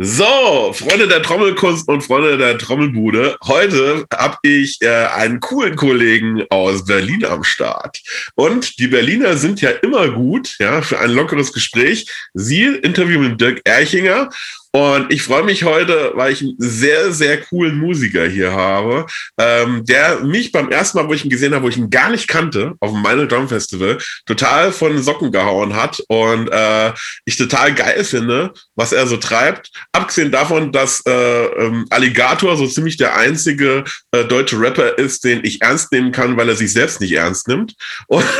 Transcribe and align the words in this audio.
So, 0.00 0.72
Freunde 0.74 1.08
der 1.08 1.22
Trommelkunst 1.22 1.88
und 1.88 2.02
Freunde 2.02 2.38
der 2.38 2.56
Trommelbude. 2.56 3.36
Heute 3.42 4.06
habe 4.14 4.36
ich 4.42 4.80
äh, 4.80 4.86
einen 4.88 5.40
coolen 5.40 5.74
Kollegen 5.74 6.44
aus 6.50 6.84
Berlin 6.84 7.24
am 7.24 7.42
Start. 7.42 8.00
Und 8.36 8.78
die 8.78 8.86
Berliner 8.86 9.36
sind 9.36 9.60
ja 9.60 9.70
immer 9.70 10.08
gut, 10.12 10.54
ja, 10.60 10.82
für 10.82 11.00
ein 11.00 11.10
lockeres 11.10 11.52
Gespräch. 11.52 12.08
Sie 12.32 12.62
Interview 12.62 13.18
mit 13.18 13.40
Dirk 13.40 13.60
Erchinger 13.64 14.30
und 14.72 15.10
ich 15.12 15.22
freue 15.22 15.44
mich 15.44 15.64
heute, 15.64 16.12
weil 16.14 16.32
ich 16.32 16.42
einen 16.42 16.54
sehr, 16.58 17.10
sehr 17.12 17.40
coolen 17.40 17.78
Musiker 17.78 18.26
hier 18.26 18.52
habe, 18.52 19.06
ähm, 19.38 19.84
der 19.86 20.20
mich 20.20 20.52
beim 20.52 20.70
ersten 20.70 20.98
Mal, 20.98 21.08
wo 21.08 21.14
ich 21.14 21.24
ihn 21.24 21.30
gesehen 21.30 21.54
habe, 21.54 21.64
wo 21.64 21.68
ich 21.68 21.78
ihn 21.78 21.88
gar 21.88 22.10
nicht 22.10 22.28
kannte, 22.28 22.74
auf 22.80 22.92
dem 22.92 23.00
Minor 23.00 23.26
Drum 23.26 23.48
Festival, 23.48 23.98
total 24.26 24.72
von 24.72 25.02
Socken 25.02 25.32
gehauen 25.32 25.74
hat 25.74 26.00
und 26.08 26.48
äh, 26.48 26.92
ich 27.24 27.36
total 27.36 27.74
geil 27.74 28.04
finde, 28.04 28.52
was 28.74 28.92
er 28.92 29.06
so 29.06 29.16
treibt. 29.16 29.70
Abgesehen 29.92 30.30
davon, 30.30 30.70
dass 30.70 31.02
äh, 31.06 31.44
ähm, 31.46 31.86
Alligator 31.88 32.56
so 32.56 32.66
ziemlich 32.66 32.98
der 32.98 33.16
einzige 33.16 33.84
äh, 34.12 34.24
deutsche 34.24 34.60
Rapper 34.60 34.98
ist, 34.98 35.24
den 35.24 35.44
ich 35.44 35.62
ernst 35.62 35.92
nehmen 35.92 36.12
kann, 36.12 36.36
weil 36.36 36.48
er 36.48 36.56
sich 36.56 36.72
selbst 36.72 37.00
nicht 37.00 37.12
ernst 37.12 37.48
nimmt. 37.48 37.74
Und, 38.06 38.24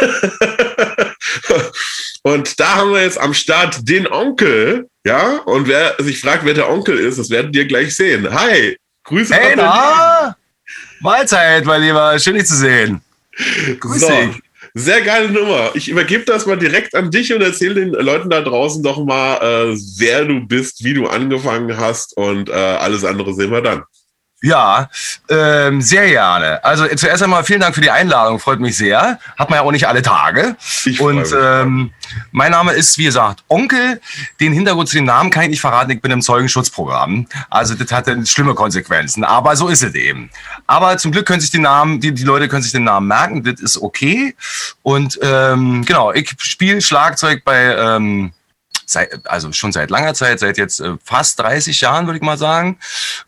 und 2.23 2.59
da 2.59 2.77
haben 2.77 2.93
wir 2.93 3.03
jetzt 3.03 3.19
am 3.19 3.35
Start 3.35 3.89
den 3.89 4.07
Onkel, 4.07 4.89
ja, 5.05 5.39
und 5.47 5.69
wer 5.69 5.95
sich 5.99 6.21
fragt, 6.21 6.45
wer 6.45 6.55
der 6.55 6.71
Onkel 6.71 6.99
ist, 6.99 7.19
das 7.19 7.31
werdet 7.31 7.55
ihr 7.57 7.67
gleich 7.67 7.95
sehen. 7.95 8.29
Hi, 8.31 8.77
Grüße. 9.05 9.35
Hey, 9.35 9.55
na? 9.57 10.37
Mahlzeit, 11.01 11.65
mein 11.65 11.83
Lieber. 11.83 12.19
Schön, 12.19 12.35
dich 12.35 12.47
zu 12.47 12.57
sehen. 12.57 13.01
Grüß 13.81 14.01
so. 14.01 14.09
dich. 14.09 14.43
Sehr 14.75 15.01
geile 15.01 15.31
Nummer. 15.31 15.71
Ich 15.75 15.89
übergebe 15.89 16.25
das 16.25 16.47
mal 16.47 16.59
direkt 16.59 16.95
an 16.95 17.11
dich 17.11 17.33
und 17.33 17.41
erzähle 17.41 17.75
den 17.75 17.93
Leuten 17.93 18.29
da 18.29 18.41
draußen 18.41 18.83
doch 18.83 19.03
mal, 19.05 19.37
äh, 19.37 19.77
wer 19.97 20.25
du 20.25 20.47
bist, 20.47 20.85
wie 20.85 20.95
du 20.95 21.07
angefangen 21.07 21.77
hast 21.77 22.17
und 22.17 22.49
äh, 22.49 22.53
alles 22.53 23.05
andere 23.05 23.35
sehen 23.35 23.51
wir 23.51 23.63
dann. 23.63 23.83
Ja, 24.41 24.89
ähm, 25.29 25.83
sehr 25.83 26.07
gerne. 26.07 26.65
Also 26.65 26.87
zuerst 26.95 27.25
einmal 27.25 27.43
vielen 27.43 27.59
Dank 27.59 27.75
für 27.75 27.81
die 27.81 27.91
Einladung, 27.91 28.39
freut 28.39 28.61
mich 28.61 28.77
sehr. 28.77 29.19
Hat 29.37 29.51
man 29.51 29.59
ja 29.59 29.63
auch 29.63 29.73
nicht 29.73 29.89
alle 29.89 30.01
Tage. 30.01 30.55
Ich 30.85 31.01
Und 31.01 31.27
ähm, 31.37 31.91
mein 32.31 32.53
Name 32.53 32.73
ist, 32.73 32.99
wie 32.99 33.05
gesagt, 33.05 33.43
Onkel. 33.49 34.01
Den 34.39 34.53
Hintergrund 34.53 34.89
zu 34.89 34.95
dem 34.95 35.07
Namen 35.07 35.31
kann 35.31 35.43
ich 35.43 35.51
nicht 35.51 35.61
verraten, 35.61 35.91
ich 35.91 36.01
bin 36.01 36.13
im 36.13 36.23
Zeugenschutzprogramm. 36.23 37.27
Also 37.51 37.75
das 37.75 37.91
hat 37.91 38.07
schlimme 38.29 38.55
Konsequenzen, 38.55 39.25
aber 39.25 39.57
so 39.57 39.67
ist 39.67 39.83
es 39.83 39.95
eben. 39.97 40.31
Aber 40.69 40.97
zum 40.99 41.11
Glück 41.11 41.27
können 41.27 41.41
sich 41.41 41.51
die 41.51 41.59
Namen, 41.59 41.99
die, 41.99 42.15
die 42.15 42.23
Leute 42.23 42.47
können 42.47 42.63
sich 42.63 42.73
den 42.73 42.85
Namen 42.85 43.09
merken, 43.09 43.43
das 43.43 43.61
ist 43.61 43.83
okay. 43.83 44.37
Und 44.83 45.19
ähm, 45.21 45.85
genau, 45.85 46.13
ich 46.13 46.33
spiele 46.39 46.81
Schlagzeug 46.81 47.43
bei... 47.45 47.75
Ähm, 47.77 48.33
seit, 48.91 49.29
also 49.29 49.53
schon 49.53 49.73
seit 49.73 49.91
langer 49.91 50.15
Zeit, 50.15 50.41
seit 50.41 50.59
jetzt 50.59 50.81
äh, 50.81 50.97
fast 51.05 51.39
30 51.41 51.81
Jahren, 51.81 52.07
würde 52.07 52.19
ich 52.19 52.23
mal 52.23 52.39
sagen, 52.39 52.79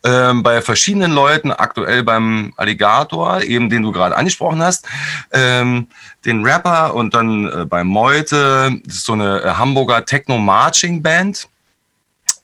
ähm, 0.04 0.42
bei 0.42 0.62
verschiedenen 0.62 1.12
Leuten, 1.12 1.52
aktuell 1.52 2.02
beim 2.02 2.52
Alligator, 2.56 3.42
eben 3.42 3.70
den 3.70 3.82
du 3.82 3.92
gerade 3.92 4.16
angesprochen 4.16 4.62
hast, 4.62 4.86
ähm, 5.32 5.88
den 6.24 6.44
Rapper 6.44 6.94
und 6.94 7.14
dann 7.14 7.46
äh, 7.46 7.64
bei 7.64 7.84
Meute, 7.84 8.80
das 8.84 8.96
ist 8.96 9.04
so 9.04 9.12
eine 9.12 9.42
äh, 9.42 9.50
Hamburger 9.50 10.04
Techno-Marching-Band 10.04 11.48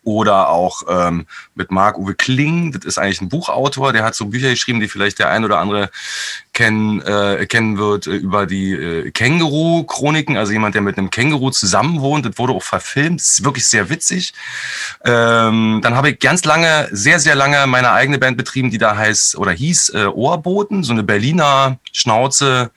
oder 0.06 0.50
auch 0.50 0.82
ähm, 0.88 1.26
mit 1.56 1.72
Marc-Uwe 1.72 2.14
Kling, 2.14 2.70
das 2.70 2.84
ist 2.84 2.96
eigentlich 2.96 3.20
ein 3.20 3.28
Buchautor, 3.28 3.92
der 3.92 4.04
hat 4.04 4.14
so 4.14 4.26
Bücher 4.26 4.50
geschrieben, 4.50 4.78
die 4.78 4.86
vielleicht 4.86 5.18
der 5.18 5.30
ein 5.30 5.44
oder 5.44 5.58
andere 5.58 5.90
kennen, 6.52 7.02
äh, 7.02 7.44
kennen 7.46 7.76
wird, 7.76 8.06
äh, 8.06 8.12
über 8.12 8.46
die 8.46 8.72
äh, 8.72 9.10
Känguru-Chroniken, 9.10 10.36
also 10.36 10.52
jemand, 10.52 10.76
der 10.76 10.82
mit 10.82 10.96
einem 10.96 11.10
Känguru 11.10 11.50
zusammen 11.50 12.00
wohnt, 12.00 12.24
das 12.24 12.38
wurde 12.38 12.52
auch 12.52 12.62
verfilmt, 12.62 13.18
das 13.18 13.30
ist 13.30 13.44
wirklich 13.44 13.66
sehr 13.66 13.90
witzig. 13.90 14.32
Ähm, 15.04 15.80
dann 15.82 15.96
habe 15.96 16.10
ich 16.10 16.20
ganz 16.20 16.44
lange, 16.44 16.88
sehr, 16.92 17.18
sehr 17.18 17.34
lange 17.34 17.66
meine 17.66 17.90
eigene 17.90 18.18
Band 18.18 18.36
betrieben, 18.36 18.70
die 18.70 18.78
da 18.78 18.96
heißt 18.96 19.36
oder 19.36 19.50
hieß 19.50 19.88
äh, 19.88 20.06
Ohrboten, 20.06 20.84
so 20.84 20.92
eine 20.92 21.02
Berliner 21.02 21.78
Schnauze, 21.90 22.70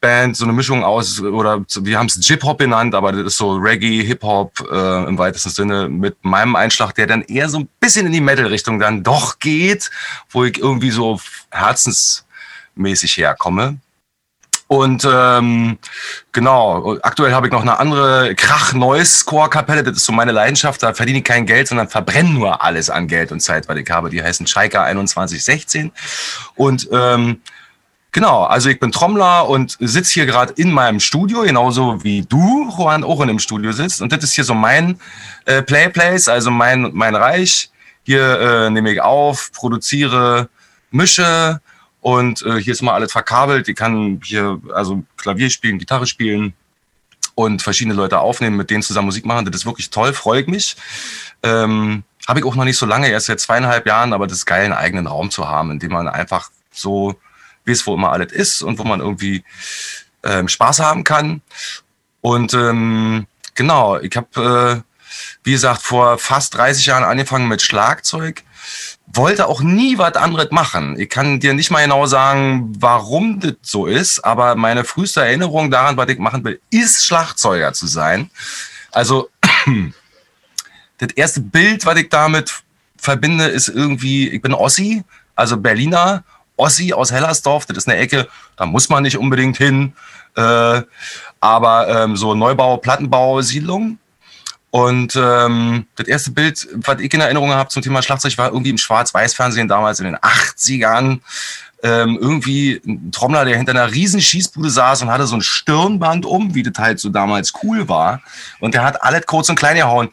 Band, 0.00 0.36
so 0.36 0.44
eine 0.44 0.52
Mischung 0.52 0.84
aus, 0.84 1.20
oder 1.20 1.64
wir 1.80 1.98
haben 1.98 2.06
es 2.06 2.18
Jip-Hop 2.26 2.58
genannt, 2.58 2.94
aber 2.94 3.12
das 3.12 3.26
ist 3.26 3.38
so 3.38 3.56
Reggae, 3.56 4.04
Hip-Hop 4.04 4.68
äh, 4.70 5.08
im 5.08 5.18
weitesten 5.18 5.50
Sinne 5.50 5.88
mit 5.88 6.16
meinem 6.22 6.56
Einschlag, 6.56 6.94
der 6.94 7.06
dann 7.06 7.22
eher 7.22 7.48
so 7.48 7.58
ein 7.58 7.68
bisschen 7.80 8.06
in 8.06 8.12
die 8.12 8.20
Metal-Richtung 8.20 8.78
dann 8.78 9.02
doch 9.02 9.38
geht, 9.38 9.90
wo 10.30 10.44
ich 10.44 10.58
irgendwie 10.58 10.90
so 10.90 11.20
herzensmäßig 11.50 13.16
herkomme. 13.16 13.78
Und 14.68 15.08
ähm, 15.10 15.78
genau, 16.32 16.98
aktuell 17.00 17.32
habe 17.32 17.46
ich 17.46 17.52
noch 17.52 17.62
eine 17.62 17.78
andere 17.78 18.34
Krach-Noise-Core-Kapelle, 18.34 19.82
das 19.82 19.96
ist 19.96 20.04
so 20.04 20.12
meine 20.12 20.32
Leidenschaft, 20.32 20.82
da 20.82 20.92
verdiene 20.92 21.18
ich 21.18 21.24
kein 21.24 21.46
Geld, 21.46 21.68
sondern 21.68 21.88
verbrenne 21.88 22.28
nur 22.28 22.62
alles 22.62 22.90
an 22.90 23.08
Geld 23.08 23.32
und 23.32 23.40
Zeit, 23.40 23.66
weil 23.66 23.78
ich 23.78 23.90
habe. 23.90 24.10
Die 24.10 24.22
heißen 24.22 24.46
Chaika 24.46 24.84
2116 24.84 25.90
und 26.54 26.86
ähm, 26.92 27.40
Genau, 28.10 28.44
also 28.44 28.70
ich 28.70 28.80
bin 28.80 28.90
Trommler 28.90 29.48
und 29.48 29.76
sitze 29.80 30.14
hier 30.14 30.26
gerade 30.26 30.54
in 30.54 30.72
meinem 30.72 30.98
Studio, 30.98 31.42
genauso 31.42 32.02
wie 32.02 32.22
du, 32.22 32.70
Juan, 32.76 33.04
auch 33.04 33.20
in 33.20 33.28
dem 33.28 33.38
Studio 33.38 33.72
sitzt. 33.72 34.00
Und 34.00 34.12
das 34.12 34.24
ist 34.24 34.32
hier 34.32 34.44
so 34.44 34.54
mein 34.54 34.98
äh, 35.44 35.62
Playplace, 35.62 36.28
also 36.28 36.50
mein, 36.50 36.90
mein 36.94 37.14
Reich. 37.14 37.70
Hier 38.04 38.40
äh, 38.40 38.70
nehme 38.70 38.90
ich 38.92 39.02
auf, 39.02 39.52
produziere, 39.52 40.48
mische 40.90 41.60
und 42.00 42.42
äh, 42.42 42.56
hier 42.62 42.72
ist 42.72 42.80
mal 42.80 42.94
alles 42.94 43.12
verkabelt. 43.12 43.68
Ich 43.68 43.76
kann 43.76 44.20
hier 44.24 44.58
also 44.74 45.04
Klavier 45.18 45.50
spielen, 45.50 45.78
Gitarre 45.78 46.06
spielen 46.06 46.54
und 47.34 47.60
verschiedene 47.60 47.94
Leute 47.94 48.18
aufnehmen, 48.20 48.56
mit 48.56 48.70
denen 48.70 48.82
zusammen 48.82 49.06
Musik 49.06 49.26
machen. 49.26 49.44
Das 49.44 49.54
ist 49.54 49.66
wirklich 49.66 49.90
toll, 49.90 50.14
freue 50.14 50.40
ich 50.40 50.46
mich. 50.46 50.76
Ähm, 51.42 52.04
Habe 52.26 52.40
ich 52.40 52.46
auch 52.46 52.54
noch 52.54 52.64
nicht 52.64 52.78
so 52.78 52.86
lange, 52.86 53.10
erst 53.10 53.26
seit 53.26 53.40
zweieinhalb 53.40 53.86
Jahren, 53.86 54.14
aber 54.14 54.26
das 54.26 54.38
ist 54.38 54.46
geil, 54.46 54.64
einen 54.64 54.72
eigenen 54.72 55.06
Raum 55.06 55.30
zu 55.30 55.46
haben, 55.46 55.70
in 55.70 55.78
dem 55.78 55.92
man 55.92 56.08
einfach 56.08 56.50
so 56.72 57.14
weiß, 57.68 57.86
wo 57.86 57.94
immer 57.94 58.12
alles 58.12 58.32
ist 58.32 58.62
und 58.62 58.78
wo 58.78 58.84
man 58.84 59.00
irgendwie 59.00 59.44
ähm, 60.22 60.48
Spaß 60.48 60.80
haben 60.80 61.04
kann. 61.04 61.42
Und 62.20 62.54
ähm, 62.54 63.26
genau, 63.54 63.98
ich 63.98 64.16
habe, 64.16 64.82
äh, 64.84 65.04
wie 65.44 65.52
gesagt, 65.52 65.82
vor 65.82 66.18
fast 66.18 66.54
30 66.56 66.86
Jahren 66.86 67.04
angefangen 67.04 67.48
mit 67.48 67.62
Schlagzeug. 67.62 68.42
Wollte 69.06 69.46
auch 69.46 69.62
nie 69.62 69.96
was 69.96 70.14
anderes 70.14 70.50
machen. 70.50 70.98
Ich 70.98 71.08
kann 71.08 71.40
dir 71.40 71.54
nicht 71.54 71.70
mal 71.70 71.82
genau 71.82 72.06
sagen, 72.06 72.74
warum 72.78 73.40
das 73.40 73.54
so 73.62 73.86
ist, 73.86 74.22
aber 74.22 74.54
meine 74.54 74.84
früheste 74.84 75.22
Erinnerung 75.22 75.70
daran, 75.70 75.96
was 75.96 76.08
ich 76.08 76.18
machen 76.18 76.44
will, 76.44 76.60
ist 76.70 77.06
Schlagzeuger 77.06 77.72
zu 77.72 77.86
sein. 77.86 78.30
Also 78.92 79.30
das 80.98 81.12
erste 81.14 81.40
Bild, 81.40 81.86
was 81.86 81.96
ich 81.96 82.10
damit 82.10 82.62
verbinde, 82.98 83.46
ist 83.46 83.68
irgendwie, 83.68 84.28
ich 84.28 84.42
bin 84.42 84.52
Ossi, 84.52 85.02
also 85.34 85.56
Berliner 85.56 86.24
Ossi 86.58 86.92
aus 86.92 87.12
Hellersdorf, 87.12 87.66
das 87.66 87.78
ist 87.78 87.88
eine 87.88 87.98
Ecke, 87.98 88.28
da 88.56 88.66
muss 88.66 88.88
man 88.88 89.02
nicht 89.02 89.16
unbedingt 89.16 89.56
hin. 89.56 89.94
Äh, 90.36 90.82
aber 91.40 91.88
ähm, 91.88 92.16
so 92.16 92.34
Neubau, 92.34 92.76
Plattenbau, 92.76 93.40
Siedlung. 93.40 93.98
Und 94.70 95.16
ähm, 95.16 95.86
das 95.96 96.08
erste 96.08 96.30
Bild, 96.30 96.68
was 96.74 97.00
ich 97.00 97.12
in 97.14 97.20
Erinnerung 97.20 97.52
habe 97.52 97.70
zum 97.70 97.82
Thema 97.82 98.02
Schlagzeug, 98.02 98.36
war 98.36 98.48
irgendwie 98.48 98.70
im 98.70 98.78
Schwarz-Weiß-Fernsehen 98.78 99.68
damals 99.68 100.00
in 100.00 100.06
den 100.06 100.16
80ern. 100.16 101.20
Ähm, 101.82 102.18
irgendwie 102.20 102.82
ein 102.84 103.12
Trommler, 103.12 103.44
der 103.44 103.56
hinter 103.56 103.70
einer 103.70 103.92
riesen 103.92 104.20
Schießbude 104.20 104.68
saß 104.68 105.02
und 105.02 105.10
hatte 105.10 105.26
so 105.26 105.36
ein 105.36 105.42
Stirnband 105.42 106.26
um, 106.26 106.54
wie 106.54 106.64
das 106.64 106.74
halt 106.76 106.98
so 106.98 107.08
damals 107.08 107.52
cool 107.62 107.88
war. 107.88 108.20
Und 108.60 108.74
der 108.74 108.82
hat 108.84 109.02
alles 109.02 109.24
kurz 109.26 109.48
und 109.48 109.56
klein 109.56 109.76
gehauen. 109.76 110.10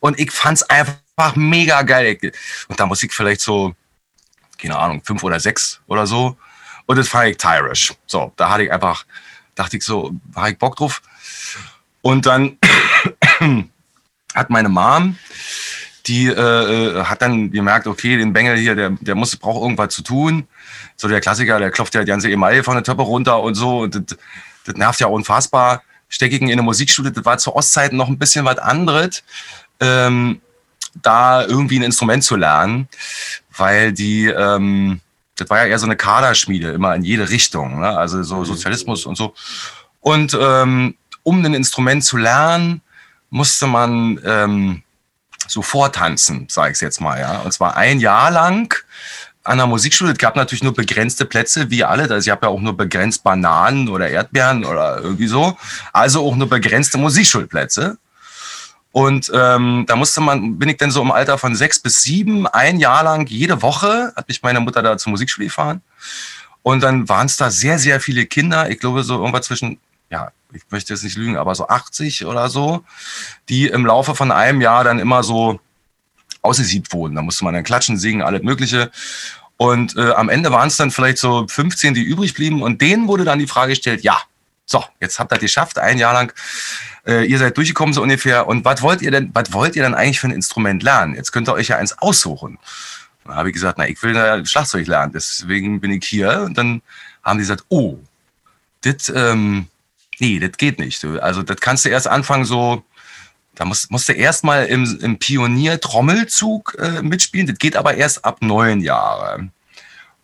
Und 0.00 0.18
ich 0.18 0.30
fand's 0.30 0.62
einfach 0.62 1.34
mega 1.34 1.82
geil. 1.82 2.18
Und 2.68 2.80
da 2.80 2.86
muss 2.86 3.02
ich 3.02 3.12
vielleicht 3.12 3.40
so 3.40 3.74
keine 4.58 4.76
Ahnung, 4.76 5.02
fünf 5.04 5.22
oder 5.22 5.40
sechs 5.40 5.80
oder 5.86 6.06
so. 6.06 6.36
Und 6.86 6.96
das 6.96 7.08
fand 7.08 7.28
ich 7.28 7.36
tyrisch. 7.36 7.94
So, 8.06 8.32
da 8.36 8.50
hatte 8.50 8.64
ich 8.64 8.72
einfach, 8.72 9.04
dachte 9.54 9.76
ich 9.76 9.84
so, 9.84 10.12
war 10.32 10.50
ich 10.50 10.58
Bock 10.58 10.76
drauf. 10.76 11.02
Und 12.02 12.26
dann 12.26 12.58
hat 14.34 14.50
meine 14.50 14.68
Mom, 14.68 15.18
die 16.06 16.26
äh, 16.26 16.32
äh, 16.32 17.04
hat 17.04 17.20
dann 17.22 17.50
gemerkt, 17.50 17.86
okay, 17.86 18.16
den 18.16 18.32
Bengel 18.32 18.56
hier, 18.56 18.74
der, 18.74 18.90
der 18.90 19.14
muss, 19.14 19.36
braucht 19.36 19.62
irgendwas 19.62 19.94
zu 19.94 20.02
tun. 20.02 20.48
So 20.96 21.08
der 21.08 21.20
Klassiker, 21.20 21.58
der 21.58 21.70
klopft 21.70 21.94
ja 21.94 22.00
die 22.00 22.06
ganze 22.06 22.30
Emaille 22.30 22.64
von 22.64 22.74
der 22.74 22.82
Töppe 22.82 23.02
runter 23.02 23.40
und 23.40 23.54
so. 23.54 23.80
Und 23.80 23.94
das, 23.94 24.18
das 24.64 24.74
nervt 24.76 25.00
ja 25.00 25.08
unfassbar. 25.08 25.82
Steckigen 26.08 26.48
in 26.48 26.56
der 26.56 26.64
Musikstudie, 26.64 27.12
das 27.12 27.24
war 27.26 27.36
zu 27.36 27.54
Ostzeiten 27.54 27.98
noch 27.98 28.08
ein 28.08 28.18
bisschen 28.18 28.46
was 28.46 28.58
anderes. 28.58 29.22
Ähm, 29.80 30.40
da 31.02 31.44
irgendwie 31.44 31.78
ein 31.78 31.82
Instrument 31.82 32.24
zu 32.24 32.36
lernen 32.36 32.88
weil 33.58 33.92
die, 33.92 34.26
ähm, 34.26 35.00
das 35.36 35.50
war 35.50 35.58
ja 35.58 35.66
eher 35.66 35.78
so 35.78 35.86
eine 35.86 35.96
Kaderschmiede, 35.96 36.70
immer 36.70 36.94
in 36.94 37.02
jede 37.02 37.28
Richtung, 37.28 37.80
ne? 37.80 37.96
also 37.96 38.22
so 38.22 38.36
mhm. 38.36 38.44
Sozialismus 38.44 39.06
und 39.06 39.16
so. 39.16 39.34
Und 40.00 40.36
ähm, 40.40 40.94
um 41.22 41.44
ein 41.44 41.54
Instrument 41.54 42.04
zu 42.04 42.16
lernen, 42.16 42.80
musste 43.30 43.66
man 43.66 44.20
ähm, 44.24 44.82
so 45.46 45.62
vortanzen, 45.62 46.46
sage 46.48 46.72
ich 46.72 46.80
jetzt 46.80 47.00
mal, 47.00 47.18
ja. 47.20 47.40
Und 47.40 47.52
zwar 47.52 47.76
ein 47.76 48.00
Jahr 48.00 48.30
lang 48.30 48.74
an 49.44 49.58
der 49.58 49.66
Musikschule. 49.66 50.12
Es 50.12 50.18
gab 50.18 50.36
natürlich 50.36 50.62
nur 50.62 50.74
begrenzte 50.74 51.24
Plätze, 51.24 51.70
wie 51.70 51.84
alle. 51.84 52.02
Also 52.02 52.26
ich 52.26 52.30
habe 52.30 52.46
ja 52.46 52.52
auch 52.52 52.60
nur 52.60 52.76
begrenzt 52.76 53.24
Bananen 53.24 53.88
oder 53.88 54.08
Erdbeeren 54.08 54.64
oder 54.64 54.98
irgendwie 54.98 55.26
so. 55.26 55.56
Also 55.92 56.26
auch 56.26 56.36
nur 56.36 56.48
begrenzte 56.48 56.98
Musikschulplätze. 56.98 57.98
Und 58.92 59.30
ähm, 59.34 59.84
da 59.86 59.96
musste 59.96 60.20
man, 60.20 60.58
bin 60.58 60.68
ich 60.68 60.78
dann 60.78 60.90
so 60.90 61.02
im 61.02 61.10
Alter 61.10 61.38
von 61.38 61.54
sechs 61.54 61.78
bis 61.78 62.02
sieben, 62.02 62.46
ein 62.46 62.78
Jahr 62.78 63.02
lang 63.04 63.26
jede 63.26 63.60
Woche, 63.62 64.12
hat 64.16 64.28
mich 64.28 64.42
meine 64.42 64.60
Mutter 64.60 64.82
da 64.82 64.96
zur 64.96 65.10
Musikschule 65.10 65.46
gefahren. 65.46 65.82
Und 66.62 66.82
dann 66.82 67.08
waren 67.08 67.26
es 67.26 67.36
da 67.36 67.50
sehr, 67.50 67.78
sehr 67.78 68.00
viele 68.00 68.26
Kinder. 68.26 68.70
Ich 68.70 68.78
glaube, 68.78 69.02
so 69.02 69.18
irgendwas 69.18 69.46
zwischen, 69.46 69.78
ja, 70.10 70.32
ich 70.52 70.62
möchte 70.70 70.94
jetzt 70.94 71.04
nicht 71.04 71.16
lügen, 71.16 71.36
aber 71.36 71.54
so 71.54 71.68
80 71.68 72.24
oder 72.24 72.48
so, 72.48 72.84
die 73.48 73.66
im 73.66 73.84
Laufe 73.84 74.14
von 74.14 74.32
einem 74.32 74.60
Jahr 74.60 74.84
dann 74.84 74.98
immer 74.98 75.22
so 75.22 75.60
ausgesiebt 76.42 76.92
wurden. 76.92 77.14
Da 77.14 77.22
musste 77.22 77.44
man 77.44 77.54
dann 77.54 77.64
klatschen, 77.64 77.98
singen, 77.98 78.22
alles 78.22 78.42
Mögliche. 78.42 78.90
Und 79.56 79.96
äh, 79.96 80.12
am 80.12 80.28
Ende 80.28 80.50
waren 80.52 80.68
es 80.68 80.76
dann 80.76 80.90
vielleicht 80.90 81.18
so 81.18 81.46
15, 81.48 81.94
die 81.94 82.02
übrig 82.02 82.34
blieben. 82.34 82.62
Und 82.62 82.80
denen 82.80 83.08
wurde 83.08 83.24
dann 83.24 83.38
die 83.38 83.46
Frage 83.46 83.70
gestellt, 83.72 84.02
ja, 84.02 84.20
so, 84.64 84.84
jetzt 85.00 85.18
habt 85.18 85.32
ihr 85.32 85.38
geschafft, 85.38 85.78
ein 85.78 85.98
Jahr 85.98 86.12
lang. 86.12 86.32
Äh, 87.08 87.24
ihr 87.24 87.38
seid 87.38 87.56
durchgekommen 87.56 87.94
so 87.94 88.02
ungefähr. 88.02 88.46
Und 88.46 88.66
was 88.66 88.82
wollt 88.82 89.00
ihr 89.00 89.10
denn, 89.10 89.30
was 89.32 89.52
wollt 89.52 89.74
ihr 89.74 89.82
denn 89.82 89.94
eigentlich 89.94 90.20
für 90.20 90.28
ein 90.28 90.32
Instrument 90.32 90.82
lernen? 90.82 91.14
Jetzt 91.14 91.32
könnt 91.32 91.48
ihr 91.48 91.54
euch 91.54 91.68
ja 91.68 91.76
eins 91.78 91.96
aussuchen. 91.98 92.58
Dann 93.24 93.34
habe 93.34 93.48
ich 93.48 93.54
gesagt, 93.54 93.78
na, 93.78 93.88
ich 93.88 94.02
will 94.02 94.12
da 94.12 94.44
Schlagzeug 94.44 94.86
lernen, 94.86 95.12
deswegen 95.14 95.80
bin 95.80 95.90
ich 95.92 96.04
hier. 96.04 96.42
Und 96.42 96.58
dann 96.58 96.82
haben 97.22 97.38
die 97.38 97.42
gesagt, 97.42 97.64
oh, 97.70 97.98
das, 98.82 99.10
ähm, 99.14 99.68
nee, 100.18 100.38
das 100.38 100.52
geht 100.58 100.78
nicht. 100.78 101.02
Also 101.04 101.42
das 101.42 101.56
kannst 101.56 101.86
du 101.86 101.88
erst 101.88 102.08
anfangen 102.08 102.44
so, 102.44 102.84
da 103.54 103.64
musst, 103.64 103.90
musst 103.90 104.08
du 104.08 104.12
erstmal 104.12 104.66
im, 104.66 104.98
im 105.00 105.18
Pionier-Trommelzug 105.18 106.76
äh, 106.78 107.02
mitspielen. 107.02 107.46
Das 107.46 107.58
geht 107.58 107.74
aber 107.74 107.94
erst 107.94 108.24
ab 108.24 108.38
neun 108.42 108.80
Jahre. 108.80 109.48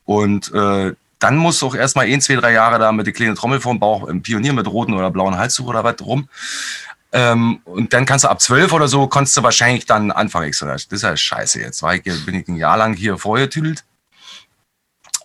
Und 0.05 0.53
äh, 0.53 0.93
dann 1.25 1.39
musst 1.39 1.63
du 1.63 1.69
auch 1.69 1.75
erstmal 1.75 2.05
ein, 2.05 2.21
zwei, 2.21 2.35
drei 2.35 2.53
Jahre 2.53 2.79
da 2.79 2.93
mit 2.93 3.07
der 3.07 3.15
kleinen 3.15 3.35
Trommel 3.35 3.59
vorm 3.59 3.81
Bauch 3.81 4.07
im 4.09 4.21
Pionier 4.21 4.53
mit 4.53 4.67
roten 4.67 4.93
oder 4.93 5.11
blauen 5.11 5.39
Halstuch 5.39 5.67
oder 5.67 5.83
was 5.83 5.97
rum. 6.03 6.29
Ähm, 7.13 7.61
und 7.65 7.95
dann 7.95 8.05
kannst 8.05 8.25
du 8.25 8.29
ab 8.29 8.43
zwölf 8.43 8.75
oder 8.75 8.89
so, 8.89 9.07
kannst 9.07 9.35
du 9.35 9.43
wahrscheinlich 9.43 9.87
dann 9.87 10.11
anfangen. 10.11 10.51
Ich 10.51 10.59
so, 10.59 10.67
das 10.67 10.85
ist 10.85 11.03
ja 11.03 11.17
scheiße 11.17 11.61
jetzt. 11.61 11.83
War 11.83 11.95
ich, 11.95 12.03
bin 12.03 12.35
ich 12.35 12.47
ein 12.47 12.57
Jahr 12.57 12.77
lang 12.77 12.93
hier 12.93 13.17
vorgetüdelt. 13.17 13.85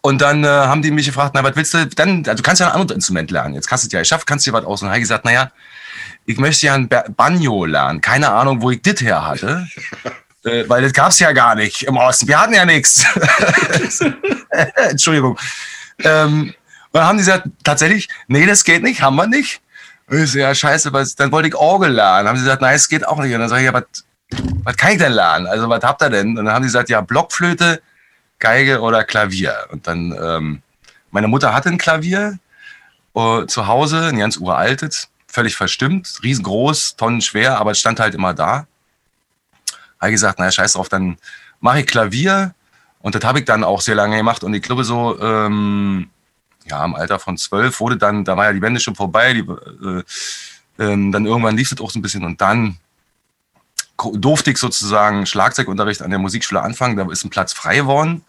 Und 0.02 0.22
dann 0.22 0.46
äh, 0.46 0.48
haben 0.48 0.82
die 0.82 0.92
mich 0.92 1.08
gefragt, 1.08 1.32
na, 1.34 1.44
was 1.44 1.58
willst 1.58 1.74
du 1.74 1.86
dann? 1.88 2.20
Also 2.20 2.36
du 2.36 2.44
kannst 2.44 2.62
ja 2.62 2.68
ein 2.68 2.80
anderes 2.80 2.96
Instrument 2.96 3.30
lernen. 3.30 3.56
Jetzt 3.56 3.68
kannst 3.68 3.84
du 3.84 3.88
es 3.88 3.92
ja 3.92 4.00
geschafft, 4.00 4.26
kannst 4.26 4.48
dir 4.48 4.54
was 4.54 4.64
aus. 4.64 4.82
Und 4.82 4.88
habe 4.88 5.02
gesagt, 5.02 5.26
naja, 5.26 5.52
ich 6.26 6.38
möchte 6.38 6.66
ja 6.66 6.76
ein 6.76 6.88
Banjo 6.88 7.66
lernen. 7.66 8.00
Keine 8.00 8.30
Ahnung, 8.30 8.62
wo 8.62 8.72
ich 8.72 8.82
das 8.82 9.02
her 9.02 9.28
hatte. 9.28 9.68
äh, 10.46 10.64
weil 10.70 10.82
das 10.82 10.94
gab 10.94 11.10
es 11.10 11.20
ja 11.20 11.34
gar 11.34 11.56
nicht 11.56 11.84
im 11.84 11.98
Osten. 11.98 12.30
Wir 12.30 12.40
hatten 12.40 12.54
ja 12.54 12.64
nichts. 12.64 13.04
Entschuldigung. 14.90 15.38
Ähm, 16.04 16.54
und 16.92 16.94
dann 16.94 17.06
haben 17.06 17.18
die 17.18 17.24
gesagt, 17.24 17.48
tatsächlich, 17.64 18.10
nee, 18.28 18.46
das 18.46 18.64
geht 18.64 18.84
nicht, 18.84 19.02
haben 19.02 19.16
wir 19.16 19.28
nicht. 19.28 19.62
Und 20.08 20.24
ich 20.24 20.32
so, 20.32 20.40
ja, 20.40 20.54
scheiße, 20.56 20.92
was, 20.92 21.16
dann 21.16 21.32
wollte 21.32 21.50
ich 21.50 21.56
Orgel 21.56 21.92
lernen. 21.92 22.26
Dann 22.26 22.30
haben 22.30 22.38
sie 22.38 22.44
gesagt, 22.44 22.62
nein, 22.62 22.76
es 22.76 22.90
geht 22.90 23.08
auch 23.08 23.20
nicht. 23.20 23.34
Und 23.34 23.42
dann 23.42 23.50
sage 23.50 23.62
ich, 23.62 23.66
ja, 23.66 23.74
was, 23.74 23.84
was 24.64 24.78
kann 24.78 24.94
ich 24.94 24.98
denn 24.98 25.12
lernen? 25.12 25.46
Also, 25.48 25.70
was 25.70 25.84
habt 25.84 26.02
ihr 26.02 26.10
denn? 26.10 26.38
Und 26.38 26.46
dann 26.46 26.54
haben 26.54 26.64
sie 26.64 26.70
gesagt, 26.70 26.90
ja, 26.90 27.02
Blockflöte, 27.02 27.82
Geige 28.40 28.82
oder 28.82 29.04
Klavier. 29.04 29.68
Und 29.72 29.86
dann, 29.88 30.18
ähm, 30.20 30.62
meine 31.12 31.28
Mutter 31.28 31.54
hatte 31.54 31.70
ein 31.70 31.78
Klavier 31.78 32.40
uh, 33.16 33.46
zu 33.46 33.68
Hause, 33.68 34.08
ein 34.08 34.18
ganz 34.18 34.38
uraltes 34.38 35.10
völlig 35.30 35.56
verstimmt, 35.56 36.20
riesengroß, 36.24 36.96
tonnenschwer, 36.96 37.60
aber 37.60 37.72
es 37.72 37.80
stand 37.80 38.00
halt 38.00 38.16
immer 38.16 38.34
da. 38.34 38.68
Habe 40.00 40.10
ich 40.10 40.14
gesagt, 40.14 40.40
naja, 40.40 40.52
scheiß 40.52 40.74
drauf, 40.74 40.90
dann 40.90 41.18
mache 41.60 41.82
ich 41.82 41.88
Klavier 41.88 42.54
und 43.02 43.16
das 43.16 43.24
habe 43.24 43.40
ich 43.40 43.46
dann 43.46 43.64
auch 43.64 43.82
sehr 43.82 43.96
lange 43.96 44.18
gemacht. 44.18 44.44
Und 44.44 44.54
ich 44.54 44.62
glaube 44.62 44.84
so, 44.84 45.20
ähm, 45.22 46.10
ja, 46.66 46.84
im 46.84 46.96
Alter 46.96 47.20
von 47.20 47.38
zwölf 47.38 47.80
wurde 47.80 47.98
dann, 47.98 48.26
da 48.26 48.36
war 48.36 48.46
ja 48.46 48.54
die 48.54 48.62
Wende 48.62 48.80
schon 48.80 48.96
vorbei, 48.96 49.34
die, 49.34 49.40
äh, 49.40 50.00
äh, 50.84 51.12
dann 51.12 51.26
irgendwann 51.26 51.58
lief 51.58 51.72
es 51.72 51.80
auch 51.80 51.92
so 51.92 52.00
ein 52.00 52.02
bisschen. 52.02 52.26
Und 52.26 52.42
dann 52.42 52.78
durfte 54.14 54.52
ich 54.52 54.58
sozusagen 54.58 55.26
Schlagzeugunterricht 55.26 56.02
an 56.02 56.10
der 56.10 56.20
Musikschule 56.20 56.62
anfangen, 56.62 56.98
da 56.98 57.10
ist 57.10 57.24
ein 57.24 57.30
Platz 57.30 57.54
frei 57.54 57.78
geworden. 57.78 58.24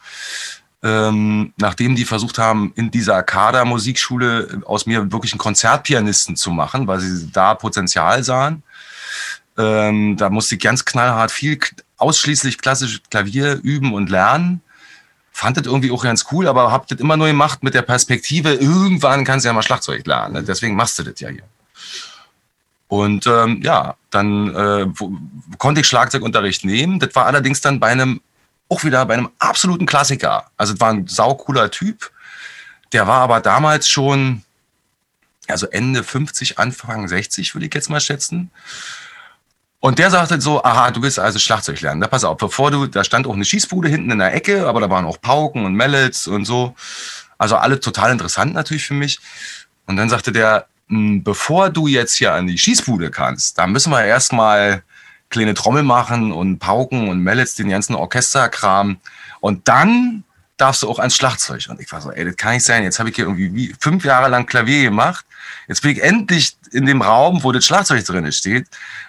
Ähm, 0.82 1.52
nachdem 1.58 1.94
die 1.94 2.06
versucht 2.06 2.38
haben, 2.38 2.72
in 2.74 2.90
dieser 2.90 3.22
Kader-Musikschule 3.22 4.62
aus 4.64 4.86
mir 4.86 5.12
wirklich 5.12 5.32
einen 5.32 5.38
Konzertpianisten 5.38 6.36
zu 6.36 6.50
machen, 6.50 6.86
weil 6.86 7.00
sie 7.00 7.30
da 7.30 7.54
Potenzial 7.54 8.24
sahen. 8.24 8.62
Ähm, 9.58 10.16
da 10.16 10.30
musste 10.30 10.54
ich 10.54 10.60
ganz 10.62 10.84
knallhart 10.86 11.30
viel 11.30 11.58
ausschließlich 12.00 12.58
klassisches 12.58 13.00
Klavier 13.10 13.60
üben 13.62 13.94
und 13.94 14.10
lernen. 14.10 14.62
Fand 15.32 15.56
das 15.56 15.66
irgendwie 15.66 15.90
auch 15.90 16.02
ganz 16.02 16.26
cool, 16.32 16.48
aber 16.48 16.70
hab 16.72 16.86
das 16.88 16.98
immer 16.98 17.16
nur 17.16 17.28
gemacht 17.28 17.62
mit 17.62 17.74
der 17.74 17.82
Perspektive, 17.82 18.54
irgendwann 18.54 19.24
kannst 19.24 19.44
du 19.44 19.48
ja 19.48 19.52
mal 19.52 19.62
Schlagzeug 19.62 20.06
lernen. 20.06 20.44
Deswegen 20.44 20.74
machst 20.74 20.98
du 20.98 21.02
das 21.02 21.18
ja 21.20 21.28
hier. 21.28 21.44
Und 22.88 23.26
ähm, 23.28 23.60
ja, 23.62 23.94
dann 24.10 24.54
äh, 24.54 24.86
konnte 25.58 25.80
ich 25.80 25.86
Schlagzeugunterricht 25.86 26.64
nehmen. 26.64 26.98
Das 26.98 27.14
war 27.14 27.26
allerdings 27.26 27.60
dann 27.60 27.78
bei 27.78 27.86
einem 27.86 28.20
auch 28.68 28.84
wieder 28.84 29.04
bei 29.06 29.14
einem 29.14 29.30
absoluten 29.38 29.86
Klassiker. 29.86 30.50
Also 30.56 30.74
es 30.74 30.80
war 30.80 30.90
ein 30.90 31.06
saucooler 31.06 31.70
Typ. 31.70 32.10
Der 32.92 33.06
war 33.06 33.20
aber 33.20 33.40
damals 33.40 33.88
schon, 33.88 34.42
also 35.48 35.66
Ende 35.66 36.02
50, 36.02 36.58
Anfang 36.58 37.06
60, 37.06 37.54
würde 37.54 37.66
ich 37.66 37.74
jetzt 37.74 37.90
mal 37.90 38.00
schätzen. 38.00 38.50
Und 39.80 39.98
der 39.98 40.10
sagte 40.10 40.38
so, 40.40 40.62
aha, 40.62 40.90
du 40.90 41.02
willst 41.02 41.18
also 41.18 41.38
Schlagzeug 41.38 41.80
lernen. 41.80 42.02
Da 42.02 42.06
pass 42.06 42.22
auf, 42.22 42.36
bevor 42.36 42.70
du, 42.70 42.86
da 42.86 43.02
stand 43.02 43.26
auch 43.26 43.34
eine 43.34 43.46
Schießbude 43.46 43.88
hinten 43.88 44.10
in 44.10 44.18
der 44.18 44.34
Ecke, 44.34 44.68
aber 44.68 44.80
da 44.80 44.90
waren 44.90 45.06
auch 45.06 45.20
Pauken 45.20 45.64
und 45.64 45.74
Mallets 45.74 46.28
und 46.28 46.44
so. 46.44 46.74
Also 47.38 47.56
alle 47.56 47.80
total 47.80 48.12
interessant 48.12 48.52
natürlich 48.52 48.84
für 48.84 48.94
mich. 48.94 49.18
Und 49.86 49.96
dann 49.96 50.10
sagte 50.10 50.32
der, 50.32 50.66
hm, 50.88 51.24
bevor 51.24 51.70
du 51.70 51.86
jetzt 51.86 52.14
hier 52.14 52.34
an 52.34 52.46
die 52.46 52.58
Schießbude 52.58 53.10
kannst, 53.10 53.58
da 53.58 53.66
müssen 53.66 53.90
wir 53.90 54.04
erstmal 54.04 54.82
kleine 55.30 55.54
Trommel 55.54 55.82
machen 55.82 56.32
und 56.32 56.58
Pauken 56.58 57.08
und 57.08 57.24
Mallets, 57.24 57.54
den 57.54 57.70
ganzen 57.70 57.94
Orchesterkram. 57.94 58.98
Und 59.40 59.66
dann 59.66 60.24
darfst 60.58 60.82
du 60.82 60.90
auch 60.90 60.98
ans 60.98 61.16
Schlagzeug. 61.16 61.66
Und 61.70 61.80
ich 61.80 61.90
war 61.90 62.02
so, 62.02 62.10
ey, 62.10 62.26
das 62.26 62.36
kann 62.36 62.52
nicht 62.52 62.64
sein. 62.64 62.82
Jetzt 62.82 62.98
habe 62.98 63.08
ich 63.08 63.16
hier 63.16 63.24
irgendwie 63.24 63.74
fünf 63.80 64.04
Jahre 64.04 64.28
lang 64.28 64.44
Klavier 64.44 64.82
gemacht. 64.82 65.24
Jetzt 65.68 65.82
bin 65.82 65.92
ich 65.92 66.02
endlich 66.02 66.56
in 66.72 66.86
dem 66.86 67.02
Raum, 67.02 67.42
wo 67.42 67.52
das 67.52 67.64
Schlagzeug 67.64 68.04
drin 68.04 68.30
steht. 68.32 68.66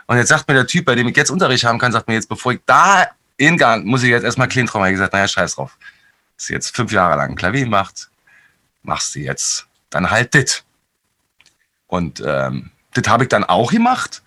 Und 0.07 0.17
jetzt 0.17 0.29
sagt 0.29 0.47
mir 0.47 0.53
der 0.53 0.67
Typ, 0.67 0.85
bei 0.85 0.95
dem 0.95 1.07
ich 1.07 1.15
jetzt 1.15 1.31
Unterricht 1.31 1.63
haben 1.63 1.79
kann, 1.79 1.91
sagt 1.91 2.07
mir 2.07 2.15
jetzt, 2.15 2.29
bevor 2.29 2.53
ich 2.53 2.59
da 2.65 3.07
hingehe, 3.37 3.79
muss 3.79 4.03
ich 4.03 4.09
jetzt 4.09 4.23
erstmal 4.23 4.47
clean 4.47 4.67
Trommel. 4.67 4.89
Ich 4.89 4.93
gesagt, 4.93 5.13
naja, 5.13 5.27
scheiß 5.27 5.55
drauf. 5.55 5.77
Ist 6.37 6.49
jetzt 6.49 6.75
fünf 6.75 6.91
Jahre 6.91 7.15
lang 7.17 7.35
Klavier 7.35 7.65
gemacht. 7.65 8.09
Machst 8.83 9.15
du 9.15 9.19
jetzt. 9.19 9.67
Dann 9.89 10.09
halt 10.09 10.33
dit. 10.33 10.63
Und 11.87 12.23
ähm, 12.25 12.71
das 12.93 13.07
habe 13.07 13.23
ich 13.23 13.29
dann 13.29 13.43
auch 13.43 13.71
gemacht 13.71 14.21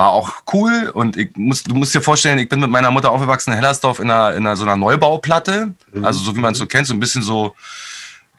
war 0.00 0.12
auch 0.12 0.42
cool 0.54 0.90
und 0.94 1.18
ich 1.18 1.36
muss, 1.36 1.62
du 1.62 1.74
musst 1.74 1.94
dir 1.94 2.00
vorstellen, 2.00 2.38
ich 2.38 2.48
bin 2.48 2.58
mit 2.58 2.70
meiner 2.70 2.90
Mutter 2.90 3.10
aufgewachsen 3.10 3.50
in 3.50 3.56
Hellersdorf 3.56 3.98
in 3.98 4.10
einer, 4.10 4.34
in 4.34 4.46
einer 4.46 4.56
so 4.56 4.64
einer 4.64 4.76
Neubauplatte, 4.76 5.74
mhm. 5.92 6.04
also 6.04 6.20
so 6.20 6.34
wie 6.34 6.40
man 6.40 6.52
es 6.52 6.58
so 6.58 6.66
kennt, 6.66 6.86
so 6.86 6.94
ein 6.94 7.00
bisschen 7.00 7.22
so, 7.22 7.54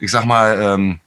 ich 0.00 0.10
sag 0.10 0.24
mal, 0.24 0.60
ähm, 0.60 1.00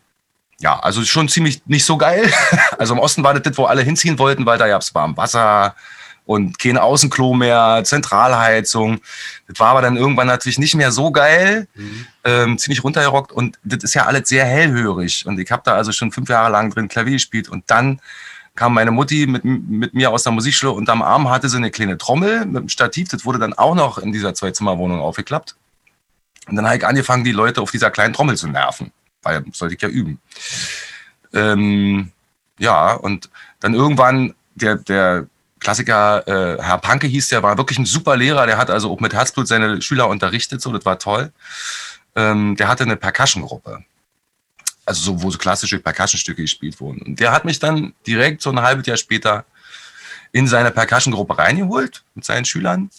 ja, 0.59 0.79
also 0.79 1.03
schon 1.03 1.27
ziemlich 1.27 1.61
nicht 1.65 1.85
so 1.85 1.97
geil. 1.97 2.31
Also 2.77 2.93
im 2.93 2.99
Osten 2.99 3.23
war 3.23 3.33
das, 3.33 3.43
das 3.43 3.57
wo 3.57 3.65
alle 3.65 3.81
hinziehen 3.81 4.19
wollten, 4.19 4.45
weil 4.45 4.57
da 4.57 4.67
gab 4.67 4.81
es 4.81 4.93
warm 4.93 5.15
Wasser 5.15 5.75
und 6.25 6.59
kein 6.59 6.77
Außenklo 6.77 7.33
mehr, 7.33 7.83
Zentralheizung. 7.85 8.99
Das 9.47 9.59
war 9.59 9.69
aber 9.69 9.81
dann 9.81 9.95
irgendwann 9.95 10.27
natürlich 10.27 10.59
nicht 10.59 10.75
mehr 10.75 10.91
so 10.91 11.11
geil, 11.11 11.67
mhm. 11.75 12.07
ähm, 12.23 12.57
ziemlich 12.57 12.83
runtergerockt 12.83 13.31
und 13.31 13.59
das 13.63 13.83
ist 13.83 13.93
ja 13.93 14.05
alles 14.05 14.27
sehr 14.27 14.45
hellhörig 14.45 15.25
und 15.25 15.39
ich 15.39 15.51
habe 15.51 15.61
da 15.65 15.75
also 15.75 15.91
schon 15.91 16.11
fünf 16.11 16.29
Jahre 16.29 16.51
lang 16.51 16.71
drin 16.71 16.87
Klavier 16.87 17.13
gespielt 17.13 17.47
und 17.47 17.63
dann 17.67 18.01
kam 18.55 18.73
meine 18.73 18.91
Mutti 18.91 19.27
mit, 19.27 19.43
mit 19.43 19.93
mir 19.93 20.11
aus 20.11 20.23
der 20.23 20.31
Musikschule 20.31 20.71
und 20.71 20.89
am 20.89 21.01
Arm 21.01 21.29
hatte 21.29 21.49
sie 21.49 21.57
eine 21.57 21.71
kleine 21.71 21.97
Trommel 21.97 22.45
mit 22.45 22.57
einem 22.57 22.69
Stativ. 22.69 23.09
Das 23.09 23.25
wurde 23.25 23.37
dann 23.37 23.53
auch 23.53 23.75
noch 23.75 23.97
in 23.97 24.11
dieser 24.13 24.33
Zwei-Zimmer-Wohnung 24.33 25.01
aufgeklappt. 25.01 25.55
Und 26.47 26.55
dann 26.55 26.65
habe 26.65 26.77
ich 26.77 26.85
angefangen, 26.85 27.25
die 27.25 27.33
Leute 27.33 27.61
auf 27.61 27.71
dieser 27.71 27.91
kleinen 27.91 28.13
Trommel 28.13 28.37
zu 28.37 28.47
nerven, 28.47 28.91
weil 29.25 29.43
sollte 29.51 29.75
ich 29.75 29.81
ja 29.81 29.89
üben. 29.89 30.19
Ähm, 31.33 32.11
ja, 32.57 32.93
und 32.93 33.29
dann 33.59 33.73
irgendwann 33.73 34.33
der, 34.55 34.77
der 34.77 35.27
Klassiker, 35.59 36.27
äh, 36.27 36.61
Herr 36.61 36.77
Panke 36.77 37.07
hieß 37.07 37.29
der, 37.29 37.43
war 37.43 37.57
wirklich 37.57 37.79
ein 37.79 37.85
super 37.85 38.15
Lehrer, 38.15 38.45
der 38.45 38.57
hat 38.57 38.69
also 38.69 38.91
auch 38.91 38.99
mit 38.99 39.13
Herzblut 39.13 39.47
seine 39.47 39.81
Schüler 39.81 40.07
unterrichtet, 40.07 40.61
so, 40.61 40.71
das 40.71 40.85
war 40.85 40.99
toll. 40.99 41.31
Ähm, 42.15 42.55
der 42.55 42.69
hatte 42.69 42.83
eine 42.83 42.95
Percussion-Gruppe 42.95 43.83
also 44.85 45.01
so, 45.01 45.23
wo 45.23 45.31
so 45.31 45.37
klassische 45.37 45.79
Percussion-Stücke 45.79 46.43
gespielt 46.43 46.79
wurden. 46.79 47.01
Und 47.01 47.19
der 47.19 47.31
hat 47.31 47.45
mich 47.45 47.59
dann 47.59 47.93
direkt 48.05 48.41
so 48.41 48.51
ein 48.51 48.61
halbes 48.61 48.85
Jahr 48.85 48.97
später 48.97 49.45
in 50.31 50.47
seine 50.47 50.71
Percussion-Gruppe 50.71 51.37
reingeholt 51.37 52.03
mit 52.13 52.25
seinen 52.25 52.45
Schülern. 52.45 52.89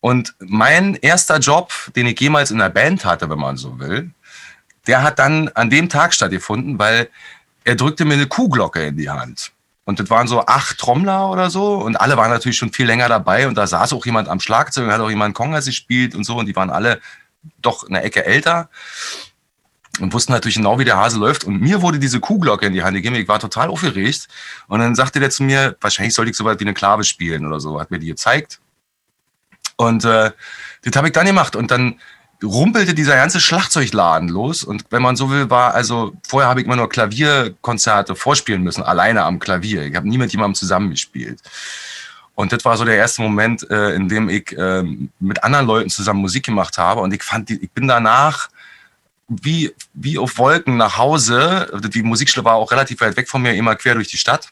Und 0.00 0.34
mein 0.38 0.94
erster 0.96 1.38
Job, 1.38 1.72
den 1.96 2.06
ich 2.06 2.20
jemals 2.20 2.50
in 2.50 2.58
der 2.58 2.68
Band 2.68 3.04
hatte, 3.04 3.28
wenn 3.30 3.38
man 3.38 3.56
so 3.56 3.78
will, 3.78 4.10
der 4.88 5.02
hat 5.02 5.18
dann 5.18 5.48
an 5.50 5.70
dem 5.70 5.88
Tag 5.88 6.14
stattgefunden, 6.14 6.78
weil 6.78 7.08
er 7.64 7.76
drückte 7.76 8.04
mir 8.04 8.14
eine 8.14 8.26
Kuhglocke 8.26 8.86
in 8.86 8.96
die 8.96 9.10
Hand. 9.10 9.52
Und 9.84 10.00
das 10.00 10.10
waren 10.10 10.26
so 10.26 10.44
acht 10.44 10.78
Trommler 10.78 11.30
oder 11.30 11.48
so. 11.50 11.76
Und 11.76 11.96
alle 11.96 12.16
waren 12.16 12.30
natürlich 12.30 12.58
schon 12.58 12.72
viel 12.72 12.86
länger 12.86 13.08
dabei. 13.08 13.48
Und 13.48 13.54
da 13.56 13.66
saß 13.66 13.92
auch 13.92 14.04
jemand 14.04 14.28
am 14.28 14.40
Schlagzeug 14.40 14.86
und 14.86 14.92
hat 14.92 15.00
auch 15.00 15.08
jemand 15.08 15.34
Kongas 15.34 15.66
gespielt 15.66 16.14
und 16.14 16.24
so. 16.24 16.36
Und 16.36 16.46
die 16.46 16.56
waren 16.56 16.70
alle 16.70 17.00
doch 17.62 17.86
eine 17.86 18.02
Ecke 18.02 18.24
älter. 18.24 18.68
und 20.00 20.12
wussten 20.12 20.32
natürlich 20.32 20.56
genau, 20.56 20.78
wie 20.78 20.84
der 20.84 20.96
Hase 20.96 21.18
läuft. 21.18 21.44
Und 21.44 21.60
mir 21.60 21.82
wurde 21.82 21.98
diese 21.98 22.20
Kuhglocke 22.20 22.66
in 22.66 22.72
die 22.72 22.82
Hand 22.82 22.96
gegeben. 22.96 23.16
Ich 23.16 23.28
war 23.28 23.38
total 23.38 23.68
aufgeregt. 23.68 24.28
Und 24.66 24.80
dann 24.80 24.94
sagte 24.94 25.20
der 25.20 25.30
zu 25.30 25.42
mir, 25.42 25.76
wahrscheinlich 25.80 26.14
sollte 26.14 26.30
ich 26.30 26.36
so 26.36 26.44
weit 26.44 26.60
wie 26.60 26.64
eine 26.64 26.74
Klave 26.74 27.04
spielen 27.04 27.46
oder 27.46 27.58
so. 27.58 27.80
Hat 27.80 27.90
mir 27.90 27.98
die 27.98 28.08
gezeigt. 28.08 28.60
Und 29.76 30.04
äh, 30.04 30.32
das 30.82 30.96
habe 30.96 31.08
ich 31.08 31.12
dann 31.12 31.26
gemacht. 31.26 31.56
Und 31.56 31.70
dann 31.70 31.98
rumpelte 32.42 32.94
dieser 32.94 33.16
ganze 33.16 33.40
Schlagzeugladen 33.40 34.28
los. 34.28 34.64
Und 34.64 34.84
wenn 34.90 35.02
man 35.02 35.16
so 35.16 35.30
will, 35.30 35.50
war 35.50 35.74
also, 35.74 36.12
vorher 36.26 36.48
habe 36.48 36.60
ich 36.60 36.66
immer 36.66 36.76
nur 36.76 36.88
Klavierkonzerte 36.88 38.14
vorspielen 38.14 38.62
müssen, 38.62 38.82
alleine 38.82 39.24
am 39.24 39.38
Klavier. 39.38 39.82
Ich 39.82 39.96
habe 39.96 40.08
nie 40.08 40.18
mit 40.18 40.32
jemandem 40.32 40.54
zusammengespielt. 40.54 41.40
Und 42.34 42.52
das 42.52 42.64
war 42.64 42.76
so 42.76 42.84
der 42.84 42.96
erste 42.96 43.22
Moment, 43.22 43.68
äh, 43.68 43.94
in 43.94 44.08
dem 44.08 44.28
ich 44.28 44.56
äh, 44.56 44.84
mit 45.18 45.42
anderen 45.42 45.66
Leuten 45.66 45.90
zusammen 45.90 46.20
Musik 46.20 46.44
gemacht 46.44 46.78
habe. 46.78 47.00
Und 47.00 47.12
ich 47.12 47.24
fand, 47.24 47.50
ich 47.50 47.70
bin 47.72 47.88
danach 47.88 48.48
wie, 49.26 49.74
wie 49.92 50.18
auf 50.18 50.38
Wolken 50.38 50.76
nach 50.76 50.96
Hause. 50.96 51.68
Die 51.92 52.02
Musikschule 52.02 52.44
war 52.44 52.54
auch 52.54 52.70
relativ 52.70 53.00
weit 53.00 53.16
weg 53.16 53.28
von 53.28 53.42
mir, 53.42 53.54
immer 53.54 53.74
quer 53.74 53.94
durch 53.94 54.08
die 54.08 54.16
Stadt. 54.16 54.50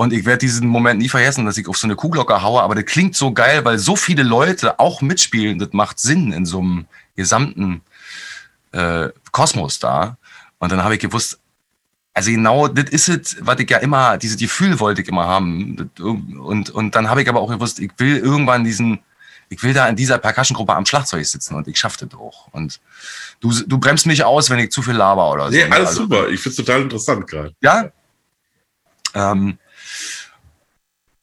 Und 0.00 0.14
ich 0.14 0.24
werde 0.24 0.38
diesen 0.38 0.66
Moment 0.66 0.98
nie 0.98 1.10
vergessen, 1.10 1.44
dass 1.44 1.58
ich 1.58 1.68
auf 1.68 1.76
so 1.76 1.86
eine 1.86 1.94
Kuhglocke 1.94 2.40
haue, 2.40 2.62
aber 2.62 2.74
das 2.74 2.86
klingt 2.86 3.14
so 3.14 3.34
geil, 3.34 3.66
weil 3.66 3.76
so 3.76 3.96
viele 3.96 4.22
Leute 4.22 4.80
auch 4.80 5.02
mitspielen, 5.02 5.58
das 5.58 5.74
macht 5.74 5.98
Sinn 5.98 6.32
in 6.32 6.46
so 6.46 6.60
einem 6.60 6.86
gesamten 7.16 7.82
äh, 8.72 9.10
Kosmos 9.30 9.78
da. 9.78 10.16
Und 10.58 10.72
dann 10.72 10.82
habe 10.82 10.94
ich 10.94 11.00
gewusst, 11.00 11.38
also 12.14 12.30
genau, 12.30 12.66
das 12.66 12.88
ist 12.88 13.10
es, 13.10 13.36
was 13.40 13.60
ich 13.60 13.68
ja 13.68 13.76
immer, 13.76 14.16
dieses 14.16 14.38
Gefühl 14.38 14.80
wollte 14.80 15.02
ich 15.02 15.08
immer 15.08 15.26
haben. 15.26 15.90
Und, 15.98 16.70
und 16.70 16.94
dann 16.94 17.10
habe 17.10 17.20
ich 17.20 17.28
aber 17.28 17.42
auch 17.42 17.50
gewusst, 17.50 17.78
ich 17.78 17.90
will 17.98 18.16
irgendwann 18.16 18.64
diesen, 18.64 19.00
ich 19.50 19.62
will 19.62 19.74
da 19.74 19.86
in 19.86 19.96
dieser 19.96 20.16
Percussion-Gruppe 20.16 20.74
am 20.74 20.86
Schlagzeug 20.86 21.26
sitzen 21.26 21.56
und 21.56 21.68
ich 21.68 21.78
schaffe 21.78 22.06
das 22.06 22.18
auch. 22.18 22.48
Und 22.52 22.80
du, 23.40 23.52
du 23.52 23.76
bremst 23.76 24.06
mich 24.06 24.24
aus, 24.24 24.48
wenn 24.48 24.60
ich 24.60 24.70
zu 24.70 24.80
viel 24.80 24.94
laber 24.94 25.30
oder 25.30 25.50
so. 25.50 25.58
Nee, 25.58 25.64
alles 25.64 25.88
also, 25.88 26.04
super. 26.04 26.30
Ich 26.30 26.40
finde 26.40 26.52
es 26.52 26.56
total 26.56 26.80
interessant 26.80 27.26
gerade. 27.26 27.54
Ja? 27.60 27.90
Ähm, 29.12 29.58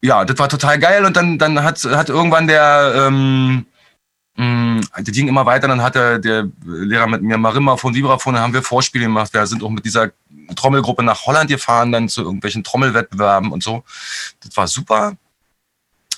ja, 0.01 0.25
das 0.25 0.37
war 0.37 0.49
total 0.49 0.79
geil 0.79 1.05
und 1.05 1.15
dann, 1.17 1.37
dann 1.37 1.63
hat, 1.63 1.83
hat 1.83 2.09
irgendwann 2.09 2.47
der, 2.47 2.93
ähm, 2.95 3.65
mm, 4.35 4.81
das 4.95 5.13
ging 5.15 5.27
immer 5.27 5.45
weiter, 5.45 5.67
dann 5.67 5.81
hat 5.81 5.95
der, 5.95 6.19
der 6.19 6.47
Lehrer 6.65 7.07
mit 7.07 7.21
mir 7.21 7.37
Marimba 7.37 7.77
von 7.77 7.95
Vibraphon, 7.95 8.35
dann 8.35 8.43
haben 8.43 8.53
wir 8.53 8.63
Vorspiele 8.63 9.05
gemacht, 9.05 9.33
wir 9.33 9.47
sind 9.47 9.63
auch 9.63 9.69
mit 9.69 9.85
dieser 9.85 10.11
Trommelgruppe 10.55 11.03
nach 11.03 11.25
Holland 11.25 11.49
gefahren, 11.49 11.91
dann 11.91 12.09
zu 12.09 12.21
irgendwelchen 12.21 12.63
Trommelwettbewerben 12.63 13.51
und 13.51 13.63
so. 13.63 13.83
Das 14.41 14.55
war 14.55 14.67
super. 14.67 15.17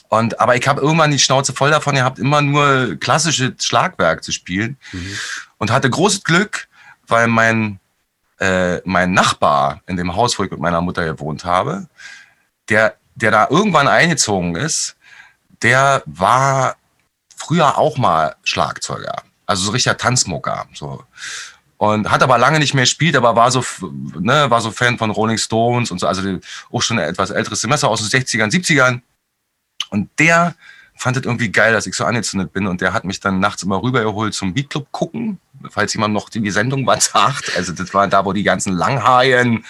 Und, 0.10 0.40
aber 0.40 0.56
ich 0.56 0.68
habe 0.68 0.82
irgendwann 0.82 1.12
die 1.12 1.20
Schnauze 1.20 1.54
voll 1.54 1.70
davon, 1.70 1.96
ihr 1.96 2.04
habt 2.04 2.20
immer 2.20 2.42
nur 2.42 2.98
klassische 3.00 3.56
Schlagwerk 3.60 4.24
zu 4.24 4.32
spielen. 4.32 4.78
Mhm. 4.92 5.14
Und 5.58 5.72
hatte 5.72 5.90
großes 5.90 6.24
Glück, 6.24 6.68
weil 7.08 7.28
mein, 7.28 7.80
äh, 8.40 8.82
mein 8.86 9.14
Nachbar 9.14 9.82
in 9.86 9.98
dem 9.98 10.16
Haus, 10.16 10.38
wo 10.40 10.44
ich 10.44 10.52
mit 10.52 10.60
meiner 10.60 10.82
Mutter 10.82 11.06
gewohnt 11.06 11.46
habe, 11.46 11.88
der, 12.70 12.96
der 13.22 13.32
da 13.32 13.48
irgendwann 13.50 13.88
eingezogen 13.88 14.56
ist, 14.56 14.96
der 15.62 16.04
war 16.06 16.76
früher 17.36 17.78
auch 17.78 17.98
mal 17.98 18.36
Schlagzeuger. 18.44 19.24
Also 19.46 19.64
so 19.64 19.72
richtiger 19.72 19.98
Tanzmucker. 19.98 20.68
So. 20.74 21.04
Und 21.78 22.12
hat 22.12 22.24
aber 22.24 22.38
lange 22.38 22.60
nicht 22.60 22.74
mehr 22.74 22.84
gespielt, 22.84 23.16
aber 23.16 23.36
war 23.36 23.52
so, 23.52 23.64
ne, 24.20 24.50
war 24.50 24.62
so 24.62 24.72
Fan 24.72 24.98
von 24.98 25.12
Rolling 25.12 25.38
Stones 25.38 25.92
und 25.92 26.00
so, 26.00 26.08
also 26.08 26.40
auch 26.72 26.82
schon 26.82 27.00
ein 27.00 27.10
etwas 27.10 27.30
älteres 27.30 27.62
Semester 27.62 27.88
aus 27.88 28.08
den 28.08 28.22
60ern, 28.22 28.52
70ern. 28.52 29.02
Und 29.90 30.10
der 30.20 30.56
fand 30.96 31.16
es 31.18 31.24
irgendwie 31.24 31.52
geil, 31.52 31.72
dass 31.72 31.88
ich 31.88 31.96
so 31.96 32.04
angezündet 32.06 32.52
bin. 32.52 32.68
Und 32.68 32.82
der 32.82 32.94
hat 32.94 33.06
mich 33.06 33.20
dann 33.22 33.40
nachts 33.40 33.64
immer 33.64 33.82
rübergeholt 33.82 34.34
zum 34.34 34.54
Beatclub 34.54 34.92
gucken, 34.92 35.40
falls 35.70 35.94
jemand 35.94 36.14
noch 36.14 36.30
die 36.30 36.52
Sendung 36.52 36.86
was 36.86 37.06
sagt. 37.06 37.56
Also 37.56 37.72
das 37.72 37.94
war 37.94 38.08
da, 38.08 38.26
wo 38.26 38.34
die 38.34 38.44
ganzen 38.44 38.74
langhaarigen 38.74 39.66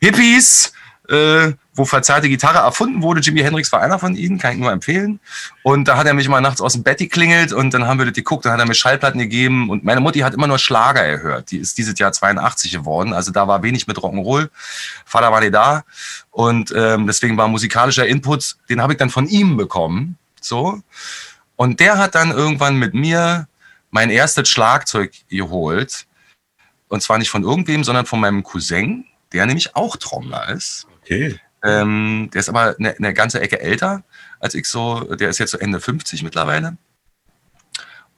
Hippies 0.00 0.72
äh, 1.08 1.52
wo 1.74 1.84
verzerrte 1.84 2.28
Gitarre 2.28 2.58
erfunden 2.58 3.02
wurde. 3.02 3.20
Jimi 3.20 3.40
Hendrix 3.40 3.70
war 3.72 3.80
einer 3.80 3.98
von 3.98 4.14
ihnen, 4.14 4.38
kann 4.38 4.52
ich 4.52 4.58
nur 4.58 4.70
empfehlen. 4.70 5.20
Und 5.62 5.88
da 5.88 5.96
hat 5.96 6.06
er 6.06 6.14
mich 6.14 6.28
mal 6.28 6.40
nachts 6.40 6.60
aus 6.60 6.74
dem 6.74 6.82
Bett 6.82 6.98
geklingelt 6.98 7.52
und 7.52 7.74
dann 7.74 7.86
haben 7.86 7.98
wir 7.98 8.06
das 8.06 8.14
geguckt, 8.14 8.44
dann 8.44 8.52
hat 8.52 8.60
er 8.60 8.66
mir 8.66 8.74
Schallplatten 8.74 9.18
gegeben 9.18 9.70
und 9.70 9.84
meine 9.84 10.00
Mutti 10.00 10.20
hat 10.20 10.34
immer 10.34 10.46
nur 10.46 10.58
Schlager 10.58 11.06
gehört. 11.16 11.50
Die 11.50 11.58
ist 11.58 11.76
dieses 11.76 11.98
Jahr 11.98 12.12
82 12.12 12.72
geworden, 12.72 13.12
also 13.12 13.32
da 13.32 13.48
war 13.48 13.62
wenig 13.62 13.86
mit 13.86 13.98
Rock'n'Roll. 13.98 14.48
Vater 15.04 15.32
war 15.32 15.40
nicht 15.40 15.54
da 15.54 15.84
und 16.30 16.72
ähm, 16.76 17.06
deswegen 17.06 17.36
war 17.36 17.48
musikalischer 17.48 18.06
Input, 18.06 18.56
den 18.68 18.80
habe 18.80 18.92
ich 18.94 18.98
dann 18.98 19.10
von 19.10 19.26
ihm 19.26 19.56
bekommen. 19.56 20.16
So. 20.40 20.80
Und 21.56 21.80
der 21.80 21.98
hat 21.98 22.14
dann 22.14 22.30
irgendwann 22.30 22.76
mit 22.76 22.94
mir 22.94 23.48
mein 23.90 24.10
erstes 24.10 24.48
Schlagzeug 24.48 25.12
geholt. 25.28 26.06
Und 26.88 27.00
zwar 27.02 27.18
nicht 27.18 27.30
von 27.30 27.44
irgendwem, 27.44 27.84
sondern 27.84 28.06
von 28.06 28.20
meinem 28.20 28.42
Cousin, 28.42 29.06
der 29.32 29.46
nämlich 29.46 29.74
auch 29.74 29.96
Trommler 29.96 30.48
ist. 30.50 30.86
Okay. 31.04 31.38
Ähm, 31.62 32.30
der 32.32 32.40
ist 32.40 32.48
aber 32.48 32.74
eine, 32.78 32.94
eine, 32.96 33.14
ganze 33.14 33.40
Ecke 33.40 33.60
älter 33.60 34.02
als 34.40 34.54
ich 34.54 34.66
so. 34.66 35.14
Der 35.14 35.30
ist 35.30 35.38
jetzt 35.38 35.52
so 35.52 35.58
Ende 35.58 35.80
50 35.80 36.22
mittlerweile. 36.22 36.76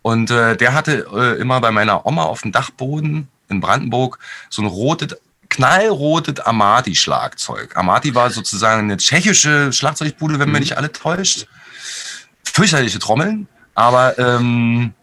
Und 0.02 0.30
äh, 0.30 0.56
der 0.56 0.72
hatte 0.72 1.06
äh, 1.12 1.40
immer 1.40 1.60
bei 1.60 1.70
meiner 1.70 2.06
Oma 2.06 2.24
auf 2.24 2.42
dem 2.42 2.52
Dachboden 2.52 3.28
in 3.48 3.60
Brandenburg 3.60 4.18
so 4.50 4.62
ein 4.62 4.68
rotes, 4.68 5.16
knallrotes 5.48 6.40
Amati-Schlagzeug. 6.40 7.76
Amati 7.76 8.14
war 8.14 8.30
sozusagen 8.30 8.82
eine 8.82 8.96
tschechische 8.96 9.72
Schlagzeugbude, 9.72 10.38
wenn 10.38 10.48
mhm. 10.48 10.54
mir 10.54 10.60
nicht 10.60 10.76
alle 10.76 10.92
täuscht. 10.92 11.46
Fürchterliche 12.44 12.98
Trommeln, 12.98 13.48
aber 13.74 14.18
ähm, 14.18 14.94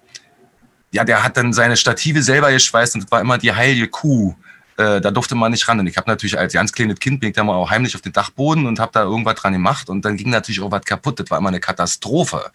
ja, 0.91 1.03
der 1.03 1.23
hat 1.23 1.37
dann 1.37 1.53
seine 1.53 1.77
Stative 1.77 2.21
selber 2.21 2.51
geschweißt 2.51 2.95
und 2.95 3.03
das 3.03 3.11
war 3.11 3.21
immer 3.21 3.37
die 3.37 3.53
heilige 3.53 3.87
Kuh 3.87 4.35
äh, 4.77 5.01
da 5.01 5.11
durfte 5.11 5.35
man 5.35 5.51
nicht 5.51 5.67
ran. 5.67 5.79
Und 5.79 5.87
ich 5.87 5.97
habe 5.97 6.09
natürlich 6.09 6.37
als 6.37 6.53
ganz 6.53 6.71
kleines 6.71 6.99
Kind 6.99 7.19
bin 7.19 7.29
ich 7.29 7.35
da 7.35 7.43
mal 7.43 7.55
auch 7.55 7.69
heimlich 7.69 7.95
auf 7.95 8.01
den 8.01 8.13
Dachboden 8.13 8.65
und 8.65 8.79
habe 8.79 8.91
da 8.93 9.03
irgendwas 9.03 9.35
dran 9.35 9.53
gemacht 9.53 9.89
und 9.89 10.03
dann 10.03 10.17
ging 10.17 10.29
natürlich 10.29 10.61
auch 10.61 10.71
was 10.71 10.83
kaputt. 10.83 11.19
Das 11.19 11.29
war 11.29 11.37
immer 11.37 11.49
eine 11.49 11.59
Katastrophe, 11.59 12.51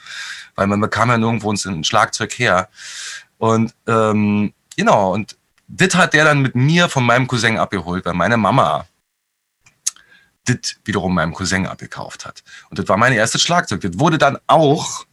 weil 0.55 0.67
man 0.67 0.81
bekam 0.81 1.11
ja 1.11 1.19
nirgendwo 1.19 1.53
ein 1.53 1.85
Schlagzeug 1.85 2.33
her. 2.39 2.69
Und 3.39 3.75
ähm, 3.87 4.53
genau, 4.77 5.13
und 5.13 5.37
das 5.69 5.95
hat 5.95 6.15
der 6.15 6.25
dann 6.25 6.41
mit 6.41 6.55
mir 6.55 6.89
von 6.89 7.05
meinem 7.05 7.27
Cousin 7.27 7.59
abgeholt, 7.59 8.05
weil 8.05 8.15
meine 8.15 8.37
Mama 8.37 8.87
das 10.45 10.77
wiederum 10.85 11.15
meinem 11.15 11.35
Cousin 11.35 11.67
abgekauft 11.67 12.25
hat. 12.25 12.43
Und 12.71 12.79
das 12.79 12.89
war 12.89 12.97
mein 12.97 13.13
erstes 13.13 13.43
Schlagzeug. 13.43 13.83
Das 13.83 13.99
wurde 13.99 14.19
dann 14.19 14.39
auch 14.47 15.05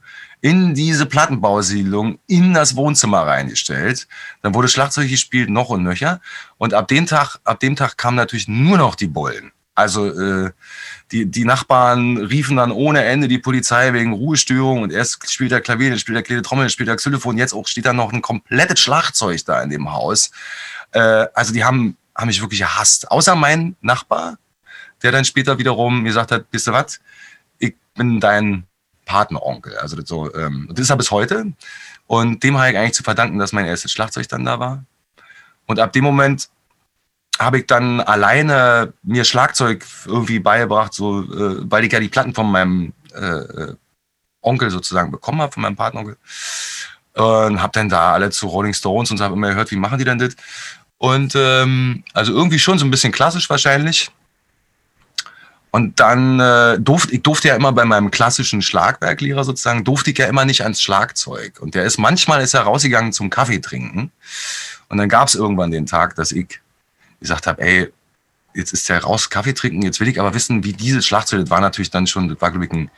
in 0.42 0.74
diese 0.74 1.06
Plattenbausiedlung 1.06 2.20
in 2.28 2.54
das 2.54 2.76
Wohnzimmer 2.76 3.22
reingestellt. 3.22 4.08
Dann 4.42 4.54
wurde 4.54 4.68
Schlagzeug 4.68 5.10
gespielt, 5.10 5.50
noch 5.50 5.70
und 5.70 5.84
nöcher. 5.84 6.22
Und 6.58 6.74
ab 6.74 6.88
dem 6.88 7.06
Tag, 7.06 7.40
ab 7.44 7.60
dem 7.60 7.76
Tag 7.76 7.98
kamen 7.98 8.18
natürlich 8.18 8.48
nur 8.48 8.78
noch 8.78 8.96
die 8.96 9.08
Bullen. 9.08 9.52
Also 9.76 10.08
äh, 10.08 10.52
die, 11.12 11.26
die 11.26 11.44
Nachbarn 11.44 12.18
riefen 12.18 12.56
dann 12.56 12.72
ohne 12.72 13.04
Ende 13.04 13.28
die 13.28 13.40
Polizei 13.40 13.92
wegen 13.92 14.14
Ruhestörung 14.14 14.84
und 14.84 14.94
erst 14.94 15.30
spielt 15.32 15.52
er 15.52 15.60
Klavier, 15.60 15.90
dann 15.90 16.00
spielt 16.00 16.16
er 16.16 16.24
kleine 16.24 16.42
Trommel, 16.42 16.64
dann 16.64 16.70
spielt 16.70 16.88
er 16.88 16.96
Xylophon, 16.96 17.38
jetzt 17.38 17.54
auch 17.54 17.68
steht 17.68 17.86
da 17.86 17.92
noch 17.92 18.14
ein 18.14 18.22
komplettes 18.22 18.80
Schlagzeug 18.80 19.44
da 19.46 19.62
in 19.62 19.70
dem 19.70 19.92
Haus. 19.92 20.32
Äh, 20.92 21.28
also 21.34 21.52
die 21.54 21.66
haben, 21.66 21.98
haben 22.16 22.28
mich 22.28 22.42
wirklich 22.42 22.62
gehasst. 22.62 23.12
Außer 23.12 23.36
mein 23.36 23.76
Nachbar, 23.82 24.38
der 25.04 25.12
dann 25.12 25.26
später 25.26 25.58
wiederum 25.58 26.06
gesagt 26.06 26.32
hat, 26.32 26.46
wisst 26.52 26.70
ihr 26.70 26.74
was, 26.74 27.02
ich 27.60 27.76
bin 27.96 28.22
dein 28.22 28.64
Patenonkel. 29.06 29.78
Also 29.78 29.96
das, 29.96 30.08
so, 30.08 30.34
ähm, 30.36 30.68
das 30.72 30.82
ist 30.82 30.90
er 30.90 30.98
bis 30.98 31.12
heute. 31.12 31.54
Und 32.08 32.44
dem 32.44 32.58
habe 32.58 32.72
ich 32.72 32.78
eigentlich 32.78 32.94
zu 32.94 33.04
verdanken, 33.04 33.40
dass 33.40 33.54
mein 33.54 33.66
erstes 33.66 33.92
Schlagzeug 33.92 34.28
dann 34.28 34.46
da 34.46 34.60
war. 34.60 34.84
Und 35.66 35.80
ab 35.80 35.94
dem 35.94 36.04
Moment 36.04 36.50
habe 37.40 37.60
ich 37.60 37.68
dann 37.68 38.02
alleine 38.02 38.94
mir 39.04 39.26
Schlagzeug 39.26 39.86
irgendwie 40.06 40.40
beigebracht, 40.40 40.94
so, 40.94 41.24
äh, 41.24 41.70
weil 41.70 41.84
ich 41.84 41.92
ja 41.92 42.00
die 42.00 42.10
Platten 42.10 42.34
von 42.34 42.52
meinem 42.52 42.94
äh, 43.14 43.74
Onkel 44.42 44.70
sozusagen 44.70 45.12
bekommen 45.12 45.42
habe, 45.42 45.52
von 45.52 45.64
meinem 45.64 45.76
Patenonkel. 45.76 46.18
Und 47.14 47.62
habe 47.62 47.72
dann 47.74 47.90
da 47.90 48.14
alle 48.14 48.30
zu 48.30 48.48
Rolling 48.48 48.74
Stones 48.74 49.10
und 49.10 49.22
habe 49.22 49.36
immer 49.36 49.50
gehört, 49.50 49.72
wie 49.72 49.78
machen 49.78 49.98
die 49.98 50.04
denn 50.04 50.20
das? 50.20 50.36
Und 50.98 51.34
ähm, 51.36 52.04
also 52.14 52.34
irgendwie 52.34 52.60
schon 52.60 52.78
so 52.78 52.86
ein 52.86 52.92
bisschen 52.92 53.12
klassisch 53.12 53.50
wahrscheinlich. 53.50 54.12
Und 55.76 56.00
dann 56.00 56.40
äh, 56.40 56.80
durfte 56.80 57.14
ich 57.14 57.22
durfte 57.22 57.50
ja 57.50 57.56
immer 57.58 57.74
bei 57.74 57.84
meinem 57.84 58.10
klassischen 58.10 58.62
Schlagwerklehrer 58.62 59.44
sozusagen, 59.44 59.84
durfte 59.84 60.12
ich 60.12 60.18
ja 60.18 60.28
immer 60.28 60.46
nicht 60.46 60.64
ans 60.64 60.82
Schlagzeug. 60.82 61.60
Und 61.60 61.76
der 61.76 61.84
ist 61.84 61.98
manchmal 61.98 62.42
ist 62.42 62.54
er 62.54 62.62
rausgegangen 62.62 63.12
zum 63.12 63.30
Kaffee 63.30 63.60
trinken. 63.60 64.10
Und 64.88 65.00
dann 65.00 65.10
gab 65.10 65.28
es 65.28 65.36
irgendwann 65.36 65.72
den 65.72 65.86
Tag, 65.86 66.16
dass 66.16 66.32
ich 66.32 66.62
gesagt 67.20 67.46
habe, 67.46 67.62
ey, 67.62 67.92
jetzt 68.54 68.72
ist 68.72 68.88
der 68.88 69.04
raus 69.04 69.30
Kaffee 69.30 69.52
trinken, 69.52 69.82
jetzt 69.82 70.00
will 70.00 70.08
ich 70.08 70.18
aber 70.18 70.34
wissen, 70.34 70.64
wie 70.64 70.72
dieses 70.72 71.06
Schlagzeug, 71.06 71.42
das 71.42 71.50
war 71.50 71.60
natürlich 71.60 71.92
dann 71.92 72.08
schon, 72.08 72.30
das 72.30 72.40
war 72.40 72.52
glaube 72.52 72.68
ich 72.68 72.72
ein 72.72 72.90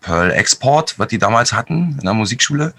Pearl 0.00 0.32
Export, 0.32 0.98
was 0.98 1.06
die 1.06 1.18
damals 1.18 1.52
hatten 1.52 1.98
in 2.00 2.04
der 2.04 2.14
Musikschule. 2.14 2.74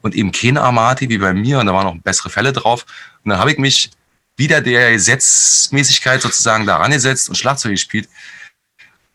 Und 0.00 0.14
eben 0.14 0.32
kein 0.32 0.56
Amati 0.56 1.10
wie 1.10 1.18
bei 1.18 1.34
mir 1.34 1.58
und 1.58 1.66
da 1.66 1.74
waren 1.74 1.94
noch 1.94 2.02
bessere 2.02 2.30
Fälle 2.30 2.54
drauf. 2.54 2.86
Und 3.22 3.32
dann 3.32 3.38
habe 3.38 3.52
ich 3.52 3.58
mich 3.58 3.90
wieder 4.38 4.62
der 4.62 4.92
Gesetzmäßigkeit 4.92 6.22
sozusagen 6.22 6.64
daran 6.64 6.90
gesetzt 6.90 7.28
und 7.28 7.34
Schlagzeug 7.34 7.72
gespielt. 7.72 8.08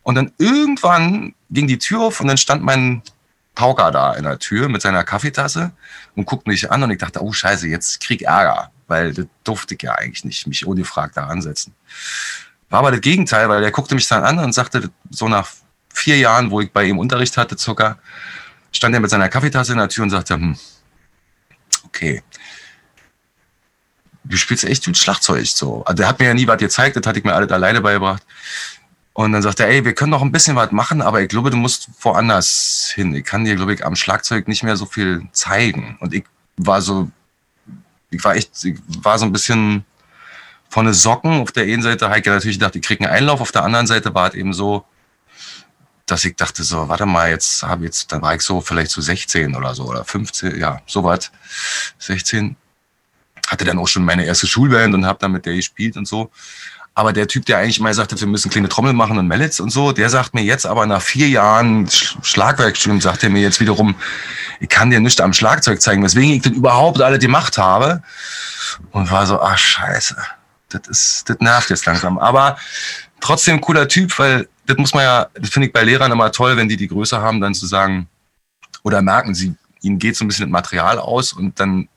Und 0.07 0.15
dann 0.15 0.31
irgendwann 0.37 1.35
ging 1.49 1.67
die 1.67 1.79
Tür 1.79 1.99
auf 1.99 2.21
und 2.21 2.27
dann 2.27 2.37
stand 2.37 2.63
mein 2.63 3.01
Pauker 3.55 3.91
da 3.91 4.13
in 4.13 4.23
der 4.23 4.39
Tür 4.39 4.69
mit 4.69 4.81
seiner 4.81 5.03
Kaffeetasse 5.03 5.73
und 6.15 6.25
guckte 6.25 6.49
mich 6.49 6.71
an 6.71 6.81
und 6.81 6.91
ich 6.91 6.97
dachte, 6.97 7.21
oh 7.21 7.33
Scheiße, 7.33 7.67
jetzt 7.67 7.99
krieg 7.99 8.21
Ärger. 8.21 8.71
weil 8.87 9.13
das 9.13 9.25
durfte 9.43 9.75
ich 9.75 9.81
ja 9.81 9.95
eigentlich 9.95 10.23
nicht, 10.23 10.47
mich 10.47 10.65
ohne 10.65 10.85
Frage 10.85 11.11
da 11.15 11.27
ansetzen. 11.27 11.75
War 12.69 12.79
aber 12.79 12.91
das 12.91 13.01
Gegenteil, 13.01 13.49
weil 13.49 13.61
er 13.61 13.71
guckte 13.71 13.95
mich 13.95 14.07
dann 14.07 14.23
an 14.23 14.39
und 14.39 14.53
sagte, 14.53 14.89
so 15.09 15.27
nach 15.27 15.49
vier 15.93 16.17
Jahren, 16.17 16.51
wo 16.51 16.61
ich 16.61 16.71
bei 16.71 16.85
ihm 16.85 16.99
Unterricht 16.99 17.35
hatte, 17.35 17.57
Zucker, 17.57 17.99
stand 18.71 18.95
er 18.95 19.01
mit 19.01 19.09
seiner 19.09 19.27
Kaffeetasse 19.27 19.73
in 19.73 19.77
der 19.77 19.89
Tür 19.89 20.05
und 20.05 20.11
sagte, 20.11 20.35
hm, 20.35 20.57
okay, 21.83 22.23
du 24.23 24.37
spielst 24.37 24.63
echt 24.63 24.85
gut 24.85 24.97
Schlagzeug 24.97 25.47
so. 25.47 25.83
Also 25.83 25.97
der 25.97 26.07
hat 26.07 26.19
mir 26.19 26.27
ja 26.27 26.33
nie 26.33 26.47
was 26.47 26.59
gezeigt, 26.59 26.95
das 26.95 27.05
hatte 27.05 27.19
ich 27.19 27.25
mir 27.25 27.33
alles 27.33 27.51
alleine 27.51 27.81
beigebracht. 27.81 28.23
Und 29.17 29.31
dann 29.31 29.41
sagt 29.41 29.59
er, 29.59 29.67
ey, 29.67 29.83
wir 29.83 29.95
können 29.95 30.11
noch 30.11 30.21
ein 30.21 30.31
bisschen 30.31 30.55
was 30.55 30.71
machen, 30.71 31.01
aber 31.01 31.23
ich 31.23 31.27
glaube, 31.27 31.49
du 31.49 31.57
musst 31.57 31.89
woanders 32.01 32.91
hin. 32.93 33.15
Ich 33.15 33.25
kann 33.25 33.45
dir, 33.45 33.55
glaube 33.55 33.73
ich, 33.73 33.83
am 33.83 33.95
Schlagzeug 33.95 34.47
nicht 34.47 34.61
mehr 34.61 34.77
so 34.77 34.85
viel 34.85 35.27
zeigen. 35.31 35.97
Und 35.99 36.13
ich 36.13 36.23
war 36.55 36.83
so, 36.83 37.09
ich 38.11 38.23
war 38.23 38.35
echt, 38.35 38.63
ich 38.63 38.77
war 39.01 39.17
so 39.17 39.25
ein 39.25 39.31
bisschen 39.31 39.85
von 40.69 40.85
den 40.85 40.93
Socken. 40.93 41.41
Auf 41.41 41.51
der 41.51 41.63
einen 41.63 41.81
Seite 41.81 42.11
Heike 42.11 42.29
natürlich 42.29 42.59
dachte, 42.59 42.77
ich 42.77 42.85
kriege 42.85 43.05
einen 43.05 43.11
Einlauf. 43.11 43.41
Auf 43.41 43.51
der 43.51 43.63
anderen 43.63 43.87
Seite 43.87 44.13
war 44.13 44.27
es 44.29 44.35
eben 44.35 44.53
so, 44.53 44.85
dass 46.05 46.23
ich 46.23 46.35
dachte 46.35 46.63
so, 46.63 46.87
warte 46.87 47.07
mal, 47.07 47.31
jetzt 47.31 47.63
habe 47.63 47.85
jetzt, 47.85 48.11
dann 48.11 48.21
war 48.21 48.35
ich 48.35 48.41
so 48.41 48.61
vielleicht 48.61 48.91
so 48.91 49.01
16 49.01 49.55
oder 49.55 49.73
so 49.73 49.85
oder 49.85 50.05
15, 50.05 50.59
ja, 50.59 50.79
so 50.85 51.03
was, 51.03 51.31
16. 51.97 52.55
Hatte 53.47 53.65
dann 53.65 53.79
auch 53.79 53.87
schon 53.87 54.05
meine 54.05 54.25
erste 54.25 54.45
Schulband 54.45 54.93
und 54.93 55.07
habe 55.07 55.17
dann 55.17 55.31
mit 55.31 55.47
der 55.47 55.55
gespielt 55.55 55.97
und 55.97 56.07
so. 56.07 56.29
Aber 56.97 57.13
der 57.13 57.27
Typ, 57.27 57.45
der 57.45 57.59
eigentlich 57.59 57.79
mal 57.79 57.93
sagte, 57.93 58.19
wir 58.19 58.25
müssen 58.25 58.49
kleine 58.49 58.69
Trommel 58.69 58.91
machen 58.91 59.19
und 59.19 59.27
Mallets 59.27 59.59
und 59.59 59.69
so, 59.69 59.91
der 59.91 60.09
sagt 60.09 60.33
mir 60.33 60.41
jetzt 60.41 60.65
aber 60.65 60.87
nach 60.87 60.99
vier 60.99 61.29
Jahren 61.29 61.87
Schlagwerkstudium, 61.87 63.01
sagt 63.01 63.23
er 63.23 63.29
mir 63.29 63.43
jetzt 63.43 63.59
wiederum, 63.59 63.93
ich 64.59 64.67
kann 64.67 64.89
dir 64.89 64.99
nicht 64.99 65.21
am 65.21 65.31
Schlagzeug 65.31 65.79
zeigen, 65.79 66.01
weswegen 66.01 66.31
ich 66.31 66.41
das 66.41 66.53
überhaupt 66.53 66.99
alle 66.99 67.19
gemacht 67.19 67.59
habe. 67.59 68.01
Und 68.89 69.11
war 69.11 69.27
so, 69.27 69.39
ach 69.39 69.59
scheiße, 69.59 70.17
das 70.69 70.87
ist, 70.87 71.29
das 71.29 71.37
nervt 71.39 71.69
jetzt 71.69 71.85
langsam. 71.85 72.17
Aber 72.17 72.57
trotzdem 73.19 73.61
cooler 73.61 73.87
Typ, 73.87 74.17
weil 74.17 74.47
das 74.65 74.77
muss 74.77 74.95
man 74.95 75.03
ja, 75.03 75.27
das 75.35 75.51
finde 75.51 75.67
ich 75.67 75.73
bei 75.73 75.83
Lehrern 75.83 76.11
immer 76.11 76.31
toll, 76.31 76.57
wenn 76.57 76.67
die 76.67 76.77
die 76.77 76.87
Größe 76.87 77.21
haben, 77.21 77.41
dann 77.41 77.53
zu 77.53 77.67
sagen, 77.67 78.07
oder 78.81 79.03
merken, 79.03 79.35
sie, 79.35 79.53
ihnen 79.83 79.99
geht 79.99 80.15
so 80.15 80.25
ein 80.25 80.29
bisschen 80.29 80.47
das 80.47 80.51
Material 80.51 80.97
aus 80.97 81.31
und 81.31 81.59
dann 81.59 81.89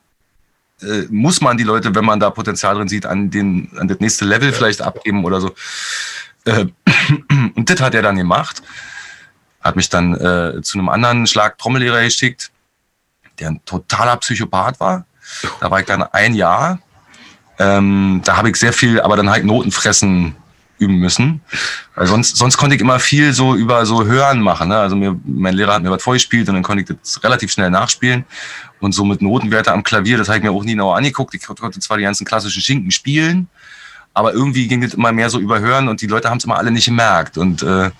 äh, 0.82 1.06
muss 1.10 1.40
man 1.40 1.56
die 1.56 1.64
Leute, 1.64 1.94
wenn 1.94 2.04
man 2.04 2.20
da 2.20 2.30
Potenzial 2.30 2.74
drin 2.74 2.88
sieht, 2.88 3.06
an, 3.06 3.30
den, 3.30 3.70
an 3.78 3.88
das 3.88 4.00
nächste 4.00 4.24
Level 4.24 4.52
vielleicht 4.52 4.82
abgeben 4.82 5.24
oder 5.24 5.40
so. 5.40 5.54
Äh, 6.44 6.66
und 7.54 7.68
das 7.68 7.80
hat 7.80 7.94
er 7.94 8.02
dann 8.02 8.16
gemacht. 8.16 8.62
Hat 9.60 9.76
mich 9.76 9.88
dann 9.88 10.14
äh, 10.14 10.62
zu 10.62 10.78
einem 10.78 10.88
anderen 10.88 11.26
Schlagtrommellehrer 11.26 12.02
geschickt, 12.02 12.50
der 13.38 13.48
ein 13.48 13.60
totaler 13.64 14.16
Psychopath 14.16 14.80
war. 14.80 15.04
Da 15.60 15.70
war 15.70 15.80
ich 15.80 15.86
dann 15.86 16.02
ein 16.02 16.34
Jahr. 16.34 16.80
Ähm, 17.58 18.22
da 18.24 18.36
habe 18.36 18.50
ich 18.50 18.56
sehr 18.56 18.72
viel, 18.72 19.00
aber 19.00 19.16
dann 19.16 19.28
halt 19.28 19.44
Notenfressen 19.44 20.34
üben 20.78 20.96
müssen. 20.96 21.42
Weil 21.94 22.06
sonst, 22.06 22.36
sonst 22.36 22.56
konnte 22.56 22.74
ich 22.74 22.80
immer 22.80 22.98
viel 22.98 23.32
so 23.32 23.54
über 23.54 23.84
so 23.86 24.06
Hören 24.06 24.40
machen. 24.40 24.68
Ne? 24.68 24.78
Also 24.78 24.96
mir, 24.96 25.18
mein 25.24 25.54
Lehrer 25.54 25.74
hat 25.74 25.82
mir 25.82 25.90
was 25.90 26.02
vorgespielt 26.02 26.48
und 26.48 26.54
dann 26.54 26.62
konnte 26.62 26.82
ich 26.82 26.98
das 26.98 27.22
relativ 27.22 27.52
schnell 27.52 27.70
nachspielen. 27.70 28.24
Und 28.80 28.92
so 28.92 29.04
mit 29.04 29.22
Notenwerte 29.22 29.72
am 29.72 29.82
Klavier, 29.82 30.18
das 30.18 30.28
habe 30.28 30.38
ich 30.38 30.44
mir 30.44 30.52
auch 30.52 30.64
nie 30.64 30.72
genau 30.72 30.92
angeguckt. 30.92 31.34
Ich 31.34 31.44
konnte 31.44 31.80
zwar 31.80 31.98
die 31.98 32.04
ganzen 32.04 32.24
klassischen 32.24 32.62
Schinken 32.62 32.90
spielen, 32.90 33.48
aber 34.14 34.32
irgendwie 34.32 34.66
ging 34.66 34.80
das 34.80 34.94
immer 34.94 35.12
mehr 35.12 35.30
so 35.30 35.38
über 35.38 35.60
Hören 35.60 35.88
und 35.88 36.00
die 36.00 36.06
Leute 36.06 36.30
haben 36.30 36.38
es 36.38 36.44
immer 36.44 36.56
alle 36.56 36.70
nicht 36.70 36.86
gemerkt. 36.86 37.38
Und 37.38 37.62
äh, 37.62 37.90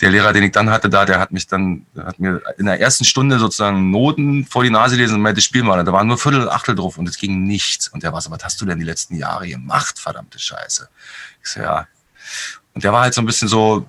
der 0.00 0.10
Lehrer, 0.10 0.32
den 0.32 0.44
ich 0.44 0.52
dann 0.52 0.70
hatte 0.70 0.88
da, 0.88 1.04
der 1.04 1.18
hat 1.18 1.32
mich 1.32 1.46
dann, 1.46 1.84
hat 1.96 2.18
mir 2.20 2.40
in 2.56 2.66
der 2.66 2.80
ersten 2.80 3.04
Stunde 3.04 3.38
sozusagen 3.38 3.90
Noten 3.90 4.46
vor 4.46 4.62
die 4.62 4.70
Nase 4.70 4.96
lesen 4.96 5.16
und 5.16 5.22
meinte, 5.22 5.40
spiel 5.40 5.62
mal. 5.62 5.84
Da 5.84 5.92
waren 5.92 6.06
nur 6.06 6.18
Viertel, 6.18 6.48
Achtel 6.48 6.74
drauf 6.74 6.98
und 6.98 7.08
es 7.08 7.18
ging 7.18 7.42
nichts. 7.42 7.88
Und 7.88 8.02
der 8.02 8.12
war 8.12 8.20
so, 8.20 8.30
was 8.30 8.44
hast 8.44 8.60
du 8.60 8.64
denn 8.64 8.78
die 8.78 8.84
letzten 8.84 9.16
Jahre 9.16 9.48
gemacht, 9.48 9.98
verdammte 9.98 10.38
Scheiße? 10.38 10.88
Ich 11.42 11.50
so, 11.50 11.60
ja, 11.60 11.86
und 12.74 12.84
der 12.84 12.92
war 12.92 13.02
halt 13.02 13.14
so 13.14 13.20
ein 13.20 13.26
bisschen 13.26 13.48
so, 13.48 13.86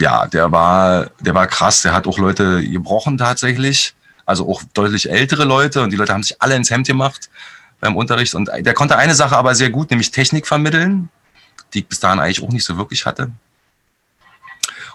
ja, 0.00 0.26
der 0.26 0.50
war, 0.50 1.10
der 1.20 1.34
war 1.34 1.46
krass. 1.46 1.82
Der 1.82 1.92
hat 1.92 2.06
auch 2.06 2.18
Leute 2.18 2.68
gebrochen 2.68 3.16
tatsächlich. 3.16 3.94
Also 4.26 4.48
auch 4.48 4.62
deutlich 4.74 5.10
ältere 5.10 5.44
Leute. 5.44 5.82
Und 5.82 5.90
die 5.90 5.96
Leute 5.96 6.12
haben 6.12 6.22
sich 6.22 6.40
alle 6.40 6.56
ins 6.56 6.70
Hemd 6.70 6.86
gemacht 6.86 7.30
beim 7.80 7.96
Unterricht. 7.96 8.34
Und 8.34 8.50
der 8.58 8.74
konnte 8.74 8.96
eine 8.96 9.14
Sache 9.14 9.36
aber 9.36 9.54
sehr 9.54 9.70
gut, 9.70 9.90
nämlich 9.90 10.10
Technik 10.10 10.46
vermitteln, 10.46 11.10
die 11.72 11.80
ich 11.80 11.86
bis 11.86 12.00
dahin 12.00 12.18
eigentlich 12.18 12.42
auch 12.42 12.50
nicht 12.50 12.64
so 12.64 12.76
wirklich 12.76 13.06
hatte. 13.06 13.30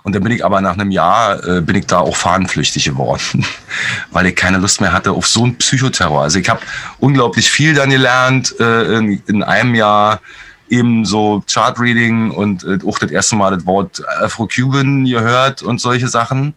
Und 0.03 0.15
dann 0.15 0.23
bin 0.23 0.31
ich 0.31 0.45
aber 0.45 0.61
nach 0.61 0.73
einem 0.73 0.91
Jahr, 0.91 1.43
äh, 1.45 1.61
bin 1.61 1.75
ich 1.75 1.85
da 1.85 1.99
auch 1.99 2.15
fahnenflüchtig 2.15 2.85
geworden, 2.85 3.45
weil 4.11 4.27
ich 4.27 4.35
keine 4.35 4.57
Lust 4.57 4.81
mehr 4.81 4.93
hatte 4.93 5.11
auf 5.11 5.27
so 5.27 5.43
einen 5.43 5.57
Psychoterror. 5.57 6.23
Also 6.23 6.39
ich 6.39 6.49
habe 6.49 6.61
unglaublich 6.99 7.49
viel 7.49 7.73
dann 7.73 7.89
gelernt 7.89 8.55
äh, 8.59 8.95
in, 8.95 9.21
in 9.27 9.43
einem 9.43 9.75
Jahr 9.75 10.21
eben 10.69 11.03
so 11.03 11.43
Chart-Reading 11.51 12.31
und 12.31 12.63
äh, 12.63 12.79
auch 12.87 12.99
das 12.99 13.11
erste 13.11 13.35
Mal 13.35 13.55
das 13.55 13.65
Wort 13.65 14.01
Afro-Cuban 14.21 15.05
gehört 15.05 15.63
und 15.63 15.81
solche 15.81 16.07
Sachen. 16.07 16.53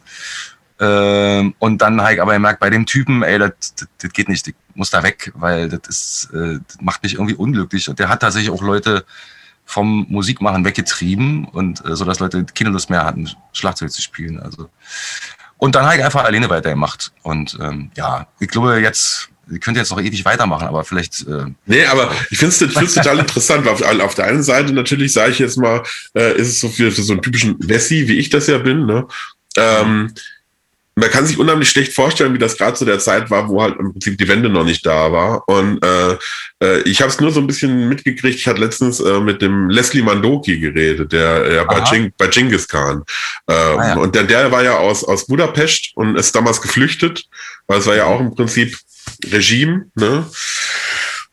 Ähm, 0.82 1.54
und 1.60 1.78
dann 1.78 2.02
habe 2.02 2.14
ich 2.14 2.20
aber 2.20 2.32
gemerkt, 2.32 2.58
bei 2.58 2.68
dem 2.68 2.86
Typen, 2.86 3.22
ey, 3.22 3.38
das, 3.38 3.52
geht 4.12 4.28
nicht, 4.28 4.48
ich 4.48 4.54
muss 4.74 4.90
da 4.90 5.04
weg, 5.04 5.32
weil 5.36 5.68
das, 5.68 6.28
äh, 6.34 6.58
macht 6.80 7.04
mich 7.04 7.14
irgendwie 7.14 7.36
unglücklich. 7.36 7.88
Und 7.88 8.00
der 8.00 8.08
hat 8.08 8.20
tatsächlich 8.20 8.50
auch 8.50 8.62
Leute 8.62 9.04
vom 9.64 10.06
Musikmachen 10.08 10.64
weggetrieben 10.64 11.44
und 11.44 11.84
äh, 11.86 11.94
so 11.94 12.04
dass 12.04 12.18
Leute 12.18 12.44
keine 12.52 12.70
Lust 12.70 12.90
mehr 12.90 13.04
hatten, 13.04 13.30
Schlagzeug 13.52 13.92
zu 13.92 14.02
spielen. 14.02 14.40
Also 14.40 14.68
und 15.56 15.76
dann 15.76 15.84
habe 15.84 15.96
ich 15.96 16.04
einfach 16.04 16.24
alleine 16.24 16.50
weitergemacht. 16.50 17.12
Und 17.22 17.56
ähm, 17.60 17.92
ja, 17.96 18.26
ich 18.40 18.48
glaube 18.48 18.80
jetzt 18.80 19.30
ihr 19.50 19.60
könnt 19.60 19.76
jetzt 19.76 19.90
noch 19.90 20.00
ewig 20.00 20.24
weitermachen, 20.24 20.66
aber 20.66 20.84
vielleicht. 20.84 21.26
Äh 21.26 21.46
nee, 21.66 21.86
aber 21.86 22.10
ich 22.30 22.38
finde 22.38 22.54
es 22.54 22.94
total 22.94 23.20
interessant. 23.20 23.68
Auf, 23.68 23.82
auf, 23.82 24.14
der 24.14 24.24
einen 24.24 24.42
Seite 24.42 24.72
natürlich, 24.72 25.12
sage 25.12 25.30
ich 25.30 25.38
jetzt 25.38 25.58
mal, 25.58 25.82
äh, 26.14 26.36
ist 26.36 26.48
es 26.48 26.60
so 26.60 26.68
für, 26.68 26.90
für 26.90 27.02
so 27.02 27.12
einen 27.12 27.22
typischen 27.22 27.56
Wessi, 27.60 28.08
wie 28.08 28.18
ich 28.18 28.30
das 28.30 28.48
ja 28.48 28.58
bin, 28.58 28.86
ne? 28.86 29.06
Ähm, 29.56 30.12
man 30.94 31.10
kann 31.10 31.26
sich 31.26 31.38
unheimlich 31.38 31.70
schlecht 31.70 31.94
vorstellen, 31.94 32.34
wie 32.34 32.38
das 32.38 32.58
gerade 32.58 32.74
zu 32.74 32.84
der 32.84 32.98
Zeit 32.98 33.30
war, 33.30 33.48
wo 33.48 33.62
halt 33.62 33.78
im 33.78 33.92
Prinzip 33.92 34.18
die 34.18 34.28
Wende 34.28 34.50
noch 34.50 34.64
nicht 34.64 34.84
da 34.84 35.10
war. 35.10 35.48
Und 35.48 35.82
äh, 35.82 36.18
äh, 36.62 36.82
ich 36.82 37.00
habe 37.00 37.10
es 37.10 37.18
nur 37.18 37.30
so 37.30 37.40
ein 37.40 37.46
bisschen 37.46 37.88
mitgekriegt. 37.88 38.38
Ich 38.38 38.46
hatte 38.46 38.60
letztens 38.60 39.00
äh, 39.00 39.20
mit 39.20 39.40
dem 39.40 39.70
Leslie 39.70 40.02
Mandoki 40.02 40.58
geredet, 40.58 41.12
der 41.12 41.50
ja 41.50 41.64
bei, 41.64 41.82
Jing, 41.90 42.12
bei 42.18 42.26
Genghis 42.26 42.68
Khan. 42.68 43.02
Ähm, 43.48 43.78
ah, 43.78 43.88
ja. 43.88 43.96
Und 43.96 44.14
der, 44.14 44.24
der 44.24 44.52
war 44.52 44.62
ja 44.62 44.76
aus, 44.76 45.02
aus 45.02 45.26
Budapest 45.26 45.92
und 45.94 46.16
ist 46.16 46.34
damals 46.34 46.60
geflüchtet, 46.60 47.24
weil 47.66 47.78
es 47.78 47.86
war 47.86 47.96
ja 47.96 48.04
auch 48.04 48.20
im 48.20 48.34
Prinzip 48.34 48.76
Regime, 49.32 49.86
ne? 49.94 50.26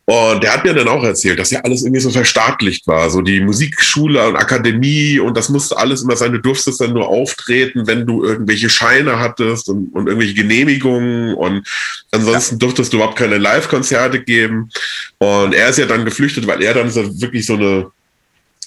Und 0.10 0.42
der 0.42 0.54
hat 0.54 0.64
mir 0.64 0.74
dann 0.74 0.88
auch 0.88 1.04
erzählt, 1.04 1.38
dass 1.38 1.52
ja 1.52 1.60
alles 1.60 1.84
irgendwie 1.84 2.02
so 2.02 2.10
verstaatlicht 2.10 2.88
war. 2.88 3.12
So 3.12 3.22
die 3.22 3.42
Musikschule 3.42 4.28
und 4.28 4.38
Akademie 4.38 5.20
und 5.20 5.38
das 5.38 5.50
musste 5.50 5.78
alles 5.78 6.02
immer 6.02 6.16
sein. 6.16 6.32
Du 6.32 6.40
durftest 6.40 6.82
dann 6.82 6.94
nur 6.94 7.08
auftreten, 7.08 7.86
wenn 7.86 8.08
du 8.08 8.24
irgendwelche 8.24 8.72
Scheine 8.72 9.20
hattest 9.20 9.70
und, 9.70 9.90
und 9.94 10.08
irgendwelche 10.08 10.34
Genehmigungen 10.34 11.36
und 11.36 11.68
ansonsten 12.10 12.56
ja. 12.56 12.58
durftest 12.58 12.92
du 12.92 12.98
überhaupt 12.98 13.20
keine 13.20 13.38
Live-Konzerte 13.38 14.24
geben. 14.24 14.72
Und 15.20 15.54
er 15.54 15.70
ist 15.70 15.78
ja 15.78 15.86
dann 15.86 16.06
geflüchtet, 16.06 16.48
weil 16.48 16.64
er 16.64 16.74
dann 16.74 16.90
so 16.90 17.22
wirklich 17.22 17.46
so 17.46 17.54
eine 17.54 17.92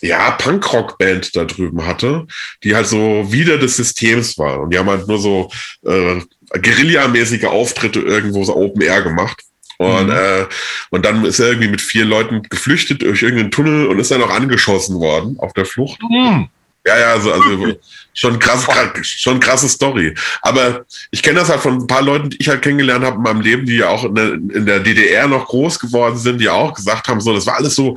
ja, 0.01 0.31
Punkrock-Band 0.31 1.35
da 1.35 1.45
drüben 1.45 1.85
hatte, 1.85 2.29
die 2.63 2.77
halt 2.77 2.87
so 2.87 3.33
wieder 3.33 3.59
des 3.59 3.79
Systems 3.79 4.39
war. 4.39 4.61
Und 4.61 4.73
die 4.73 4.79
haben 4.79 4.89
halt 4.89 5.09
nur 5.09 5.19
so 5.19 5.51
äh, 5.85 6.21
Guerilla-mäßige 6.53 7.47
Auftritte 7.47 7.99
irgendwo 7.99 8.45
so 8.45 8.55
Open 8.55 8.83
Air 8.83 9.03
gemacht. 9.03 9.43
Und, 9.83 10.07
mhm. 10.07 10.13
äh, 10.13 10.47
und 10.91 11.05
dann 11.05 11.25
ist 11.25 11.41
er 11.41 11.49
irgendwie 11.49 11.69
mit 11.69 11.81
vier 11.81 12.05
Leuten 12.05 12.43
geflüchtet 12.43 13.03
durch 13.03 13.23
irgendeinen 13.23 13.51
Tunnel 13.51 13.87
und 13.87 13.99
ist 13.99 14.11
dann 14.11 14.23
auch 14.23 14.31
angeschossen 14.31 15.01
worden 15.01 15.37
auf 15.39 15.53
der 15.53 15.67
Flucht. 15.67 16.01
Mhm. 16.03 16.49
Ja, 16.85 16.99
ja, 16.99 17.13
also, 17.13 17.33
also 17.33 17.77
schon 18.13 18.41
krass, 18.41 18.67
schon 19.05 19.39
krasse 19.39 19.69
Story. 19.69 20.15
Aber 20.43 20.85
ich 21.13 21.23
kenne 21.23 21.39
das 21.39 21.49
halt 21.49 21.61
von 21.61 21.75
ein 21.75 21.87
paar 21.87 22.03
Leuten, 22.03 22.31
die 22.31 22.39
ich 22.41 22.49
halt 22.49 22.63
kennengelernt 22.63 23.05
habe 23.05 23.17
in 23.17 23.23
meinem 23.23 23.41
Leben, 23.41 23.67
die 23.67 23.77
ja 23.77 23.89
auch 23.89 24.05
in 24.05 24.15
der, 24.17 24.33
in 24.33 24.67
der 24.67 24.81
DDR 24.81 25.29
noch 25.29 25.47
groß 25.47 25.79
geworden 25.79 26.17
sind, 26.17 26.41
die 26.41 26.49
auch 26.49 26.75
gesagt 26.75 27.07
haben, 27.07 27.21
so, 27.21 27.33
das 27.33 27.47
war 27.47 27.57
alles 27.57 27.77
so, 27.77 27.97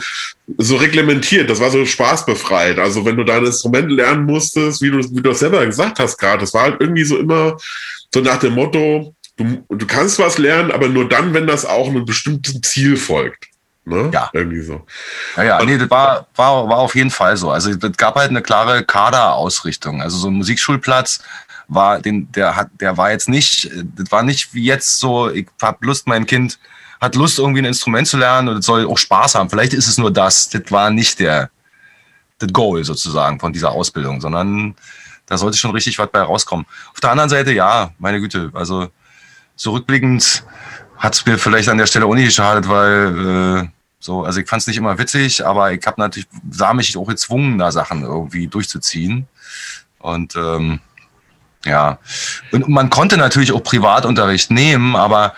so 0.60 0.76
reglementiert, 0.76 1.50
das 1.50 1.60
war 1.60 1.72
so 1.72 1.84
spaßbefreit. 1.84 2.78
Also 2.78 3.04
wenn 3.06 3.18
du 3.18 3.24
dein 3.24 3.46
Instrument 3.46 3.92
lernen 3.92 4.26
musstest, 4.26 4.84
wie 4.84 4.92
du, 4.92 5.00
wie 5.00 5.22
du 5.22 5.30
das 5.30 5.40
selber 5.40 5.66
gesagt 5.66 5.98
hast 5.98 6.18
gerade, 6.18 6.42
das 6.42 6.54
war 6.54 6.64
halt 6.64 6.78
irgendwie 6.80 7.06
so 7.06 7.18
immer 7.18 7.58
so 8.14 8.22
nach 8.22 8.40
dem 8.40 8.54
Motto, 8.54 9.16
du, 9.38 9.66
du 9.70 9.88
kannst 9.88 10.20
was 10.20 10.38
lernen, 10.38 10.72
aber 10.72 10.88
nur 10.88 11.08
dann, 11.08 11.34
wenn 11.34 11.48
das 11.48 11.66
auch 11.66 11.88
einem 11.88 12.06
bestimmten 12.06 12.64
Ziel 12.64 12.98
folgt. 12.98 13.48
Ne? 13.86 14.10
Ja. 14.12 14.30
Irgendwie 14.34 14.62
so. 14.62 14.84
Ja, 15.38 15.44
ja, 15.44 15.64
nee, 15.64 15.78
das 15.78 15.90
war, 15.92 16.28
war, 16.36 16.68
war 16.68 16.78
auf 16.80 16.96
jeden 16.96 17.12
Fall 17.12 17.38
so. 17.38 17.52
Also 17.52 17.70
es 17.70 17.98
gab 17.98 18.16
halt 18.16 18.32
eine 18.32 18.42
klare 18.42 18.84
Kaderausrichtung. 18.84 20.02
Also 20.02 20.18
so 20.18 20.28
ein 20.28 20.34
Musikschulplatz 20.34 21.20
war, 21.68 22.00
den, 22.00 22.32
der 22.32 22.56
hat, 22.56 22.70
der 22.80 22.98
war 22.98 23.12
jetzt 23.12 23.30
nicht, 23.30 23.70
das 23.96 24.12
war 24.12 24.24
nicht 24.24 24.54
wie 24.56 24.66
jetzt 24.66 25.00
so, 25.00 25.30
ich 25.30 25.48
hab 25.62 25.84
Lust, 25.84 26.08
mein 26.08 26.26
Kind 26.26 26.60
hat 27.00 27.16
Lust, 27.16 27.38
irgendwie 27.38 27.62
ein 27.62 27.66
Instrument 27.66 28.08
zu 28.08 28.18
lernen 28.18 28.50
und 28.50 28.58
es 28.58 28.66
soll 28.66 28.88
auch 28.88 28.98
Spaß 28.98 29.36
haben. 29.36 29.50
Vielleicht 29.50 29.74
ist 29.74 29.88
es 29.88 30.00
nur 30.00 30.12
das. 30.12 30.50
Das 30.50 30.64
war 30.72 30.90
nicht 30.90 31.20
der, 31.20 31.52
das 32.40 32.52
Goal 32.52 32.84
sozusagen 32.84 33.40
von 33.40 33.54
dieser 33.54 33.72
Ausbildung, 33.72 34.20
sondern 34.20 34.76
da 35.28 35.38
sollte 35.38 35.58
schon 35.58 35.72
richtig 35.72 36.00
was 36.00 36.10
bei 36.10 36.22
rauskommen. 36.22 36.66
Auf 36.92 37.00
der 37.02 37.12
anderen 37.12 37.30
Seite, 37.30 37.52
ja, 37.52 37.92
meine 38.00 38.20
Güte, 38.20 38.50
also 38.54 38.90
zurückblickend 39.56 40.44
hat 40.98 41.16
es 41.16 41.26
mir 41.26 41.38
vielleicht 41.38 41.70
an 41.70 41.78
der 41.78 41.88
Stelle 41.88 42.06
auch 42.06 42.16
nicht 42.16 42.26
geschadet, 42.26 42.68
weil 42.70 43.64
äh, 43.64 43.68
so, 44.00 44.24
also 44.24 44.40
ich 44.40 44.48
fand 44.48 44.62
es 44.62 44.68
nicht 44.68 44.78
immer 44.78 44.98
witzig, 44.98 45.46
aber 45.46 45.72
ich 45.72 45.86
habe 45.86 46.00
natürlich, 46.00 46.28
sah 46.50 46.74
mich 46.74 46.96
auch 46.98 47.08
gezwungen, 47.08 47.58
da 47.58 47.72
Sachen 47.72 48.04
irgendwie 48.04 48.48
durchzuziehen. 48.48 49.28
Und 50.00 50.36
ähm, 50.36 50.80
ja, 51.66 51.98
und 52.52 52.68
man 52.68 52.92
konnte 52.92 53.18
natürlich 53.18 53.52
auch 53.52 53.64
Privatunterricht 53.64 54.52
nehmen, 54.52 54.96
aber 54.96 55.34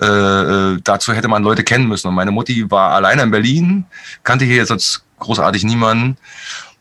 äh, 0.00 0.06
äh, 0.06 0.78
dazu 0.84 1.12
hätte 1.12 1.26
man 1.26 1.42
Leute 1.42 1.64
kennen 1.64 1.88
müssen. 1.88 2.06
Und 2.06 2.14
meine 2.14 2.30
Mutti 2.30 2.70
war 2.70 2.92
alleine 2.92 3.22
in 3.22 3.32
Berlin, 3.32 3.84
kannte 4.22 4.44
hier 4.44 4.56
jetzt 4.56 5.04
großartig 5.18 5.64
niemanden. 5.64 6.16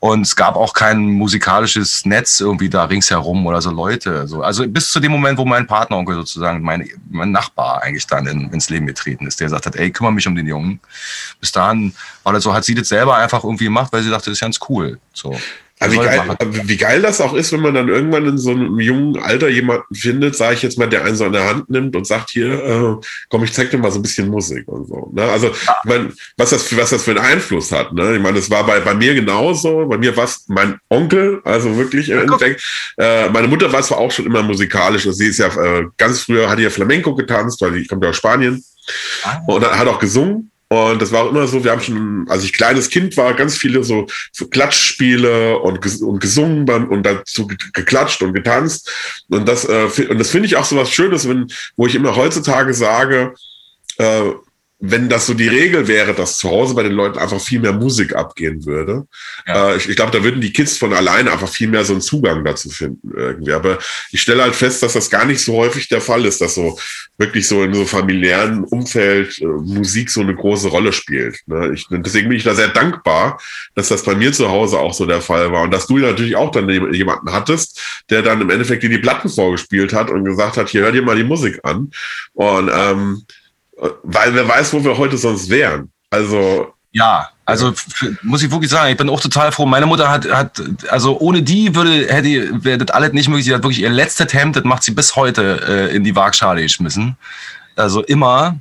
Und 0.01 0.21
es 0.21 0.35
gab 0.35 0.55
auch 0.55 0.73
kein 0.73 0.97
musikalisches 1.11 2.07
Netz 2.07 2.39
irgendwie 2.39 2.69
da 2.69 2.85
ringsherum 2.85 3.45
oder 3.45 3.61
so 3.61 3.69
Leute. 3.69 4.27
So. 4.27 4.41
Also 4.41 4.67
bis 4.67 4.91
zu 4.91 4.99
dem 4.99 5.11
Moment, 5.11 5.37
wo 5.37 5.45
mein 5.45 5.67
Partneronkel 5.67 6.15
sozusagen, 6.15 6.63
mein, 6.63 6.89
mein 7.07 7.31
Nachbar 7.31 7.83
eigentlich 7.83 8.07
dann 8.07 8.25
in, 8.25 8.49
ins 8.51 8.67
Leben 8.71 8.87
getreten 8.87 9.27
ist, 9.27 9.39
der 9.39 9.45
gesagt 9.45 9.67
hat, 9.67 9.75
ey, 9.75 9.91
kümmere 9.91 10.11
mich 10.11 10.27
um 10.27 10.35
den 10.35 10.47
Jungen. 10.47 10.79
Bis 11.39 11.51
dahin 11.51 11.93
war 12.23 12.33
das 12.33 12.41
so, 12.41 12.51
hat 12.51 12.65
sie 12.65 12.73
das 12.73 12.87
selber 12.87 13.15
einfach 13.15 13.43
irgendwie 13.43 13.65
gemacht, 13.65 13.93
weil 13.93 14.01
sie 14.01 14.09
dachte, 14.09 14.31
das 14.31 14.37
ist 14.37 14.41
ganz 14.41 14.59
cool. 14.69 14.99
So. 15.13 15.39
Also 15.81 15.99
wie 15.99 16.05
geil, 16.05 16.37
wie 16.65 16.77
geil 16.77 17.01
das 17.01 17.19
auch 17.21 17.33
ist, 17.33 17.51
wenn 17.53 17.61
man 17.61 17.73
dann 17.73 17.87
irgendwann 17.87 18.27
in 18.27 18.37
so 18.37 18.51
einem 18.51 18.79
jungen 18.79 19.17
Alter 19.17 19.49
jemanden 19.49 19.95
findet, 19.95 20.35
sage 20.35 20.53
ich 20.53 20.61
jetzt 20.61 20.77
mal, 20.77 20.87
der 20.87 21.03
einen 21.03 21.15
so 21.15 21.25
an 21.25 21.31
der 21.31 21.49
Hand 21.49 21.71
nimmt 21.71 21.95
und 21.95 22.05
sagt, 22.05 22.29
hier, 22.29 22.53
äh, 22.53 23.05
komm, 23.29 23.43
ich 23.43 23.51
zeig 23.51 23.71
dir 23.71 23.79
mal 23.79 23.91
so 23.91 23.97
ein 23.97 24.03
bisschen 24.03 24.29
Musik 24.29 24.67
und 24.67 24.87
so. 24.87 25.09
Ne? 25.11 25.23
Also, 25.23 25.47
ja. 25.47 25.53
ich 25.83 25.89
mein, 25.89 26.13
was 26.37 26.51
das, 26.51 26.77
was 26.77 26.91
das 26.91 27.03
für 27.03 27.11
einen 27.11 27.25
Einfluss 27.25 27.71
hat. 27.71 27.93
Ne? 27.93 28.15
Ich 28.15 28.21
meine, 28.21 28.37
das 28.37 28.51
war 28.51 28.63
bei, 28.63 28.79
bei 28.79 28.93
mir 28.93 29.15
genauso. 29.15 29.87
Bei 29.87 29.97
mir 29.97 30.15
war 30.15 30.25
es 30.25 30.45
mein 30.49 30.77
Onkel, 30.89 31.41
also 31.45 31.75
wirklich 31.75 32.09
im 32.09 32.19
Endeffekt. 32.19 32.61
Äh, 32.99 33.29
meine 33.29 33.47
Mutter 33.47 33.73
war 33.73 33.81
zwar 33.81 33.97
auch 33.97 34.11
schon 34.11 34.27
immer 34.27 34.43
musikalisch. 34.43 35.07
Also 35.07 35.17
sie 35.17 35.29
ist 35.29 35.39
ja 35.39 35.47
äh, 35.47 35.87
ganz 35.97 36.21
früher, 36.21 36.47
hat 36.47 36.59
ja 36.59 36.69
Flamenco 36.69 37.15
getanzt, 37.15 37.59
weil 37.59 37.73
sie 37.73 37.87
kommt 37.87 38.03
ja 38.03 38.11
aus 38.11 38.17
Spanien. 38.17 38.63
Ah. 39.23 39.39
Und 39.47 39.65
hat 39.65 39.87
auch 39.87 39.99
gesungen. 39.99 40.50
Und 40.71 41.01
das 41.01 41.11
war 41.11 41.23
auch 41.23 41.31
immer 41.31 41.47
so, 41.47 41.65
wir 41.65 41.71
haben 41.71 41.81
schon, 41.81 42.25
als 42.29 42.45
ich 42.45 42.53
kleines 42.53 42.89
Kind 42.89 43.17
war, 43.17 43.33
ganz 43.33 43.57
viele 43.57 43.83
so, 43.83 44.07
Klatschspiele 44.51 45.59
und, 45.59 45.85
und 46.01 46.19
gesungen 46.21 46.65
und 46.87 47.03
dazu 47.03 47.45
geklatscht 47.73 48.21
und 48.21 48.31
getanzt. 48.31 48.89
Und 49.27 49.49
das, 49.49 49.65
äh, 49.65 49.89
das 50.15 50.29
finde 50.29 50.45
ich 50.45 50.55
auch 50.55 50.63
so 50.63 50.77
was 50.77 50.89
Schönes, 50.89 51.27
wenn, 51.27 51.51
wo 51.75 51.87
ich 51.87 51.95
immer 51.95 52.15
heutzutage 52.15 52.73
sage, 52.73 53.33
äh, 53.97 54.31
wenn 54.83 55.09
das 55.09 55.27
so 55.27 55.35
die 55.35 55.47
Regel 55.47 55.87
wäre, 55.87 56.15
dass 56.15 56.37
zu 56.37 56.49
Hause 56.49 56.73
bei 56.73 56.81
den 56.81 56.93
Leuten 56.93 57.19
einfach 57.19 57.39
viel 57.39 57.59
mehr 57.59 57.71
Musik 57.71 58.15
abgehen 58.15 58.65
würde. 58.65 59.05
Ja. 59.47 59.69
Äh, 59.69 59.77
ich, 59.77 59.87
ich 59.87 59.95
glaube, 59.95 60.11
da 60.11 60.23
würden 60.23 60.41
die 60.41 60.51
Kids 60.51 60.77
von 60.77 60.91
alleine 60.91 61.31
einfach 61.31 61.47
viel 61.47 61.67
mehr 61.67 61.85
so 61.85 61.93
einen 61.93 62.01
Zugang 62.01 62.43
dazu 62.43 62.69
finden 62.69 63.11
irgendwie. 63.15 63.53
Aber 63.53 63.77
ich 64.11 64.21
stelle 64.21 64.41
halt 64.41 64.55
fest, 64.55 64.81
dass 64.81 64.93
das 64.93 65.11
gar 65.11 65.25
nicht 65.25 65.39
so 65.39 65.55
häufig 65.55 65.87
der 65.87 66.01
Fall 66.01 66.25
ist, 66.25 66.41
dass 66.41 66.55
so 66.55 66.79
wirklich 67.19 67.47
so 67.47 67.61
in 67.61 67.75
so 67.75 67.85
familiären 67.85 68.63
Umfeld 68.63 69.39
äh, 69.39 69.45
Musik 69.45 70.09
so 70.09 70.21
eine 70.21 70.33
große 70.33 70.69
Rolle 70.69 70.93
spielt. 70.93 71.39
Ne? 71.45 71.73
Ich, 71.75 71.85
deswegen 71.91 72.29
bin 72.29 72.37
ich 72.37 72.43
da 72.43 72.55
sehr 72.55 72.69
dankbar, 72.69 73.39
dass 73.75 73.89
das 73.89 74.01
bei 74.01 74.15
mir 74.15 74.33
zu 74.33 74.49
Hause 74.49 74.79
auch 74.79 74.95
so 74.95 75.05
der 75.05 75.21
Fall 75.21 75.51
war 75.51 75.61
und 75.61 75.71
dass 75.71 75.85
du 75.85 75.99
natürlich 75.99 76.35
auch 76.35 76.49
dann 76.49 76.67
jemanden 76.91 77.31
hattest, 77.31 77.79
der 78.09 78.23
dann 78.23 78.41
im 78.41 78.49
Endeffekt 78.49 78.81
dir 78.81 78.89
die 78.89 78.97
Platten 78.97 79.29
vorgespielt 79.29 79.93
hat 79.93 80.09
und 80.09 80.25
gesagt 80.25 80.57
hat, 80.57 80.69
hier 80.69 80.81
hör 80.81 80.91
dir 80.91 81.03
mal 81.03 81.15
die 81.15 81.23
Musik 81.23 81.59
an. 81.61 81.91
Und 82.33 82.71
ähm, 82.73 83.23
weil 84.03 84.33
wer 84.33 84.47
weiß, 84.47 84.73
wo 84.73 84.83
wir 84.83 84.97
heute 84.97 85.17
sonst 85.17 85.49
wären. 85.49 85.91
Also. 86.09 86.73
Ja, 86.93 87.29
also 87.45 87.73
muss 88.21 88.43
ich 88.43 88.51
wirklich 88.51 88.69
sagen, 88.69 88.91
ich 88.91 88.97
bin 88.97 89.09
auch 89.09 89.21
total 89.21 89.51
froh. 89.51 89.65
Meine 89.65 89.85
Mutter 89.85 90.09
hat, 90.09 90.29
hat 90.29 90.61
also 90.89 91.17
ohne 91.19 91.41
die 91.41 91.73
würde, 91.73 92.13
hätte, 92.13 92.63
wäre 92.63 92.77
das 92.77 92.93
alles 92.93 93.13
nicht 93.13 93.29
möglich. 93.29 93.45
Sie 93.45 93.53
hat 93.53 93.63
wirklich 93.63 93.81
ihr 93.81 93.89
letztes 93.89 94.33
Hemd, 94.33 94.57
das 94.57 94.65
macht 94.65 94.83
sie 94.83 94.91
bis 94.91 95.15
heute 95.15 95.61
äh, 95.67 95.95
in 95.95 96.03
die 96.03 96.15
Waagschale 96.15 96.61
geschmissen. 96.61 97.15
Also 97.77 98.03
immer, 98.03 98.57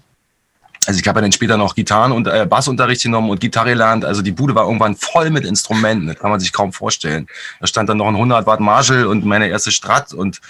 also 0.87 0.99
ich 0.99 1.07
habe 1.07 1.19
ja 1.19 1.23
dann 1.23 1.33
später 1.33 1.59
noch 1.59 1.75
Gitarren- 1.75 2.13
und 2.13 2.27
äh, 2.27 2.47
Bassunterricht 2.49 3.03
genommen 3.03 3.29
und 3.29 3.41
Gitarre 3.41 3.71
gelernt. 3.71 4.05
Also 4.05 4.23
die 4.23 4.33
Bude 4.33 4.55
war 4.55 4.65
irgendwann 4.65 4.97
voll 4.97 5.29
mit 5.31 5.45
Instrumenten. 5.45 6.07
Das 6.07 6.19
kann 6.19 6.31
man 6.31 6.41
sich 6.41 6.53
kaum 6.53 6.73
vorstellen. 6.73 7.27
Da 7.61 7.67
stand 7.67 7.89
dann 7.91 7.99
noch 7.99 8.09
ein 8.09 8.15
100 8.15 8.47
Watt 8.47 8.61
Marshall 8.61 9.07
und 9.07 9.25
meine 9.27 9.49
erste 9.49 9.73
Strat 9.73 10.15
und 10.15 10.41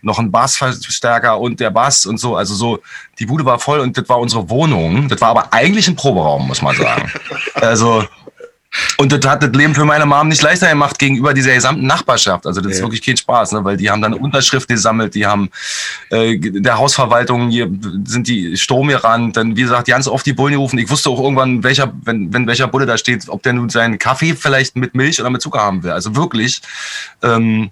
noch 0.00 0.20
ein 0.20 0.30
Bassverstärker 0.30 1.40
und 1.40 1.58
der 1.58 1.70
Bass 1.70 2.06
und 2.06 2.18
so. 2.18 2.36
Also 2.36 2.54
so, 2.54 2.80
die 3.18 3.26
Bude 3.26 3.44
war 3.44 3.58
voll 3.58 3.80
und 3.80 3.96
das 3.98 4.08
war 4.08 4.20
unsere 4.20 4.48
Wohnung. 4.48 5.08
Das 5.08 5.20
war 5.20 5.30
aber 5.30 5.52
eigentlich 5.52 5.88
ein 5.88 5.96
Proberaum, 5.96 6.46
muss 6.46 6.62
man 6.62 6.76
sagen. 6.76 7.10
also 7.54 8.04
und 8.98 9.12
das 9.12 9.28
hat 9.28 9.42
das 9.42 9.50
Leben 9.50 9.74
für 9.74 9.84
meine 9.84 10.06
Mom 10.06 10.28
nicht 10.28 10.42
leichter 10.42 10.68
gemacht 10.68 10.98
gegenüber 10.98 11.34
dieser 11.34 11.54
gesamten 11.54 11.86
Nachbarschaft. 11.86 12.46
Also 12.46 12.60
das 12.60 12.72
ja. 12.72 12.76
ist 12.76 12.82
wirklich 12.82 13.02
kein 13.02 13.16
Spaß, 13.16 13.52
ne? 13.52 13.64
weil 13.64 13.76
die 13.76 13.90
haben 13.90 14.02
dann 14.02 14.14
Unterschriften 14.14 14.76
gesammelt, 14.76 15.14
die 15.14 15.26
haben 15.26 15.50
äh, 16.10 16.38
der 16.38 16.78
Hausverwaltung 16.78 17.50
hier 17.50 17.70
sind 18.04 18.28
die 18.28 18.56
Sturm 18.56 18.88
gerannt, 18.88 19.36
dann 19.36 19.56
wie 19.56 19.62
gesagt 19.62 19.88
ganz 19.88 20.06
oft 20.06 20.24
die 20.24 20.32
Bullen 20.32 20.52
gerufen. 20.52 20.78
Ich 20.78 20.90
wusste 20.90 21.10
auch 21.10 21.20
irgendwann, 21.20 21.62
welcher, 21.64 21.92
wenn, 22.04 22.32
wenn 22.32 22.46
welcher 22.46 22.68
Bulle 22.68 22.86
da 22.86 22.96
steht, 22.96 23.28
ob 23.28 23.42
der 23.42 23.54
nun 23.54 23.68
seinen 23.70 23.98
Kaffee 23.98 24.34
vielleicht 24.34 24.76
mit 24.76 24.94
Milch 24.94 25.20
oder 25.20 25.30
mit 25.30 25.42
Zucker 25.42 25.60
haben 25.60 25.82
will. 25.82 25.90
Also 25.90 26.14
wirklich. 26.14 26.62
Ähm, 27.22 27.70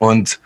und 0.00 0.40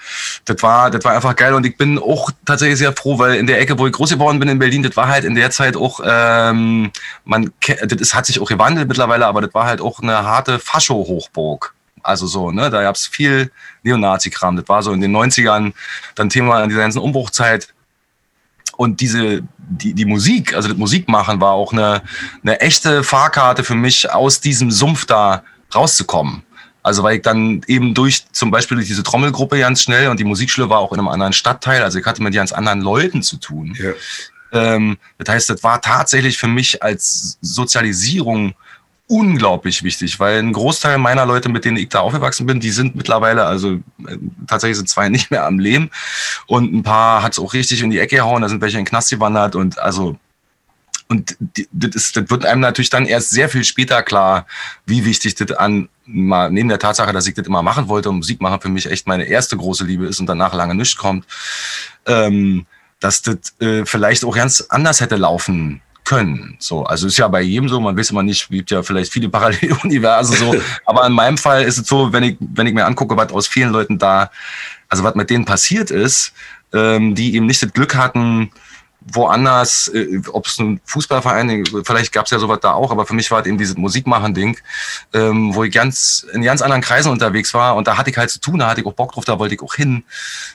das 0.46 0.56
war, 0.64 0.90
das 0.90 1.04
war 1.04 1.12
einfach 1.12 1.36
geil. 1.36 1.54
Und 1.54 1.64
ich 1.64 1.76
bin 1.76 1.96
auch 1.96 2.32
tatsächlich 2.44 2.76
sehr 2.76 2.92
froh, 2.92 3.20
weil 3.20 3.36
in 3.36 3.46
der 3.46 3.60
Ecke, 3.60 3.78
wo 3.78 3.86
ich 3.86 3.92
groß 3.92 4.10
geworden 4.10 4.40
bin 4.40 4.48
in 4.48 4.58
Berlin, 4.58 4.82
das 4.82 4.96
war 4.96 5.06
halt 5.06 5.22
in 5.22 5.36
der 5.36 5.52
Zeit 5.52 5.76
auch, 5.76 6.00
ähm, 6.04 6.90
man, 7.24 7.52
das 7.86 8.14
hat 8.14 8.26
sich 8.26 8.40
auch 8.40 8.48
gewandelt 8.48 8.88
mittlerweile, 8.88 9.26
aber 9.26 9.42
das 9.42 9.54
war 9.54 9.66
halt 9.66 9.80
auch 9.80 10.00
eine 10.00 10.24
harte 10.24 10.58
Fascho-Hochburg. 10.58 11.72
Also 12.02 12.26
so, 12.26 12.50
ne, 12.50 12.68
da 12.68 12.82
gab's 12.82 13.06
viel 13.06 13.52
Neonazi-Kram. 13.84 14.56
Das 14.56 14.68
war 14.68 14.82
so 14.82 14.90
in 14.90 15.00
den 15.00 15.14
90ern 15.16 15.72
dann 16.16 16.30
Thema 16.30 16.60
in 16.64 16.68
dieser 16.68 16.80
ganzen 16.80 16.98
Umbruchzeit. 16.98 17.68
Und 18.76 19.00
diese, 19.00 19.42
die, 19.56 19.94
die 19.94 20.04
Musik, 20.04 20.54
also 20.54 20.68
das 20.68 20.76
Musikmachen 20.76 21.40
war 21.40 21.52
auch 21.52 21.72
eine, 21.72 22.02
eine 22.42 22.60
echte 22.60 23.04
Fahrkarte 23.04 23.62
für 23.62 23.76
mich, 23.76 24.10
aus 24.10 24.40
diesem 24.40 24.72
Sumpf 24.72 25.06
da 25.06 25.44
rauszukommen. 25.72 26.42
Also 26.84 27.02
weil 27.02 27.16
ich 27.16 27.22
dann 27.22 27.62
eben 27.66 27.94
durch 27.94 28.30
zum 28.30 28.50
Beispiel 28.50 28.76
durch 28.76 28.86
diese 28.86 29.02
Trommelgruppe 29.02 29.58
ganz 29.58 29.82
schnell 29.82 30.08
und 30.08 30.20
die 30.20 30.24
Musikschule 30.24 30.68
war 30.68 30.78
auch 30.78 30.92
in 30.92 30.98
einem 30.98 31.08
anderen 31.08 31.32
Stadtteil, 31.32 31.82
also 31.82 31.98
ich 31.98 32.04
hatte 32.04 32.22
mit 32.22 32.34
ganz 32.34 32.52
anderen 32.52 32.82
Leuten 32.82 33.22
zu 33.22 33.38
tun. 33.38 33.74
Ja. 33.78 33.92
Ähm, 34.52 34.98
das 35.16 35.34
heißt, 35.34 35.50
das 35.50 35.62
war 35.62 35.80
tatsächlich 35.80 36.36
für 36.36 36.46
mich 36.46 36.82
als 36.82 37.38
Sozialisierung 37.40 38.54
unglaublich 39.06 39.82
wichtig, 39.82 40.20
weil 40.20 40.38
ein 40.38 40.52
Großteil 40.52 40.98
meiner 40.98 41.24
Leute, 41.24 41.48
mit 41.48 41.64
denen 41.64 41.78
ich 41.78 41.88
da 41.88 42.00
aufgewachsen 42.00 42.46
bin, 42.46 42.60
die 42.60 42.70
sind 42.70 42.96
mittlerweile, 42.96 43.46
also 43.46 43.76
äh, 44.06 44.18
tatsächlich 44.46 44.76
sind 44.76 44.88
zwei 44.90 45.08
nicht 45.10 45.30
mehr 45.30 45.46
am 45.46 45.58
Leben 45.58 45.90
und 46.46 46.70
ein 46.70 46.82
paar 46.82 47.22
hat 47.22 47.32
es 47.32 47.38
auch 47.38 47.54
richtig 47.54 47.82
in 47.82 47.90
die 47.90 47.98
Ecke 47.98 48.16
gehauen, 48.16 48.42
da 48.42 48.50
sind 48.50 48.60
welche 48.60 48.76
in 48.76 48.84
den 48.84 48.90
Knast 48.90 49.08
gewandert 49.08 49.56
und 49.56 49.78
also 49.78 50.18
und 51.08 51.36
das, 51.72 51.94
ist, 51.94 52.16
das 52.16 52.30
wird 52.30 52.44
einem 52.44 52.60
natürlich 52.60 52.90
dann 52.90 53.06
erst 53.06 53.30
sehr 53.30 53.48
viel 53.48 53.64
später 53.64 54.02
klar, 54.02 54.46
wie 54.86 55.04
wichtig 55.04 55.34
das 55.34 55.52
an, 55.52 55.88
mal 56.06 56.50
neben 56.50 56.68
der 56.68 56.78
Tatsache, 56.78 57.12
dass 57.12 57.26
ich 57.26 57.34
das 57.34 57.46
immer 57.46 57.62
machen 57.62 57.88
wollte 57.88 58.10
und 58.10 58.16
Musik 58.16 58.40
machen 58.40 58.60
für 58.60 58.68
mich 58.68 58.90
echt 58.90 59.06
meine 59.06 59.24
erste 59.24 59.56
große 59.56 59.84
Liebe 59.84 60.06
ist 60.06 60.20
und 60.20 60.26
danach 60.26 60.54
lange 60.54 60.74
nichts 60.74 60.96
kommt, 60.96 61.26
ähm, 62.06 62.66
dass 63.00 63.22
das 63.22 63.36
äh, 63.60 63.84
vielleicht 63.84 64.24
auch 64.24 64.34
ganz 64.34 64.62
anders 64.68 65.00
hätte 65.00 65.16
laufen 65.16 65.82
können. 66.04 66.56
So, 66.58 66.84
also 66.84 67.06
ist 67.06 67.16
ja 67.16 67.28
bei 67.28 67.40
jedem 67.40 67.68
so, 67.68 67.80
man 67.80 67.96
weiß 67.96 68.10
immer 68.10 68.22
nicht, 68.22 68.48
gibt 68.50 68.70
ja 68.70 68.82
vielleicht 68.82 69.12
viele 69.12 69.28
Paralleluniversen 69.28 70.36
so, 70.36 70.54
aber 70.86 71.06
in 71.06 71.12
meinem 71.12 71.38
Fall 71.38 71.64
ist 71.64 71.78
es 71.78 71.86
so, 71.86 72.12
wenn 72.12 72.22
ich, 72.22 72.36
wenn 72.40 72.66
ich 72.66 72.74
mir 72.74 72.84
angucke, 72.84 73.16
was 73.16 73.32
aus 73.32 73.46
vielen 73.46 73.70
Leuten 73.70 73.98
da, 73.98 74.30
also 74.88 75.02
was 75.02 75.14
mit 75.14 75.30
denen 75.30 75.44
passiert 75.44 75.90
ist, 75.90 76.34
ähm, 76.72 77.14
die 77.14 77.34
eben 77.34 77.46
nicht 77.46 77.62
das 77.62 77.72
Glück 77.72 77.94
hatten, 77.94 78.50
woanders, 79.06 79.88
äh, 79.88 80.20
ob 80.32 80.46
es 80.46 80.58
ein 80.58 80.80
Fußballverein, 80.84 81.64
vielleicht 81.84 82.12
gab 82.12 82.24
es 82.24 82.30
ja 82.30 82.38
sowas 82.38 82.60
da 82.62 82.72
auch, 82.72 82.90
aber 82.90 83.06
für 83.06 83.14
mich 83.14 83.30
war 83.30 83.40
es 83.40 83.46
eben 83.46 83.58
dieses 83.58 83.76
Musikmachen-Ding, 83.76 84.58
ähm, 85.12 85.54
wo 85.54 85.64
ich 85.64 85.72
ganz 85.72 86.26
in 86.32 86.42
ganz 86.42 86.62
anderen 86.62 86.82
Kreisen 86.82 87.12
unterwegs 87.12 87.52
war 87.54 87.76
und 87.76 87.86
da 87.86 87.98
hatte 87.98 88.10
ich 88.10 88.16
halt 88.16 88.30
zu 88.30 88.40
tun, 88.40 88.60
da 88.60 88.68
hatte 88.68 88.80
ich 88.80 88.86
auch 88.86 88.94
Bock 88.94 89.12
drauf, 89.12 89.24
da 89.24 89.38
wollte 89.38 89.54
ich 89.54 89.62
auch 89.62 89.74
hin. 89.74 90.04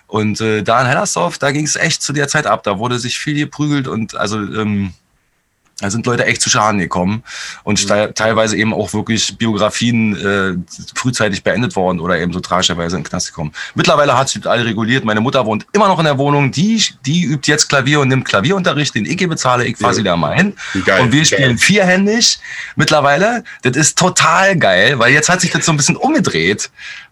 Und 0.07 0.41
äh, 0.41 0.63
da 0.63 0.81
in 0.81 0.87
Hellersdorf, 0.87 1.37
da 1.37 1.51
ging 1.51 1.65
es 1.65 1.75
echt 1.75 2.01
zu 2.01 2.13
der 2.13 2.27
Zeit 2.27 2.47
ab, 2.47 2.63
da 2.63 2.79
wurde 2.79 2.99
sich 2.99 3.19
viel 3.19 3.35
geprügelt 3.35 3.87
und 3.87 4.15
also 4.15 4.37
ähm, 4.37 4.93
da 5.81 5.89
sind 5.89 6.05
Leute 6.05 6.25
echt 6.25 6.41
zu 6.41 6.49
Schaden 6.49 6.79
gekommen 6.79 7.23
und 7.63 7.89
mhm. 7.89 8.13
teilweise 8.13 8.57
eben 8.57 8.73
auch 8.73 8.93
wirklich 8.93 9.37
Biografien 9.37 10.15
äh, 10.15 10.73
frühzeitig 10.95 11.43
beendet 11.43 11.75
worden 11.75 11.99
oder 11.99 12.19
eben 12.19 12.33
so 12.33 12.39
tragischerweise 12.39 12.97
in 12.97 13.03
den 13.03 13.09
Knast 13.09 13.27
gekommen. 13.27 13.53
Mittlerweile 13.75 14.17
hat 14.17 14.29
sich 14.29 14.45
alle 14.45 14.65
reguliert. 14.65 15.05
Meine 15.05 15.21
Mutter 15.21 15.45
wohnt 15.45 15.65
immer 15.71 15.87
noch 15.87 15.99
in 15.99 16.05
der 16.05 16.17
Wohnung. 16.17 16.51
Die, 16.51 16.83
die 17.05 17.23
übt 17.23 17.49
jetzt 17.49 17.69
Klavier 17.69 18.01
und 18.01 18.09
nimmt 18.09 18.25
Klavierunterricht, 18.25 18.95
den 18.95 19.05
ich 19.05 19.17
bezahle. 19.17 19.65
Ich 19.65 19.77
fahre 19.77 19.93
sie 19.93 20.03
da 20.03 20.15
mal 20.15 20.35
hin. 20.35 20.53
Geil, 20.85 21.01
und 21.01 21.11
wir 21.11 21.25
spielen 21.25 21.49
geil. 21.49 21.57
vierhändig 21.57 22.39
mittlerweile. 22.75 23.43
Das 23.61 23.75
ist 23.75 23.97
total 23.97 24.57
geil, 24.57 24.99
weil 24.99 25.13
jetzt 25.13 25.29
hat 25.29 25.41
sich 25.41 25.51
das 25.51 25.65
so 25.65 25.71
ein 25.71 25.77
bisschen 25.77 25.95
umgedreht. 25.95 26.69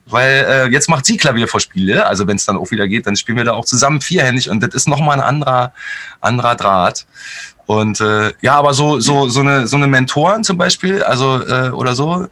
weil 0.10 0.46
äh, 0.48 0.68
jetzt 0.72 0.90
macht 0.90 1.06
sie 1.06 1.18
Klaviervorspiele. 1.18 2.06
Also 2.06 2.28
wenn 2.28 2.38
es 2.38 2.46
dann 2.46 2.58
auch 2.58 2.72
wieder 2.72 2.88
geht, 2.88 3.08
dann 3.08 3.16
spielen 3.16 3.38
wir 3.38 3.46
da 3.46 3.54
auch 3.54 3.66
zusammen 3.66 4.02
vierhändig 4.02 4.50
und 4.50 4.62
das 4.62 4.74
ist 4.74 4.88
nochmal 4.88 5.20
ein 5.20 5.26
anderer, 5.26 5.74
anderer 6.22 6.56
Draht. 6.56 7.06
Und 7.68 8.00
äh, 8.00 8.34
ja, 8.42 8.56
aber 8.56 8.74
so 8.74 9.02
so 9.02 9.28
so 9.28 9.42
eine 9.42 9.68
so 9.68 9.76
eine 9.76 9.88
Mentoren 9.88 10.46
zum 10.46 10.58
Beispiel, 10.58 11.04
also 11.04 11.46
äh, 11.46 11.70
oder 11.70 11.96
so, 11.96 12.28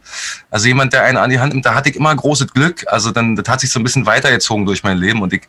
also 0.50 0.66
jemand, 0.66 0.94
der 0.94 1.04
einen 1.04 1.18
an 1.18 1.28
die 1.28 1.38
Hand 1.38 1.52
nimmt, 1.52 1.66
da 1.66 1.74
hatte 1.74 1.90
ich 1.90 1.96
immer 1.96 2.16
großes 2.16 2.54
Glück. 2.54 2.86
Also 2.88 3.10
dann 3.10 3.36
das 3.36 3.46
hat 3.46 3.60
sich 3.60 3.70
so 3.70 3.78
ein 3.78 3.84
bisschen 3.84 4.06
weitergezogen 4.06 4.64
durch 4.64 4.82
mein 4.82 4.96
Leben 4.96 5.20
und 5.20 5.34
ich 5.34 5.42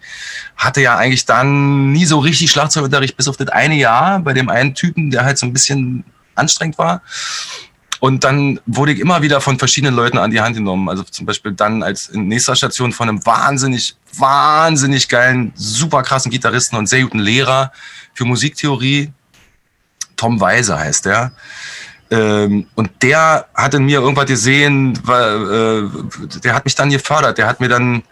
hatte 0.58 0.82
ja 0.82 0.98
eigentlich 0.98 1.26
dann 1.26 1.94
nie 1.94 2.06
so 2.06 2.20
richtig 2.20 2.52
Schlagzeugunterricht 2.52 3.16
bis 3.16 3.30
auf 3.30 3.38
das 3.38 3.48
eine 3.48 3.76
Jahr 3.76 4.20
bei 4.20 4.34
dem 4.34 4.50
einen 4.50 4.76
Typen, 4.76 5.10
der 5.10 5.24
halt 5.24 5.38
so 5.38 5.46
ein 5.46 5.54
bisschen 5.54 6.04
anstrengend 6.36 6.78
war. 6.78 7.02
Und 8.00 8.24
dann 8.24 8.60
wurde 8.66 8.92
ich 8.92 9.00
immer 9.00 9.22
wieder 9.22 9.42
von 9.42 9.58
verschiedenen 9.58 9.96
Leuten 9.96 10.18
an 10.18 10.32
die 10.32 10.42
Hand 10.42 10.56
genommen. 10.56 10.90
Also 10.90 11.04
zum 11.04 11.26
Beispiel 11.26 11.54
dann 11.54 11.82
als 11.82 12.08
in 12.10 12.28
nächster 12.28 12.56
Station 12.56 12.92
von 12.92 13.10
einem 13.10 13.26
wahnsinnig, 13.26 13.96
wahnsinnig 14.14 15.08
geilen, 15.08 15.52
super 15.56 16.04
krassen 16.04 16.30
Gitarristen 16.30 16.76
und 16.76 16.88
sehr 16.88 17.04
guten 17.04 17.20
Lehrer 17.20 17.72
für 18.14 18.26
Musiktheorie. 18.26 19.12
Tom 20.18 20.42
Weiser 20.42 20.80
heißt 20.80 21.06
der. 21.06 21.32
Ähm, 22.10 22.68
und 22.76 22.90
der 23.02 23.48
hat 23.54 23.74
in 23.74 23.86
mir 23.86 24.00
irgendwas 24.00 24.26
gesehen, 24.26 24.98
weil, 25.04 25.86
äh, 25.86 26.40
der 26.40 26.54
hat 26.54 26.66
mich 26.66 26.76
dann 26.76 26.90
gefördert. 26.90 27.38
Der 27.38 27.48
hat 27.48 27.60
mir 27.60 27.70
dann, 27.70 28.04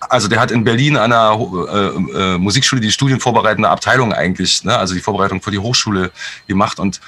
also 0.00 0.28
der 0.28 0.40
hat 0.40 0.50
in 0.50 0.64
Berlin 0.64 0.96
an 0.96 1.12
einer 1.12 1.38
äh, 1.40 2.34
äh, 2.34 2.38
Musikschule 2.38 2.80
die 2.80 2.90
studienvorbereitende 2.90 3.68
Abteilung 3.68 4.12
eigentlich, 4.12 4.64
ne, 4.64 4.76
also 4.76 4.94
die 4.94 5.00
Vorbereitung 5.00 5.40
für 5.40 5.50
die 5.50 5.58
Hochschule 5.58 6.10
gemacht 6.46 6.78
und 6.78 7.00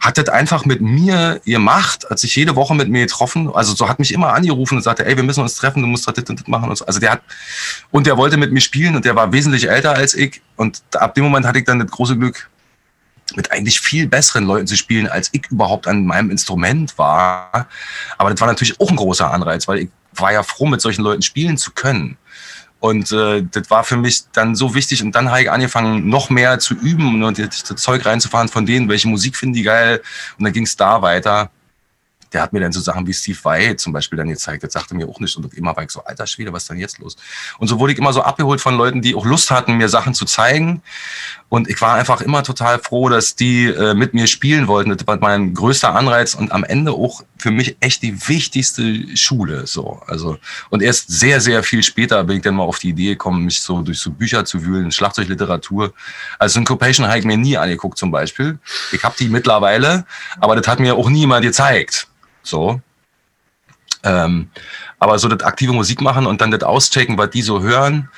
hat 0.00 0.18
das 0.18 0.28
einfach 0.28 0.66
mit 0.66 0.82
mir 0.82 1.40
gemacht, 1.46 2.06
hat 2.10 2.18
sich 2.18 2.36
jede 2.36 2.56
Woche 2.56 2.74
mit 2.74 2.88
mir 2.88 3.06
getroffen, 3.06 3.50
also 3.54 3.74
so 3.74 3.88
hat 3.88 3.98
mich 3.98 4.12
immer 4.12 4.34
angerufen 4.34 4.76
und 4.76 4.82
sagte, 4.82 5.06
ey, 5.06 5.16
wir 5.16 5.22
müssen 5.22 5.40
uns 5.40 5.54
treffen, 5.54 5.80
du 5.80 5.88
musst 5.88 6.06
das 6.06 6.28
und 6.28 6.40
das 6.40 6.46
machen 6.46 6.68
und 6.68 6.76
so. 6.76 6.84
Also 6.84 7.00
der 7.00 7.12
hat, 7.12 7.22
und 7.90 8.06
der 8.06 8.18
wollte 8.18 8.36
mit 8.36 8.52
mir 8.52 8.60
spielen 8.60 8.96
und 8.96 9.04
der 9.04 9.16
war 9.16 9.32
wesentlich 9.32 9.68
älter 9.68 9.94
als 9.94 10.12
ich 10.12 10.42
und 10.56 10.82
ab 10.94 11.14
dem 11.14 11.24
Moment 11.24 11.46
hatte 11.46 11.58
ich 11.58 11.64
dann 11.64 11.78
das 11.78 11.90
große 11.90 12.18
Glück, 12.18 12.50
mit 13.36 13.52
eigentlich 13.52 13.80
viel 13.80 14.06
besseren 14.06 14.44
Leuten 14.44 14.66
zu 14.66 14.76
spielen, 14.76 15.08
als 15.08 15.28
ich 15.32 15.50
überhaupt 15.50 15.86
an 15.86 16.04
meinem 16.06 16.30
Instrument 16.30 16.96
war. 16.98 17.68
Aber 18.18 18.30
das 18.30 18.40
war 18.40 18.48
natürlich 18.48 18.80
auch 18.80 18.90
ein 18.90 18.96
großer 18.96 19.30
Anreiz, 19.30 19.68
weil 19.68 19.78
ich 19.80 19.88
war 20.12 20.32
ja 20.32 20.42
froh, 20.42 20.66
mit 20.66 20.80
solchen 20.80 21.02
Leuten 21.02 21.22
spielen 21.22 21.56
zu 21.56 21.72
können. 21.72 22.16
Und 22.80 23.12
äh, 23.12 23.42
das 23.50 23.70
war 23.70 23.82
für 23.82 23.96
mich 23.96 24.24
dann 24.32 24.54
so 24.54 24.74
wichtig. 24.74 25.02
Und 25.02 25.14
dann 25.14 25.30
habe 25.30 25.42
ich 25.42 25.50
angefangen, 25.50 26.08
noch 26.08 26.28
mehr 26.28 26.58
zu 26.58 26.74
üben 26.74 27.22
und 27.22 27.38
das 27.38 27.64
Zeug 27.64 28.04
reinzufahren 28.04 28.48
von 28.48 28.66
denen, 28.66 28.88
welche 28.88 29.08
Musik 29.08 29.36
finden 29.36 29.54
die 29.54 29.62
geil. 29.62 30.02
Und 30.38 30.44
dann 30.44 30.52
ging 30.52 30.64
es 30.64 30.76
da 30.76 31.00
weiter 31.00 31.50
der 32.34 32.42
hat 32.42 32.52
mir 32.52 32.60
dann 32.60 32.72
so 32.72 32.80
Sachen 32.80 33.06
wie 33.06 33.14
Steve 33.14 33.38
Vai 33.42 33.74
zum 33.74 33.92
Beispiel 33.92 34.18
dann 34.18 34.28
gezeigt. 34.28 34.64
Das 34.64 34.72
sagte 34.72 34.94
mir 34.94 35.08
auch 35.08 35.20
nicht. 35.20 35.36
Und 35.36 35.54
immer 35.54 35.74
war 35.74 35.84
ich 35.84 35.90
so, 35.90 36.02
alter 36.04 36.26
Schwede, 36.26 36.52
was 36.52 36.64
ist 36.64 36.70
denn 36.70 36.78
jetzt 36.78 36.98
los? 36.98 37.16
Und 37.58 37.68
so 37.68 37.78
wurde 37.78 37.92
ich 37.92 37.98
immer 37.98 38.12
so 38.12 38.22
abgeholt 38.22 38.60
von 38.60 38.76
Leuten, 38.76 39.00
die 39.00 39.14
auch 39.14 39.24
Lust 39.24 39.50
hatten, 39.50 39.76
mir 39.76 39.88
Sachen 39.88 40.14
zu 40.14 40.24
zeigen. 40.24 40.82
Und 41.48 41.68
ich 41.68 41.80
war 41.80 41.94
einfach 41.94 42.20
immer 42.20 42.42
total 42.42 42.78
froh, 42.78 43.08
dass 43.08 43.36
die 43.36 43.66
äh, 43.66 43.94
mit 43.94 44.12
mir 44.12 44.26
spielen 44.26 44.66
wollten. 44.66 44.90
Das 44.96 45.06
war 45.06 45.16
mein 45.18 45.54
größter 45.54 45.94
Anreiz 45.94 46.34
und 46.34 46.50
am 46.50 46.64
Ende 46.64 46.92
auch 46.92 47.22
für 47.38 47.50
mich 47.50 47.76
echt 47.80 48.02
die 48.02 48.28
wichtigste 48.28 49.16
Schule. 49.16 49.66
So, 49.66 50.02
also 50.06 50.38
und 50.70 50.82
erst 50.82 51.10
sehr, 51.10 51.40
sehr 51.40 51.62
viel 51.62 51.82
später 51.82 52.24
bin 52.24 52.38
ich 52.38 52.42
dann 52.42 52.56
mal 52.56 52.64
auf 52.64 52.78
die 52.80 52.88
Idee 52.88 53.10
gekommen, 53.10 53.44
mich 53.44 53.60
so 53.60 53.82
durch 53.82 54.00
so 54.00 54.10
Bücher 54.10 54.44
zu 54.44 54.64
wühlen, 54.64 54.90
Schlagzeugliteratur. 54.90 55.92
Also 56.38 56.54
Syncopation 56.54 57.06
habe 57.06 57.18
ich 57.18 57.24
mir 57.24 57.36
nie 57.36 57.56
angeguckt 57.56 57.98
zum 57.98 58.10
Beispiel. 58.10 58.58
Ich 58.90 59.04
habe 59.04 59.14
die 59.18 59.28
mittlerweile, 59.28 60.06
aber 60.40 60.56
das 60.56 60.66
hat 60.66 60.80
mir 60.80 60.96
auch 60.96 61.08
niemand 61.08 61.44
gezeigt. 61.44 62.08
So. 62.42 62.80
Ähm, 64.02 64.50
aber 64.98 65.18
so 65.18 65.28
das 65.28 65.42
aktive 65.42 65.72
Musik 65.72 66.00
machen 66.00 66.26
und 66.26 66.40
dann 66.40 66.50
das 66.50 66.62
auschecken, 66.62 67.18
was 67.18 67.30
die 67.30 67.42
so 67.42 67.62
hören. 67.62 68.08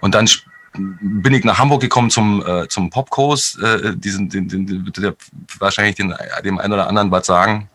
Und 0.00 0.14
dann 0.14 0.28
bin 0.74 1.34
ich 1.34 1.44
nach 1.44 1.58
Hamburg 1.58 1.82
gekommen 1.82 2.10
zum, 2.10 2.44
äh, 2.46 2.68
zum 2.68 2.90
Popkurs, 2.90 3.58
äh, 3.58 3.94
diesen, 3.94 4.28
den, 4.28 4.48
den, 4.48 4.92
der, 4.96 5.14
wahrscheinlich 5.58 5.96
den, 5.96 6.14
dem 6.44 6.58
einen 6.58 6.72
oder 6.72 6.88
anderen 6.88 7.10
was 7.10 7.26
sagen. 7.26 7.68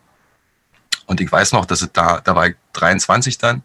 Und 1.06 1.20
ich 1.20 1.30
weiß 1.30 1.52
noch, 1.52 1.64
dass 1.64 1.82
es 1.82 1.90
da, 1.92 2.20
da 2.20 2.34
war 2.34 2.48
ich 2.48 2.56
23 2.74 3.38
dann. 3.38 3.62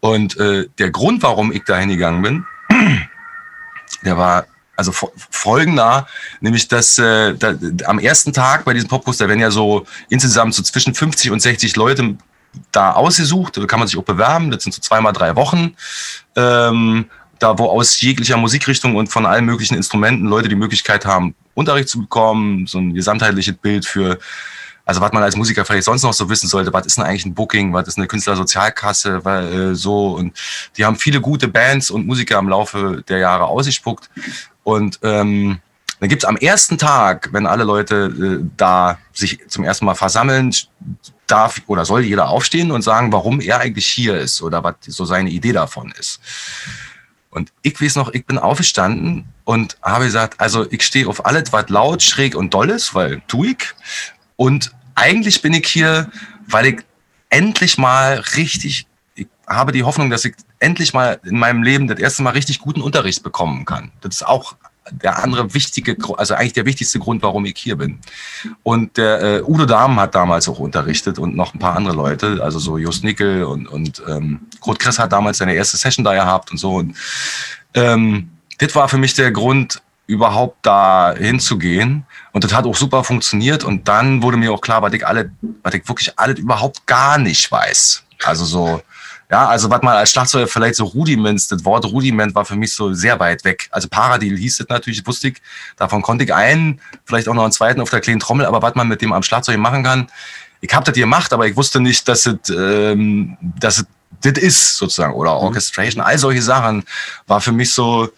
Und 0.00 0.36
äh, 0.38 0.68
der 0.78 0.90
Grund, 0.90 1.22
warum 1.22 1.50
ich 1.50 1.64
da 1.64 1.76
hingegangen 1.78 2.22
bin, 2.22 2.46
der 4.04 4.16
war 4.16 4.46
also 4.76 4.92
folgender, 4.92 6.06
nämlich 6.40 6.68
dass 6.68 6.98
äh, 6.98 7.34
da, 7.34 7.54
am 7.86 7.98
ersten 7.98 8.32
Tag 8.32 8.64
bei 8.64 8.74
diesem 8.74 8.88
Popkurs, 8.88 9.16
da 9.16 9.26
werden 9.26 9.40
ja 9.40 9.50
so 9.50 9.86
insgesamt 10.10 10.54
so 10.54 10.62
zwischen 10.62 10.94
50 10.94 11.30
und 11.30 11.40
60 11.40 11.76
Leute 11.76 12.16
da 12.72 12.92
ausgesucht, 12.92 13.56
da 13.56 13.64
kann 13.64 13.78
man 13.78 13.88
sich 13.88 13.98
auch 13.98 14.04
bewerben, 14.04 14.50
das 14.50 14.62
sind 14.62 14.72
so 14.72 14.80
zweimal 14.80 15.14
drei 15.14 15.34
Wochen. 15.34 15.74
Ähm, 16.36 17.06
da 17.38 17.58
wo 17.58 17.66
aus 17.66 18.00
jeglicher 18.00 18.36
Musikrichtung 18.36 18.96
und 18.96 19.08
von 19.08 19.26
allen 19.26 19.44
möglichen 19.44 19.74
Instrumenten 19.74 20.26
Leute 20.26 20.48
die 20.48 20.54
Möglichkeit 20.54 21.04
haben, 21.04 21.34
Unterricht 21.54 21.88
zu 21.88 22.00
bekommen, 22.00 22.66
so 22.66 22.78
ein 22.78 22.94
gesamtheitliches 22.94 23.56
Bild 23.56 23.86
für 23.86 24.18
also 24.88 25.00
was 25.00 25.12
man 25.12 25.24
als 25.24 25.34
Musiker 25.34 25.64
vielleicht 25.64 25.84
sonst 25.84 26.04
noch 26.04 26.12
so 26.12 26.30
wissen 26.30 26.48
sollte, 26.48 26.72
was 26.72 26.86
ist 26.86 26.96
denn 26.96 27.04
eigentlich 27.04 27.26
ein 27.26 27.34
Booking, 27.34 27.72
was 27.72 27.88
ist 27.88 27.98
eine 27.98 28.06
Künstlersozialkasse, 28.06 29.24
weil, 29.24 29.52
äh, 29.52 29.74
so 29.74 30.12
und 30.12 30.38
die 30.76 30.84
haben 30.84 30.94
viele 30.94 31.20
gute 31.20 31.48
Bands 31.48 31.90
und 31.90 32.06
Musiker 32.06 32.38
im 32.38 32.48
Laufe 32.48 33.02
der 33.08 33.18
Jahre 33.18 33.46
ausgespuckt 33.46 34.08
und 34.62 35.00
ähm, 35.02 35.58
dann 35.98 36.08
gibt's 36.08 36.24
am 36.24 36.36
ersten 36.36 36.78
Tag, 36.78 37.30
wenn 37.32 37.46
alle 37.46 37.64
Leute 37.64 38.40
äh, 38.42 38.44
da 38.56 38.98
sich 39.12 39.40
zum 39.48 39.64
ersten 39.64 39.86
Mal 39.86 39.94
versammeln, 39.94 40.54
darf 41.26 41.60
oder 41.66 41.84
soll 41.84 42.02
jeder 42.02 42.28
aufstehen 42.28 42.70
und 42.70 42.82
sagen, 42.82 43.12
warum 43.12 43.40
er 43.40 43.58
eigentlich 43.58 43.86
hier 43.86 44.16
ist 44.16 44.42
oder 44.42 44.62
was 44.62 44.76
so 44.86 45.04
seine 45.04 45.30
Idee 45.30 45.52
davon 45.52 45.92
ist. 45.98 46.20
Und 47.36 47.52
ich 47.60 47.78
weiß 47.78 47.96
noch, 47.96 48.14
ich 48.14 48.24
bin 48.24 48.38
aufgestanden 48.38 49.26
und 49.44 49.76
habe 49.82 50.06
gesagt, 50.06 50.40
also 50.40 50.66
ich 50.72 50.80
stehe 50.80 51.06
auf 51.06 51.26
alles, 51.26 51.52
was 51.52 51.68
laut, 51.68 52.02
schräg 52.02 52.34
und 52.34 52.54
doll 52.54 52.70
ist, 52.70 52.94
weil 52.94 53.20
tu 53.28 53.44
ich. 53.44 53.74
Und 54.36 54.72
eigentlich 54.94 55.42
bin 55.42 55.52
ich 55.52 55.68
hier, 55.68 56.10
weil 56.46 56.64
ich 56.64 56.78
endlich 57.28 57.76
mal 57.76 58.24
richtig, 58.36 58.86
ich 59.16 59.26
habe 59.46 59.72
die 59.72 59.84
Hoffnung, 59.84 60.08
dass 60.08 60.24
ich 60.24 60.34
endlich 60.60 60.94
mal 60.94 61.20
in 61.24 61.38
meinem 61.38 61.62
Leben 61.62 61.88
das 61.88 61.98
erste 61.98 62.22
Mal 62.22 62.30
richtig 62.30 62.58
guten 62.58 62.80
Unterricht 62.80 63.22
bekommen 63.22 63.66
kann. 63.66 63.92
Das 64.00 64.14
ist 64.14 64.26
auch 64.26 64.56
der 64.90 65.22
andere 65.22 65.52
wichtige, 65.54 65.96
also 66.16 66.34
eigentlich 66.34 66.52
der 66.52 66.66
wichtigste 66.66 66.98
Grund, 66.98 67.22
warum 67.22 67.44
ich 67.44 67.54
hier 67.56 67.76
bin. 67.76 67.98
Und 68.62 68.96
der 68.96 69.22
äh, 69.22 69.42
Udo 69.42 69.66
Dahmen 69.66 69.98
hat 69.98 70.14
damals 70.14 70.48
auch 70.48 70.58
unterrichtet 70.58 71.18
und 71.18 71.34
noch 71.34 71.54
ein 71.54 71.58
paar 71.58 71.76
andere 71.76 71.94
Leute, 71.94 72.40
also 72.42 72.58
so 72.58 72.78
Just 72.78 73.04
Nickel 73.04 73.44
und, 73.44 73.66
und 73.66 74.02
ähm, 74.08 74.40
Kurt 74.60 74.78
Chris 74.78 74.98
hat 74.98 75.12
damals 75.12 75.38
seine 75.38 75.54
erste 75.54 75.76
Session 75.76 76.04
da 76.04 76.14
gehabt 76.14 76.50
und 76.50 76.58
so. 76.58 76.76
Und 76.76 76.96
ähm, 77.74 78.30
das 78.58 78.74
war 78.74 78.88
für 78.88 78.98
mich 78.98 79.14
der 79.14 79.32
Grund, 79.32 79.82
überhaupt 80.06 80.64
da 80.64 81.14
hinzugehen. 81.16 82.06
Und 82.32 82.44
das 82.44 82.54
hat 82.54 82.64
auch 82.64 82.76
super 82.76 83.04
funktioniert. 83.04 83.64
Und 83.64 83.88
dann 83.88 84.22
wurde 84.22 84.36
mir 84.36 84.52
auch 84.52 84.60
klar, 84.60 84.82
was 84.82 84.92
ich 84.92 85.06
alle, 85.06 85.30
was 85.62 85.74
ich 85.74 85.88
wirklich 85.88 86.18
alles 86.18 86.38
überhaupt 86.38 86.86
gar 86.86 87.18
nicht 87.18 87.50
weiß. 87.50 88.04
Also 88.24 88.44
so, 88.44 88.82
ja, 89.30 89.48
also 89.48 89.70
was 89.70 89.82
man 89.82 89.96
als 89.96 90.10
Schlagzeuger 90.10 90.46
vielleicht 90.46 90.76
so 90.76 90.84
Rudiments, 90.84 91.48
das 91.48 91.64
Wort 91.64 91.84
Rudiment 91.84 92.34
war 92.34 92.44
für 92.44 92.56
mich 92.56 92.74
so 92.74 92.92
sehr 92.94 93.18
weit 93.18 93.44
weg. 93.44 93.68
Also 93.70 93.88
Paradil 93.88 94.36
hieß 94.36 94.60
es 94.60 94.68
natürlich, 94.68 95.06
wusste 95.06 95.28
ich, 95.28 95.42
davon 95.76 96.02
konnte 96.02 96.24
ich 96.24 96.32
einen, 96.32 96.80
vielleicht 97.04 97.28
auch 97.28 97.34
noch 97.34 97.42
einen 97.42 97.52
zweiten 97.52 97.80
auf 97.80 97.90
der 97.90 98.00
kleinen 98.00 98.20
Trommel, 98.20 98.46
aber 98.46 98.62
was 98.62 98.74
man 98.74 98.88
mit 98.88 99.02
dem 99.02 99.12
am 99.12 99.22
Schlagzeug 99.22 99.58
machen 99.58 99.82
kann, 99.82 100.06
ich 100.60 100.72
habe 100.74 100.84
das 100.84 100.94
gemacht, 100.94 101.32
aber 101.32 101.46
ich 101.46 101.56
wusste 101.56 101.80
nicht, 101.80 102.08
dass 102.08 102.26
es, 102.26 102.36
ähm, 102.50 103.36
dass 103.40 103.78
es 103.78 103.86
das 104.22 104.38
ist 104.38 104.76
sozusagen 104.76 105.14
oder 105.14 105.32
mhm. 105.32 105.46
Orchestration, 105.46 106.02
all 106.02 106.18
solche 106.18 106.42
Sachen 106.42 106.84
war 107.26 107.40
für 107.40 107.52
mich 107.52 107.72
so, 107.72 108.08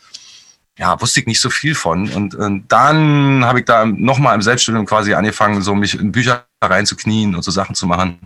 ja, 0.76 1.00
wusste 1.00 1.20
ich 1.20 1.26
nicht 1.26 1.40
so 1.40 1.50
viel 1.50 1.74
von. 1.74 2.08
Und, 2.10 2.34
und 2.34 2.68
dann 2.68 3.44
habe 3.44 3.60
ich 3.60 3.64
da 3.64 3.84
nochmal 3.84 4.34
im 4.34 4.42
Selbststudium 4.42 4.86
quasi 4.86 5.14
angefangen, 5.14 5.60
so 5.62 5.74
mich 5.74 5.98
in 5.98 6.12
Bücher 6.12 6.44
reinzuknien 6.62 7.34
und 7.34 7.42
so 7.42 7.50
Sachen 7.50 7.74
zu 7.74 7.86
machen. 7.86 8.18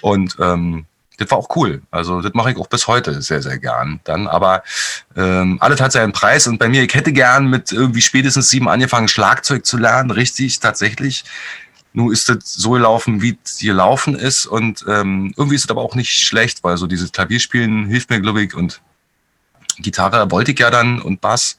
Und 0.00 0.36
ähm, 0.40 0.86
das 1.18 1.30
war 1.30 1.38
auch 1.38 1.48
cool. 1.56 1.82
Also 1.90 2.20
das 2.20 2.34
mache 2.34 2.52
ich 2.52 2.56
auch 2.56 2.66
bis 2.66 2.86
heute 2.86 3.20
sehr, 3.22 3.42
sehr 3.42 3.58
gern. 3.58 4.00
Dann, 4.04 4.26
aber 4.26 4.62
ähm, 5.16 5.58
alles 5.60 5.80
hat 5.80 5.92
seinen 5.92 6.12
Preis 6.12 6.46
und 6.46 6.58
bei 6.58 6.68
mir, 6.68 6.82
ich 6.82 6.94
hätte 6.94 7.12
gern 7.12 7.48
mit 7.48 7.72
irgendwie 7.72 8.00
spätestens 8.00 8.50
sieben 8.50 8.68
angefangen, 8.68 9.08
Schlagzeug 9.08 9.66
zu 9.66 9.76
lernen, 9.76 10.10
richtig, 10.10 10.60
tatsächlich. 10.60 11.24
Nun 11.92 12.12
ist 12.12 12.28
das 12.28 12.38
so 12.44 12.70
gelaufen, 12.70 13.20
wie 13.20 13.38
es 13.44 13.58
gelaufen 13.58 14.14
ist 14.14 14.46
und 14.46 14.84
ähm, 14.88 15.34
irgendwie 15.36 15.56
ist 15.56 15.64
es 15.64 15.70
aber 15.70 15.82
auch 15.82 15.94
nicht 15.94 16.26
schlecht, 16.26 16.64
weil 16.64 16.78
so 16.78 16.86
dieses 16.86 17.12
Klavierspielen 17.12 17.86
hilft 17.86 18.08
mir, 18.08 18.20
glaube 18.20 18.42
ich, 18.42 18.54
und 18.54 18.80
Gitarre 19.78 20.30
wollte 20.30 20.52
ich 20.52 20.58
ja 20.58 20.70
dann 20.70 21.00
und 21.00 21.20
Bass. 21.20 21.58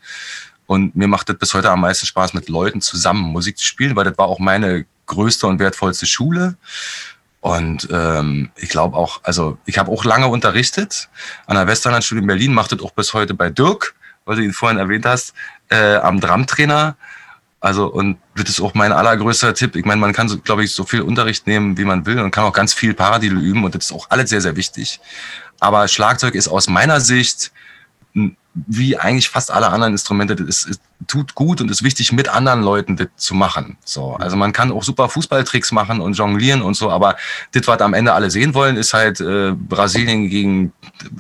Und 0.66 0.96
mir 0.96 1.08
macht 1.08 1.30
das 1.30 1.38
bis 1.38 1.54
heute 1.54 1.70
am 1.70 1.82
meisten 1.82 2.06
Spaß, 2.06 2.34
mit 2.34 2.50
Leuten 2.50 2.82
zusammen 2.82 3.22
Musik 3.32 3.58
zu 3.58 3.68
spielen, 3.68 3.96
weil 3.96 4.06
das 4.06 4.18
war 4.18 4.28
auch 4.28 4.40
meine 4.40 4.86
größte 5.06 5.46
und 5.46 5.60
wertvollste 5.60 6.06
Schule. 6.06 6.56
Und 7.44 7.90
ähm, 7.92 8.52
ich 8.56 8.70
glaube 8.70 8.96
auch, 8.96 9.20
also 9.24 9.58
ich 9.66 9.78
habe 9.78 9.92
auch 9.92 10.06
lange 10.06 10.30
unterrichtet 10.30 11.10
an 11.46 11.58
der 11.58 11.68
Westernlandschule 11.68 12.22
in 12.22 12.28
Berlin, 12.28 12.54
macht 12.54 12.72
das 12.72 12.80
auch 12.80 12.92
bis 12.92 13.14
heute 13.14 13.34
bei 13.34 13.50
Dirk, 13.50 13.96
weil 14.24 14.38
du 14.38 14.44
ihn 14.44 14.54
vorhin 14.54 14.80
erwähnt 14.80 15.06
hast, 15.06 15.34
äh, 15.68 15.96
am 15.96 16.22
Drumtrainer. 16.22 16.96
Also 17.60 17.88
und 17.88 18.18
das 18.38 18.48
ist 18.48 18.62
auch 18.62 18.74
mein 18.76 18.94
allergrößter 18.94 19.54
Tipp. 19.56 19.76
Ich 19.76 19.84
meine, 19.84 20.00
man 20.00 20.14
kann, 20.14 20.30
so, 20.30 20.38
glaube 20.40 20.64
ich, 20.64 20.72
so 20.72 20.86
viel 20.86 21.02
Unterricht 21.02 21.46
nehmen, 21.46 21.78
wie 21.78 21.84
man 21.84 22.06
will 22.06 22.18
und 22.22 22.32
kann 22.32 22.46
auch 22.46 22.54
ganz 22.54 22.74
viel 22.74 22.94
Paradiddle 22.94 23.42
üben 23.42 23.66
und 23.66 23.76
das 23.76 23.88
ist 23.88 23.92
auch 23.92 24.10
alles 24.10 24.30
sehr, 24.30 24.40
sehr 24.40 24.56
wichtig. 24.56 25.02
Aber 25.60 25.90
Schlagzeug 25.90 26.36
ist 26.36 26.48
aus 26.48 26.70
meiner 26.70 27.02
Sicht 27.02 27.52
wie 28.54 28.98
eigentlich 28.98 29.30
fast 29.30 29.52
alle 29.52 29.70
anderen 29.70 29.94
Instrumente, 29.94 30.36
das 30.36 30.64
ist, 30.64 30.80
tut 31.08 31.34
gut 31.34 31.60
und 31.60 31.72
ist 31.72 31.84
wichtig, 31.84 32.12
mit 32.12 32.30
anderen 32.30 32.62
Leuten 32.62 32.96
das 32.96 33.08
zu 33.18 33.34
machen. 33.34 33.78
So, 33.84 34.16
also 34.16 34.38
man 34.38 34.54
kann 34.54 34.72
auch 34.72 34.84
super 34.84 35.10
Fußballtricks 35.10 35.72
machen 35.72 36.00
und 36.00 36.14
jonglieren 36.14 36.62
und 36.62 36.76
so, 36.76 36.92
aber 36.92 37.16
das, 37.52 37.68
was 37.68 37.82
am 37.82 37.94
Ende 37.94 38.14
alle 38.14 38.30
sehen 38.30 38.54
wollen, 38.54 38.78
ist 38.78 38.94
halt 38.94 39.20
äh, 39.22 39.54
Brasilien 39.54 40.30
gegen 40.30 40.72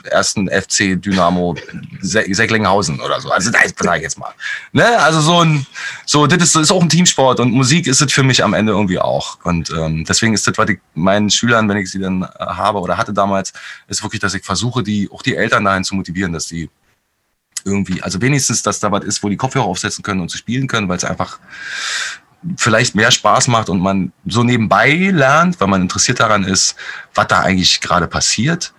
ersten 0.03 0.47
FC 0.47 1.01
Dynamo 1.01 1.55
Secklinghausen 2.01 2.99
oder 2.99 3.19
so. 3.19 3.31
Also 3.31 3.51
das 3.51 3.73
sage 3.77 3.97
ich 3.97 4.03
jetzt 4.03 4.19
mal. 4.19 4.33
Ne? 4.71 4.85
Also 4.99 5.19
so 5.19 5.43
ein, 5.43 5.65
so 6.05 6.27
das 6.27 6.41
ist, 6.41 6.55
ist 6.55 6.71
auch 6.71 6.81
ein 6.81 6.89
Teamsport 6.89 7.39
und 7.39 7.51
Musik 7.51 7.87
ist 7.87 8.01
es 8.01 8.13
für 8.13 8.23
mich 8.23 8.43
am 8.43 8.53
Ende 8.53 8.73
irgendwie 8.73 8.99
auch. 8.99 9.37
Und 9.43 9.71
ähm, 9.71 10.05
deswegen 10.07 10.33
ist 10.33 10.45
das, 10.45 10.57
was 10.57 10.69
ich 10.69 10.79
meinen 10.93 11.31
Schülern, 11.31 11.67
wenn 11.67 11.77
ich 11.77 11.89
sie 11.89 11.99
dann 11.99 12.27
habe 12.39 12.79
oder 12.79 12.97
hatte 12.97 13.11
damals, 13.11 13.53
ist 13.87 14.03
wirklich, 14.03 14.21
dass 14.21 14.35
ich 14.35 14.43
versuche, 14.43 14.83
die 14.83 15.09
auch 15.11 15.23
die 15.23 15.35
Eltern 15.35 15.65
dahin 15.65 15.83
zu 15.83 15.95
motivieren, 15.95 16.31
dass 16.31 16.47
die 16.47 16.69
irgendwie, 17.65 18.01
also 18.01 18.21
wenigstens, 18.21 18.61
dass 18.61 18.79
da 18.79 18.91
was 18.91 19.03
ist, 19.03 19.23
wo 19.23 19.29
die 19.29 19.37
Kopfhörer 19.37 19.65
aufsetzen 19.65 20.03
können 20.03 20.21
und 20.21 20.29
zu 20.29 20.37
spielen 20.37 20.67
können, 20.67 20.89
weil 20.89 20.97
es 20.97 21.03
einfach 21.03 21.39
vielleicht 22.57 22.95
mehr 22.95 23.11
Spaß 23.11 23.47
macht 23.47 23.69
und 23.69 23.79
man 23.79 24.11
so 24.25 24.43
nebenbei 24.43 24.93
lernt, 25.13 25.59
weil 25.59 25.67
man 25.67 25.81
interessiert 25.81 26.19
daran 26.19 26.43
ist, 26.43 26.75
was 27.13 27.27
da 27.27 27.39
eigentlich 27.39 27.81
gerade 27.81 28.07
passiert. 28.07 28.73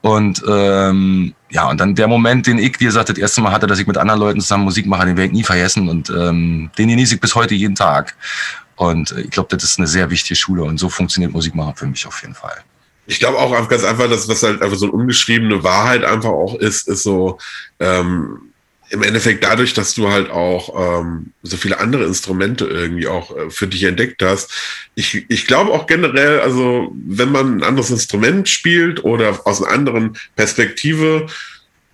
Und 0.00 0.42
ähm, 0.48 1.34
ja, 1.50 1.68
und 1.68 1.80
dann 1.80 1.94
der 1.94 2.08
Moment, 2.08 2.46
den 2.46 2.58
ich, 2.58 2.78
wie 2.80 2.84
gesagt, 2.84 3.08
das 3.08 3.18
erste 3.18 3.40
Mal 3.40 3.52
hatte, 3.52 3.66
dass 3.66 3.78
ich 3.78 3.86
mit 3.86 3.96
anderen 3.96 4.20
Leuten 4.20 4.40
zusammen 4.40 4.64
Musik 4.64 4.86
mache, 4.86 5.06
den 5.06 5.16
werde 5.16 5.28
ich 5.28 5.32
nie 5.32 5.44
vergessen 5.44 5.88
und 5.88 6.10
ähm, 6.10 6.70
den 6.78 6.88
genieße 6.88 7.16
ich 7.16 7.20
bis 7.20 7.34
heute 7.34 7.54
jeden 7.54 7.74
Tag. 7.74 8.14
Und 8.76 9.12
ich 9.12 9.30
glaube, 9.30 9.56
das 9.56 9.64
ist 9.64 9.78
eine 9.78 9.86
sehr 9.86 10.10
wichtige 10.10 10.36
Schule 10.36 10.62
und 10.62 10.78
so 10.78 10.88
funktioniert 10.88 11.32
Musik 11.32 11.54
machen 11.54 11.74
für 11.76 11.86
mich 11.86 12.06
auf 12.06 12.20
jeden 12.22 12.34
Fall. 12.34 12.62
Ich 13.06 13.18
glaube 13.18 13.38
auch 13.38 13.68
ganz 13.68 13.84
einfach, 13.84 14.08
dass 14.08 14.28
was 14.28 14.42
halt 14.42 14.62
einfach 14.62 14.76
so 14.76 14.86
eine 14.86 14.94
ungeschriebene 14.94 15.62
Wahrheit 15.62 16.04
einfach 16.04 16.30
auch 16.30 16.56
ist, 16.56 16.88
ist 16.88 17.02
so 17.02 17.38
ähm, 17.78 18.52
im 18.90 19.02
Endeffekt 19.02 19.42
dadurch, 19.42 19.74
dass 19.74 19.94
du 19.94 20.10
halt 20.10 20.30
auch 20.30 21.00
ähm, 21.00 21.32
so 21.42 21.56
viele 21.56 21.80
andere 21.80 22.04
Instrumente 22.04 22.66
irgendwie 22.66 23.08
auch 23.08 23.36
äh, 23.36 23.50
für 23.50 23.66
dich 23.66 23.84
entdeckt 23.84 24.22
hast. 24.22 24.52
Ich, 24.94 25.26
ich 25.28 25.46
glaube 25.46 25.72
auch 25.72 25.86
generell, 25.86 26.40
also 26.40 26.92
wenn 26.94 27.32
man 27.32 27.58
ein 27.58 27.62
anderes 27.64 27.90
Instrument 27.90 28.48
spielt 28.48 29.02
oder 29.04 29.40
aus 29.44 29.62
einer 29.62 29.72
anderen 29.72 30.16
Perspektive 30.36 31.26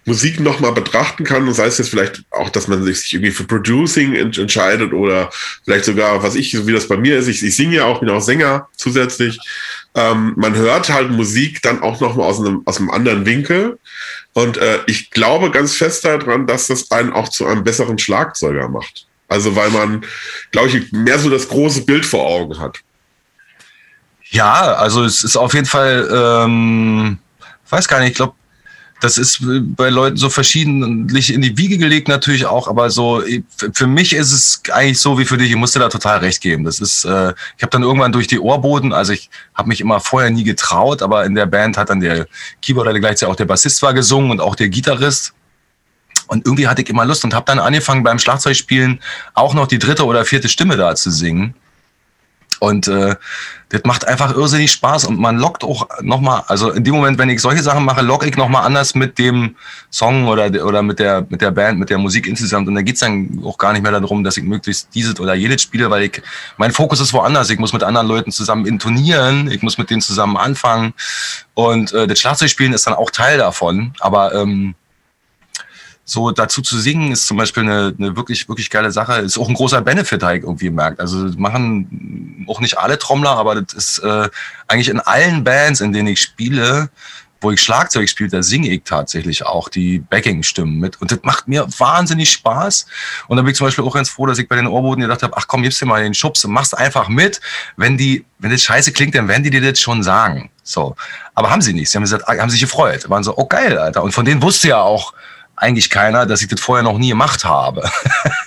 Musik 0.04 0.40
nochmal 0.40 0.72
betrachten 0.72 1.24
kann, 1.24 1.46
und 1.46 1.54
sei 1.54 1.66
es 1.66 1.78
jetzt 1.78 1.90
vielleicht 1.90 2.24
auch, 2.30 2.50
dass 2.50 2.66
man 2.66 2.82
sich 2.82 3.12
irgendwie 3.12 3.30
für 3.30 3.44
Producing 3.44 4.14
ent 4.14 4.36
entscheidet 4.36 4.92
oder 4.92 5.30
vielleicht 5.64 5.84
sogar, 5.84 6.22
was 6.22 6.34
ich, 6.34 6.50
so 6.50 6.66
wie 6.66 6.72
das 6.72 6.88
bei 6.88 6.96
mir 6.96 7.18
ist, 7.18 7.28
ich, 7.28 7.42
ich 7.42 7.54
singe 7.54 7.76
ja 7.76 7.84
auch, 7.84 8.00
bin 8.00 8.10
auch 8.10 8.20
Sänger 8.20 8.68
zusätzlich. 8.76 9.38
Ähm, 9.94 10.32
man 10.36 10.56
hört 10.56 10.88
halt 10.88 11.10
Musik 11.10 11.62
dann 11.62 11.82
auch 11.82 12.00
nochmal 12.00 12.26
aus 12.26 12.40
einem, 12.40 12.62
aus 12.64 12.78
einem 12.78 12.90
anderen 12.90 13.26
Winkel. 13.26 13.78
Und 14.32 14.56
äh, 14.56 14.80
ich 14.86 15.10
glaube 15.10 15.50
ganz 15.50 15.74
fest 15.74 16.04
daran, 16.04 16.46
dass 16.46 16.66
das 16.66 16.90
einen 16.90 17.12
auch 17.12 17.28
zu 17.28 17.46
einem 17.46 17.62
besseren 17.62 17.98
Schlagzeuger 17.98 18.68
macht. 18.68 19.06
Also 19.28 19.54
weil 19.54 19.70
man, 19.70 20.04
glaube 20.50 20.68
ich, 20.68 20.92
mehr 20.92 21.18
so 21.18 21.30
das 21.30 21.48
große 21.48 21.84
Bild 21.84 22.04
vor 22.04 22.26
Augen 22.26 22.58
hat. 22.58 22.78
Ja, 24.30 24.74
also 24.74 25.04
es 25.04 25.24
ist 25.24 25.36
auf 25.36 25.52
jeden 25.54 25.66
Fall, 25.66 26.08
ähm, 26.10 27.18
weiß 27.68 27.86
gar 27.86 28.00
nicht, 28.00 28.10
ich 28.10 28.16
glaube, 28.16 28.34
das 29.02 29.18
ist 29.18 29.40
bei 29.42 29.90
Leuten 29.90 30.16
so 30.16 30.30
verschiedentlich 30.30 31.34
in 31.34 31.42
die 31.42 31.58
Wiege 31.58 31.76
gelegt 31.76 32.06
natürlich 32.06 32.46
auch, 32.46 32.68
aber 32.68 32.88
so 32.88 33.20
für 33.72 33.88
mich 33.88 34.12
ist 34.12 34.30
es 34.30 34.62
eigentlich 34.70 35.00
so 35.00 35.18
wie 35.18 35.24
für 35.24 35.36
dich. 35.36 35.50
Ich 35.50 35.56
musste 35.56 35.80
da 35.80 35.88
total 35.88 36.18
recht 36.18 36.40
geben. 36.40 36.62
Das 36.62 36.78
ist, 36.78 37.04
äh, 37.04 37.34
ich 37.56 37.64
habe 37.64 37.70
dann 37.70 37.82
irgendwann 37.82 38.12
durch 38.12 38.28
die 38.28 38.38
Ohrboden, 38.38 38.92
also 38.92 39.12
ich 39.12 39.28
habe 39.56 39.66
mich 39.66 39.80
immer 39.80 39.98
vorher 39.98 40.30
nie 40.30 40.44
getraut, 40.44 41.02
aber 41.02 41.24
in 41.24 41.34
der 41.34 41.46
Band 41.46 41.76
hat 41.76 41.90
dann 41.90 41.98
der 41.98 42.28
Keyboarder 42.62 42.96
gleichzeitig 43.00 43.32
auch 43.32 43.36
der 43.36 43.46
Bassist 43.46 43.82
war 43.82 43.92
gesungen 43.92 44.30
und 44.30 44.40
auch 44.40 44.54
der 44.54 44.68
Gitarrist. 44.68 45.32
Und 46.28 46.46
irgendwie 46.46 46.68
hatte 46.68 46.82
ich 46.82 46.88
immer 46.88 47.04
Lust 47.04 47.24
und 47.24 47.34
habe 47.34 47.46
dann 47.46 47.58
angefangen 47.58 48.04
beim 48.04 48.20
Schlagzeugspielen 48.20 49.00
auch 49.34 49.52
noch 49.52 49.66
die 49.66 49.80
dritte 49.80 50.06
oder 50.06 50.24
vierte 50.24 50.48
Stimme 50.48 50.76
da 50.76 50.94
zu 50.94 51.10
singen. 51.10 51.56
Und 52.62 52.86
äh, 52.86 53.16
das 53.70 53.82
macht 53.82 54.06
einfach 54.06 54.36
irrsinnig 54.36 54.70
Spaß 54.70 55.06
und 55.06 55.18
man 55.18 55.36
lockt 55.36 55.64
auch 55.64 55.88
nochmal, 56.00 56.44
also 56.46 56.70
in 56.70 56.84
dem 56.84 56.94
Moment, 56.94 57.18
wenn 57.18 57.28
ich 57.28 57.42
solche 57.42 57.60
Sachen 57.60 57.84
mache, 57.84 58.02
locke 58.02 58.28
ich 58.28 58.36
nochmal 58.36 58.64
anders 58.64 58.94
mit 58.94 59.18
dem 59.18 59.56
Song 59.90 60.28
oder, 60.28 60.46
oder 60.64 60.80
mit, 60.80 61.00
der, 61.00 61.26
mit 61.28 61.40
der 61.40 61.50
Band, 61.50 61.80
mit 61.80 61.90
der 61.90 61.98
Musik 61.98 62.28
insgesamt. 62.28 62.68
Und 62.68 62.76
da 62.76 62.82
geht's 62.82 63.00
dann 63.00 63.42
auch 63.44 63.58
gar 63.58 63.72
nicht 63.72 63.82
mehr 63.82 63.90
darum, 63.90 64.22
dass 64.22 64.36
ich 64.36 64.44
möglichst 64.44 64.94
dieses 64.94 65.18
oder 65.18 65.34
jedes 65.34 65.60
spiele, 65.60 65.90
weil 65.90 66.04
ich, 66.04 66.22
mein 66.56 66.70
Fokus 66.70 67.00
ist 67.00 67.12
woanders. 67.12 67.50
Ich 67.50 67.58
muss 67.58 67.72
mit 67.72 67.82
anderen 67.82 68.06
Leuten 68.06 68.30
zusammen 68.30 68.64
intonieren, 68.64 69.50
ich 69.50 69.60
muss 69.62 69.76
mit 69.76 69.90
denen 69.90 70.00
zusammen 70.00 70.36
anfangen. 70.36 70.94
Und 71.54 71.92
äh, 71.92 72.06
das 72.06 72.20
Schlagzeugspielen 72.20 72.74
ist 72.74 72.86
dann 72.86 72.94
auch 72.94 73.10
Teil 73.10 73.38
davon. 73.38 73.92
Aber 73.98 74.36
ähm, 74.36 74.76
so 76.04 76.30
dazu 76.32 76.62
zu 76.62 76.78
singen 76.78 77.12
ist 77.12 77.26
zum 77.26 77.36
Beispiel 77.36 77.62
eine, 77.62 77.94
eine 77.96 78.16
wirklich, 78.16 78.48
wirklich 78.48 78.70
geile 78.70 78.90
Sache. 78.90 79.14
Ist 79.20 79.38
auch 79.38 79.48
ein 79.48 79.54
großer 79.54 79.80
Benefit, 79.82 80.22
halt 80.22 80.42
irgendwie 80.42 80.70
merkt. 80.70 81.00
Also 81.00 81.28
machen 81.36 82.44
auch 82.48 82.60
nicht 82.60 82.78
alle 82.78 82.98
Trommler, 82.98 83.30
aber 83.30 83.62
das 83.62 83.72
ist 83.72 83.98
äh, 84.00 84.28
eigentlich 84.66 84.88
in 84.88 85.00
allen 85.00 85.44
Bands, 85.44 85.80
in 85.80 85.92
denen 85.92 86.08
ich 86.08 86.20
spiele, 86.20 86.90
wo 87.42 87.50
ich 87.50 87.60
Schlagzeug 87.60 88.08
spiele, 88.08 88.30
da 88.30 88.42
singe 88.42 88.68
ich 88.68 88.82
tatsächlich 88.84 89.44
auch 89.44 89.68
die 89.68 89.98
Backing-Stimmen 89.98 90.78
mit. 90.78 91.00
Und 91.00 91.10
das 91.10 91.20
macht 91.22 91.48
mir 91.48 91.66
wahnsinnig 91.78 92.30
Spaß. 92.30 92.86
Und 93.26 93.36
da 93.36 93.42
bin 93.42 93.50
ich 93.50 93.56
zum 93.56 93.66
Beispiel 93.66 93.84
auch 93.84 93.94
ganz 93.94 94.08
froh, 94.08 94.26
dass 94.26 94.38
ich 94.38 94.48
bei 94.48 94.56
den 94.56 94.66
Ohrboden 94.66 95.02
gedacht 95.02 95.22
habe, 95.22 95.36
ach 95.36 95.46
komm, 95.48 95.62
gibst 95.62 95.80
dir 95.80 95.86
mal 95.86 96.02
den 96.02 96.14
Schubs 96.14 96.44
und 96.44 96.52
machst 96.52 96.76
einfach 96.76 97.08
mit. 97.08 97.40
Wenn 97.76 97.96
die, 97.96 98.24
wenn 98.38 98.50
das 98.50 98.62
scheiße 98.62 98.92
klingt, 98.92 99.14
dann 99.14 99.28
werden 99.28 99.42
die 99.42 99.50
dir 99.50 99.60
das 99.60 99.80
schon 99.80 100.02
sagen. 100.02 100.50
So. 100.62 100.94
Aber 101.34 101.50
haben 101.50 101.62
sie 101.62 101.72
nicht. 101.72 101.90
Sie 101.90 101.98
haben 101.98 102.04
gesagt, 102.04 102.26
haben 102.26 102.50
sich 102.50 102.60
gefreut. 102.60 103.08
Waren 103.10 103.24
so, 103.24 103.36
oh 103.36 103.46
geil, 103.46 103.76
Alter. 103.76 104.02
Und 104.02 104.12
von 104.12 104.24
denen 104.24 104.42
wusste 104.42 104.68
ja 104.68 104.80
auch, 104.80 105.12
eigentlich 105.62 105.90
keiner, 105.90 106.26
dass 106.26 106.42
ich 106.42 106.48
das 106.48 106.60
vorher 106.60 106.82
noch 106.82 106.98
nie 106.98 107.10
gemacht 107.10 107.44
habe. 107.44 107.88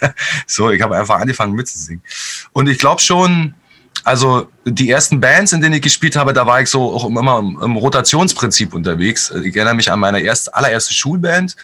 so, 0.47 0.69
ich 0.69 0.81
habe 0.81 0.97
einfach 0.97 1.19
angefangen 1.19 1.53
mitzusingen. 1.53 2.03
Und 2.51 2.67
ich 2.67 2.77
glaube 2.77 3.01
schon, 3.01 3.55
also 4.03 4.51
die 4.65 4.91
ersten 4.91 5.19
Bands, 5.19 5.51
in 5.53 5.61
denen 5.61 5.75
ich 5.75 5.81
gespielt 5.81 6.15
habe, 6.15 6.33
da 6.33 6.45
war 6.45 6.61
ich 6.61 6.69
so 6.69 6.93
auch 6.93 7.05
immer 7.05 7.39
im, 7.39 7.75
Rotationsprinzip 7.75 8.73
unterwegs. 8.73 9.31
Ich 9.43 9.55
erinnere 9.55 9.73
mich 9.73 9.91
an 9.91 9.99
meine 9.99 10.19
erste, 10.19 10.53
allererste 10.53 10.93
Schulband. 10.93 11.55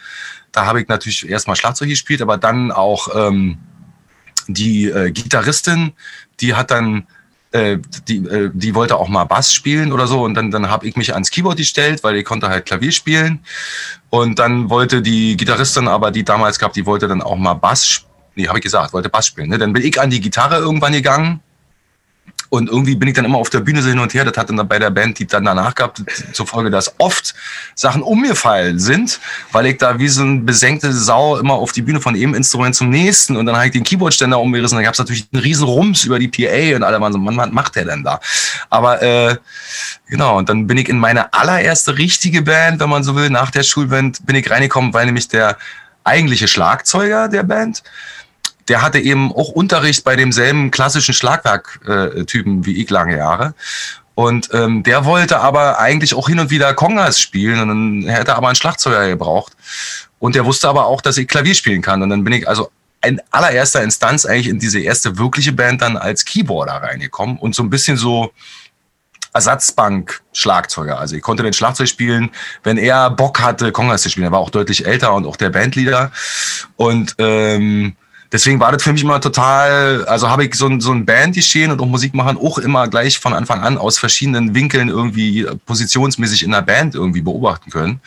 Da 0.52 0.66
habe 0.66 0.82
ich 0.82 0.88
natürlich 0.88 1.30
erstmal 1.30 1.56
Schlagzeug 1.56 1.90
gespielt, 1.90 2.22
aber 2.22 2.38
dann 2.38 2.72
auch 2.72 3.10
ähm, 3.16 3.60
die 4.48 4.86
äh, 4.86 5.12
Gitarristin, 5.12 5.94
die 6.40 6.56
hat 6.56 6.72
dann 6.72 7.06
äh, 7.52 7.78
die, 8.08 8.18
äh, 8.18 8.50
die 8.54 8.76
wollte 8.76 8.98
auch 8.98 9.10
mal 9.10 9.26
Bass 9.26 9.54
spielen 9.54 9.92
oder 9.92 10.08
so 10.08 10.24
und 10.24 10.34
dann, 10.36 10.52
dann 10.52 10.70
habe 10.70 10.88
ich 10.88 10.96
mich 10.96 11.14
ans 11.14 11.30
Keyboard 11.30 11.58
gestellt, 11.58 12.04
weil 12.04 12.16
ich 12.16 12.26
konnte 12.26 12.50
halt 12.50 12.66
Klavier 12.66 12.92
spielen 12.92 13.40
und 14.10 14.40
dann 14.40 14.70
wollte 14.70 15.02
die 15.02 15.36
Gitarristin 15.38 15.88
aber, 15.88 16.12
die 16.12 16.24
damals 16.24 16.60
gab, 16.60 16.74
die 16.74 16.86
wollte 16.86 17.08
dann 17.08 17.22
auch 17.22 17.36
mal 17.36 17.54
Bass, 17.54 18.06
nee, 18.36 18.48
habe 18.48 18.60
ich 18.60 18.64
gesagt, 18.64 18.94
wollte 18.94 19.10
Bass 19.10 19.28
spielen. 19.28 19.50
Ne? 19.50 19.58
Dann 19.58 19.74
bin 19.74 19.84
ich 19.84 20.00
an 20.00 20.10
die 20.10 20.22
Gitarre 20.22 20.58
irgendwann 20.58 20.94
gegangen 20.94 21.42
und 22.52 22.68
irgendwie 22.68 22.96
bin 22.96 23.08
ich 23.08 23.16
dann 23.16 23.24
immer 23.24 23.38
auf 23.38 23.50
der 23.50 23.62
Bühne 23.62 23.82
so 23.82 23.88
hin 23.88 23.98
und 23.98 24.14
her. 24.14 24.26
Das 24.26 24.36
hat 24.36 24.50
dann 24.50 24.68
bei 24.68 24.78
der 24.78 24.90
Band, 24.90 25.18
die 25.20 25.26
dann 25.26 25.46
danach 25.46 25.74
gab, 25.74 25.98
zur 26.34 26.46
Folge, 26.46 26.70
dass 26.70 26.94
oft 26.98 27.34
Sachen 27.76 28.02
umgefallen 28.02 28.78
sind, 28.78 29.22
weil 29.54 29.68
ich 29.68 29.78
da 29.78 29.98
wie 30.00 30.10
so 30.10 30.22
ein 30.22 30.46
besenkte 30.46 30.92
Sau 30.92 31.38
immer 31.38 31.54
auf 31.54 31.72
die 31.72 31.82
Bühne 31.82 32.02
von 32.02 32.14
einem 32.14 32.34
Instrument 32.34 32.76
zum 32.76 32.90
nächsten 32.90 33.38
und 33.38 33.46
dann 33.46 33.56
habe 33.56 33.68
ich 33.68 33.72
den 33.72 33.86
Keyboardständer 33.86 34.38
umgerissen. 34.38 34.76
Dann 34.76 34.84
gab 34.84 34.96
es 34.96 35.00
natürlich 35.00 35.30
einen 35.32 35.42
riesen 35.42 35.64
Rums 35.64 36.04
über 36.04 36.20
die 36.20 36.28
PA 36.28 36.76
und 36.76 36.84
alle 36.84 37.00
waren 37.00 37.14
so, 37.14 37.20
Mann, 37.20 37.38
was 37.38 37.52
macht 37.52 37.78
der 37.78 37.86
denn 37.86 38.04
da? 38.04 38.20
Aber 38.70 39.02
äh, 39.02 39.38
genau, 40.10 40.38
und 40.38 40.50
dann 40.50 40.68
bin 40.68 40.78
ich 40.78 40.90
in 40.90 41.00
meine 41.00 41.32
allererste 41.32 41.98
richtige 41.98 42.42
Band, 42.42 42.82
wenn 42.82 42.90
man 42.90 43.06
so 43.06 43.16
will, 43.16 43.30
nach 43.30 43.52
der 43.52 43.64
Schulband, 43.64 44.26
bin 44.26 44.36
ich 44.36 44.52
reingekommen, 44.52 44.94
weil 44.94 45.06
nämlich 45.06 45.30
der 45.30 45.58
eigentliche 46.04 46.50
Schlagzeuger 46.50 47.30
der 47.30 47.44
Band 47.44 47.82
der 48.72 48.82
hatte 48.82 49.00
eben 49.00 49.34
auch 49.34 49.50
Unterricht 49.50 50.06
bei 50.06 50.16
demselben 50.16 50.72
klassischen 50.72 51.14
Schlagwerk-Typen 51.14 52.66
wie 52.66 52.82
ich 52.82 52.90
lange 52.90 53.18
Jahre. 53.18 53.54
Und 54.16 54.48
ähm, 54.54 54.84
der 54.84 55.04
wollte 55.04 55.42
aber 55.42 55.78
eigentlich 55.80 56.14
auch 56.14 56.30
hin 56.30 56.40
und 56.40 56.52
wieder 56.52 56.74
Kongas 56.74 57.20
spielen 57.20 57.60
und 57.60 57.68
dann 57.68 58.10
hätte 58.10 58.34
aber 58.34 58.48
einen 58.48 58.56
Schlagzeuger 58.56 59.10
gebraucht. 59.10 59.58
Und 60.20 60.36
der 60.36 60.46
wusste 60.46 60.70
aber 60.70 60.86
auch, 60.86 61.02
dass 61.02 61.18
ich 61.18 61.28
Klavier 61.28 61.54
spielen 61.54 61.82
kann. 61.82 62.02
Und 62.02 62.12
dann 62.12 62.24
bin 62.24 62.32
ich 62.32 62.48
also 62.48 62.72
in 63.04 63.20
allererster 63.32 63.84
Instanz 63.84 64.26
eigentlich 64.26 64.48
in 64.48 64.60
diese 64.60 64.80
erste 64.80 65.18
wirkliche 65.18 65.52
Band 65.52 65.82
dann 65.82 65.98
als 65.98 66.24
Keyboarder 66.24 66.76
reingekommen 66.76 67.38
und 67.40 67.54
so 67.54 67.64
ein 67.64 67.70
bisschen 67.70 67.98
so 67.98 68.32
Ersatzbank-Schlagzeuger. 69.34 70.98
Also 70.98 71.18
ich 71.18 71.22
konnte 71.22 71.44
den 71.44 71.52
Schlagzeug 71.52 71.90
spielen, 71.90 72.30
wenn 72.64 72.78
er 72.78 73.10
Bock 73.10 73.42
hatte, 73.42 73.74
Kongas 73.74 74.04
zu 74.04 74.10
spielen. 74.10 74.28
Er 74.28 74.32
war 74.32 74.40
auch 74.40 74.50
deutlich 74.50 74.86
älter 74.86 75.14
und 75.14 75.26
auch 75.26 75.36
der 75.36 75.50
Bandleader. 75.50 76.14
Und 76.78 77.16
ähm, 77.18 77.98
deswegen 78.32 78.60
war 78.60 78.72
das 78.72 78.84
für 78.84 78.94
mich 78.94 79.04
immer 79.04 79.20
total, 79.20 80.06
also 80.06 80.30
habe 80.30 80.46
ich 80.46 80.56
so 80.56 80.68
ein, 80.68 80.82
so 80.82 80.92
ein 80.92 81.06
Band 81.06 81.36
geschehen 81.36 81.72
und 81.72 81.82
auch 81.82 81.86
Musik 81.86 82.14
machen 82.14 82.38
auch 82.38 82.58
immer 82.58 82.88
gleich 82.88 83.20
von 83.20 83.34
Anfang 83.34 83.62
an 83.62 83.78
aus 83.78 84.00
verschiedenen 84.00 84.56
Winkeln 84.56 84.90
irgendwie 84.90 85.46
positionsmäßig 85.66 86.44
in 86.44 86.52
der 86.52 86.62
Band 86.62 86.96
irgendwie 86.96 87.22
beobachten 87.22 87.72
können. 87.72 88.02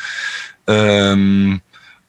Ähm, 0.67 1.61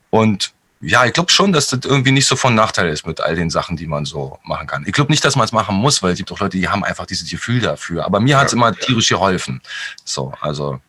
und 0.09 0.53
ja, 0.81 1.05
ich 1.05 1.13
glaube 1.13 1.31
schon, 1.31 1.51
dass 1.51 1.67
das 1.67 1.79
irgendwie 1.83 2.11
nicht 2.11 2.27
so 2.27 2.35
von 2.35 2.53
Nachteil 2.53 2.89
ist 2.89 3.07
mit 3.07 3.19
all 3.19 3.35
den 3.35 3.49
Sachen, 3.49 3.75
die 3.75 3.87
man 3.87 4.05
so 4.05 4.37
machen 4.43 4.67
kann. 4.67 4.83
Ich 4.85 4.93
glaube 4.93 5.11
nicht, 5.11 5.25
dass 5.25 5.35
man 5.35 5.45
es 5.45 5.51
machen 5.51 5.75
muss, 5.75 6.03
weil 6.03 6.11
es 6.11 6.17
gibt 6.17 6.31
auch 6.31 6.39
Leute, 6.39 6.57
die 6.57 6.69
haben 6.69 6.83
einfach 6.83 7.05
dieses 7.05 7.29
Gefühl 7.29 7.59
dafür. 7.59 8.05
Aber 8.05 8.19
mir 8.19 8.37
hat 8.37 8.47
es 8.47 8.53
immer 8.53 8.73
tierisch 8.73 9.09
geholfen. 9.09 9.61
So, 10.03 10.33
also 10.41 10.79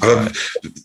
Aber 0.00 0.30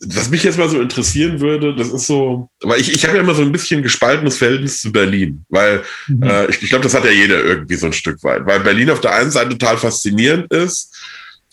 was 0.06 0.30
mich 0.30 0.44
jetzt 0.44 0.58
mal 0.58 0.68
so 0.68 0.80
interessieren 0.80 1.40
würde, 1.40 1.74
das 1.74 1.88
ist 1.88 2.06
so, 2.06 2.48
weil 2.62 2.80
ich, 2.80 2.92
ich 2.92 3.04
habe 3.04 3.16
ja 3.16 3.22
immer 3.22 3.34
so 3.34 3.42
ein 3.42 3.52
bisschen 3.52 3.82
gespaltenes 3.82 4.38
Verhältnis 4.38 4.80
zu 4.80 4.92
Berlin, 4.92 5.44
weil 5.48 5.82
mhm. 6.06 6.22
äh, 6.22 6.46
ich, 6.46 6.62
ich 6.62 6.68
glaube, 6.68 6.84
das 6.84 6.94
hat 6.94 7.04
ja 7.04 7.10
jeder 7.10 7.42
irgendwie 7.42 7.76
so 7.76 7.86
ein 7.86 7.92
Stück 7.92 8.22
weit, 8.24 8.46
weil 8.46 8.60
Berlin 8.60 8.90
auf 8.90 9.00
der 9.00 9.14
einen 9.14 9.30
Seite 9.30 9.50
total 9.50 9.76
faszinierend 9.76 10.52
ist 10.52 10.94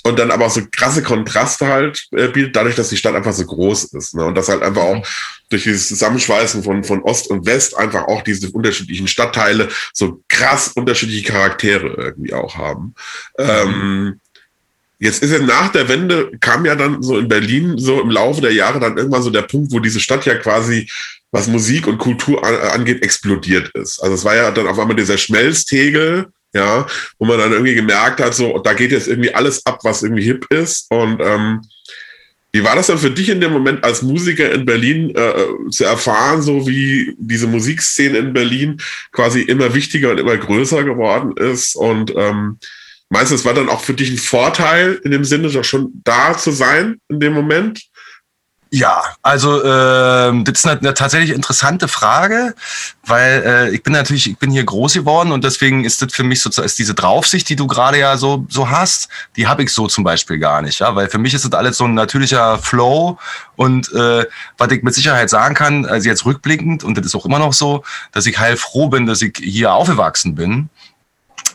und 0.03 0.17
dann 0.17 0.31
aber 0.31 0.47
auch 0.47 0.51
so 0.51 0.61
krasse 0.71 1.03
Kontraste 1.03 1.67
halt 1.67 2.07
äh, 2.11 2.27
bietet, 2.27 2.55
dadurch, 2.55 2.75
dass 2.75 2.89
die 2.89 2.97
Stadt 2.97 3.15
einfach 3.15 3.33
so 3.33 3.45
groß 3.45 3.85
ist. 3.93 4.15
Ne? 4.15 4.25
Und 4.25 4.35
das 4.35 4.49
halt 4.49 4.63
einfach 4.63 4.81
auch 4.81 5.07
durch 5.49 5.63
dieses 5.63 5.87
Zusammenschweißen 5.89 6.63
von, 6.63 6.83
von 6.83 7.03
Ost 7.03 7.29
und 7.29 7.45
West 7.45 7.77
einfach 7.77 8.07
auch 8.07 8.21
diese 8.23 8.49
unterschiedlichen 8.49 9.07
Stadtteile 9.07 9.69
so 9.93 10.23
krass 10.27 10.69
unterschiedliche 10.69 11.31
Charaktere 11.31 11.93
irgendwie 11.97 12.33
auch 12.33 12.55
haben. 12.55 12.95
Mhm. 13.37 13.45
Ähm, 13.45 14.19
Jetzt 15.01 15.23
ist 15.23 15.31
ja 15.31 15.39
nach 15.39 15.71
der 15.71 15.89
Wende, 15.89 16.29
kam 16.39 16.63
ja 16.63 16.75
dann 16.75 17.01
so 17.01 17.17
in 17.17 17.27
Berlin 17.27 17.73
so 17.79 17.99
im 17.99 18.11
Laufe 18.11 18.39
der 18.39 18.53
Jahre 18.53 18.79
dann 18.79 18.97
irgendwann 18.97 19.23
so 19.23 19.31
der 19.31 19.41
Punkt, 19.41 19.71
wo 19.71 19.79
diese 19.79 19.99
Stadt 19.99 20.27
ja 20.27 20.35
quasi, 20.35 20.87
was 21.31 21.47
Musik 21.47 21.87
und 21.87 21.97
Kultur 21.97 22.45
angeht, 22.71 23.01
explodiert 23.01 23.71
ist. 23.73 23.99
Also 23.99 24.13
es 24.13 24.23
war 24.23 24.35
ja 24.35 24.51
dann 24.51 24.67
auf 24.67 24.77
einmal 24.77 24.95
dieser 24.95 25.17
Schmelztegel, 25.17 26.27
ja, 26.53 26.85
wo 27.17 27.25
man 27.25 27.39
dann 27.39 27.51
irgendwie 27.51 27.73
gemerkt 27.73 28.19
hat, 28.19 28.35
so, 28.35 28.59
da 28.59 28.73
geht 28.73 28.91
jetzt 28.91 29.07
irgendwie 29.07 29.33
alles 29.33 29.65
ab, 29.65 29.79
was 29.81 30.03
irgendwie 30.03 30.21
hip 30.21 30.45
ist. 30.51 30.85
Und 30.91 31.19
ähm, 31.19 31.61
wie 32.51 32.63
war 32.63 32.75
das 32.75 32.85
dann 32.85 32.99
für 32.99 33.09
dich 33.09 33.29
in 33.29 33.41
dem 33.41 33.53
Moment 33.53 33.83
als 33.83 34.03
Musiker 34.03 34.51
in 34.51 34.65
Berlin 34.65 35.15
äh, 35.15 35.69
zu 35.71 35.83
erfahren, 35.83 36.43
so 36.43 36.67
wie 36.67 37.15
diese 37.17 37.47
Musikszene 37.47 38.19
in 38.19 38.33
Berlin 38.33 38.79
quasi 39.11 39.41
immer 39.41 39.73
wichtiger 39.73 40.11
und 40.11 40.19
immer 40.19 40.37
größer 40.37 40.83
geworden 40.83 41.35
ist 41.37 41.75
und 41.75 42.13
ähm, 42.15 42.59
Meinst 43.13 43.31
du, 43.31 43.35
es 43.35 43.43
war 43.43 43.53
dann 43.53 43.67
auch 43.67 43.81
für 43.81 43.93
dich 43.93 44.09
ein 44.09 44.17
Vorteil, 44.17 45.01
in 45.03 45.11
dem 45.11 45.25
Sinne 45.25 45.49
doch 45.49 45.65
schon 45.65 45.91
da 46.05 46.37
zu 46.37 46.51
sein 46.51 47.01
in 47.09 47.19
dem 47.19 47.33
Moment? 47.33 47.81
Ja, 48.73 49.03
also 49.21 49.61
äh, 49.61 50.43
das 50.43 50.59
ist 50.59 50.65
eine, 50.65 50.79
eine 50.79 50.93
tatsächlich 50.93 51.31
interessante 51.31 51.89
Frage, 51.89 52.55
weil 53.05 53.43
äh, 53.45 53.75
ich 53.75 53.83
bin 53.83 53.91
natürlich, 53.91 54.29
ich 54.29 54.37
bin 54.37 54.49
hier 54.49 54.63
groß 54.63 54.93
geworden 54.93 55.33
und 55.33 55.43
deswegen 55.43 55.83
ist 55.83 56.01
das 56.01 56.13
für 56.13 56.23
mich 56.23 56.41
sozusagen 56.41 56.67
ist 56.67 56.79
diese 56.79 56.93
Draufsicht, 56.93 57.49
die 57.49 57.57
du 57.57 57.67
gerade 57.67 57.99
ja 57.99 58.15
so 58.15 58.45
so 58.47 58.69
hast, 58.69 59.09
die 59.35 59.45
habe 59.45 59.63
ich 59.63 59.73
so 59.73 59.87
zum 59.87 60.05
Beispiel 60.05 60.39
gar 60.39 60.61
nicht, 60.61 60.79
ja, 60.79 60.95
weil 60.95 61.09
für 61.09 61.17
mich 61.17 61.33
ist 61.33 61.43
das 61.43 61.51
alles 61.51 61.75
so 61.75 61.83
ein 61.83 61.95
natürlicher 61.95 62.59
Flow 62.59 63.17
und 63.57 63.91
äh, 63.91 64.25
was 64.57 64.71
ich 64.71 64.83
mit 64.83 64.93
Sicherheit 64.93 65.29
sagen 65.29 65.53
kann, 65.53 65.85
also 65.85 66.07
jetzt 66.07 66.25
rückblickend 66.25 66.85
und 66.85 66.97
das 66.97 67.07
ist 67.07 67.15
auch 67.15 67.25
immer 67.25 67.39
noch 67.39 67.51
so, 67.51 67.83
dass 68.13 68.25
ich 68.25 68.39
heilfroh 68.39 68.87
bin, 68.87 69.05
dass 69.05 69.21
ich 69.21 69.33
hier 69.37 69.73
aufgewachsen 69.73 70.33
bin 70.33 70.69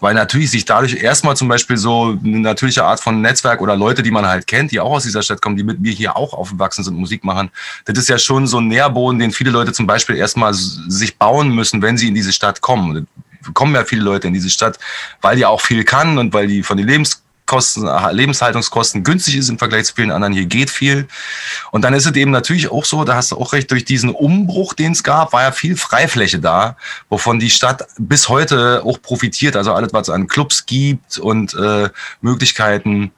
weil 0.01 0.15
natürlich 0.15 0.51
sich 0.51 0.65
dadurch 0.65 0.95
erstmal 0.95 1.37
zum 1.37 1.49
Beispiel 1.49 1.77
so 1.77 2.19
eine 2.23 2.41
natürliche 2.41 2.85
Art 2.85 3.01
von 3.01 3.21
Netzwerk 3.21 3.61
oder 3.61 3.77
Leute, 3.77 4.03
die 4.03 4.11
man 4.11 4.27
halt 4.27 4.47
kennt, 4.47 4.73
die 4.73 4.81
auch 4.81 4.93
aus 4.93 5.05
dieser 5.05 5.23
Stadt 5.23 5.41
kommen, 5.41 5.57
die 5.57 5.65
mit 5.65 5.81
mir 5.81 5.93
hier 5.93 6.17
auch 6.17 6.33
aufgewachsen 6.33 6.85
sind, 6.85 6.97
Musik 6.97 7.25
machen, 7.25 7.51
das 7.85 7.99
ist 7.99 8.09
ja 8.09 8.19
schon 8.19 8.47
so 8.47 8.59
ein 8.59 8.69
Nährboden, 8.69 9.19
den 9.19 9.33
viele 9.33 9.51
Leute 9.51 9.73
zum 9.73 9.87
Beispiel 9.87 10.17
erstmal 10.17 10.55
sich 10.55 11.17
bauen 11.17 11.51
müssen, 11.51 11.83
wenn 11.83 11.97
sie 11.97 12.09
in 12.09 12.15
diese 12.15 12.33
Stadt 12.33 12.61
kommen. 12.61 13.07
kommen 13.55 13.75
ja 13.75 13.85
viele 13.85 14.03
Leute 14.03 14.29
in 14.29 14.35
diese 14.35 14.51
Stadt, 14.51 14.79
weil 15.21 15.37
die 15.37 15.47
auch 15.47 15.61
viel 15.61 15.85
kann 15.85 16.19
und 16.19 16.33
weil 16.33 16.47
die 16.47 16.63
von 16.63 16.77
den 16.77 16.87
Lebens 16.87 17.23
Kosten, 17.47 17.89
Lebenshaltungskosten 18.11 19.05
günstig 19.05 19.37
ist 19.37 19.49
im 19.49 19.59
Vergleich 19.59 19.87
zu 19.87 19.95
vielen 19.95 20.11
anderen. 20.11 20.35
Hier 20.35 20.47
geht 20.47 20.69
viel. 20.69 21.07
Und 21.71 21.83
dann 21.83 21.95
ist 21.95 22.07
es 22.07 22.15
eben 22.15 22.33
natürlich 22.33 22.71
auch 22.71 22.85
so, 22.85 23.05
da 23.05 23.15
hast 23.15 23.33
du 23.33 23.37
auch 23.37 23.53
recht, 23.53 23.71
durch 23.71 23.85
diesen 23.85 24.11
Umbruch, 24.11 24.75
den 24.75 24.93
es 24.93 25.03
gab, 25.03 25.33
war 25.33 25.43
ja 25.43 25.53
viel 25.53 25.77
Freifläche 25.77 26.41
da, 26.41 26.77
wovon 27.09 27.39
die 27.39 27.51
Stadt 27.51 27.87
bis 27.99 28.29
heute 28.29 28.83
auch 28.85 29.01
profitiert. 29.01 29.57
Also 29.57 29.73
alles, 29.73 29.93
was 29.93 30.09
es 30.09 30.15
an 30.15 30.27
Clubs 30.27 30.67
gibt 30.67 31.19
und 31.19 31.55
äh, 31.55 31.89
Möglichkeiten, 32.21 33.13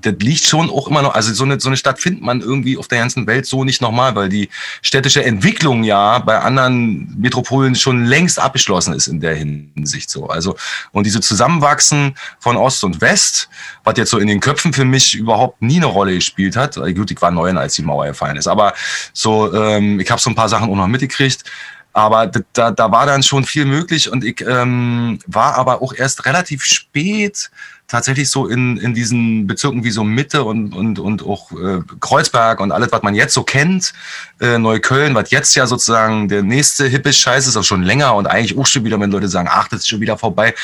das 0.00 0.14
liegt 0.20 0.44
schon 0.44 0.70
auch 0.70 0.88
immer 0.88 1.02
noch, 1.02 1.14
also 1.14 1.32
so 1.32 1.44
eine, 1.44 1.58
so 1.60 1.68
eine 1.68 1.76
Stadt 1.76 2.00
findet 2.00 2.22
man 2.22 2.40
irgendwie 2.40 2.76
auf 2.78 2.88
der 2.88 2.98
ganzen 2.98 3.26
Welt 3.26 3.46
so 3.46 3.64
nicht 3.64 3.82
nochmal, 3.82 4.14
weil 4.14 4.28
die 4.28 4.48
städtische 4.82 5.24
Entwicklung 5.24 5.84
ja 5.84 6.18
bei 6.18 6.38
anderen 6.38 7.14
Metropolen 7.18 7.74
schon 7.74 8.04
längst 8.04 8.38
abgeschlossen 8.38 8.94
ist 8.94 9.06
in 9.08 9.20
der 9.20 9.34
Hinsicht 9.34 10.10
so. 10.10 10.28
Also, 10.28 10.56
und 10.92 11.04
diese 11.04 11.20
Zusammenwachsen 11.20 12.14
von 12.38 12.56
Ost 12.56 12.84
und 12.84 13.00
West, 13.00 13.48
was 13.84 13.96
jetzt 13.96 14.10
so 14.10 14.18
in 14.18 14.28
den 14.28 14.40
Köpfen 14.40 14.72
für 14.72 14.84
mich 14.84 15.14
überhaupt 15.14 15.62
nie 15.62 15.76
eine 15.76 15.86
Rolle 15.86 16.14
gespielt 16.14 16.56
hat. 16.56 16.76
Gut, 16.76 17.10
ich 17.10 17.20
war 17.20 17.30
neun, 17.30 17.58
als 17.58 17.74
die 17.74 17.82
Mauer 17.82 18.06
gefallen 18.06 18.36
ist, 18.36 18.46
aber 18.46 18.74
so, 19.12 19.52
ähm, 19.52 20.00
ich 20.00 20.10
habe 20.10 20.20
so 20.20 20.30
ein 20.30 20.34
paar 20.34 20.48
Sachen 20.48 20.70
auch 20.70 20.76
noch 20.76 20.86
mitgekriegt. 20.86 21.44
Aber 21.92 22.30
da, 22.52 22.70
da 22.70 22.92
war 22.92 23.06
dann 23.06 23.22
schon 23.22 23.44
viel 23.44 23.64
möglich 23.64 24.10
und 24.10 24.24
ich 24.24 24.40
ähm, 24.46 25.18
war 25.26 25.54
aber 25.56 25.82
auch 25.82 25.92
erst 25.94 26.26
relativ 26.26 26.62
spät 26.64 27.50
tatsächlich 27.88 28.28
so 28.28 28.46
in, 28.46 28.76
in 28.76 28.94
diesen 28.94 29.46
Bezirken 29.46 29.82
wie 29.82 29.90
so 29.90 30.04
Mitte 30.04 30.44
und, 30.44 30.74
und, 30.74 30.98
und 30.98 31.24
auch 31.24 31.50
äh, 31.52 31.80
Kreuzberg 32.00 32.60
und 32.60 32.70
alles, 32.70 32.92
was 32.92 33.02
man 33.02 33.14
jetzt 33.14 33.32
so 33.32 33.42
kennt, 33.42 33.94
äh, 34.40 34.58
Neukölln, 34.58 35.14
was 35.14 35.30
jetzt 35.30 35.54
ja 35.56 35.66
sozusagen 35.66 36.28
der 36.28 36.42
nächste 36.42 36.86
hippe 36.86 37.12
Scheiß 37.12 37.46
ist, 37.46 37.56
auch 37.56 37.64
schon 37.64 37.82
länger 37.82 38.14
und 38.14 38.26
eigentlich 38.26 38.56
auch 38.58 38.66
schon 38.66 38.84
wieder, 38.84 39.00
wenn 39.00 39.10
Leute 39.10 39.28
sagen, 39.28 39.48
ach, 39.50 39.68
das 39.68 39.80
ist 39.80 39.88
schon 39.88 40.00
wieder 40.00 40.18
vorbei. 40.18 40.54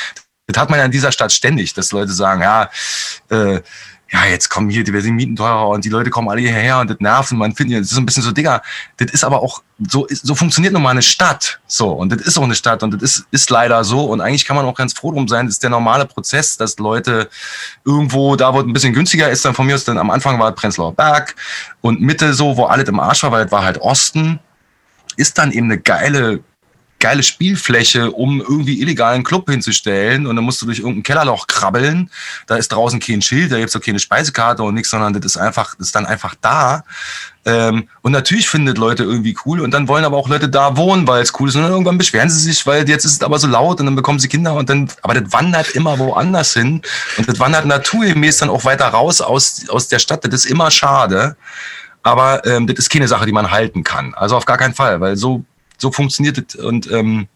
Das 0.46 0.60
hat 0.60 0.68
man 0.68 0.78
ja 0.78 0.84
in 0.84 0.90
dieser 0.90 1.10
Stadt 1.10 1.32
ständig, 1.32 1.72
dass 1.72 1.92
Leute 1.92 2.12
sagen, 2.12 2.42
ja, 2.42 2.70
äh, 3.30 3.62
ja, 4.14 4.26
jetzt 4.26 4.48
kommen 4.48 4.70
hier, 4.70 4.84
die 4.84 4.92
werden 4.92 5.16
Mieten 5.16 5.34
teurer 5.34 5.68
und 5.70 5.84
die 5.84 5.88
Leute 5.88 6.08
kommen 6.08 6.28
alle 6.28 6.40
hierher 6.40 6.78
und 6.78 6.88
das 6.88 7.00
nervt 7.00 7.32
und 7.32 7.38
man 7.38 7.52
findet, 7.52 7.80
das 7.80 7.90
ist 7.90 7.98
ein 7.98 8.06
bisschen 8.06 8.22
so, 8.22 8.30
Digga, 8.30 8.62
das 8.96 9.10
ist 9.10 9.24
aber 9.24 9.42
auch, 9.42 9.60
so, 9.88 10.06
so 10.08 10.36
funktioniert 10.36 10.72
nun 10.72 10.84
mal 10.84 10.90
eine 10.90 11.02
Stadt. 11.02 11.58
So, 11.66 11.90
und 11.90 12.12
das 12.12 12.20
ist 12.20 12.38
auch 12.38 12.44
eine 12.44 12.54
Stadt 12.54 12.84
und 12.84 12.94
das 12.94 13.02
ist, 13.02 13.26
ist 13.32 13.50
leider 13.50 13.82
so 13.82 14.04
und 14.04 14.20
eigentlich 14.20 14.44
kann 14.44 14.54
man 14.54 14.66
auch 14.66 14.76
ganz 14.76 14.92
froh 14.92 15.10
drum 15.10 15.26
sein, 15.26 15.46
das 15.46 15.56
ist 15.56 15.64
der 15.64 15.70
normale 15.70 16.06
Prozess, 16.06 16.56
dass 16.56 16.78
Leute 16.78 17.28
irgendwo, 17.84 18.36
da 18.36 18.54
wo 18.54 18.60
es 18.60 18.66
ein 18.66 18.72
bisschen 18.72 18.94
günstiger 18.94 19.28
ist, 19.30 19.44
dann 19.44 19.54
von 19.54 19.66
mir 19.66 19.74
aus, 19.74 19.82
dann 19.82 19.98
am 19.98 20.10
Anfang 20.10 20.38
war 20.38 20.52
Prenzlauer 20.52 20.94
Berg 20.94 21.34
und 21.80 22.00
Mitte 22.00 22.34
so, 22.34 22.56
wo 22.56 22.66
alles 22.66 22.88
im 22.88 23.00
Arsch 23.00 23.24
war, 23.24 23.32
weil 23.32 23.46
es 23.46 23.50
war 23.52 23.64
halt 23.64 23.78
Osten, 23.78 24.38
ist 25.16 25.38
dann 25.38 25.50
eben 25.50 25.66
eine 25.66 25.80
geile 25.80 26.44
geile 27.04 27.22
Spielfläche, 27.22 28.12
um 28.12 28.40
irgendwie 28.40 28.80
illegalen 28.80 29.24
Club 29.24 29.50
hinzustellen 29.50 30.26
und 30.26 30.36
dann 30.36 30.44
musst 30.46 30.62
du 30.62 30.64
durch 30.66 30.78
irgendein 30.78 31.02
Kellerloch 31.02 31.46
krabbeln. 31.46 32.10
Da 32.46 32.56
ist 32.56 32.72
draußen 32.72 32.98
kein 32.98 33.20
Schild, 33.20 33.52
da 33.52 33.58
gibt's 33.58 33.76
auch 33.76 33.82
keine 33.82 33.98
Speisekarte 33.98 34.62
und 34.62 34.72
nichts, 34.72 34.88
sondern 34.88 35.12
das 35.12 35.22
ist 35.26 35.36
einfach, 35.36 35.74
das 35.74 35.88
ist 35.88 35.94
dann 35.94 36.06
einfach 36.06 36.34
da. 36.40 36.82
Ähm, 37.44 37.90
und 38.00 38.12
natürlich 38.12 38.48
findet 38.48 38.78
Leute 38.78 39.02
irgendwie 39.02 39.36
cool 39.44 39.60
und 39.60 39.72
dann 39.72 39.86
wollen 39.86 40.06
aber 40.06 40.16
auch 40.16 40.30
Leute 40.30 40.48
da 40.48 40.78
wohnen, 40.78 41.06
weil 41.06 41.20
es 41.20 41.38
cool 41.38 41.50
ist. 41.50 41.56
Und 41.56 41.64
dann 41.64 41.72
irgendwann 41.72 41.98
beschweren 41.98 42.30
sie 42.30 42.40
sich, 42.40 42.66
weil 42.66 42.88
jetzt 42.88 43.04
ist 43.04 43.12
es 43.12 43.22
aber 43.22 43.38
so 43.38 43.48
laut 43.48 43.80
und 43.80 43.84
dann 43.84 43.96
bekommen 43.96 44.18
sie 44.18 44.28
Kinder 44.28 44.54
und 44.54 44.70
dann, 44.70 44.88
aber 45.02 45.12
das 45.12 45.30
wandert 45.30 45.72
immer 45.72 45.98
woanders 45.98 46.54
hin 46.54 46.80
und 47.18 47.28
das 47.28 47.38
wandert 47.38 47.66
naturgemäß 47.66 48.38
dann 48.38 48.48
auch 48.48 48.64
weiter 48.64 48.86
raus 48.86 49.20
aus, 49.20 49.68
aus 49.68 49.88
der 49.88 49.98
Stadt. 49.98 50.24
Das 50.24 50.32
ist 50.32 50.46
immer 50.46 50.70
schade. 50.70 51.36
Aber 52.02 52.46
ähm, 52.46 52.66
das 52.66 52.78
ist 52.78 52.90
keine 52.90 53.08
Sache, 53.08 53.26
die 53.26 53.32
man 53.32 53.50
halten 53.50 53.84
kann. 53.84 54.14
Also 54.14 54.36
auf 54.38 54.46
gar 54.46 54.56
keinen 54.56 54.74
Fall, 54.74 55.02
weil 55.02 55.16
so 55.16 55.44
so 55.78 55.92
funktioniert 55.92 56.38
es. 56.38 56.56
Und 56.56 56.90
ähm, 56.90 57.28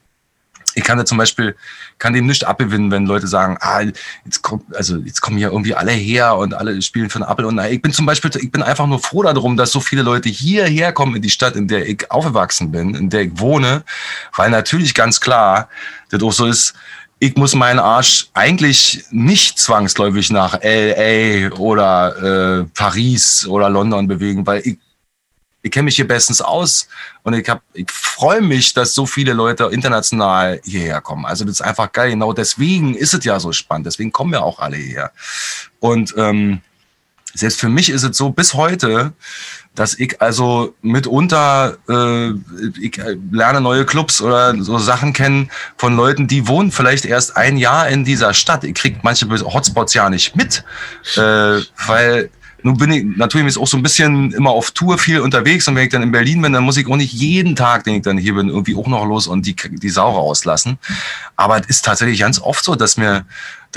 ich 0.75 0.85
kann 0.85 0.99
da 0.99 1.05
zum 1.05 1.19
Beispiel, 1.19 1.57
kann 1.99 2.13
dem 2.13 2.27
nicht 2.27 2.45
abgewinnen, 2.45 2.91
wenn 2.91 3.07
Leute 3.07 3.27
sagen, 3.27 3.57
ah, 3.61 3.81
jetzt 4.25 4.43
kommt, 4.43 4.75
also 4.77 4.97
jetzt 4.99 5.21
kommen 5.21 5.37
hier 5.37 5.49
irgendwie 5.49 5.75
alle 5.75 5.93
her 5.93 6.37
und 6.37 6.55
alle 6.55 6.81
spielen 6.83 7.11
für 7.11 7.17
einen 7.17 7.25
Apfel 7.25 7.47
und 7.47 7.57
nein. 7.57 7.73
Ich 7.73 7.83
bin 7.83 7.93
zum 7.93 8.07
Beispiel, 8.07 8.31
ich 8.41 8.53
bin 8.53 8.63
einfach 8.63 8.87
nur 8.87 9.01
froh 9.01 9.23
darum, 9.23 9.57
dass 9.57 9.73
so 9.73 9.81
viele 9.81 10.03
Leute 10.03 10.29
hierher 10.29 10.93
kommen 10.93 11.17
in 11.17 11.23
die 11.23 11.31
Stadt, 11.31 11.57
in 11.57 11.69
der 11.69 11.89
ich 11.89 12.11
aufgewachsen 12.11 12.71
bin, 12.71 12.95
in 12.95 13.11
der 13.11 13.23
ich 13.23 13.33
wohne, 13.35 13.83
weil 14.37 14.51
natürlich 14.51 14.95
ganz 14.95 15.21
klar, 15.21 15.69
das 16.11 16.23
auch 16.23 16.33
so 16.33 16.47
ist, 16.47 16.75
ich 17.21 17.35
muss 17.35 17.55
meinen 17.55 17.81
Arsch 17.81 18.29
eigentlich 18.35 19.05
nicht 19.11 19.59
zwangsläufig 19.59 20.31
nach 20.31 20.61
LA 20.63 21.51
oder 21.57 22.61
äh, 22.61 22.65
Paris 22.75 23.47
oder 23.49 23.69
London 23.69 24.07
bewegen, 24.07 24.47
weil 24.47 24.61
ich 24.65 24.79
ich 25.63 25.71
kenne 25.71 25.85
mich 25.85 25.97
hier 25.97 26.07
bestens 26.07 26.41
aus 26.41 26.89
und 27.25 27.35
ich, 27.35 27.51
ich 27.75 27.91
freue 27.91 28.41
mich, 28.41 28.75
dass 28.75 28.95
so 28.95 29.07
viele 29.07 29.33
Leute 29.33 29.65
international 29.65 30.61
hierher 30.65 31.01
kommen. 31.01 31.27
Also 31.27 31.45
das 31.45 31.55
ist 31.55 31.61
einfach 31.63 31.91
geil. 31.93 32.11
Genau 32.11 32.33
deswegen 32.33 32.95
ist 32.95 33.15
es 33.15 33.25
ja 33.25 33.41
so 33.41 33.53
spannend. 33.53 33.87
Deswegen 33.87 34.13
kommen 34.13 34.33
ja 34.33 34.41
auch 34.41 34.61
alle 34.61 34.77
hierher. 34.77 35.13
Und 35.81 36.15
ähm, 36.17 36.61
selbst 37.35 37.61
für 37.61 37.69
mich 37.69 37.91
ist 37.91 38.03
es 38.05 38.17
so 38.17 38.31
bis 38.31 38.55
heute, 38.55 39.13
dass 39.75 39.95
ich 39.95 40.21
also 40.21 40.75
mitunter 40.83 41.77
äh, 41.89 42.31
ich 42.81 43.01
lerne 43.31 43.61
neue 43.61 43.85
Clubs 43.85 44.21
oder 44.21 44.61
so 44.63 44.79
Sachen 44.79 45.13
kennen 45.13 45.51
von 45.77 45.95
Leuten, 45.95 46.27
die 46.27 46.49
wohnen 46.49 46.73
vielleicht 46.73 47.05
erst 47.05 47.37
ein 47.37 47.57
Jahr 47.57 47.89
in 47.89 48.05
dieser 48.05 48.35
Stadt. 48.35 48.65
Ich 48.65 48.75
krieg 48.75 48.99
manche 49.03 49.29
Hotspots 49.29 49.95
ja 49.95 50.09
nicht 50.11 50.35
mit, 50.35 50.65
äh, 51.17 51.61
weil 51.87 52.31
nun 52.63 52.77
bin 52.77 52.91
ich 52.91 53.05
natürlich 53.17 53.57
auch 53.57 53.67
so 53.67 53.77
ein 53.77 53.83
bisschen 53.83 54.33
immer 54.33 54.51
auf 54.51 54.73
Tour 54.73 54.99
viel 54.99 55.21
unterwegs 55.21 55.69
und 55.69 55.77
wenn 55.77 55.85
ich 55.85 55.91
dann 55.91 56.03
in 56.03 56.11
Berlin 56.11 56.43
bin, 56.43 56.53
dann 56.53 56.65
muss 56.65 56.77
ich 56.77 56.87
auch 56.89 56.97
nicht 56.97 57.13
jeden 57.13 57.55
Tag, 57.55 57.85
den 57.85 57.95
ich 57.95 58.03
dann 58.03 58.19
hier 58.19 58.35
bin, 58.35 58.49
irgendwie 58.49 58.75
auch 58.75 58.89
noch 58.89 59.05
los 59.05 59.27
und 59.27 59.47
die, 59.47 59.55
die 59.55 59.89
Sau 59.89 60.11
rauslassen. 60.11 60.79
Aber 61.37 61.61
es 61.61 61.67
ist 61.69 61.85
tatsächlich 61.85 62.21
ganz 62.21 62.41
oft 62.41 62.65
so, 62.65 62.75
dass 62.75 62.97
mir, 62.97 63.25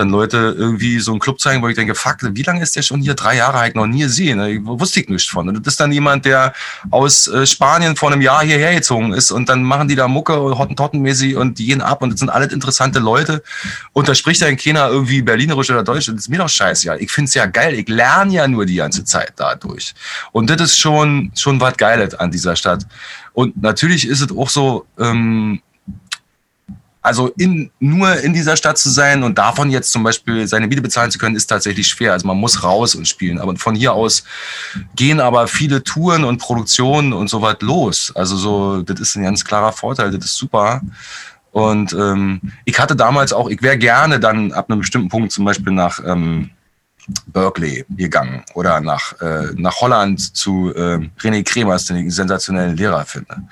dann 0.02 0.10
Leute 0.10 0.56
irgendwie 0.58 1.00
so 1.00 1.12
einen 1.12 1.20
Club 1.20 1.40
zeigen, 1.40 1.62
wo 1.62 1.68
ich 1.68 1.76
denke, 1.76 1.96
fuck, 1.96 2.18
wie 2.22 2.44
lange 2.44 2.62
ist 2.62 2.76
der 2.76 2.82
schon 2.82 3.02
hier? 3.02 3.14
Drei 3.14 3.38
Jahre 3.38 3.68
ich 3.68 3.76
noch 3.76 3.88
nie 3.88 4.02
gesehen. 4.02 4.40
Ne? 4.40 4.60
Wusste 4.64 5.00
ich 5.00 5.10
nichts 5.10 5.30
von. 5.30 5.48
Und 5.48 5.66
das 5.66 5.74
ist 5.74 5.80
dann 5.80 5.92
jemand, 5.92 6.26
der 6.26 6.54
aus 6.90 7.28
äh, 7.28 7.46
Spanien 7.46 7.96
vor 7.96 8.12
einem 8.12 8.22
Jahr 8.22 8.44
hierher 8.44 8.74
gezogen 8.74 9.14
ist 9.14 9.32
und 9.32 9.48
dann 9.50 9.64
machen 9.64 9.88
die 9.88 9.96
da 9.96 10.08
Mucke 10.08 10.34
Hottentottenmäßig 10.34 11.36
und 11.36 11.60
die 11.60 11.68
gehen 11.68 11.82
ab 11.82 12.02
und 12.02 12.12
das 12.12 12.20
sind 12.20 12.30
alles 12.30 12.52
interessante 12.52 13.00
Leute. 13.00 13.44
Und 13.94 14.08
da 14.08 14.16
spricht 14.16 14.42
dann 14.42 14.58
keiner 14.58 14.90
irgendwie 14.90 15.22
Berlinerisch 15.22 15.70
oder 15.70 15.84
Deutsch. 15.84 16.08
Das 16.08 16.16
ist 16.16 16.30
mir 16.30 16.40
doch 16.40 16.50
scheiße. 16.50 16.88
Ja, 16.88 16.96
ich 16.96 17.12
finde 17.12 17.30
es 17.30 17.36
ja 17.36 17.46
geil. 17.46 17.76
Ich 17.76 17.88
lerne 17.88 18.34
ja 18.34 18.48
nur 18.48 18.66
die 18.66 18.76
ganze 18.76 19.04
Zeit 19.04 19.34
dadurch. 19.36 19.94
Und 20.32 20.50
das 20.50 20.62
ist 20.62 20.78
schon, 20.80 21.32
schon 21.36 21.60
was 21.60 21.78
Geiles 21.78 22.16
an 22.16 22.32
dieser 22.32 22.56
Stadt. 22.56 22.86
Und 23.34 23.62
natürlich 23.62 24.08
ist 24.08 24.22
es 24.22 24.36
auch 24.36 24.50
so, 24.50 24.86
ähm, 25.00 25.62
also 27.02 27.30
in, 27.38 27.72
nur 27.80 28.20
in 28.22 28.34
dieser 28.34 28.56
Stadt 28.56 28.78
zu 28.78 28.90
sein 28.90 29.24
und 29.24 29.38
davon 29.38 29.72
jetzt 29.72 29.92
zum 29.92 30.04
Beispiel 30.04 30.48
seine 30.48 30.68
Miete 30.68 30.82
bezahlen 30.82 31.10
zu 31.10 31.18
können, 31.18 31.36
ist 31.36 31.48
tatsächlich 31.48 31.88
schwer. 31.88 32.14
Also 32.14 32.28
man 32.28 32.38
muss 32.38 32.64
raus 32.64 32.94
und 32.94 33.08
spielen. 33.08 33.40
Aber 33.40 33.56
von 33.56 33.74
hier 33.74 33.94
aus 33.94 34.24
gehen 34.96 35.20
aber 35.20 35.48
viele 35.48 35.84
Touren 35.84 36.24
und 36.24 36.38
Produktionen 36.38 37.14
und 37.14 37.30
so 37.30 37.42
weit 37.42 37.64
los. 37.64 38.12
Also 38.16 38.38
so, 38.38 38.82
das 38.84 39.00
ist 39.00 39.16
ein 39.16 39.24
ganz 39.24 39.44
klarer 39.44 39.72
Vorteil, 39.72 40.12
das 40.12 40.26
ist 40.26 40.36
super. 40.36 40.82
Und 41.52 41.92
ähm, 41.94 42.40
ich 42.66 42.80
hatte 42.80 42.96
damals 42.96 43.34
auch, 43.34 43.50
ich 43.50 43.62
wäre 43.62 43.78
gerne 43.78 44.20
dann 44.20 44.54
ab 44.54 44.70
einem 44.70 44.80
bestimmten 44.80 45.10
Punkt 45.10 45.32
zum 45.32 45.44
Beispiel 45.44 45.74
nach 45.74 46.00
ähm, 46.06 46.52
Berkeley 47.28 47.84
gegangen 47.90 48.44
oder 48.54 48.80
nach, 48.80 49.20
äh, 49.22 49.48
nach 49.56 49.82
Holland 49.82 50.36
zu 50.36 50.74
äh, 50.76 51.00
René 51.20 51.44
Kremers, 51.44 51.86
den 51.86 51.98
ich 51.98 52.02
einen 52.02 52.12
sensationellen 52.12 52.78
Lehrer 52.78 53.06
finde. 53.06 53.44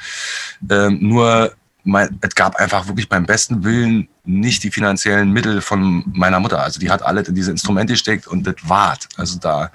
Ähm, 0.70 1.00
nur 1.02 1.52
mein, 1.84 2.20
es 2.22 2.36
gab 2.36 2.56
einfach 2.58 2.88
wirklich 2.88 3.10
beim 3.10 3.26
besten 3.26 3.64
Willen 3.64 4.08
nicht 4.26 4.64
die 4.64 4.72
finanziellen 4.72 5.32
Mittel 5.32 5.62
von 5.62 6.04
meiner 6.14 6.40
Mutter. 6.40 6.62
Also 6.62 6.80
die 6.80 6.90
hat 6.90 7.02
alles 7.04 7.28
in 7.28 7.36
diese 7.36 7.52
Instrumente 7.52 7.94
gesteckt 7.94 8.28
und 8.28 8.46
das 8.46 8.56
wart. 8.64 9.08
Also 9.18 9.40
da, 9.40 9.72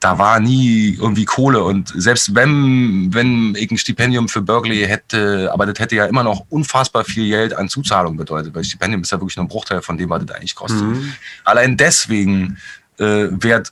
da 0.00 0.18
war 0.18 0.40
nie 0.40 0.96
irgendwie 1.00 1.24
Kohle. 1.24 1.64
Und 1.64 1.92
selbst 1.94 2.34
wenn, 2.34 3.12
wenn 3.12 3.54
ich 3.56 3.70
ein 3.70 3.78
Stipendium 3.78 4.28
für 4.28 4.42
Berkeley 4.42 4.86
hätte, 4.86 5.50
aber 5.52 5.66
das 5.66 5.78
hätte 5.78 5.96
ja 5.96 6.04
immer 6.06 6.22
noch 6.22 6.44
unfassbar 6.50 7.04
viel 7.04 7.28
Geld 7.28 7.54
an 7.54 7.68
Zuzahlung 7.68 8.16
bedeutet, 8.16 8.54
weil 8.54 8.64
Stipendium 8.64 9.02
ist 9.02 9.10
ja 9.10 9.18
wirklich 9.18 9.36
nur 9.36 9.46
ein 9.46 9.48
Bruchteil 9.48 9.82
von 9.82 9.96
dem, 9.96 10.10
was 10.10 10.24
das 10.24 10.36
eigentlich 10.36 10.54
kostet. 10.54 10.82
Mhm. 10.82 11.12
Allein 11.44 11.76
deswegen 11.76 12.58
äh, 12.98 13.28
wäre 13.30 13.62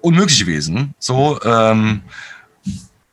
unmöglich 0.00 0.38
gewesen. 0.38 0.94
So, 0.98 1.40
ähm, 1.42 2.02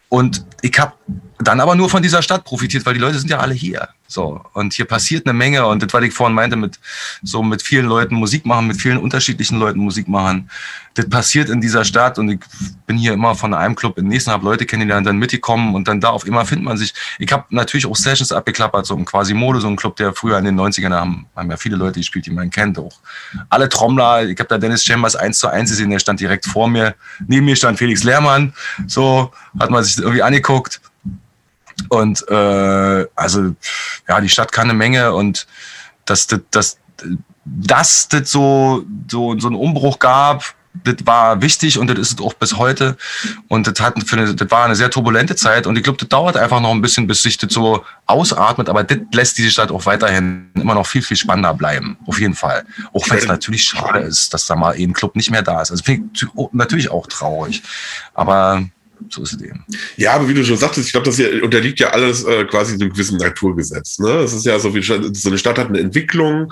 und 0.10 0.45
ich 0.62 0.78
habe 0.80 0.93
dann 1.38 1.60
aber 1.60 1.76
nur 1.76 1.89
von 1.89 2.01
dieser 2.01 2.22
Stadt 2.22 2.43
profitiert, 2.43 2.86
weil 2.86 2.95
die 2.95 2.99
Leute 2.99 3.20
sind 3.20 3.30
ja 3.30 3.39
alle 3.39 3.53
hier. 3.53 3.89
So. 4.08 4.41
Und 4.53 4.74
hier 4.74 4.86
passiert 4.86 5.28
eine 5.28 5.34
Menge. 5.34 5.66
Und 5.66 5.84
das, 5.84 5.93
was 5.93 6.03
ich 6.03 6.14
vorhin 6.14 6.36
meinte, 6.36 6.56
mit 6.56 6.80
so 7.22 7.43
mit 7.43 7.62
vielen 7.62 7.86
Leuten 7.86 8.16
Musik 8.16 8.45
machen, 8.45 8.68
mit 8.68 8.82
vielen 8.82 8.97
unterschiedlichen 8.97 9.60
Leuten 9.60 9.80
Musik 9.80 10.08
machen, 10.08 10.49
das 10.95 11.10
passiert 11.10 11.49
in 11.49 11.62
dieser 11.62 11.84
Stadt. 11.84 12.18
Und 12.18 12.30
ich 12.30 12.39
bin 12.88 12.97
hier 12.97 13.14
immer 13.14 13.36
von 13.36 13.53
einem 13.53 13.76
Club 13.76 13.97
in 13.97 14.06
den 14.06 14.10
nächsten, 14.10 14.32
habe 14.32 14.45
Leute 14.45 14.66
kennengelernt, 14.66 15.06
dann 15.06 15.18
mitgekommen 15.18 15.76
und 15.76 15.88
dann 15.88 15.99
da 15.99 16.10
auf 16.10 16.26
immer 16.26 16.45
findet 16.45 16.66
man 16.66 16.78
sich. 16.78 16.93
Ich 17.20 17.32
habe 17.32 17.45
natürlich 17.49 17.86
auch 17.86 17.95
Sessions 17.95 18.32
abgeklappert, 18.32 18.86
so 18.86 18.95
im 18.95 19.06
Quasimodo, 19.06 19.60
so 19.60 19.68
ein 19.68 19.76
Club, 19.76 19.97
der 19.97 20.14
früher 20.14 20.38
in 20.39 20.45
den 20.45 20.60
90ern 20.60 20.93
haben, 20.93 21.28
haben 21.36 21.51
ja 21.51 21.58
viele 21.58 21.76
Leute 21.76 21.99
gespielt, 21.99 22.26
die 22.26 22.32
man 22.32 22.49
kennt 22.49 22.80
auch. 22.80 22.97
Alle 23.49 23.70
Trommler, 23.70 24.28
ich 24.28 24.39
habe 24.39 24.47
da 24.47 24.58
Dennis 24.58 24.84
Chambers 24.84 25.16
eins 25.16 25.39
zu 25.39 25.47
eins 25.47 25.70
gesehen, 25.70 25.89
der 25.89 25.99
stand 25.99 26.20
direkt 26.20 26.45
vor 26.45 26.68
mir. 26.68 26.95
Neben 27.28 27.45
mir 27.45 27.56
stand 27.56 27.78
Felix 27.78 28.03
Lehrmann. 28.03 28.53
So 28.88 29.32
hat 29.60 29.70
man 29.70 29.84
sich 29.84 29.97
irgendwie 29.97 30.24
angeguckt. 30.24 30.80
Und 31.89 32.28
äh, 32.30 33.05
also 33.15 33.55
ja, 34.07 34.21
die 34.21 34.30
Stadt 34.30 34.51
kann 34.51 34.69
eine 34.69 34.78
Menge 34.78 35.13
und 35.13 35.47
dass 36.05 36.28
das, 36.28 36.41
das, 36.51 36.78
dass 37.45 38.07
das 38.09 38.30
so, 38.30 38.86
so, 39.09 39.38
so 39.39 39.47
einen 39.47 39.55
Umbruch 39.55 39.99
gab, 39.99 40.55
das 40.84 40.95
war 41.05 41.41
wichtig 41.41 41.78
und 41.78 41.88
das 41.88 41.97
ist 41.99 42.19
es 42.19 42.26
auch 42.26 42.34
bis 42.34 42.57
heute. 42.57 42.97
Und 43.47 43.67
das, 43.67 43.80
hat 43.80 43.95
für 44.05 44.17
eine, 44.17 44.36
das 44.36 44.51
war 44.51 44.65
eine 44.65 44.76
sehr 44.76 44.89
turbulente 44.89 45.36
Zeit 45.36 45.67
und 45.67 45.78
ich 45.78 45.84
glaube, 45.84 45.97
das 45.97 46.09
dauert 46.09 46.38
einfach 46.38 46.59
noch 46.59 46.71
ein 46.71 46.82
bisschen, 46.82 47.07
bis 47.07 47.23
sich 47.23 47.38
das 47.38 47.53
so 47.53 47.86
ausatmet, 48.05 48.69
aber 48.69 48.84
das 48.84 48.99
lässt 49.13 49.38
diese 49.38 49.51
Stadt 49.51 49.71
auch 49.71 49.86
weiterhin 49.86 50.51
immer 50.55 50.76
noch 50.76 50.86
viel, 50.86 51.01
viel 51.01 51.17
spannender 51.17 51.53
bleiben. 51.53 51.97
Auf 52.05 52.19
jeden 52.19 52.36
Fall. 52.36 52.65
Auch 52.93 53.09
wenn 53.09 53.17
es 53.17 53.28
natürlich 53.28 53.63
schade 53.63 53.99
ist, 53.99 54.34
dass 54.34 54.45
da 54.45 54.55
mal 54.55 54.78
eben 54.78 54.93
Club 54.93 55.15
nicht 55.15 55.32
mehr 55.32 55.43
da 55.43 55.61
ist. 55.61 55.71
Also 55.71 55.84
finde 55.84 56.09
ich 56.13 56.28
natürlich 56.51 56.91
auch 56.91 57.07
traurig. 57.07 57.63
Aber 58.13 58.65
so 59.10 59.24
ist 59.24 59.34
es 59.34 59.41
eben. 59.41 59.64
Ja, 59.98 60.14
aber 60.14 60.28
wie 60.28 60.34
du 60.34 60.43
schon 60.43 60.58
sagtest, 60.58 60.88
ich 60.88 60.91
glaube, 60.91 61.06
das 61.06 61.18
hier 61.18 61.43
unterliegt 61.43 61.80
ja 61.80 61.89
alles 61.89 62.24
äh, 62.24 62.46
quasi 62.46 62.74
einem 62.74 62.89
gewissen 62.89 63.18
Naturgesetz. 63.18 64.00
Ne? 64.00 64.10
Es 64.20 64.34
ist 64.34 64.46
ja 64.46 64.60
so, 64.60 64.74
wie 64.74 64.82
so 64.82 65.30
eine 65.30 65.38
Stadt 65.38 65.58
hat 65.58 65.70
eine 65.70 65.80
Entwicklung. 65.80 66.52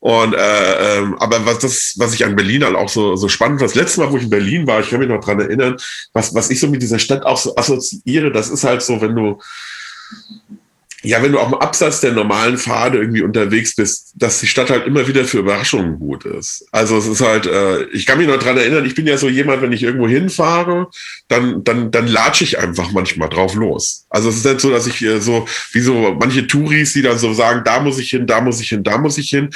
Und 0.00 0.34
äh, 0.34 0.98
ähm, 0.98 1.16
aber 1.18 1.44
was 1.44 1.58
das, 1.58 1.94
was 1.96 2.14
ich 2.14 2.24
an 2.24 2.36
Berlin 2.36 2.64
halt 2.64 2.76
auch 2.76 2.88
so, 2.88 3.16
so 3.16 3.28
spannend, 3.28 3.60
das 3.60 3.74
letzte 3.74 4.00
Mal, 4.00 4.12
wo 4.12 4.16
ich 4.16 4.24
in 4.24 4.30
Berlin 4.30 4.66
war, 4.66 4.80
ich 4.80 4.90
kann 4.90 5.00
mich 5.00 5.08
noch 5.08 5.24
dran 5.24 5.40
erinnern, 5.40 5.76
was, 6.12 6.34
was 6.34 6.50
ich 6.50 6.60
so 6.60 6.68
mit 6.68 6.82
dieser 6.82 6.98
Stadt 6.98 7.24
auch 7.24 7.38
so 7.38 7.56
assoziiere, 7.56 8.30
das 8.30 8.50
ist 8.50 8.64
halt 8.64 8.82
so, 8.82 9.00
wenn 9.00 9.14
du 9.14 9.40
ja, 11.02 11.22
wenn 11.22 11.30
du 11.30 11.38
auch 11.38 11.52
im 11.52 11.58
Absatz 11.58 12.00
der 12.00 12.12
normalen 12.12 12.58
Pfade 12.58 12.98
irgendwie 12.98 13.22
unterwegs 13.22 13.76
bist, 13.76 14.12
dass 14.16 14.40
die 14.40 14.48
Stadt 14.48 14.68
halt 14.68 14.84
immer 14.84 15.06
wieder 15.06 15.24
für 15.24 15.38
Überraschungen 15.38 16.00
gut 16.00 16.24
ist. 16.24 16.66
Also 16.72 16.98
es 16.98 17.06
ist 17.06 17.20
halt, 17.20 17.46
äh, 17.46 17.84
ich 17.92 18.04
kann 18.04 18.18
mich 18.18 18.26
noch 18.26 18.38
dran 18.38 18.56
erinnern, 18.56 18.84
ich 18.84 18.96
bin 18.96 19.06
ja 19.06 19.16
so 19.16 19.28
jemand, 19.28 19.62
wenn 19.62 19.70
ich 19.70 19.84
irgendwo 19.84 20.08
hinfahre, 20.08 20.88
dann, 21.28 21.62
dann, 21.62 21.92
dann 21.92 22.08
latsche 22.08 22.42
ich 22.42 22.58
einfach 22.58 22.90
manchmal 22.90 23.28
drauf 23.28 23.54
los. 23.54 24.06
Also 24.10 24.28
es 24.28 24.38
ist 24.38 24.44
nicht 24.44 24.60
so, 24.60 24.70
dass 24.72 24.88
ich 24.88 25.00
äh, 25.02 25.20
so, 25.20 25.46
wie 25.72 25.80
so 25.80 26.16
manche 26.18 26.48
Touris, 26.48 26.94
die 26.94 27.02
dann 27.02 27.18
so 27.18 27.32
sagen, 27.32 27.62
da 27.64 27.78
muss 27.78 27.98
ich 27.98 28.10
hin, 28.10 28.26
da 28.26 28.40
muss 28.40 28.60
ich 28.60 28.70
hin, 28.70 28.82
da 28.82 28.98
muss 28.98 29.18
ich 29.18 29.30
hin. 29.30 29.50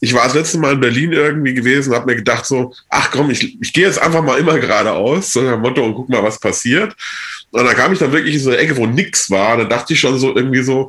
Ich 0.00 0.14
war 0.14 0.24
das 0.24 0.34
letzte 0.34 0.58
Mal 0.58 0.74
in 0.74 0.80
Berlin 0.80 1.12
irgendwie 1.12 1.54
gewesen 1.54 1.90
und 1.90 1.96
habe 1.96 2.06
mir 2.06 2.16
gedacht 2.16 2.44
so, 2.44 2.74
ach 2.88 3.12
komm, 3.12 3.30
ich, 3.30 3.56
ich 3.60 3.72
gehe 3.72 3.86
jetzt 3.86 4.00
einfach 4.00 4.22
mal 4.22 4.38
immer 4.38 4.58
geradeaus, 4.58 5.32
so 5.32 5.42
nach 5.42 5.58
Motto 5.58 5.84
und 5.84 5.94
guck 5.94 6.08
mal, 6.08 6.24
was 6.24 6.40
passiert. 6.40 6.96
Und 7.50 7.64
dann 7.64 7.76
kam 7.76 7.92
ich 7.92 7.98
dann 7.98 8.12
wirklich 8.12 8.34
in 8.34 8.40
so 8.40 8.50
eine 8.50 8.58
Ecke, 8.58 8.76
wo 8.76 8.86
nix 8.86 9.30
war. 9.30 9.54
Und 9.54 9.60
dann 9.60 9.68
dachte 9.70 9.92
ich 9.92 10.00
schon 10.00 10.18
so 10.18 10.34
irgendwie 10.34 10.62
so, 10.62 10.88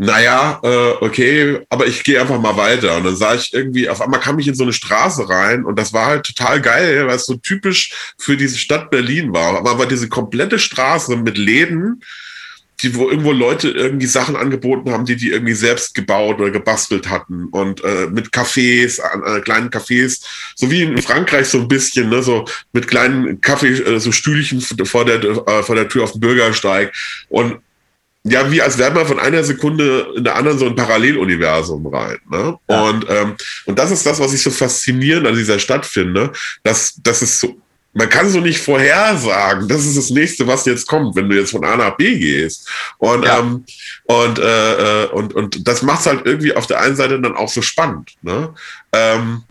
naja, 0.00 0.60
äh, 0.62 0.92
okay, 1.00 1.60
aber 1.68 1.86
ich 1.86 2.04
gehe 2.04 2.20
einfach 2.20 2.40
mal 2.40 2.56
weiter. 2.56 2.96
Und 2.96 3.04
dann 3.04 3.16
sah 3.16 3.34
ich 3.34 3.52
irgendwie, 3.52 3.88
auf 3.88 4.00
einmal 4.00 4.20
kam 4.20 4.38
ich 4.38 4.46
in 4.46 4.54
so 4.54 4.62
eine 4.62 4.72
Straße 4.72 5.28
rein 5.28 5.64
und 5.64 5.76
das 5.76 5.92
war 5.92 6.06
halt 6.06 6.24
total 6.24 6.60
geil, 6.60 7.08
weil 7.08 7.16
es 7.16 7.26
so 7.26 7.34
typisch 7.34 8.14
für 8.16 8.36
diese 8.36 8.58
Stadt 8.58 8.90
Berlin 8.90 9.32
war. 9.32 9.56
Aber 9.56 9.76
war 9.78 9.86
diese 9.86 10.08
komplette 10.08 10.60
Straße 10.60 11.16
mit 11.16 11.36
Läden, 11.36 12.00
die, 12.82 12.94
wo 12.94 13.08
irgendwo 13.08 13.32
Leute 13.32 13.70
irgendwie 13.70 14.06
Sachen 14.06 14.36
angeboten 14.36 14.90
haben, 14.90 15.04
die 15.04 15.16
die 15.16 15.30
irgendwie 15.30 15.54
selbst 15.54 15.94
gebaut 15.94 16.40
oder 16.40 16.50
gebastelt 16.50 17.10
hatten 17.10 17.46
und 17.46 17.82
äh, 17.84 18.06
mit 18.06 18.28
Cafés, 18.28 19.00
äh, 19.00 19.40
kleinen 19.40 19.70
Cafés, 19.70 20.22
so 20.54 20.70
wie 20.70 20.82
in 20.82 21.02
Frankreich 21.02 21.48
so 21.48 21.58
ein 21.58 21.68
bisschen, 21.68 22.08
ne, 22.08 22.22
so 22.22 22.44
mit 22.72 22.86
kleinen 22.86 23.40
Kaffee, 23.40 23.72
äh, 23.72 23.98
so 23.98 24.12
Stühlchen 24.12 24.60
vor 24.60 25.04
der 25.04 25.22
äh, 25.22 25.62
vor 25.62 25.74
der 25.74 25.88
Tür 25.88 26.04
auf 26.04 26.12
dem 26.12 26.20
Bürgersteig 26.20 26.92
und 27.28 27.58
ja, 28.24 28.50
wie 28.50 28.60
als 28.60 28.78
wäre 28.78 28.92
man 28.92 29.06
von 29.06 29.18
einer 29.18 29.42
Sekunde 29.42 30.12
in 30.16 30.24
der 30.24 30.36
anderen 30.36 30.58
so 30.58 30.66
ein 30.66 30.74
Paralleluniversum 30.74 31.86
rein. 31.86 32.18
Ne? 32.30 32.58
Ja. 32.68 32.82
Und, 32.82 33.06
ähm, 33.08 33.36
und 33.66 33.78
das 33.78 33.90
ist 33.90 34.04
das, 34.04 34.18
was 34.20 34.34
ich 34.34 34.42
so 34.42 34.50
faszinierend 34.50 35.26
an 35.26 35.34
dieser 35.34 35.58
Stadt 35.58 35.86
finde, 35.86 36.32
dass, 36.62 36.94
dass 37.02 37.22
es 37.22 37.40
so 37.40 37.56
man 37.98 38.08
kann 38.08 38.30
so 38.30 38.38
nicht 38.38 38.60
vorhersagen, 38.60 39.66
das 39.66 39.84
ist 39.84 39.96
das 39.96 40.10
nächste, 40.10 40.46
was 40.46 40.64
jetzt 40.66 40.86
kommt, 40.86 41.16
wenn 41.16 41.28
du 41.28 41.36
jetzt 41.36 41.50
von 41.50 41.64
A 41.64 41.76
nach 41.76 41.96
B 41.96 42.16
gehst. 42.16 42.70
Und, 42.98 43.24
ja. 43.24 43.40
ähm, 43.40 43.64
und, 44.04 44.38
äh, 44.38 45.02
äh 45.02 45.06
und, 45.08 45.34
und 45.34 45.66
das 45.66 45.82
macht 45.82 46.00
es 46.00 46.06
halt 46.06 46.24
irgendwie 46.24 46.54
auf 46.54 46.68
der 46.68 46.80
einen 46.80 46.94
Seite 46.94 47.20
dann 47.20 47.34
auch 47.34 47.48
so 47.48 47.60
spannend. 47.60 48.12
Ne? 48.22 48.54
Ähm, 48.92 49.42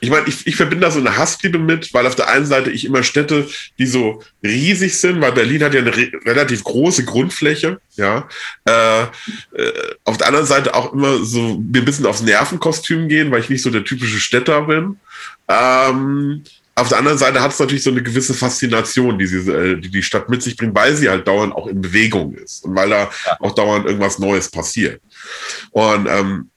ich 0.00 0.10
meine, 0.10 0.28
ich, 0.28 0.46
ich 0.46 0.54
verbinde 0.54 0.84
da 0.84 0.90
so 0.90 1.00
eine 1.00 1.16
Hassliebe 1.16 1.58
mit, 1.58 1.94
weil 1.94 2.06
auf 2.06 2.14
der 2.14 2.28
einen 2.28 2.44
Seite 2.44 2.70
ich 2.70 2.84
immer 2.84 3.02
Städte, 3.02 3.48
die 3.78 3.86
so 3.86 4.22
riesig 4.42 4.98
sind, 4.98 5.22
weil 5.22 5.32
Berlin 5.32 5.64
hat 5.64 5.72
ja 5.72 5.80
eine 5.80 5.96
re 5.96 6.12
relativ 6.26 6.64
große 6.64 7.06
Grundfläche, 7.06 7.80
ja. 7.96 8.28
Äh, 8.66 9.02
äh, 9.02 9.06
auf 10.04 10.18
der 10.18 10.26
anderen 10.26 10.46
Seite 10.46 10.74
auch 10.74 10.92
immer 10.92 11.24
so 11.24 11.58
mir 11.58 11.80
ein 11.80 11.86
bisschen 11.86 12.06
aufs 12.06 12.20
Nervenkostüm 12.20 13.08
gehen, 13.08 13.30
weil 13.30 13.40
ich 13.40 13.48
nicht 13.48 13.62
so 13.62 13.70
der 13.70 13.84
typische 13.84 14.20
Städter 14.20 14.60
bin. 14.62 15.00
Ähm, 15.48 16.44
auf 16.80 16.88
der 16.88 16.98
anderen 16.98 17.18
Seite 17.18 17.40
hat 17.40 17.52
es 17.52 17.58
natürlich 17.58 17.82
so 17.82 17.90
eine 17.90 18.02
gewisse 18.02 18.34
Faszination, 18.34 19.18
die, 19.18 19.26
sie, 19.26 19.50
äh, 19.50 19.76
die 19.76 19.90
die 19.90 20.02
Stadt 20.02 20.28
mit 20.28 20.42
sich 20.42 20.56
bringt, 20.56 20.74
weil 20.74 20.96
sie 20.96 21.08
halt 21.08 21.26
dauernd 21.26 21.54
auch 21.54 21.66
in 21.66 21.80
Bewegung 21.80 22.34
ist 22.34 22.64
und 22.64 22.74
weil 22.74 22.90
da 22.90 23.10
ja. 23.26 23.36
auch 23.40 23.54
dauernd 23.54 23.86
irgendwas 23.86 24.18
Neues 24.18 24.50
passiert. 24.50 25.00
Und 25.70 26.06
ähm, 26.06 26.50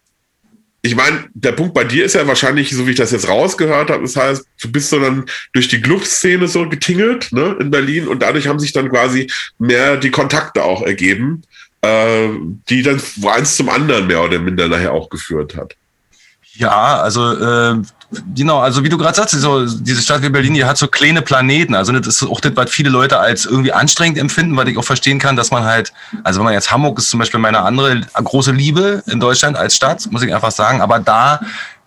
ich 0.84 0.96
meine, 0.96 1.26
der 1.34 1.52
Punkt 1.52 1.74
bei 1.74 1.84
dir 1.84 2.06
ist 2.06 2.16
ja 2.16 2.26
wahrscheinlich, 2.28 2.72
so 2.72 2.88
wie 2.88 2.92
ich 2.92 2.98
das 2.98 3.12
jetzt 3.12 3.28
rausgehört 3.28 3.92
habe, 3.92 4.02
das 4.02 4.16
heißt, 4.16 4.46
du 4.62 4.72
bist 4.72 4.90
so 4.90 5.00
dann 5.00 5.26
durch 5.54 5.68
die 5.68 5.82
Clubszene 5.82 6.48
so 6.48 6.68
getingelt 6.68 7.32
ne, 7.32 7.56
in 7.60 7.70
Berlin 7.70 8.08
und 8.08 8.24
dadurch 8.24 8.48
haben 8.48 8.60
sich 8.60 8.74
dann 8.74 8.90
quasi 8.90 9.30
mehr 9.60 9.98
die 9.98 10.10
Kontakte 10.10 10.64
auch 10.64 10.82
ergeben, 10.82 11.44
äh, 11.82 12.30
die 12.70 12.82
dann 12.82 13.02
eins 13.26 13.56
zum 13.56 13.70
anderen 13.70 14.08
mehr 14.08 14.24
oder 14.24 14.40
minder 14.40 14.68
nachher 14.68 14.94
auch 14.94 15.10
geführt 15.10 15.56
hat. 15.56 15.76
Ja, 16.54 17.00
also 17.02 17.32
äh, 17.34 17.82
genau, 18.36 18.60
also 18.60 18.84
wie 18.84 18.90
du 18.90 18.98
gerade 18.98 19.16
sagst, 19.16 19.40
so, 19.40 19.66
diese 19.66 20.02
Stadt 20.02 20.22
wie 20.22 20.30
Berlin, 20.30 20.54
die 20.54 20.66
hat 20.66 20.78
so 20.78 20.88
kleine 20.88 21.22
Planeten. 21.22 21.76
Also 21.76 21.92
das 21.94 22.08
ist 22.08 22.24
auch 22.24 22.40
das, 22.40 22.56
was 22.56 22.70
viele 22.70 22.90
Leute 22.90 23.20
als 23.20 23.46
irgendwie 23.46 23.74
anstrengend 23.74 24.18
empfinden, 24.18 24.56
weil 24.58 24.68
ich 24.68 24.78
auch 24.78 24.84
verstehen 24.84 25.20
kann, 25.20 25.36
dass 25.36 25.52
man 25.52 25.64
halt, 25.64 25.94
also 26.24 26.40
wenn 26.40 26.46
man 26.46 26.54
jetzt 26.54 26.72
Hamburg 26.72 26.98
ist 27.00 27.10
zum 27.10 27.20
Beispiel 27.20 27.40
meine 27.40 27.62
andere 27.62 28.02
große 28.14 28.52
Liebe 28.52 29.04
in 29.08 29.20
Deutschland 29.20 29.58
als 29.58 29.76
Stadt, 29.76 30.08
muss 30.12 30.24
ich 30.24 30.34
einfach 30.34 30.52
sagen, 30.52 30.82
aber 30.82 31.00
da 31.00 31.40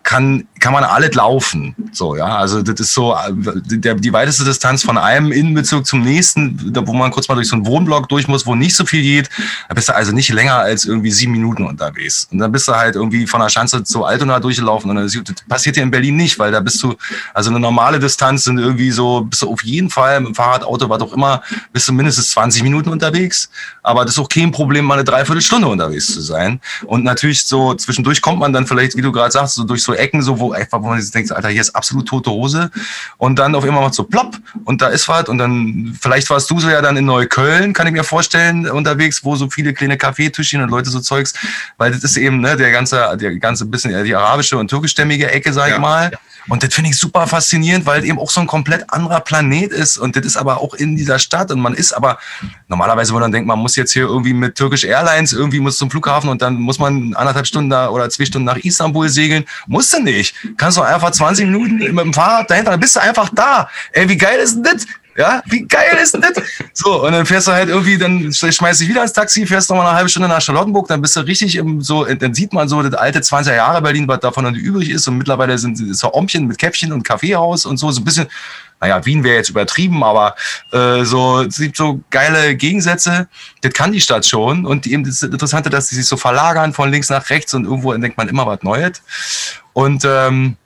kann, 0.04 0.46
kann 0.60 0.74
man 0.74 0.84
alles 0.84 1.14
laufen. 1.14 1.74
So, 1.90 2.14
ja, 2.14 2.36
also 2.36 2.62
das 2.62 2.78
ist 2.78 2.92
so 2.92 3.16
der, 3.34 3.94
die 3.94 4.12
weiteste 4.12 4.44
Distanz 4.44 4.82
von 4.82 4.98
einem 4.98 5.32
Innenbezirk 5.32 5.86
zum 5.86 6.02
nächsten, 6.02 6.76
wo 6.86 6.92
man 6.92 7.10
kurz 7.10 7.26
mal 7.26 7.34
durch 7.34 7.48
so 7.48 7.56
einen 7.56 7.66
Wohnblock 7.66 8.08
durch 8.10 8.28
muss, 8.28 8.46
wo 8.46 8.54
nicht 8.54 8.76
so 8.76 8.84
viel 8.84 9.02
geht. 9.02 9.30
Da 9.68 9.74
bist 9.74 9.88
du 9.88 9.96
also 9.96 10.12
nicht 10.12 10.28
länger 10.28 10.56
als 10.56 10.84
irgendwie 10.84 11.10
sieben 11.10 11.32
Minuten 11.32 11.64
unterwegs. 11.64 12.28
Und 12.30 12.38
dann 12.38 12.52
bist 12.52 12.68
du 12.68 12.72
halt 12.74 12.96
irgendwie 12.96 13.26
von 13.26 13.40
der 13.40 13.48
Schanze 13.48 13.82
zu 13.82 14.04
Altona 14.04 14.40
durchgelaufen. 14.40 14.90
Und 14.90 14.96
das 14.96 15.16
passiert 15.48 15.76
hier 15.76 15.82
in 15.82 15.90
Berlin 15.90 16.16
nicht, 16.16 16.38
weil 16.38 16.52
da 16.52 16.60
bist 16.60 16.82
du, 16.82 16.94
also 17.32 17.48
eine 17.48 17.58
normale 17.58 17.98
Distanz 17.98 18.44
sind 18.44 18.58
irgendwie 18.58 18.90
so, 18.90 19.22
bist 19.22 19.40
du 19.40 19.50
auf 19.50 19.64
jeden 19.64 19.88
Fall 19.88 20.20
mit 20.20 20.28
dem 20.28 20.34
Fahrrad, 20.34 20.64
Auto, 20.64 20.86
was 20.90 21.00
auch 21.00 21.14
immer, 21.14 21.42
bist 21.72 21.88
du 21.88 21.94
mindestens 21.94 22.30
20 22.30 22.62
Minuten 22.62 22.90
unterwegs. 22.90 23.48
Aber 23.82 24.04
das 24.04 24.14
ist 24.14 24.20
auch 24.20 24.28
kein 24.28 24.50
Problem, 24.50 24.84
mal 24.84 24.94
eine 24.94 25.04
Dreiviertelstunde 25.04 25.66
unterwegs 25.66 26.12
zu 26.12 26.20
sein. 26.20 26.60
Und 26.84 27.04
natürlich 27.04 27.46
so 27.46 27.72
zwischendurch 27.74 28.20
kommt 28.20 28.38
man 28.38 28.52
dann 28.52 28.66
vielleicht, 28.66 28.96
wie 28.96 29.02
du 29.02 29.10
gerade 29.10 29.30
sagst, 29.30 29.54
so 29.54 29.64
durch 29.64 29.82
so 29.82 29.93
Ecken, 29.94 30.22
so 30.22 30.38
wo 30.38 30.52
einfach, 30.52 30.82
wo 30.82 30.88
man 30.88 31.00
sich 31.00 31.10
denkt, 31.10 31.32
Alter, 31.32 31.48
hier 31.48 31.60
ist 31.60 31.74
absolut 31.74 32.06
tote 32.06 32.30
Hose. 32.30 32.70
Und 33.18 33.38
dann 33.38 33.54
auf 33.54 33.64
einmal 33.64 33.82
macht 33.82 33.94
so 33.94 34.04
plopp 34.04 34.36
und 34.64 34.82
da 34.82 34.88
ist 34.88 35.08
was. 35.08 35.28
Und 35.28 35.38
dann, 35.38 35.96
vielleicht 36.00 36.28
warst 36.30 36.50
du 36.50 36.60
so 36.60 36.68
ja 36.68 36.82
dann 36.82 36.96
in 36.96 37.04
Neukölln, 37.04 37.72
kann 37.72 37.86
ich 37.86 37.92
mir 37.92 38.04
vorstellen, 38.04 38.68
unterwegs, 38.68 39.24
wo 39.24 39.36
so 39.36 39.48
viele 39.48 39.72
kleine 39.74 39.96
Kaffeetischchen 39.96 40.62
und 40.62 40.70
Leute 40.70 40.90
so 40.90 41.00
Zeugs, 41.00 41.34
weil 41.76 41.92
das 41.92 42.04
ist 42.04 42.16
eben, 42.16 42.40
ne, 42.40 42.56
der 42.56 42.72
ganze, 42.72 43.16
der 43.16 43.36
ganze 43.36 43.64
bisschen, 43.64 44.04
die 44.04 44.14
arabische 44.14 44.58
und 44.58 44.68
türkischstämmige 44.68 45.30
Ecke, 45.30 45.52
sag 45.52 45.68
ich 45.68 45.74
ja, 45.74 45.78
mal. 45.78 46.10
Ja. 46.12 46.18
Und 46.48 46.62
das 46.62 46.74
finde 46.74 46.90
ich 46.90 46.96
super 46.96 47.26
faszinierend, 47.26 47.86
weil 47.86 48.04
eben 48.04 48.18
auch 48.18 48.30
so 48.30 48.40
ein 48.40 48.46
komplett 48.46 48.92
anderer 48.92 49.20
Planet 49.20 49.72
ist. 49.72 49.96
Und 49.96 50.16
das 50.16 50.24
ist 50.24 50.36
aber 50.36 50.60
auch 50.60 50.74
in 50.74 50.96
dieser 50.96 51.18
Stadt. 51.18 51.50
Und 51.50 51.60
man 51.60 51.74
ist 51.74 51.92
aber 51.92 52.18
normalerweise, 52.68 53.12
wo 53.14 53.18
man 53.18 53.32
denkt, 53.32 53.46
man 53.46 53.58
muss 53.58 53.76
jetzt 53.76 53.92
hier 53.92 54.04
irgendwie 54.04 54.34
mit 54.34 54.56
Turkish 54.56 54.84
Airlines 54.84 55.32
irgendwie 55.32 55.60
muss 55.60 55.78
zum 55.78 55.90
Flughafen 55.90 56.28
und 56.28 56.42
dann 56.42 56.54
muss 56.54 56.78
man 56.78 57.14
anderthalb 57.14 57.46
Stunden 57.46 57.70
da 57.70 57.88
oder 57.88 58.08
zwei 58.10 58.24
Stunden 58.24 58.46
nach 58.46 58.56
Istanbul 58.56 59.08
segeln. 59.08 59.44
Musst 59.66 59.92
du 59.92 60.00
nicht. 60.00 60.34
Kannst 60.56 60.76
du 60.76 60.82
einfach 60.82 61.10
20 61.10 61.46
Minuten 61.46 61.78
mit 61.78 61.98
dem 61.98 62.12
Fahrrad 62.12 62.50
dahinter, 62.50 62.72
dann 62.72 62.80
bist 62.80 62.96
du 62.96 63.00
einfach 63.00 63.30
da. 63.34 63.68
Ey, 63.92 64.08
wie 64.08 64.16
geil 64.16 64.38
ist 64.38 64.54
denn 64.54 64.62
das? 64.64 64.86
Ja, 65.16 65.42
wie 65.46 65.62
geil 65.62 65.96
ist 66.02 66.14
denn 66.14 66.22
das? 66.22 66.32
So, 66.72 67.04
und 67.04 67.12
dann 67.12 67.24
fährst 67.24 67.46
du 67.46 67.52
halt 67.52 67.68
irgendwie, 67.68 67.96
dann 67.96 68.32
schmeißt 68.32 68.80
dich 68.80 68.88
wieder 68.88 69.02
ins 69.02 69.12
Taxi, 69.12 69.46
fährst 69.46 69.70
nochmal 69.70 69.86
eine 69.86 69.96
halbe 69.96 70.08
Stunde 70.08 70.28
nach 70.28 70.40
Charlottenburg, 70.40 70.88
dann 70.88 71.00
bist 71.00 71.14
du 71.14 71.20
richtig 71.20 71.54
im, 71.56 71.80
so, 71.80 72.04
dann 72.04 72.34
sieht 72.34 72.52
man 72.52 72.68
so 72.68 72.82
das 72.82 72.94
alte 72.94 73.20
20er 73.20 73.54
Jahre 73.54 73.80
Berlin, 73.80 74.08
was 74.08 74.20
davon 74.20 74.44
noch 74.44 74.52
übrig 74.52 74.90
ist. 74.90 75.06
Und 75.06 75.18
mittlerweile 75.18 75.56
sind 75.56 75.78
so 75.96 76.12
Ompchen 76.12 76.46
mit 76.46 76.58
Käppchen 76.58 76.92
und 76.92 77.04
Kaffeehaus 77.04 77.64
und 77.64 77.76
so, 77.76 77.90
so 77.92 78.00
ein 78.00 78.04
bisschen, 78.04 78.26
naja, 78.80 79.04
Wien 79.06 79.22
wäre 79.22 79.36
jetzt 79.36 79.50
übertrieben, 79.50 80.02
aber 80.02 80.34
äh, 80.72 81.04
so, 81.04 81.42
es 81.42 81.58
gibt 81.58 81.76
so 81.76 82.00
geile 82.10 82.56
Gegensätze. 82.56 83.28
Das 83.62 83.72
kann 83.72 83.92
die 83.92 84.00
Stadt 84.00 84.26
schon. 84.26 84.66
Und 84.66 84.86
eben 84.86 85.04
das 85.04 85.22
Interessante, 85.22 85.70
dass 85.70 85.88
die 85.88 85.94
sich 85.94 86.06
so 86.06 86.16
verlagern 86.16 86.72
von 86.72 86.90
links 86.90 87.08
nach 87.08 87.30
rechts 87.30 87.54
und 87.54 87.64
irgendwo 87.64 87.92
entdeckt 87.92 88.18
man 88.18 88.28
immer 88.28 88.46
was 88.46 88.62
Neues. 88.62 89.00
Und 89.72 90.04
ähm, 90.04 90.56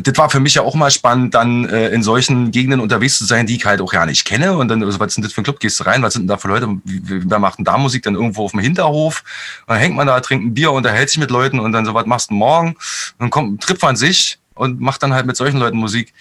das 0.00 0.16
war 0.16 0.30
für 0.30 0.38
mich 0.38 0.54
ja 0.54 0.62
auch 0.62 0.76
mal 0.76 0.92
spannend, 0.92 1.34
dann 1.34 1.68
äh, 1.68 1.88
in 1.88 2.04
solchen 2.04 2.52
Gegenden 2.52 2.78
unterwegs 2.78 3.18
zu 3.18 3.24
sein, 3.24 3.46
die 3.46 3.56
ich 3.56 3.64
halt 3.64 3.80
auch 3.80 3.92
ja 3.92 4.06
nicht 4.06 4.24
kenne. 4.24 4.56
Und 4.56 4.68
dann, 4.68 4.82
also, 4.82 5.00
was 5.00 5.14
denn 5.14 5.24
das 5.24 5.32
für 5.32 5.40
ein 5.40 5.44
Club? 5.44 5.58
Gehst 5.58 5.80
du 5.80 5.84
rein? 5.84 6.02
Was 6.02 6.12
sind 6.12 6.22
denn 6.22 6.28
da 6.28 6.36
für 6.36 6.46
Leute? 6.46 6.68
Wer 6.84 7.38
macht 7.40 7.58
denn 7.58 7.64
da 7.64 7.76
Musik? 7.76 8.04
Dann 8.04 8.14
irgendwo 8.14 8.44
auf 8.44 8.52
dem 8.52 8.60
Hinterhof. 8.60 9.24
Und 9.66 9.74
dann 9.74 9.78
hängt 9.78 9.96
man 9.96 10.06
da, 10.06 10.20
trinkt 10.20 10.46
ein 10.46 10.54
Bier, 10.54 10.70
unterhält 10.70 11.10
sich 11.10 11.18
mit 11.18 11.30
Leuten 11.30 11.58
und 11.58 11.72
dann 11.72 11.84
so, 11.84 11.94
was 11.94 12.06
machst 12.06 12.30
du 12.30 12.34
morgen? 12.34 12.68
Und 12.68 12.78
dann 13.18 13.30
kommt, 13.30 13.62
trifft 13.62 13.82
man 13.82 13.96
sich 13.96 14.38
und 14.54 14.80
macht 14.80 15.02
dann 15.02 15.14
halt 15.14 15.26
mit 15.26 15.36
solchen 15.36 15.58
Leuten 15.58 15.78
Musik. 15.78 16.14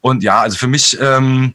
Und 0.00 0.22
ja, 0.22 0.40
also 0.40 0.56
für 0.56 0.68
mich, 0.68 0.96
ähm, 1.00 1.54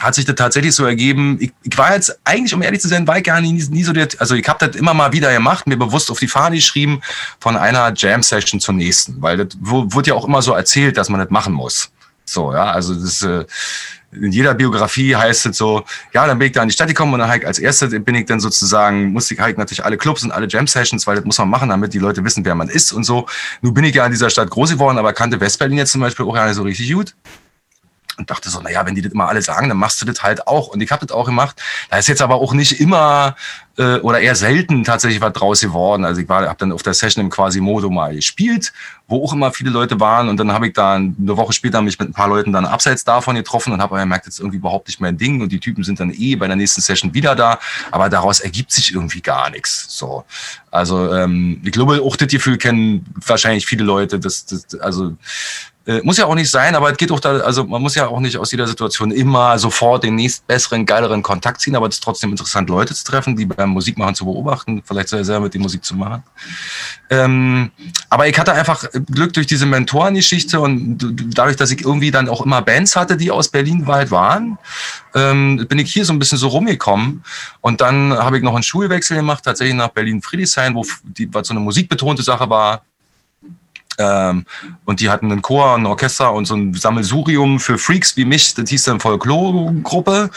hat 0.00 0.14
sich 0.14 0.24
das 0.24 0.34
tatsächlich 0.34 0.74
so 0.74 0.84
ergeben. 0.84 1.36
Ich, 1.40 1.52
ich 1.62 1.76
war 1.76 1.94
jetzt 1.94 2.18
eigentlich, 2.24 2.54
um 2.54 2.62
ehrlich 2.62 2.80
zu 2.80 2.88
sein, 2.88 3.06
war 3.06 3.18
ich 3.18 3.24
gar 3.24 3.40
nie, 3.40 3.52
nie 3.52 3.84
so 3.84 3.92
der, 3.92 4.08
also 4.18 4.34
ich 4.34 4.48
habe 4.48 4.66
das 4.66 4.76
immer 4.76 4.94
mal 4.94 5.12
wieder 5.12 5.32
gemacht, 5.32 5.66
mir 5.66 5.76
bewusst 5.76 6.10
auf 6.10 6.18
die 6.18 6.26
Fahne 6.26 6.56
geschrieben, 6.56 7.02
von 7.38 7.56
einer 7.56 7.92
Jam-Session 7.94 8.60
zur 8.60 8.74
nächsten, 8.74 9.20
weil 9.20 9.36
das 9.36 9.48
wurde 9.60 10.10
ja 10.10 10.14
auch 10.14 10.24
immer 10.24 10.42
so 10.42 10.52
erzählt, 10.52 10.96
dass 10.96 11.10
man 11.10 11.20
das 11.20 11.30
machen 11.30 11.52
muss. 11.52 11.90
So, 12.24 12.52
ja, 12.52 12.70
also 12.70 12.94
das 12.94 13.22
äh, 13.22 13.44
in 14.12 14.32
jeder 14.32 14.54
Biografie 14.54 15.14
heißt 15.14 15.46
es 15.46 15.56
so, 15.56 15.84
ja, 16.12 16.26
dann 16.26 16.38
bin 16.38 16.46
ich 16.46 16.52
da 16.52 16.62
in 16.62 16.68
die 16.68 16.72
Stadt 16.72 16.88
gekommen 16.88 17.14
und 17.14 17.20
dann 17.20 17.28
halt 17.28 17.44
als 17.44 17.58
erstes 17.58 17.90
bin 17.90 18.14
ich 18.14 18.26
dann 18.26 18.40
sozusagen, 18.40 19.12
musste 19.12 19.34
ich 19.34 19.40
halt 19.40 19.58
natürlich 19.58 19.84
alle 19.84 19.98
Clubs 19.98 20.24
und 20.24 20.32
alle 20.32 20.48
Jam-Sessions, 20.48 21.06
weil 21.06 21.16
das 21.16 21.24
muss 21.24 21.38
man 21.38 21.48
machen, 21.48 21.68
damit 21.68 21.92
die 21.92 21.98
Leute 21.98 22.24
wissen, 22.24 22.44
wer 22.44 22.54
man 22.54 22.68
ist 22.68 22.92
und 22.92 23.04
so. 23.04 23.26
Nun 23.60 23.74
bin 23.74 23.84
ich 23.84 23.94
ja 23.94 24.06
in 24.06 24.12
dieser 24.12 24.30
Stadt 24.30 24.50
groß 24.50 24.70
geworden, 24.70 24.98
aber 24.98 25.12
kannte 25.12 25.40
Westberlin 25.40 25.78
jetzt 25.78 25.92
zum 25.92 26.00
Beispiel 26.00 26.24
auch 26.26 26.34
ja 26.34 26.46
nicht 26.46 26.56
so 26.56 26.62
richtig 26.62 26.90
gut 26.92 27.14
und 28.18 28.30
dachte 28.30 28.50
so, 28.50 28.60
naja, 28.60 28.84
wenn 28.86 28.94
die 28.94 29.02
das 29.02 29.12
immer 29.12 29.28
alle 29.28 29.42
sagen, 29.42 29.68
dann 29.68 29.78
machst 29.78 30.00
du 30.00 30.06
das 30.06 30.22
halt 30.22 30.46
auch. 30.46 30.68
Und 30.68 30.80
ich 30.80 30.90
habe 30.90 31.06
das 31.06 31.14
auch 31.14 31.26
gemacht. 31.26 31.60
Da 31.90 31.98
ist 31.98 32.08
jetzt 32.08 32.22
aber 32.22 32.36
auch 32.36 32.52
nicht 32.52 32.80
immer 32.80 33.36
äh, 33.80 33.96
oder 34.00 34.20
eher 34.20 34.36
selten 34.36 34.84
tatsächlich 34.84 35.20
was 35.20 35.32
draus 35.32 35.60
geworden. 35.60 36.04
Also 36.04 36.20
ich 36.20 36.28
war, 36.28 36.46
habe 36.46 36.58
dann 36.58 36.72
auf 36.72 36.82
der 36.82 36.94
Session 36.94 37.24
im 37.24 37.30
Quasimodo 37.30 37.88
mal 37.88 38.14
gespielt, 38.14 38.72
wo 39.08 39.24
auch 39.24 39.32
immer 39.32 39.52
viele 39.52 39.70
Leute 39.70 39.98
waren. 40.00 40.28
Und 40.28 40.36
dann 40.36 40.52
habe 40.52 40.68
ich 40.68 40.74
da 40.74 40.94
eine 40.94 41.14
Woche 41.18 41.52
später 41.52 41.80
mich 41.80 41.98
mit 41.98 42.10
ein 42.10 42.12
paar 42.12 42.28
Leuten 42.28 42.52
dann 42.52 42.66
abseits 42.66 43.04
davon 43.04 43.36
getroffen 43.36 43.72
und 43.72 43.80
habe 43.80 43.98
gemerkt, 43.98 44.26
jetzt 44.26 44.38
irgendwie 44.38 44.58
überhaupt 44.58 44.88
nicht 44.88 45.00
mein 45.00 45.16
Ding. 45.16 45.40
Und 45.40 45.50
die 45.50 45.60
Typen 45.60 45.82
sind 45.82 46.00
dann 46.00 46.12
eh 46.12 46.36
bei 46.36 46.46
der 46.46 46.56
nächsten 46.56 46.80
Session 46.80 47.14
wieder 47.14 47.34
da. 47.34 47.58
Aber 47.90 48.08
daraus 48.08 48.40
ergibt 48.40 48.72
sich 48.72 48.92
irgendwie 48.92 49.22
gar 49.22 49.50
nichts. 49.50 49.86
So, 49.88 50.24
also 50.70 51.12
ähm, 51.12 51.60
ich 51.64 51.72
glaube, 51.72 52.02
auch 52.02 52.16
das 52.16 52.28
Gefühl 52.28 52.58
kennen 52.58 53.06
wahrscheinlich 53.26 53.66
viele 53.66 53.84
Leute. 53.84 54.18
Das, 54.20 54.46
das, 54.46 54.78
also 54.80 55.16
äh, 55.90 56.00
muss 56.04 56.18
ja 56.18 56.26
auch 56.26 56.36
nicht 56.36 56.50
sein, 56.50 56.76
aber 56.76 56.92
es 56.92 56.96
geht 56.96 57.10
auch 57.10 57.18
da, 57.18 57.38
also 57.38 57.64
man 57.64 57.82
muss 57.82 57.96
ja 57.96 58.06
auch 58.06 58.20
nicht 58.20 58.36
aus 58.36 58.52
jeder 58.52 58.68
Situation 58.68 59.10
immer 59.10 59.58
sofort 59.58 60.04
den 60.04 60.14
nächst 60.14 60.46
besseren, 60.46 60.86
geileren 60.86 61.20
Kontakt 61.20 61.60
ziehen, 61.60 61.74
aber 61.74 61.88
es 61.88 61.96
ist 61.96 62.04
trotzdem 62.04 62.30
interessant, 62.30 62.70
Leute 62.70 62.94
zu 62.94 63.02
treffen, 63.02 63.34
die 63.34 63.44
beim 63.44 63.70
Musikmachen 63.70 64.14
zu 64.14 64.24
beobachten, 64.24 64.82
vielleicht 64.84 65.08
selber 65.08 65.40
mit 65.40 65.54
die 65.54 65.58
Musik 65.58 65.84
zu 65.84 65.96
machen. 65.96 66.22
Ähm, 67.10 67.72
aber 68.08 68.28
ich 68.28 68.38
hatte 68.38 68.52
einfach 68.52 68.84
Glück 69.10 69.32
durch 69.32 69.48
diese 69.48 69.66
Mentorengeschichte 69.66 70.60
und 70.60 70.98
dadurch, 71.34 71.56
dass 71.56 71.72
ich 71.72 71.84
irgendwie 71.84 72.12
dann 72.12 72.28
auch 72.28 72.42
immer 72.42 72.62
Bands 72.62 72.94
hatte, 72.94 73.16
die 73.16 73.32
aus 73.32 73.48
Berlin 73.48 73.88
weit 73.88 74.12
waren, 74.12 74.58
ähm, 75.16 75.66
bin 75.68 75.80
ich 75.80 75.92
hier 75.92 76.04
so 76.04 76.12
ein 76.12 76.20
bisschen 76.20 76.38
so 76.38 76.46
rumgekommen. 76.48 77.24
Und 77.62 77.80
dann 77.80 78.12
habe 78.12 78.36
ich 78.36 78.44
noch 78.44 78.54
einen 78.54 78.62
Schulwechsel 78.62 79.16
gemacht, 79.16 79.44
tatsächlich 79.44 79.74
nach 79.74 79.88
Berlin-Friedrichshain, 79.88 80.72
wo 80.76 80.84
die, 81.02 81.32
was 81.34 81.48
so 81.48 81.54
eine 81.54 81.60
musikbetonte 81.60 82.22
Sache 82.22 82.48
war, 82.48 82.82
ähm, 84.00 84.46
und 84.84 85.00
die 85.00 85.10
hatten 85.10 85.30
einen 85.30 85.42
Chor, 85.42 85.76
ein 85.76 85.86
Orchester 85.86 86.32
und 86.32 86.46
so 86.46 86.54
ein 86.54 86.74
Sammelsurium 86.74 87.60
für 87.60 87.78
Freaks 87.78 88.16
wie 88.16 88.24
mich. 88.24 88.54
Das 88.54 88.70
hieß 88.70 88.84
dann 88.84 89.00
Folklore-Gruppe. 89.00 90.30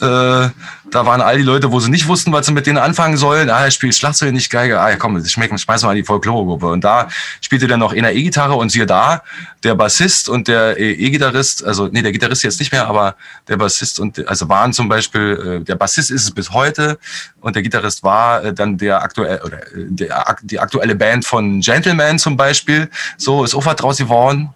Äh, 0.00 0.48
da 0.90 1.04
waren 1.04 1.20
all 1.20 1.36
die 1.36 1.42
Leute, 1.42 1.72
wo 1.72 1.80
sie 1.80 1.90
nicht 1.90 2.06
wussten, 2.06 2.32
was 2.32 2.46
sie 2.46 2.52
mit 2.52 2.66
denen 2.66 2.78
anfangen 2.78 3.16
sollen. 3.16 3.50
Ah, 3.50 3.64
er 3.64 3.70
spielt 3.70 3.94
Schlagzeug, 3.94 4.32
nicht 4.32 4.50
Geige. 4.50 4.80
Ah, 4.80 4.94
komm, 4.96 5.24
schmecken, 5.24 5.58
schmeißen 5.58 5.84
wir 5.84 5.90
mal 5.90 5.96
die 5.96 6.04
Folklore-Gruppe. 6.04 6.66
Und 6.66 6.84
da 6.84 7.08
spielte 7.40 7.66
dann 7.66 7.80
noch 7.80 7.92
einer 7.92 8.12
E-Gitarre 8.12 8.54
und 8.54 8.70
siehe 8.70 8.86
da, 8.86 9.22
der 9.64 9.74
Bassist 9.74 10.28
und 10.28 10.48
der 10.48 10.78
E-Gitarrist, 10.78 11.64
also 11.64 11.88
nee, 11.90 12.02
der 12.02 12.12
Gitarrist 12.12 12.44
jetzt 12.44 12.60
nicht 12.60 12.72
mehr, 12.72 12.86
aber 12.86 13.16
der 13.48 13.56
Bassist 13.56 13.98
und 13.98 14.26
also 14.28 14.48
waren 14.48 14.72
zum 14.72 14.88
Beispiel, 14.88 15.60
äh, 15.60 15.64
der 15.64 15.74
Bassist 15.74 16.10
ist 16.10 16.22
es 16.22 16.30
bis 16.30 16.50
heute 16.52 16.98
und 17.40 17.56
der 17.56 17.62
Gitarrist 17.62 18.02
war 18.02 18.44
äh, 18.44 18.54
dann 18.54 18.78
der 18.78 19.02
aktuelle 19.02 19.42
oder 19.42 19.58
äh, 19.58 19.86
der, 19.88 20.36
die 20.42 20.60
aktuelle 20.60 20.94
Band 20.94 21.24
von 21.24 21.60
Gentleman 21.60 22.18
zum 22.18 22.36
Beispiel. 22.36 22.88
So 23.16 23.44
ist 23.44 23.54
was 23.54 23.76
draus 23.76 23.98
geworden. 23.98 24.50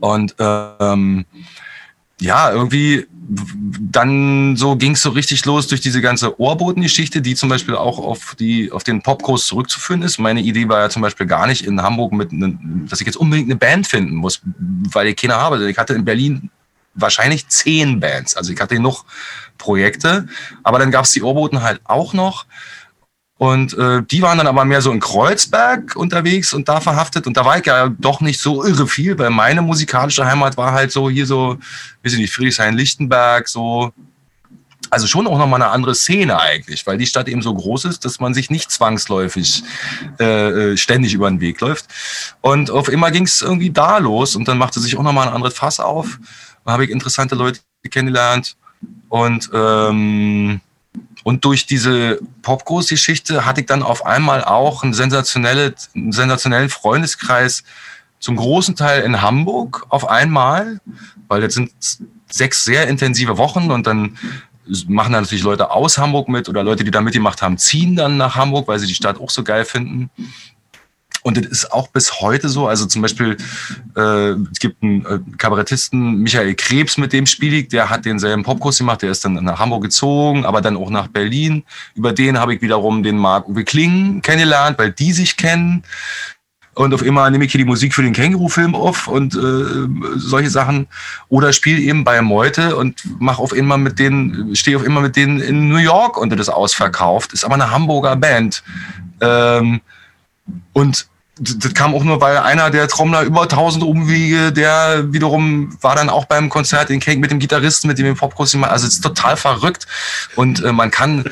Und 0.00 0.34
ähm, 0.38 1.24
ja, 2.20 2.50
irgendwie 2.52 3.06
dann 3.80 4.56
so 4.56 4.76
ging 4.76 4.92
es 4.92 5.02
so 5.02 5.10
richtig 5.10 5.44
los 5.44 5.68
durch 5.68 5.80
diese 5.80 6.00
ganze 6.00 6.38
Ohrboten-Geschichte, 6.40 7.22
die 7.22 7.34
zum 7.34 7.48
Beispiel 7.48 7.76
auch 7.76 7.98
auf 7.98 8.36
die 8.38 8.70
auf 8.72 8.84
den 8.84 9.02
Popkurs 9.02 9.46
zurückzuführen 9.46 10.02
ist. 10.02 10.18
Meine 10.18 10.40
Idee 10.40 10.68
war 10.68 10.80
ja 10.80 10.90
zum 10.90 11.02
Beispiel 11.02 11.26
gar 11.26 11.46
nicht 11.46 11.64
in 11.64 11.82
Hamburg 11.82 12.12
mit, 12.12 12.32
ne, 12.32 12.58
dass 12.88 13.00
ich 13.00 13.06
jetzt 13.06 13.16
unbedingt 13.16 13.48
eine 13.48 13.58
Band 13.58 13.86
finden 13.86 14.14
muss, 14.14 14.40
weil 14.92 15.08
ich 15.08 15.16
keine 15.16 15.34
habe. 15.34 15.70
Ich 15.70 15.78
hatte 15.78 15.94
in 15.94 16.04
Berlin 16.04 16.50
wahrscheinlich 16.94 17.48
zehn 17.48 18.00
Bands, 18.00 18.36
also 18.36 18.52
ich 18.52 18.60
hatte 18.60 18.78
noch 18.78 19.04
Projekte, 19.56 20.26
aber 20.62 20.78
dann 20.78 20.90
gab 20.90 21.04
es 21.04 21.12
die 21.12 21.22
Ohrboten 21.22 21.62
halt 21.62 21.80
auch 21.84 22.12
noch. 22.12 22.46
Und 23.42 23.76
äh, 23.76 24.04
die 24.04 24.22
waren 24.22 24.38
dann 24.38 24.46
aber 24.46 24.64
mehr 24.64 24.80
so 24.82 24.92
in 24.92 25.00
Kreuzberg 25.00 25.96
unterwegs 25.96 26.54
und 26.54 26.68
da 26.68 26.80
verhaftet. 26.80 27.26
Und 27.26 27.36
da 27.36 27.44
war 27.44 27.58
ich 27.58 27.66
ja 27.66 27.88
doch 27.88 28.20
nicht 28.20 28.38
so 28.38 28.64
irre 28.64 28.86
viel, 28.86 29.18
weil 29.18 29.30
meine 29.30 29.62
musikalische 29.62 30.24
Heimat 30.24 30.56
war 30.56 30.70
halt 30.70 30.92
so 30.92 31.10
hier 31.10 31.26
so, 31.26 31.58
weiß 32.04 32.12
ich 32.12 32.20
nicht, 32.20 32.32
Friedrichshain-Lichtenberg, 32.32 33.48
so. 33.48 33.92
Also 34.90 35.08
schon 35.08 35.26
auch 35.26 35.38
nochmal 35.38 35.60
eine 35.60 35.72
andere 35.72 35.96
Szene 35.96 36.38
eigentlich, 36.38 36.86
weil 36.86 36.98
die 36.98 37.06
Stadt 37.06 37.26
eben 37.26 37.42
so 37.42 37.52
groß 37.52 37.86
ist, 37.86 38.04
dass 38.04 38.20
man 38.20 38.32
sich 38.32 38.48
nicht 38.48 38.70
zwangsläufig 38.70 39.64
äh, 40.20 40.74
äh 40.74 40.76
ständig 40.76 41.12
über 41.12 41.28
den 41.28 41.40
Weg 41.40 41.60
läuft. 41.60 41.86
Und 42.42 42.70
auf 42.70 42.88
immer 42.88 43.10
ging 43.10 43.24
es 43.24 43.42
irgendwie 43.42 43.70
da 43.70 43.98
los 43.98 44.36
und 44.36 44.46
dann 44.46 44.58
machte 44.58 44.78
sich 44.78 44.96
auch 44.96 45.02
nochmal 45.02 45.26
ein 45.26 45.34
anderes 45.34 45.54
Fass 45.54 45.80
auf. 45.80 46.20
Da 46.64 46.70
habe 46.70 46.84
ich 46.84 46.92
interessante 46.92 47.34
Leute 47.34 47.58
kennengelernt 47.90 48.54
und 49.08 49.50
ähm, 49.52 50.60
und 51.22 51.44
durch 51.44 51.66
diese 51.66 52.18
Popkurs-Geschichte 52.42 53.44
hatte 53.46 53.60
ich 53.60 53.66
dann 53.66 53.82
auf 53.82 54.04
einmal 54.04 54.44
auch 54.44 54.82
einen, 54.82 54.94
sensationelle, 54.94 55.74
einen 55.94 56.12
sensationellen 56.12 56.68
Freundeskreis, 56.68 57.64
zum 58.18 58.36
großen 58.36 58.76
Teil 58.76 59.02
in 59.02 59.20
Hamburg 59.20 59.84
auf 59.88 60.08
einmal, 60.08 60.80
weil 61.26 61.40
das 61.40 61.54
sind 61.54 61.72
sechs 62.30 62.64
sehr 62.64 62.86
intensive 62.86 63.36
Wochen 63.36 63.70
und 63.72 63.86
dann 63.86 64.16
machen 64.86 65.12
dann 65.12 65.22
natürlich 65.22 65.42
Leute 65.42 65.72
aus 65.72 65.98
Hamburg 65.98 66.28
mit 66.28 66.48
oder 66.48 66.62
Leute, 66.62 66.84
die 66.84 66.92
da 66.92 67.00
mitgemacht 67.00 67.42
haben, 67.42 67.58
ziehen 67.58 67.96
dann 67.96 68.16
nach 68.16 68.36
Hamburg, 68.36 68.68
weil 68.68 68.78
sie 68.78 68.86
die 68.86 68.94
Stadt 68.94 69.20
auch 69.20 69.30
so 69.30 69.42
geil 69.42 69.64
finden. 69.64 70.08
Und 71.22 71.36
das 71.36 71.46
ist 71.46 71.72
auch 71.72 71.88
bis 71.88 72.20
heute 72.20 72.48
so. 72.48 72.66
Also 72.66 72.86
zum 72.86 73.02
Beispiel, 73.02 73.36
äh, 73.96 74.30
es 74.52 74.58
gibt 74.58 74.82
einen 74.82 75.06
äh, 75.06 75.18
Kabarettisten, 75.38 76.18
Michael 76.18 76.54
Krebs, 76.54 76.98
mit 76.98 77.12
dem 77.12 77.26
spiele 77.26 77.58
ich, 77.58 77.68
der 77.68 77.90
hat 77.90 78.04
denselben 78.04 78.42
Popkurs 78.42 78.78
gemacht, 78.78 79.02
der 79.02 79.12
ist 79.12 79.24
dann 79.24 79.34
nach 79.34 79.60
Hamburg 79.60 79.84
gezogen, 79.84 80.44
aber 80.44 80.60
dann 80.60 80.76
auch 80.76 80.90
nach 80.90 81.06
Berlin. 81.06 81.62
Über 81.94 82.12
den 82.12 82.38
habe 82.38 82.54
ich 82.54 82.62
wiederum 82.62 83.02
den 83.02 83.18
Marc-Uwe 83.18 83.64
Kling 83.64 84.20
kennengelernt, 84.22 84.78
weil 84.78 84.90
die 84.90 85.12
sich 85.12 85.36
kennen. 85.36 85.84
Und 86.74 86.94
auf 86.94 87.02
immer 87.02 87.28
nehme 87.28 87.44
ich 87.44 87.52
hier 87.52 87.58
die 87.58 87.66
Musik 87.66 87.94
für 87.94 88.02
den 88.02 88.14
Känguru-Film 88.14 88.74
auf 88.74 89.06
und 89.06 89.34
äh, 89.34 90.16
solche 90.16 90.48
Sachen. 90.48 90.88
Oder 91.28 91.52
spiele 91.52 91.78
eben 91.78 92.02
bei 92.02 92.22
Meute 92.22 92.76
und 92.76 93.02
mache 93.20 93.42
auf 93.42 93.52
immer 93.52 93.76
mit 93.76 93.98
denen, 93.98 94.56
stehe 94.56 94.78
auf 94.78 94.84
immer 94.84 95.02
mit 95.02 95.14
denen 95.14 95.38
in 95.40 95.68
New 95.68 95.76
York 95.76 96.16
und 96.16 96.30
das 96.30 96.48
ausverkauft. 96.48 97.34
Ist 97.34 97.44
aber 97.44 97.54
eine 97.54 97.70
Hamburger 97.70 98.16
Band. 98.16 98.62
Ähm, 99.20 99.82
und 100.72 101.06
das 101.38 101.72
kam 101.72 101.94
auch 101.94 102.04
nur, 102.04 102.20
weil 102.20 102.36
einer 102.36 102.70
der 102.70 102.88
Trommler 102.88 103.22
über 103.22 103.42
1000 103.42 103.84
Umwege, 103.84 104.52
der 104.52 105.12
wiederum 105.12 105.76
war 105.80 105.96
dann 105.96 106.10
auch 106.10 106.26
beim 106.26 106.50
Konzert 106.50 106.90
in 106.90 107.00
Kane 107.00 107.18
mit 107.18 107.30
dem 107.30 107.38
Gitarristen, 107.38 107.88
mit 107.88 107.98
dem 107.98 108.14
Popkurs 108.14 108.52
gemacht. 108.52 108.70
Also 108.70 108.86
es 108.86 108.94
ist 108.94 109.00
total 109.00 109.36
verrückt 109.36 109.86
und 110.36 110.62
äh, 110.62 110.72
man 110.72 110.90
kann 110.90 111.24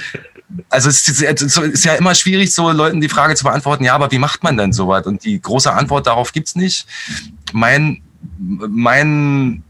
also 0.68 0.88
es 0.88 1.08
ist 1.08 1.84
ja 1.84 1.94
immer 1.94 2.14
schwierig, 2.14 2.52
so 2.52 2.70
Leuten 2.70 3.00
die 3.00 3.08
Frage 3.08 3.34
zu 3.34 3.44
beantworten, 3.44 3.84
ja, 3.84 3.94
aber 3.94 4.10
wie 4.10 4.18
macht 4.18 4.42
man 4.42 4.56
denn 4.56 4.72
sowas? 4.72 5.06
Und 5.06 5.24
die 5.24 5.40
große 5.40 5.72
Antwort 5.72 6.06
darauf 6.06 6.32
gibt's 6.32 6.56
nicht. 6.56 6.86
Mein, 7.52 8.02
mein 8.38 9.62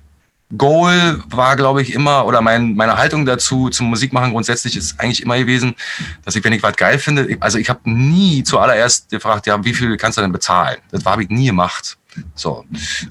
Goal 0.56 1.22
war, 1.28 1.54
glaube 1.56 1.80
ich, 1.82 1.94
immer, 1.94 2.26
oder 2.26 2.40
mein, 2.40 2.74
meine 2.74 2.96
Haltung 2.96 3.24
dazu, 3.24 3.68
zum 3.68 3.88
Musikmachen 3.88 4.32
grundsätzlich 4.32 4.76
ist 4.76 4.98
eigentlich 4.98 5.22
immer 5.22 5.38
gewesen, 5.38 5.76
dass 6.24 6.34
ich, 6.34 6.42
wenn 6.42 6.52
ich 6.52 6.62
was 6.62 6.76
geil 6.76 6.98
finde, 6.98 7.36
also 7.40 7.58
ich 7.58 7.68
habe 7.68 7.88
nie 7.88 8.42
zuallererst 8.42 9.10
gefragt, 9.10 9.46
ja, 9.46 9.64
wie 9.64 9.74
viel 9.74 9.96
kannst 9.96 10.18
du 10.18 10.22
denn 10.22 10.32
bezahlen? 10.32 10.78
Das 10.90 11.04
habe 11.04 11.22
ich 11.22 11.28
nie 11.28 11.46
gemacht. 11.46 11.98
So. 12.34 12.64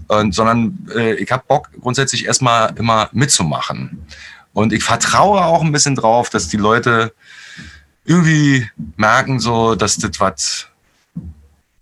Und, 0.07 0.35
sondern 0.35 0.85
äh, 0.93 1.13
ich 1.13 1.31
habe 1.31 1.43
Bock, 1.47 1.69
grundsätzlich 1.79 2.25
erstmal 2.25 2.73
immer 2.77 3.09
mitzumachen. 3.13 4.05
Und 4.51 4.73
ich 4.73 4.83
vertraue 4.83 5.45
auch 5.45 5.61
ein 5.61 5.71
bisschen 5.71 5.95
drauf, 5.95 6.29
dass 6.29 6.49
die 6.49 6.57
Leute 6.57 7.13
irgendwie 8.03 8.69
merken, 8.97 9.39
so, 9.39 9.75
dass 9.75 9.97
das 9.97 10.19
was 10.19 10.65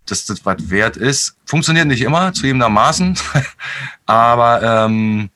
dass 0.06 0.26
das 0.26 0.46
was 0.46 0.70
wert 0.70 0.96
ist. 0.96 1.36
Funktioniert 1.46 1.88
nicht 1.88 2.02
immer, 2.02 2.32
zu 2.32 2.46
jedem 2.46 2.60
Maßen, 2.60 3.18
aber 4.06 4.86
ähm, 4.86 5.30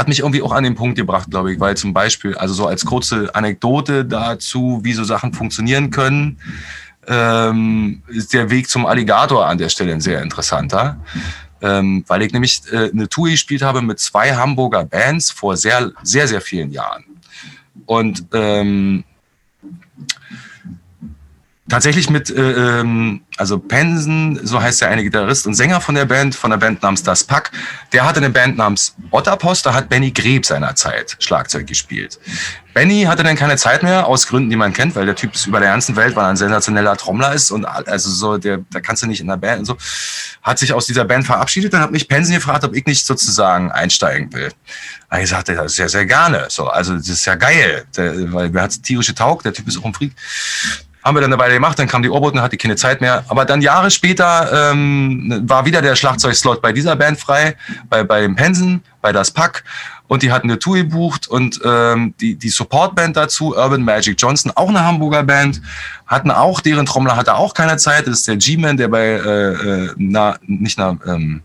hat 0.00 0.08
mich 0.08 0.20
irgendwie 0.20 0.40
auch 0.42 0.52
an 0.52 0.64
den 0.64 0.74
Punkt 0.74 0.96
gebracht, 0.96 1.30
glaube 1.30 1.52
ich, 1.52 1.60
weil 1.60 1.76
zum 1.76 1.92
Beispiel, 1.92 2.34
also 2.34 2.54
so 2.54 2.66
als 2.66 2.86
kurze 2.86 3.34
Anekdote 3.34 4.06
dazu, 4.06 4.80
wie 4.82 4.94
so 4.94 5.04
Sachen 5.04 5.34
funktionieren 5.34 5.90
können, 5.90 6.38
ähm, 7.06 8.02
ist 8.08 8.32
der 8.32 8.48
Weg 8.48 8.70
zum 8.70 8.86
Alligator 8.86 9.46
an 9.46 9.58
der 9.58 9.68
Stelle 9.68 9.92
ein 9.92 10.00
sehr 10.00 10.22
interessanter. 10.22 10.98
Ähm, 11.62 12.04
weil 12.06 12.22
ich 12.22 12.32
nämlich 12.32 12.62
äh, 12.72 12.90
eine 12.90 13.06
Tour 13.10 13.28
gespielt 13.28 13.60
habe 13.60 13.82
mit 13.82 13.98
zwei 13.98 14.34
Hamburger 14.34 14.84
Bands 14.86 15.30
vor 15.30 15.58
sehr, 15.58 15.92
sehr, 16.02 16.26
sehr 16.26 16.40
vielen 16.40 16.72
Jahren. 16.72 17.04
Und 17.84 18.24
ähm, 18.32 19.04
tatsächlich 21.70 22.10
mit, 22.10 22.28
äh, 22.30 22.80
ähm, 22.80 23.22
also 23.36 23.58
Pensen, 23.58 24.38
so 24.44 24.60
heißt 24.60 24.82
der 24.82 24.88
eine 24.88 25.02
Gitarrist 25.02 25.46
und 25.46 25.54
Sänger 25.54 25.80
von 25.80 25.94
der 25.94 26.04
Band, 26.04 26.34
von 26.34 26.50
der 26.50 26.58
Band 26.58 26.82
namens 26.82 27.02
Das 27.02 27.24
Pack, 27.24 27.50
der 27.92 28.06
hatte 28.06 28.18
eine 28.18 28.30
Band 28.30 28.58
namens 28.58 28.94
Otterpost, 29.10 29.64
da 29.64 29.72
hat 29.72 29.88
Benny 29.88 30.10
Greb 30.10 30.44
seinerzeit 30.44 31.16
Schlagzeug 31.20 31.66
gespielt. 31.66 32.18
Benny 32.74 33.04
hatte 33.04 33.22
dann 33.22 33.36
keine 33.36 33.56
Zeit 33.56 33.82
mehr, 33.82 34.06
aus 34.06 34.26
Gründen, 34.26 34.50
die 34.50 34.56
man 34.56 34.72
kennt, 34.72 34.94
weil 34.94 35.06
der 35.06 35.16
Typ 35.16 35.34
ist 35.34 35.46
über 35.46 35.60
der 35.60 35.70
ganzen 35.70 35.96
Welt, 35.96 36.14
weil 36.14 36.24
er 36.24 36.30
ein 36.30 36.36
sensationeller 36.36 36.96
Trommler 36.96 37.32
ist 37.32 37.50
und 37.50 37.64
also 37.64 38.10
so, 38.10 38.38
der, 38.38 38.58
da 38.70 38.80
kannst 38.80 39.02
du 39.02 39.06
nicht 39.06 39.20
in 39.20 39.26
der 39.26 39.36
Band 39.36 39.60
und 39.60 39.64
so, 39.64 39.76
hat 40.42 40.58
sich 40.58 40.72
aus 40.72 40.86
dieser 40.86 41.04
Band 41.04 41.26
verabschiedet, 41.26 41.72
dann 41.72 41.80
hat 41.80 41.90
mich 41.90 42.08
Pensen 42.08 42.34
gefragt, 42.34 42.64
ob 42.64 42.74
ich 42.74 42.86
nicht 42.86 43.06
sozusagen 43.06 43.72
einsteigen 43.72 44.32
will. 44.32 44.50
Da 45.10 45.18
ich 45.18 45.28
sagte, 45.28 45.54
das 45.54 45.74
sehr, 45.74 45.88
sehr 45.88 46.06
gerne. 46.06 46.46
So, 46.48 46.68
also 46.68 46.94
das 46.96 47.08
ist 47.08 47.24
ja 47.24 47.34
geil, 47.34 47.84
der, 47.96 48.32
weil 48.32 48.54
er 48.54 48.62
hat 48.62 48.82
tierische 48.82 49.14
Taug, 49.14 49.42
der 49.42 49.52
Typ 49.52 49.66
ist 49.66 49.78
auch 49.78 49.84
ein 49.84 49.94
Freak. 49.94 50.12
Haben 51.02 51.16
wir 51.16 51.22
dann 51.22 51.32
eine 51.32 51.40
Weile 51.40 51.54
gemacht, 51.54 51.78
dann 51.78 51.88
kam 51.88 52.02
die 52.02 52.10
Ohrboten, 52.10 52.42
hatte 52.42 52.56
keine 52.56 52.76
Zeit 52.76 53.00
mehr. 53.00 53.24
Aber 53.28 53.44
dann 53.44 53.62
Jahre 53.62 53.90
später 53.90 54.70
ähm, 54.72 55.42
war 55.44 55.64
wieder 55.64 55.80
der 55.80 55.96
Schlagzeugslot 55.96 56.60
bei 56.60 56.72
dieser 56.72 56.94
Band 56.96 57.18
frei, 57.18 57.56
bei, 57.88 58.04
bei 58.04 58.20
dem 58.20 58.36
Pensen, 58.36 58.82
bei 59.00 59.12
Das 59.12 59.30
Pack. 59.30 59.64
Und 60.08 60.22
die 60.22 60.32
hatten 60.32 60.50
eine 60.50 60.58
Tour 60.58 60.76
gebucht 60.76 61.28
und 61.28 61.60
ähm, 61.64 62.14
die, 62.20 62.34
die 62.34 62.48
Supportband 62.48 63.16
dazu, 63.16 63.56
Urban 63.56 63.82
Magic 63.82 64.20
Johnson, 64.20 64.50
auch 64.56 64.68
eine 64.68 64.84
Hamburger 64.84 65.22
Band, 65.22 65.62
hatten 66.06 66.32
auch, 66.32 66.60
deren 66.60 66.84
Trommler 66.84 67.14
hatte 67.14 67.36
auch 67.36 67.54
keine 67.54 67.76
Zeit. 67.76 68.08
Das 68.08 68.18
ist 68.18 68.28
der 68.28 68.36
G-Man, 68.36 68.76
der 68.76 68.88
bei, 68.88 69.06
äh, 69.06 69.84
äh, 69.84 69.94
na, 69.96 70.36
nicht 70.48 70.78
na, 70.78 70.98
ähm, 71.06 71.42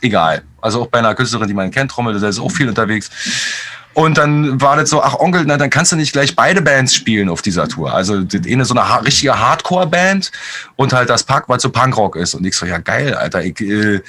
egal. 0.00 0.42
Also 0.60 0.82
auch 0.82 0.86
bei 0.86 0.98
einer 0.98 1.14
Künstlerin, 1.14 1.48
die 1.48 1.54
man 1.54 1.70
kennt, 1.70 1.90
trommelt, 1.90 2.20
der 2.22 2.28
ist 2.28 2.38
auch 2.38 2.50
viel 2.50 2.68
unterwegs. 2.68 3.10
Und 3.98 4.16
dann 4.16 4.60
war 4.60 4.76
das 4.76 4.90
so, 4.90 5.02
ach 5.02 5.14
Onkel, 5.14 5.42
na, 5.44 5.56
dann 5.56 5.70
kannst 5.70 5.90
du 5.90 5.96
nicht 5.96 6.12
gleich 6.12 6.36
beide 6.36 6.62
Bands 6.62 6.94
spielen 6.94 7.28
auf 7.28 7.42
dieser 7.42 7.66
Tour. 7.66 7.92
Also 7.92 8.22
eine 8.46 8.64
so 8.64 8.72
eine 8.72 9.04
richtige 9.04 9.36
Hardcore-Band 9.36 10.30
und 10.76 10.92
halt 10.92 11.10
das 11.10 11.24
Pack, 11.24 11.48
weil 11.48 11.58
so 11.58 11.70
Punkrock 11.70 12.14
ist. 12.14 12.34
Und 12.34 12.46
ich 12.46 12.54
so, 12.54 12.64
ja 12.64 12.78
geil, 12.78 13.14
Alter, 13.14 13.42
ich, 13.42 13.60
äh, 13.60 14.00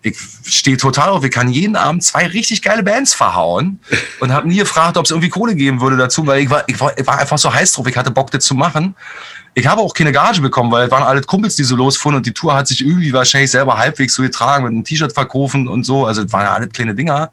ich 0.00 0.16
stehe 0.46 0.78
total 0.78 1.10
auf, 1.10 1.22
ich 1.22 1.30
kann 1.30 1.50
jeden 1.50 1.76
Abend 1.76 2.02
zwei 2.02 2.26
richtig 2.28 2.62
geile 2.62 2.82
Bands 2.82 3.12
verhauen 3.12 3.78
und 4.20 4.32
habe 4.32 4.48
nie 4.48 4.56
gefragt, 4.56 4.96
ob 4.96 5.04
es 5.04 5.10
irgendwie 5.10 5.28
Kohle 5.28 5.54
geben 5.54 5.82
würde 5.82 5.98
dazu, 5.98 6.26
weil 6.26 6.40
ich 6.40 6.48
war, 6.48 6.64
ich 6.66 6.80
war, 6.80 6.98
ich 6.98 7.06
war 7.06 7.18
einfach 7.18 7.36
so 7.36 7.52
heiß 7.52 7.74
drauf, 7.74 7.86
ich 7.86 7.96
hatte 7.98 8.10
Bock, 8.10 8.30
das 8.30 8.42
zu 8.42 8.54
machen. 8.54 8.94
Ich 9.52 9.66
habe 9.66 9.82
auch 9.82 9.92
keine 9.92 10.12
Gage 10.12 10.40
bekommen, 10.40 10.72
weil 10.72 10.86
es 10.86 10.90
waren 10.90 11.02
alle 11.02 11.20
Kumpels, 11.20 11.56
die 11.56 11.64
so 11.64 11.76
losfuhren 11.76 12.16
und 12.16 12.24
die 12.24 12.32
Tour 12.32 12.54
hat 12.54 12.68
sich 12.68 12.80
irgendwie 12.80 13.12
wahrscheinlich 13.12 13.50
selber 13.50 13.76
halbwegs 13.76 14.14
so 14.14 14.22
getragen 14.22 14.64
mit 14.64 14.72
einem 14.72 14.84
T-Shirt 14.84 15.12
verkaufen 15.12 15.68
und 15.68 15.84
so. 15.84 16.06
Also 16.06 16.22
es 16.22 16.32
waren 16.32 16.44
ja 16.44 16.54
alle 16.54 16.68
kleine 16.68 16.94
Dinger. 16.94 17.30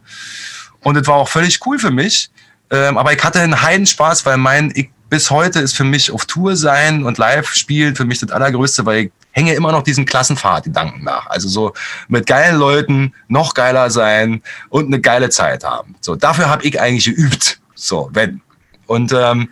Und 0.84 0.98
es 0.98 1.08
war 1.08 1.16
auch 1.16 1.30
völlig 1.30 1.60
cool 1.66 1.80
für 1.80 1.92
mich. 1.92 2.30
Ähm, 2.70 2.98
aber 2.98 3.14
ich 3.14 3.24
hatte 3.24 3.40
einen 3.40 3.62
Heidenspaß, 3.62 4.26
weil 4.26 4.38
mein, 4.38 4.72
ich, 4.76 4.90
bis 5.10 5.30
heute 5.30 5.60
ist 5.60 5.76
für 5.76 5.84
mich 5.84 6.12
auf 6.12 6.26
Tour 6.26 6.56
sein 6.56 7.04
und 7.04 7.18
live 7.18 7.54
spielen 7.54 7.96
für 7.96 8.06
mich 8.06 8.20
das 8.20 8.32
Allergrößte, 8.32 8.86
weil 8.86 9.06
ich 9.06 9.12
hänge 9.32 9.54
immer 9.54 9.72
noch 9.72 9.84
diesen 9.84 10.06
Klassenfahrt-Gedanken 10.06 11.04
nach. 11.04 11.28
Also 11.28 11.48
so 11.50 11.74
mit 12.08 12.26
geilen 12.26 12.58
Leuten 12.58 13.14
noch 13.28 13.54
geiler 13.54 13.90
sein 13.90 14.42
und 14.70 14.88
eine 14.88 15.02
geile 15.02 15.30
Zeit 15.30 15.64
haben. 15.64 15.96
So, 16.02 16.16
dafür 16.16 16.50
habe 16.50 16.66
ich 16.66 16.80
eigentlich 16.80 17.06
geübt. 17.06 17.60
So, 17.76 18.10
wenn. 18.14 18.42
Und 18.86 19.12
ähm, 19.14 19.50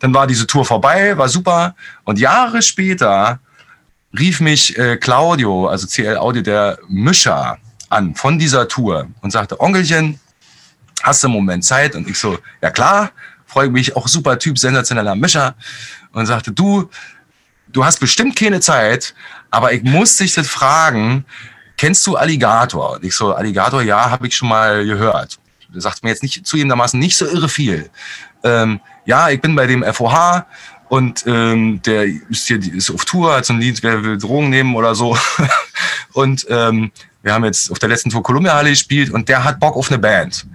dann 0.00 0.14
war 0.14 0.26
diese 0.26 0.46
Tour 0.46 0.64
vorbei, 0.64 1.16
war 1.16 1.28
super. 1.28 1.74
Und 2.04 2.18
Jahre 2.18 2.62
später 2.62 3.40
rief 4.16 4.40
mich 4.40 4.76
äh, 4.78 4.96
Claudio, 4.96 5.66
also 5.66 5.86
CL 5.86 6.16
Audio, 6.16 6.42
der 6.42 6.78
Mischer, 6.88 7.58
an 7.94 8.14
von 8.14 8.38
dieser 8.38 8.68
Tour 8.68 9.08
und 9.22 9.30
sagte, 9.30 9.60
Onkelchen, 9.60 10.18
hast 11.04 11.22
du 11.22 11.28
einen 11.28 11.36
Moment 11.36 11.64
Zeit? 11.64 11.94
Und 11.94 12.08
ich 12.08 12.18
so, 12.18 12.38
ja 12.60 12.70
klar, 12.70 13.12
freue 13.46 13.68
mich, 13.68 13.94
auch 13.94 14.08
super 14.08 14.38
Typ, 14.38 14.58
sensationeller 14.58 15.14
Mischer. 15.14 15.54
Und 16.12 16.26
sagte, 16.26 16.50
du, 16.50 16.90
du 17.68 17.84
hast 17.84 18.00
bestimmt 18.00 18.36
keine 18.36 18.60
Zeit, 18.60 19.14
aber 19.50 19.72
ich 19.72 19.82
muss 19.82 20.16
dich 20.16 20.34
das 20.34 20.48
fragen, 20.48 21.24
kennst 21.76 22.06
du 22.06 22.16
Alligator? 22.16 22.94
Und 22.94 23.04
ich 23.04 23.14
so, 23.14 23.34
Alligator, 23.34 23.82
ja, 23.82 24.10
habe 24.10 24.26
ich 24.26 24.36
schon 24.36 24.48
mal 24.48 24.84
gehört. 24.84 25.38
Der 25.72 25.80
sagt 25.80 26.02
mir 26.02 26.10
jetzt 26.10 26.22
nicht 26.22 26.46
zugegebenermaßen 26.46 26.98
nicht 26.98 27.16
so 27.16 27.26
irre 27.26 27.48
viel. 27.48 27.90
Ähm, 28.44 28.80
ja, 29.06 29.28
ich 29.28 29.40
bin 29.40 29.54
bei 29.54 29.66
dem 29.66 29.82
FOH 29.82 30.46
und 30.88 31.24
ähm, 31.26 31.80
der 31.82 32.04
ist 32.04 32.46
hier 32.46 32.60
ist 32.60 32.90
auf 32.90 33.04
Tour, 33.04 33.34
hat 33.34 33.44
so 33.44 33.52
ein 33.52 33.60
Lied, 33.60 33.82
wer 33.82 34.04
will 34.04 34.16
Drogen 34.16 34.50
nehmen 34.50 34.76
oder 34.76 34.94
so. 34.94 35.18
und 36.12 36.46
ähm, 36.48 36.92
wir 37.22 37.32
haben 37.32 37.44
jetzt 37.44 37.72
auf 37.72 37.78
der 37.78 37.88
letzten 37.88 38.10
Tour 38.10 38.22
Columbia 38.22 38.54
Halle 38.54 38.70
gespielt 38.70 39.10
und 39.10 39.28
der 39.28 39.42
hat 39.42 39.58
Bock 39.58 39.76
auf 39.76 39.90
eine 39.90 39.98
Band. 39.98 40.46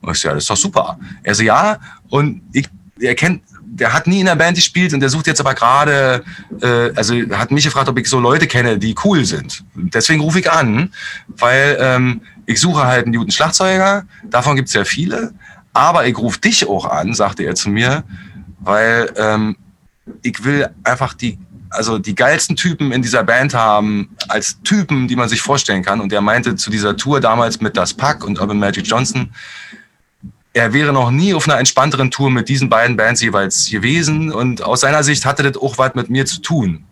Und 0.00 0.12
ich 0.12 0.20
so, 0.20 0.28
ja, 0.28 0.34
das 0.34 0.44
ist 0.44 0.50
doch 0.50 0.56
super. 0.56 0.98
Er 1.22 1.34
so, 1.34 1.42
ja, 1.42 1.78
und 2.08 2.42
ich, 2.52 2.68
er 3.00 3.14
kennt, 3.14 3.42
der 3.62 3.92
hat 3.92 4.06
nie 4.06 4.20
in 4.20 4.26
der 4.26 4.34
Band 4.34 4.56
gespielt 4.56 4.92
und 4.92 5.00
der 5.00 5.08
sucht 5.08 5.26
jetzt 5.26 5.40
aber 5.40 5.54
gerade, 5.54 6.24
äh, 6.60 6.90
also 6.94 7.14
hat 7.32 7.50
mich 7.50 7.64
gefragt, 7.64 7.88
ob 7.88 7.98
ich 7.98 8.08
so 8.08 8.18
Leute 8.18 8.46
kenne, 8.46 8.78
die 8.78 8.94
cool 9.04 9.24
sind. 9.24 9.64
Deswegen 9.74 10.20
rufe 10.20 10.40
ich 10.40 10.50
an, 10.50 10.92
weil 11.28 11.78
ähm, 11.80 12.20
ich 12.46 12.60
suche 12.60 12.84
halt 12.84 13.06
einen 13.06 13.14
guten 13.14 13.30
Schlagzeuger, 13.30 14.04
davon 14.24 14.56
gibt 14.56 14.68
es 14.68 14.74
ja 14.74 14.84
viele, 14.84 15.32
aber 15.72 16.06
ich 16.06 16.18
rufe 16.18 16.40
dich 16.40 16.68
auch 16.68 16.84
an, 16.84 17.14
sagte 17.14 17.44
er 17.44 17.54
zu 17.54 17.70
mir, 17.70 18.02
weil 18.58 19.12
ähm, 19.16 19.56
ich 20.22 20.44
will 20.44 20.68
einfach 20.84 21.14
die 21.14 21.38
also 21.70 21.98
die 21.98 22.16
geilsten 22.16 22.56
Typen 22.56 22.90
in 22.92 23.00
dieser 23.00 23.22
Band 23.22 23.54
haben, 23.54 24.10
als 24.28 24.60
Typen, 24.62 25.06
die 25.06 25.16
man 25.16 25.28
sich 25.28 25.40
vorstellen 25.40 25.84
kann. 25.84 26.00
Und 26.00 26.12
er 26.12 26.20
meinte 26.20 26.56
zu 26.56 26.68
dieser 26.68 26.96
Tour 26.96 27.20
damals 27.20 27.60
mit 27.60 27.76
Das 27.76 27.94
Pack 27.94 28.24
und 28.24 28.40
Urban 28.40 28.58
Magic 28.58 28.86
Johnson, 28.86 29.30
er 30.52 30.72
wäre 30.72 30.92
noch 30.92 31.10
nie 31.10 31.32
auf 31.32 31.48
einer 31.48 31.58
entspannteren 31.58 32.10
Tour 32.10 32.30
mit 32.30 32.48
diesen 32.48 32.68
beiden 32.68 32.96
Bands 32.96 33.20
jeweils 33.20 33.70
gewesen 33.70 34.32
und 34.32 34.62
aus 34.62 34.80
seiner 34.80 35.04
Sicht 35.04 35.24
hatte 35.24 35.44
das 35.44 35.56
auch 35.56 35.78
was 35.78 35.94
mit 35.94 36.10
mir 36.10 36.26
zu 36.26 36.40
tun. 36.40 36.84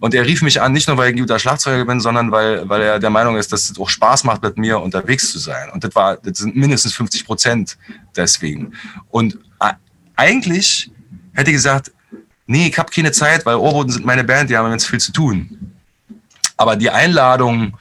Und 0.00 0.14
er 0.14 0.26
rief 0.26 0.42
mich 0.42 0.60
an, 0.60 0.72
nicht 0.72 0.88
nur 0.88 0.96
weil 0.96 1.10
ich 1.10 1.16
ein 1.16 1.20
guter 1.20 1.38
Schlagzeuger 1.38 1.84
bin, 1.84 2.00
sondern 2.00 2.32
weil, 2.32 2.68
weil 2.68 2.82
er 2.82 2.98
der 2.98 3.10
Meinung 3.10 3.36
ist, 3.36 3.52
dass 3.52 3.70
es 3.70 3.78
auch 3.78 3.88
Spaß 3.88 4.24
macht, 4.24 4.42
mit 4.42 4.56
mir 4.56 4.80
unterwegs 4.80 5.30
zu 5.30 5.38
sein. 5.38 5.70
Und 5.70 5.84
das 5.84 5.94
war, 5.94 6.16
das 6.16 6.38
sind 6.38 6.56
mindestens 6.56 6.94
50 6.94 7.26
Prozent 7.26 7.78
deswegen. 8.16 8.72
Und 9.10 9.38
eigentlich 10.16 10.90
hätte 11.34 11.50
ich 11.50 11.56
gesagt, 11.56 11.92
nee, 12.46 12.68
ich 12.68 12.78
habe 12.78 12.90
keine 12.90 13.12
Zeit, 13.12 13.44
weil 13.46 13.56
Ohrboten 13.56 13.92
sind 13.92 14.04
meine 14.04 14.24
Band, 14.24 14.50
die 14.50 14.56
haben 14.56 14.68
ganz 14.70 14.86
viel 14.86 15.00
zu 15.00 15.12
tun. 15.12 15.72
Aber 16.56 16.76
die 16.76 16.90
Einladung, 16.90 17.76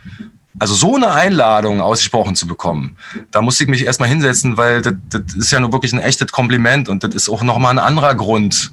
also 0.62 0.76
so 0.76 0.95
eine 0.95 1.12
Einladung 1.12 1.82
ausgesprochen 1.82 2.36
zu 2.36 2.45
bekommen, 2.45 2.95
da 3.32 3.41
musste 3.41 3.64
ich 3.64 3.70
mich 3.72 3.84
erstmal 3.84 4.09
hinsetzen, 4.09 4.57
weil 4.57 4.84
das, 4.84 4.93
das 5.09 5.34
ist 5.34 5.51
ja 5.51 5.59
nur 5.59 5.74
wirklich 5.74 5.91
ein 5.91 5.99
echtes 5.99 6.32
Kompliment 6.32 6.88
und 6.88 7.03
das 7.03 7.16
ist 7.16 7.30
auch 7.30 7.41
nochmal 7.41 7.72
ein 7.72 7.80
anderer 7.80 8.14
Grund, 8.14 8.72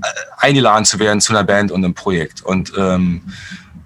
äh, 0.00 0.06
eingeladen 0.36 0.84
zu 0.84 1.00
werden 1.00 1.20
zu 1.20 1.32
einer 1.32 1.42
Band 1.42 1.72
und 1.72 1.84
einem 1.84 1.92
Projekt. 1.92 2.42
Und 2.42 2.72
ähm, 2.78 3.22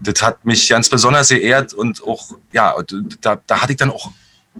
das 0.00 0.20
hat 0.20 0.44
mich 0.44 0.68
ganz 0.68 0.90
besonders 0.90 1.30
geehrt 1.30 1.72
und 1.72 2.06
auch, 2.06 2.34
ja, 2.52 2.74
da, 3.22 3.40
da 3.46 3.62
hatte 3.62 3.72
ich 3.72 3.78
dann 3.78 3.90
auch 3.90 4.10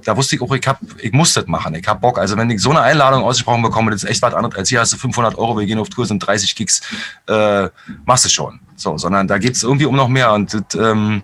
da 0.03 0.17
wusste 0.17 0.37
ich 0.37 0.41
auch, 0.41 0.51
ich, 0.55 0.67
hab, 0.67 0.81
ich 1.03 1.13
muss 1.13 1.35
das 1.35 1.47
machen, 1.49 1.75
ich 1.75 1.87
hab 1.87 2.01
Bock. 2.01 2.19
Also 2.19 2.39
wenn 2.39 2.49
ich 2.49 2.63
so 2.63 2.71
eine 2.71 2.81
Einladung 2.81 3.23
ausgesprochen 3.23 3.61
bekomme, 3.61 3.91
das 3.91 4.03
ist 4.03 4.09
echt 4.09 4.23
was 4.23 4.33
anderes 4.33 4.57
als 4.57 4.71
hier 4.71 4.81
hast 4.81 4.95
du 4.95 4.97
500 4.97 5.37
Euro, 5.37 5.59
wir 5.59 5.67
gehen 5.67 5.79
auf 5.79 5.91
Tour, 5.91 6.07
sind 6.07 6.21
30 6.21 6.57
Gigs, 6.57 6.81
äh, 7.29 7.69
machst 8.07 8.25
du 8.25 8.31
schon. 8.31 8.61
So, 8.77 8.97
sondern 8.97 9.29
da 9.29 9.37
geht's 9.37 9.63
irgendwie 9.63 9.85
um 9.85 9.95
noch 9.95 10.09
mehr 10.09 10.33
und 10.33 10.55
das, 10.55 10.81
ähm, 10.81 11.23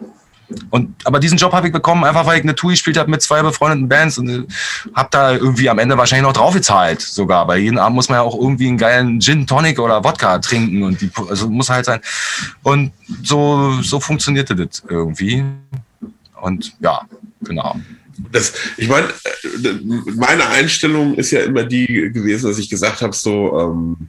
und, 0.70 1.06
aber 1.06 1.20
diesen 1.20 1.36
Job 1.36 1.52
habe 1.52 1.66
ich 1.66 1.72
bekommen, 1.72 2.04
einfach 2.04 2.24
weil 2.24 2.38
ich 2.38 2.42
eine 2.42 2.54
Tour 2.54 2.70
gespielt 2.70 2.96
habe 2.96 3.10
mit 3.10 3.20
zwei 3.20 3.42
befreundeten 3.42 3.88
Bands 3.88 4.16
und 4.18 4.28
äh, 4.28 4.42
habe 4.94 5.08
da 5.10 5.32
irgendwie 5.32 5.68
am 5.68 5.78
Ende 5.78 5.98
wahrscheinlich 5.98 6.26
noch 6.26 6.32
drauf 6.32 6.54
gezahlt 6.54 7.02
sogar. 7.02 7.46
Weil 7.48 7.60
jeden 7.60 7.78
Abend 7.78 7.96
muss 7.96 8.08
man 8.08 8.16
ja 8.16 8.22
auch 8.22 8.34
irgendwie 8.34 8.68
einen 8.68 8.78
geilen 8.78 9.20
Gin 9.20 9.46
Tonic 9.46 9.78
oder 9.78 10.02
Wodka 10.04 10.38
trinken 10.38 10.82
und 10.82 11.00
die, 11.00 11.10
also 11.28 11.50
muss 11.50 11.68
halt 11.68 11.84
sein. 11.84 12.00
Und 12.62 12.92
so, 13.22 13.80
so 13.82 14.00
funktionierte 14.00 14.56
das 14.56 14.82
irgendwie. 14.88 15.44
Und 16.40 16.72
ja, 16.80 17.02
genau. 17.42 17.76
Das, 18.32 18.52
ich 18.78 18.88
meine, 18.88 19.06
äh, 19.06 19.74
meine 20.16 20.48
Einstellung 20.48 21.14
ist 21.14 21.30
ja 21.30 21.40
immer 21.40 21.64
die 21.64 21.86
gewesen, 21.86 22.48
dass 22.48 22.58
ich 22.58 22.70
gesagt 22.70 23.02
habe, 23.02 23.14
so 23.14 23.58
ähm, 23.60 24.08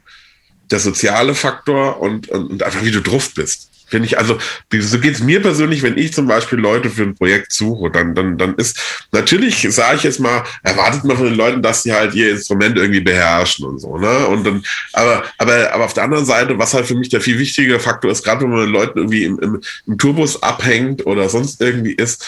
der 0.71 0.79
soziale 0.79 1.35
Faktor 1.35 1.99
und, 1.99 2.29
und, 2.29 2.49
und 2.49 2.63
einfach 2.63 2.83
wie 2.83 2.91
du 2.91 3.01
drauf 3.01 3.33
bist. 3.33 3.69
Finde 3.89 4.05
ich, 4.05 4.17
also, 4.17 4.37
so 4.71 4.99
geht 4.99 5.15
es 5.15 5.23
mir 5.23 5.41
persönlich, 5.41 5.81
wenn 5.83 5.97
ich 5.97 6.13
zum 6.13 6.27
Beispiel 6.27 6.59
Leute 6.59 6.89
für 6.89 7.03
ein 7.03 7.15
Projekt 7.15 7.51
suche, 7.51 7.89
dann, 7.91 8.15
dann, 8.15 8.37
dann 8.37 8.55
ist, 8.55 8.79
natürlich 9.11 9.67
sage 9.73 9.97
ich 9.97 10.03
jetzt 10.03 10.19
mal, 10.19 10.43
erwartet 10.63 11.03
man 11.03 11.17
von 11.17 11.25
den 11.25 11.35
Leuten, 11.35 11.61
dass 11.61 11.83
sie 11.83 11.93
halt 11.93 12.13
ihr 12.13 12.31
Instrument 12.31 12.77
irgendwie 12.77 13.01
beherrschen 13.01 13.65
und 13.65 13.79
so, 13.79 13.97
ne? 13.97 14.27
Und 14.27 14.45
dann, 14.45 14.63
aber, 14.93 15.23
aber, 15.37 15.73
aber 15.73 15.85
auf 15.85 15.93
der 15.93 16.03
anderen 16.03 16.25
Seite, 16.25 16.57
was 16.57 16.73
halt 16.73 16.85
für 16.85 16.95
mich 16.95 17.09
der 17.09 17.21
viel 17.21 17.39
wichtigere 17.39 17.79
Faktor 17.79 18.11
ist, 18.11 18.23
gerade 18.23 18.41
wenn 18.41 18.51
man 18.51 18.65
mit 18.65 18.69
Leuten 18.69 18.99
irgendwie 18.99 19.23
im, 19.23 19.39
im, 19.39 19.61
im 19.87 19.97
Tourbus 19.97 20.41
abhängt 20.43 21.05
oder 21.05 21.29
sonst 21.29 21.61
irgendwie 21.61 21.93
ist, 21.93 22.27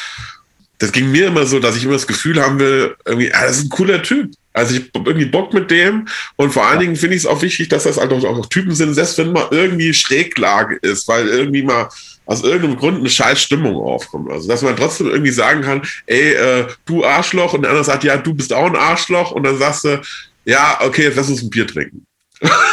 das 0.81 0.91
ging 0.91 1.11
mir 1.11 1.27
immer 1.27 1.45
so, 1.45 1.59
dass 1.59 1.75
ich 1.75 1.83
immer 1.83 1.93
das 1.93 2.07
Gefühl 2.07 2.41
haben 2.41 2.59
will, 2.59 2.95
irgendwie, 3.05 3.31
ah, 3.31 3.45
das 3.45 3.57
ist 3.57 3.65
ein 3.65 3.69
cooler 3.69 4.01
Typ. 4.01 4.31
Also 4.51 4.75
ich 4.75 4.89
irgendwie 4.95 5.27
Bock 5.27 5.53
mit 5.53 5.69
dem 5.69 6.07
und 6.37 6.51
vor 6.51 6.65
allen 6.65 6.79
Dingen 6.79 6.95
finde 6.95 7.15
ich 7.15 7.21
es 7.21 7.27
auch 7.27 7.41
wichtig, 7.43 7.69
dass 7.69 7.83
das 7.83 7.97
halt 7.97 8.11
auch, 8.11 8.23
auch 8.25 8.47
Typen 8.47 8.73
sind, 8.73 8.95
selbst 8.95 9.17
wenn 9.19 9.31
mal 9.31 9.47
irgendwie 9.51 9.93
Schräglage 9.93 10.75
ist, 10.81 11.07
weil 11.07 11.27
irgendwie 11.27 11.61
mal 11.61 11.87
aus 12.25 12.43
irgendeinem 12.43 12.77
Grund 12.77 12.97
eine 12.97 13.09
scheiß 13.09 13.39
Stimmung 13.39 13.75
aufkommt. 13.75 14.31
Also 14.31 14.47
dass 14.47 14.63
man 14.63 14.75
trotzdem 14.75 15.07
irgendwie 15.07 15.31
sagen 15.31 15.61
kann, 15.61 15.83
ey, 16.07 16.33
äh, 16.33 16.67
du 16.85 17.05
Arschloch 17.05 17.53
und 17.53 17.61
der 17.61 17.69
andere 17.69 17.85
sagt, 17.85 18.03
ja, 18.03 18.17
du 18.17 18.33
bist 18.33 18.51
auch 18.51 18.65
ein 18.65 18.75
Arschloch 18.75 19.31
und 19.31 19.43
dann 19.43 19.59
sagst 19.59 19.85
du, 19.85 20.01
ja, 20.45 20.79
okay, 20.81 21.03
jetzt 21.03 21.15
lass 21.15 21.29
uns 21.29 21.43
ein 21.43 21.51
Bier 21.51 21.67
trinken. 21.67 22.07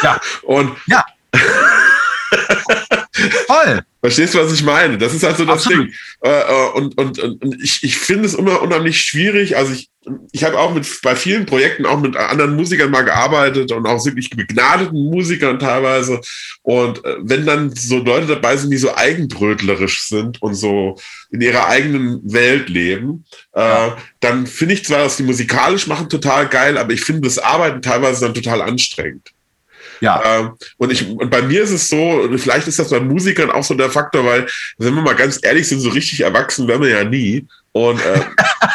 Ja. 0.03 0.19
und 0.45 0.73
ja. 0.87 1.05
Voll. 3.47 3.83
Verstehst 4.01 4.35
du, 4.35 4.39
was 4.39 4.53
ich 4.53 4.63
meine? 4.63 4.97
Das 4.97 5.13
ist 5.13 5.25
halt 5.25 5.37
so 5.37 5.45
das 5.45 5.65
Absolut. 5.65 5.89
Ding. 5.89 5.95
Äh, 6.23 6.31
äh, 6.31 6.71
und, 6.75 6.97
und, 6.99 7.19
und 7.19 7.63
ich, 7.63 7.83
ich 7.83 7.99
finde 7.99 8.27
es 8.27 8.35
immer 8.35 8.63
unheimlich 8.63 9.01
schwierig. 9.01 9.57
Also 9.57 9.73
ich, 9.73 9.91
ich 10.31 10.45
habe 10.45 10.57
auch 10.57 10.73
mit 10.73 10.87
bei 11.03 11.17
vielen 11.17 11.47
Projekten 11.47 11.85
auch 11.85 12.01
mit 12.01 12.17
anderen 12.17 12.55
Musikern 12.55 12.93
mal 12.93 13.03
gearbeitet 13.03 13.73
und 13.73 13.87
auch 13.87 14.05
wirklich 14.05 14.31
begnadeten 14.31 15.11
Musikern 15.11 15.59
teilweise. 15.59 16.21
Und 16.63 17.05
äh, 17.05 17.17
wenn 17.23 17.45
dann 17.45 17.75
so 17.75 17.99
Leute 17.99 18.29
dabei 18.29 18.57
sind, 18.57 18.71
die 18.71 18.77
so 18.77 18.95
eigenbrötlerisch 18.95 20.05
sind 20.05 20.41
und 20.43 20.55
so 20.55 20.97
in 21.31 21.41
ihrer 21.41 21.67
eigenen 21.67 22.21
Welt 22.33 22.69
leben, 22.69 23.25
ja. 23.55 23.97
dann 24.21 24.47
finde 24.47 24.75
ich 24.75 24.85
zwar, 24.85 24.99
dass 24.99 25.17
die 25.17 25.25
musikalisch 25.25 25.89
machen 25.89 26.09
total 26.09 26.49
geil, 26.49 26.79
aber 26.79 26.93
ich 26.93 27.01
finde 27.01 27.23
das 27.23 27.39
Arbeiten 27.39 27.83
teilweise 27.83 28.25
dann 28.25 28.35
total 28.35 28.63
anstrengend. 28.63 29.33
Ja. 30.01 30.23
Ähm, 30.25 30.53
und, 30.77 30.93
ich, 30.93 31.09
und 31.09 31.31
bei 31.31 31.43
mir 31.43 31.63
ist 31.63 31.71
es 31.71 31.89
so, 31.89 32.29
vielleicht 32.37 32.69
ist 32.69 32.79
das 32.79 32.91
bei 32.91 33.01
Musikern 33.01 33.51
auch 33.51 33.65
so 33.65 33.75
der 33.75 33.91
Faktor, 33.91 34.25
weil, 34.25 34.47
wenn 34.79 34.95
wir 34.95 35.03
mal 35.03 35.15
ganz 35.15 35.39
ehrlich 35.43 35.69
sind, 35.69 35.81
so 35.81 35.91
richtig 35.91 36.21
erwachsen 36.21 36.69
werden 36.69 36.83
wir 36.83 36.91
ja 36.91 37.05
nie. 37.05 37.47
Und 37.73 38.01
äh, 38.01 38.21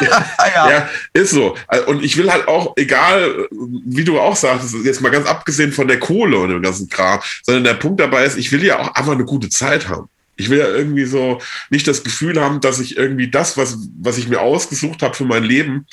ja. 0.00 0.26
ja. 0.70 0.88
ist 1.12 1.30
so. 1.30 1.56
Und 1.86 2.02
ich 2.02 2.16
will 2.16 2.30
halt 2.30 2.48
auch, 2.48 2.74
egal, 2.76 3.48
wie 3.50 4.04
du 4.04 4.18
auch 4.18 4.36
sagst, 4.36 4.74
jetzt 4.84 5.00
mal 5.00 5.10
ganz 5.10 5.26
abgesehen 5.26 5.72
von 5.72 5.88
der 5.88 6.00
Kohle 6.00 6.38
und 6.38 6.50
dem 6.50 6.62
ganzen 6.62 6.88
Kram, 6.88 7.20
sondern 7.42 7.64
der 7.64 7.74
Punkt 7.74 8.00
dabei 8.00 8.24
ist, 8.24 8.38
ich 8.38 8.52
will 8.52 8.64
ja 8.64 8.78
auch 8.78 8.94
einfach 8.94 9.12
eine 9.12 9.24
gute 9.24 9.48
Zeit 9.48 9.88
haben. 9.88 10.08
Ich 10.36 10.50
will 10.50 10.58
ja 10.58 10.68
irgendwie 10.68 11.04
so 11.04 11.40
nicht 11.70 11.86
das 11.86 12.02
Gefühl 12.02 12.40
haben, 12.40 12.60
dass 12.60 12.80
ich 12.80 12.96
irgendwie 12.96 13.30
das, 13.30 13.56
was, 13.56 13.78
was 14.00 14.18
ich 14.18 14.28
mir 14.28 14.40
ausgesucht 14.40 15.02
habe 15.02 15.14
für 15.14 15.24
mein 15.24 15.44
Leben, 15.44 15.86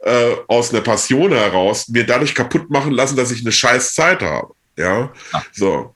äh, 0.00 0.34
aus 0.48 0.72
einer 0.72 0.82
Passion 0.82 1.32
heraus, 1.32 1.88
mir 1.88 2.04
dadurch 2.04 2.34
kaputt 2.34 2.68
machen 2.70 2.92
lassen, 2.92 3.16
dass 3.16 3.30
ich 3.30 3.40
eine 3.40 3.52
scheiß 3.52 3.94
Zeit 3.94 4.22
habe. 4.22 4.54
Ja, 4.78 5.10
so. 5.52 5.94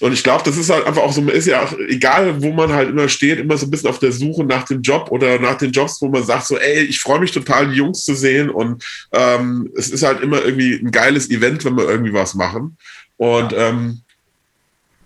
Und 0.00 0.12
ich 0.12 0.24
glaube, 0.24 0.44
das 0.44 0.56
ist 0.56 0.70
halt 0.70 0.86
einfach 0.86 1.02
auch 1.02 1.12
so, 1.12 1.20
ist 1.28 1.46
ja 1.46 1.62
auch, 1.62 1.74
egal, 1.88 2.42
wo 2.42 2.52
man 2.52 2.72
halt 2.72 2.88
immer 2.88 3.08
steht, 3.10 3.38
immer 3.38 3.58
so 3.58 3.66
ein 3.66 3.70
bisschen 3.70 3.90
auf 3.90 3.98
der 3.98 4.12
Suche 4.12 4.44
nach 4.44 4.64
dem 4.64 4.80
Job 4.80 5.10
oder 5.10 5.38
nach 5.38 5.58
den 5.58 5.72
Jobs, 5.72 6.00
wo 6.00 6.08
man 6.08 6.24
sagt 6.24 6.46
so, 6.46 6.58
ey, 6.58 6.84
ich 6.84 7.00
freue 7.00 7.20
mich 7.20 7.32
total, 7.32 7.68
die 7.68 7.76
Jungs 7.76 8.02
zu 8.02 8.14
sehen 8.14 8.48
und 8.48 8.82
ähm, 9.12 9.70
es 9.76 9.90
ist 9.90 10.02
halt 10.02 10.22
immer 10.22 10.42
irgendwie 10.42 10.74
ein 10.74 10.90
geiles 10.90 11.28
Event, 11.28 11.66
wenn 11.66 11.76
wir 11.76 11.86
irgendwie 11.86 12.14
was 12.14 12.34
machen. 12.34 12.78
Und 13.18 13.52
ja. 13.52 13.68
ähm, 13.68 14.00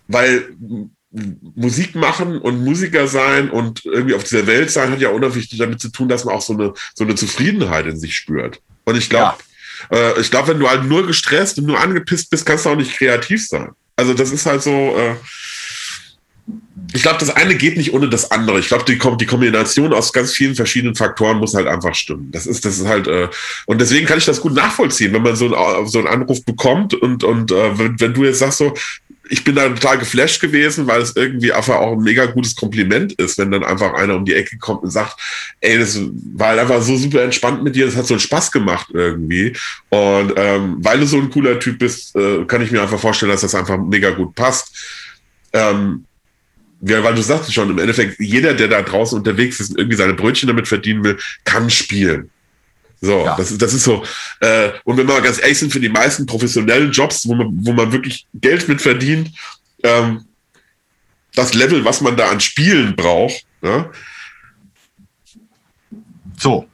weil 0.07 0.57
Musik 1.11 1.97
machen 1.97 2.39
und 2.39 2.65
Musiker 2.65 3.09
sein 3.09 3.51
und 3.51 3.85
irgendwie 3.85 4.15
auf 4.15 4.25
dieser 4.25 4.47
Welt 4.47 4.71
sein 4.71 4.93
hat 4.93 5.01
ja 5.01 5.09
unheimlich 5.09 5.49
damit 5.59 5.81
zu 5.81 5.89
tun, 5.89 6.09
dass 6.09 6.25
man 6.25 6.37
auch 6.37 6.43
so 6.43 6.53
eine, 6.53 6.73
so 6.95 7.03
eine 7.03 7.17
Zufriedenheit 7.17 7.87
in 7.87 7.99
sich 7.99 8.15
spürt. 8.15 8.61
Und 8.85 8.97
ich 8.97 9.11
glaube, 9.11 9.37
ja 9.39 9.48
äh, 9.91 10.21
ich 10.21 10.31
glaube, 10.31 10.49
wenn 10.49 10.61
du 10.61 10.69
halt 10.69 10.85
nur 10.85 11.07
gestresst 11.07 11.59
und 11.59 11.67
nur 11.67 11.81
angepisst 11.81 12.31
bist, 12.31 12.47
kannst 12.47 12.67
du 12.67 12.71
auch 12.71 12.77
nicht 12.77 12.97
kreativ 12.97 13.47
sein. 13.47 13.71
Also 13.97 14.15
das 14.15 14.31
ist 14.31 14.47
halt 14.47 14.63
so. 14.63 14.97
Äh, 14.97 15.17
ich 16.95 17.03
glaube, 17.03 17.19
das 17.19 17.29
eine 17.29 17.55
geht 17.55 17.77
nicht 17.77 17.93
ohne 17.93 18.09
das 18.09 18.31
andere. 18.31 18.59
Ich 18.61 18.69
glaube, 18.69 18.85
die, 18.85 18.99
die, 18.99 19.27
Kombination 19.27 19.93
aus 19.93 20.13
ganz 20.13 20.33
vielen 20.33 20.55
verschiedenen 20.55 20.95
Faktoren 20.95 21.37
muss 21.37 21.55
halt 21.55 21.67
einfach 21.67 21.95
stimmen. 21.95 22.31
Das 22.33 22.47
ist, 22.47 22.65
das 22.65 22.79
ist 22.79 22.87
halt, 22.87 23.07
äh, 23.09 23.29
und 23.67 23.81
deswegen 23.81 24.07
kann 24.07 24.17
ich 24.17 24.25
das 24.25 24.41
gut 24.41 24.55
nachvollziehen, 24.55 25.13
wenn 25.13 25.23
man 25.23 25.37
so, 25.37 25.55
ein, 25.55 25.87
so 25.87 25.99
einen 25.99 26.09
Anruf 26.09 26.45
bekommt 26.47 26.95
und, 26.95 27.25
und 27.25 27.53
äh, 27.53 27.79
wenn, 27.79 28.01
wenn 28.01 28.15
du 28.15 28.25
jetzt 28.25 28.39
sagst 28.39 28.59
so, 28.59 28.73
ich 29.31 29.45
bin 29.45 29.55
da 29.55 29.69
total 29.69 29.99
geflasht 29.99 30.41
gewesen, 30.41 30.87
weil 30.87 31.03
es 31.03 31.17
irgendwie 31.17 31.53
einfach 31.53 31.77
auch 31.77 31.93
ein 31.93 32.03
mega 32.03 32.27
gutes 32.27 32.57
Kompliment 32.57 33.13
ist, 33.15 33.39
wenn 33.39 33.51
dann 33.51 33.65
einfach 33.65 33.95
einer 33.95 34.17
um 34.17 34.25
die 34.25 34.35
Ecke 34.35 34.59
kommt 34.59 34.83
und 34.83 34.91
sagt, 34.91 35.19
ey, 35.61 35.79
das 35.79 35.99
war 36.35 36.49
halt 36.49 36.61
einfach 36.61 36.83
so 36.83 36.97
super 36.97 37.23
entspannt 37.23 37.63
mit 37.63 37.77
dir, 37.77 37.87
das 37.87 37.97
hat 37.97 38.07
so 38.07 38.15
einen 38.15 38.21
Spaß 38.21 38.53
gemacht 38.53 38.89
irgendwie. 38.93 39.55
Und 39.91 40.33
ähm, 40.37 40.77
weil 40.79 41.01
du 41.01 41.07
so 41.07 41.19
ein 41.19 41.31
cooler 41.31 41.59
Typ 41.59 41.79
bist, 41.79 42.17
äh, 42.17 42.45
kann 42.45 42.63
ich 42.63 42.71
mir 42.71 42.83
einfach 42.83 43.01
vorstellen, 43.01 43.33
dass 43.33 43.43
das 43.43 43.55
einfach 43.55 43.79
mega 43.79 44.11
gut 44.11 44.35
passt. 44.35 44.75
Ähm, 45.53 46.05
ja, 46.81 47.03
weil 47.03 47.15
du 47.15 47.23
sagst 47.23 47.53
schon, 47.53 47.71
im 47.71 47.79
Endeffekt, 47.79 48.21
jeder, 48.21 48.55
der 48.55 48.69
da 48.69 48.83
draußen 48.83 49.19
unterwegs 49.19 49.59
ist 49.61 49.71
und 49.71 49.79
irgendwie 49.79 49.97
seine 49.97 50.15
Brötchen 50.15 50.47
damit 50.47 50.69
verdienen 50.69 51.03
will, 51.03 51.19
kann 51.45 51.71
spielen. 51.71 52.31
So, 53.01 53.25
ja. 53.25 53.37
das, 53.37 53.51
ist, 53.53 53.63
das 53.63 53.75
ist 53.75 53.85
so. 53.85 54.05
Äh, 54.41 54.71
und 54.85 54.97
wenn 54.97 55.07
wir 55.07 55.15
mal 55.15 55.23
ganz 55.23 55.41
ehrlich 55.41 55.59
sind, 55.59 55.73
für 55.73 55.81
die 55.81 55.89
meisten 55.89 56.27
professionellen 56.27 56.91
Jobs, 56.91 57.29
wo 57.29 57.35
man, 57.35 57.49
wo 57.65 57.73
man 57.73 57.93
wirklich 57.93 58.27
Geld 58.35 58.69
mit 58.69 58.83
verdient, 58.83 59.31
ähm, 59.83 60.25
das 61.35 61.55
Level, 61.55 61.85
was 61.85 62.01
man 62.01 62.17
da 62.17 62.29
an 62.29 62.41
Spielen 62.41 62.97
braucht, 62.97 63.45
ne? 63.61 63.91
So. 66.39 66.69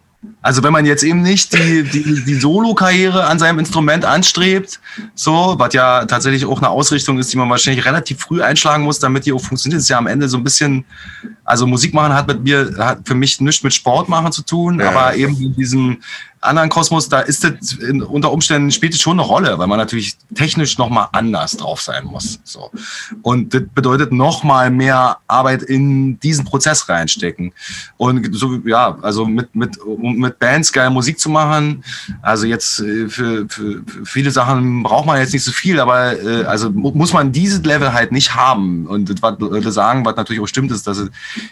Also 0.45 0.63
wenn 0.63 0.75
man 0.75 0.85
jetzt 0.85 1.03
eben 1.03 1.23
nicht 1.23 1.55
die, 1.55 1.85
die, 1.85 2.23
die 2.23 2.35
Solo-Karriere 2.35 3.25
an 3.25 3.39
seinem 3.39 3.59
Instrument 3.61 4.05
anstrebt, 4.05 4.79
so, 5.15 5.55
was 5.57 5.73
ja 5.73 6.05
tatsächlich 6.05 6.45
auch 6.45 6.59
eine 6.59 6.69
Ausrichtung 6.69 7.19
ist, 7.19 7.33
die 7.33 7.39
man 7.39 7.49
wahrscheinlich 7.49 7.87
relativ 7.87 8.21
früh 8.21 8.43
einschlagen 8.43 8.85
muss, 8.85 8.99
damit 8.99 9.25
die 9.25 9.33
auch 9.33 9.41
funktioniert, 9.41 9.81
ist 9.81 9.89
ja 9.89 9.97
am 9.97 10.07
Ende 10.07 10.29
so 10.29 10.37
ein 10.37 10.45
bisschen, 10.45 10.85
also 11.47 11.67
Musik 11.67 11.95
machen 11.95 12.13
hat 12.13 12.29
mit 12.29 12.45
mir, 12.45 12.75
hat 12.77 12.99
für 13.07 13.15
mich 13.15 13.41
nichts 13.41 13.63
mit 13.63 13.73
Sport 13.73 14.11
machen 14.11 14.33
zu 14.33 14.43
tun, 14.43 14.81
ja. 14.81 14.91
aber 14.91 15.17
eben 15.17 15.35
in 15.41 15.55
diesem 15.55 15.97
anderen 16.45 16.69
Kosmos, 16.69 17.09
da 17.09 17.21
ist 17.21 17.45
das 17.45 17.73
in, 17.73 18.03
unter 18.03 18.31
Umständen 18.31 18.71
spielt 18.71 18.95
es 18.95 19.01
schon 19.01 19.19
eine 19.19 19.27
Rolle, 19.27 19.59
weil 19.59 19.67
man 19.67 19.79
natürlich 19.79 20.17
technisch 20.35 20.79
nochmal 20.79 21.09
anders 21.13 21.57
drauf 21.57 21.81
sein 21.81 22.05
muss. 22.05 22.39
So. 22.45 22.71
Und 23.23 23.55
das 23.55 23.63
bedeutet 23.75 24.13
nochmal 24.13 24.71
mehr 24.71 25.19
Arbeit 25.27 25.63
in 25.63 26.19
diesen 26.21 26.45
Prozess 26.45 26.89
reinstecken. 26.89 27.53
Und 27.97 28.29
so, 28.33 28.59
ja, 28.65 28.97
also 29.03 29.27
mit, 29.27 29.55
mit, 29.55 29.79
um 29.79 30.19
mit 30.35 30.39
Bands 30.39 30.73
geil 30.73 30.91
Musik 30.91 31.19
zu 31.19 31.29
machen, 31.29 31.85
also 32.23 32.47
jetzt 32.47 32.81
äh, 32.81 33.09
für, 33.09 33.47
für, 33.49 33.83
viele 34.05 34.31
Sachen 34.31 34.83
braucht 34.83 35.07
man 35.07 35.19
jetzt 35.19 35.33
nicht 35.33 35.45
so 35.45 35.53
viel, 35.53 35.81
aber 35.81 36.21
äh, 36.21 36.45
also 36.45 36.71
muss 36.71 37.13
man 37.13 37.33
dieses 37.33 37.63
Level 37.65 37.93
halt 37.93 38.13
nicht 38.13 38.35
haben. 38.35 38.87
Und 38.87 39.23
was 39.23 39.39
Leute 39.39 39.73
sagen, 39.73 40.05
was 40.05 40.17
natürlich 40.17 40.43
auch 40.43 40.47
stimmt, 40.47 40.71
ist, 40.73 40.87
dass 40.87 41.05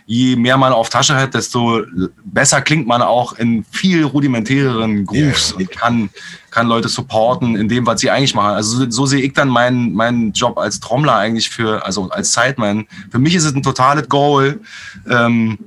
je 0.06 0.36
mehr 0.36 0.56
man 0.56 0.72
auf 0.72 0.88
Tasche 0.88 1.14
hat, 1.14 1.34
desto 1.34 1.82
besser 2.24 2.60
klingt 2.60 2.86
man 2.86 3.02
auch 3.02 3.34
in 3.34 3.64
viel 3.70 4.04
rudimentäreren 4.04 5.06
Grooves 5.06 5.52
yeah. 5.52 5.60
und 5.60 5.70
kann, 5.70 6.10
kann 6.50 6.66
Leute 6.66 6.88
supporten 6.88 7.56
in 7.56 7.68
dem, 7.68 7.86
was 7.86 8.00
sie 8.00 8.10
eigentlich 8.10 8.34
machen. 8.34 8.54
Also 8.54 8.78
so, 8.78 8.90
so 8.90 9.06
sehe 9.06 9.20
ich 9.20 9.32
dann 9.32 9.48
meinen, 9.48 9.92
meinen 9.92 10.32
Job 10.32 10.58
als 10.58 10.80
Trommler 10.80 11.16
eigentlich 11.16 11.50
für, 11.50 11.84
also 11.84 12.10
als 12.10 12.32
Sideman. 12.32 12.86
Für 13.10 13.18
mich 13.18 13.34
ist 13.34 13.44
es 13.44 13.54
ein 13.54 13.62
totales 13.62 14.08
Goal. 14.08 14.60
Ähm, 15.08 15.58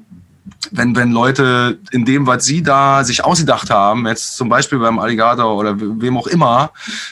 wenn, 0.72 0.96
wenn 0.96 1.12
Leute 1.12 1.80
in 1.92 2.06
dem, 2.06 2.28
was 2.28 2.46
sie 2.46 2.64
da 2.64 3.04
sich 3.04 3.24
ausgedacht 3.24 3.70
haben, 3.70 4.08
jetzt 4.08 4.38
zum 4.38 4.50
Beispiel 4.50 4.80
beim 4.80 5.00
Alligator 5.00 5.56
oder 5.58 5.76
wem 5.80 6.18
auch 6.18 6.28
immer, 6.28 6.72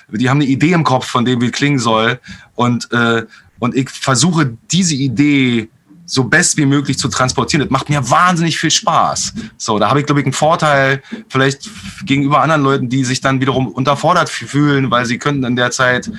die 0.09 0.29
haben 0.29 0.37
eine 0.37 0.49
Idee 0.49 0.73
im 0.73 0.83
Kopf, 0.83 1.05
von 1.05 1.25
dem 1.25 1.41
wie 1.41 1.51
klingen 1.51 1.79
soll. 1.79 2.19
Und, 2.55 2.91
äh, 2.91 3.23
und 3.59 3.75
ich 3.75 3.89
versuche 3.89 4.57
diese 4.71 4.95
Idee 4.95 5.69
so 6.05 6.25
best 6.25 6.57
wie 6.57 6.65
möglich 6.65 6.97
zu 6.97 7.07
transportieren. 7.07 7.65
Das 7.65 7.71
macht 7.71 7.89
mir 7.89 8.09
wahnsinnig 8.09 8.59
viel 8.59 8.71
Spaß. 8.71 9.33
So, 9.57 9.79
da 9.79 9.89
habe 9.89 10.01
ich, 10.01 10.05
glaube 10.05 10.21
ich, 10.21 10.25
einen 10.25 10.33
Vorteil 10.33 11.01
vielleicht 11.29 11.69
gegenüber 12.05 12.41
anderen 12.41 12.61
Leuten, 12.61 12.89
die 12.89 13.03
sich 13.03 13.21
dann 13.21 13.39
wiederum 13.41 13.67
unterfordert 13.67 14.29
fühlen, 14.29 14.91
weil 14.91 15.05
sie 15.05 15.17
könnten 15.17 15.43
in 15.43 15.55
der 15.55 15.71
Zeit 15.71 16.11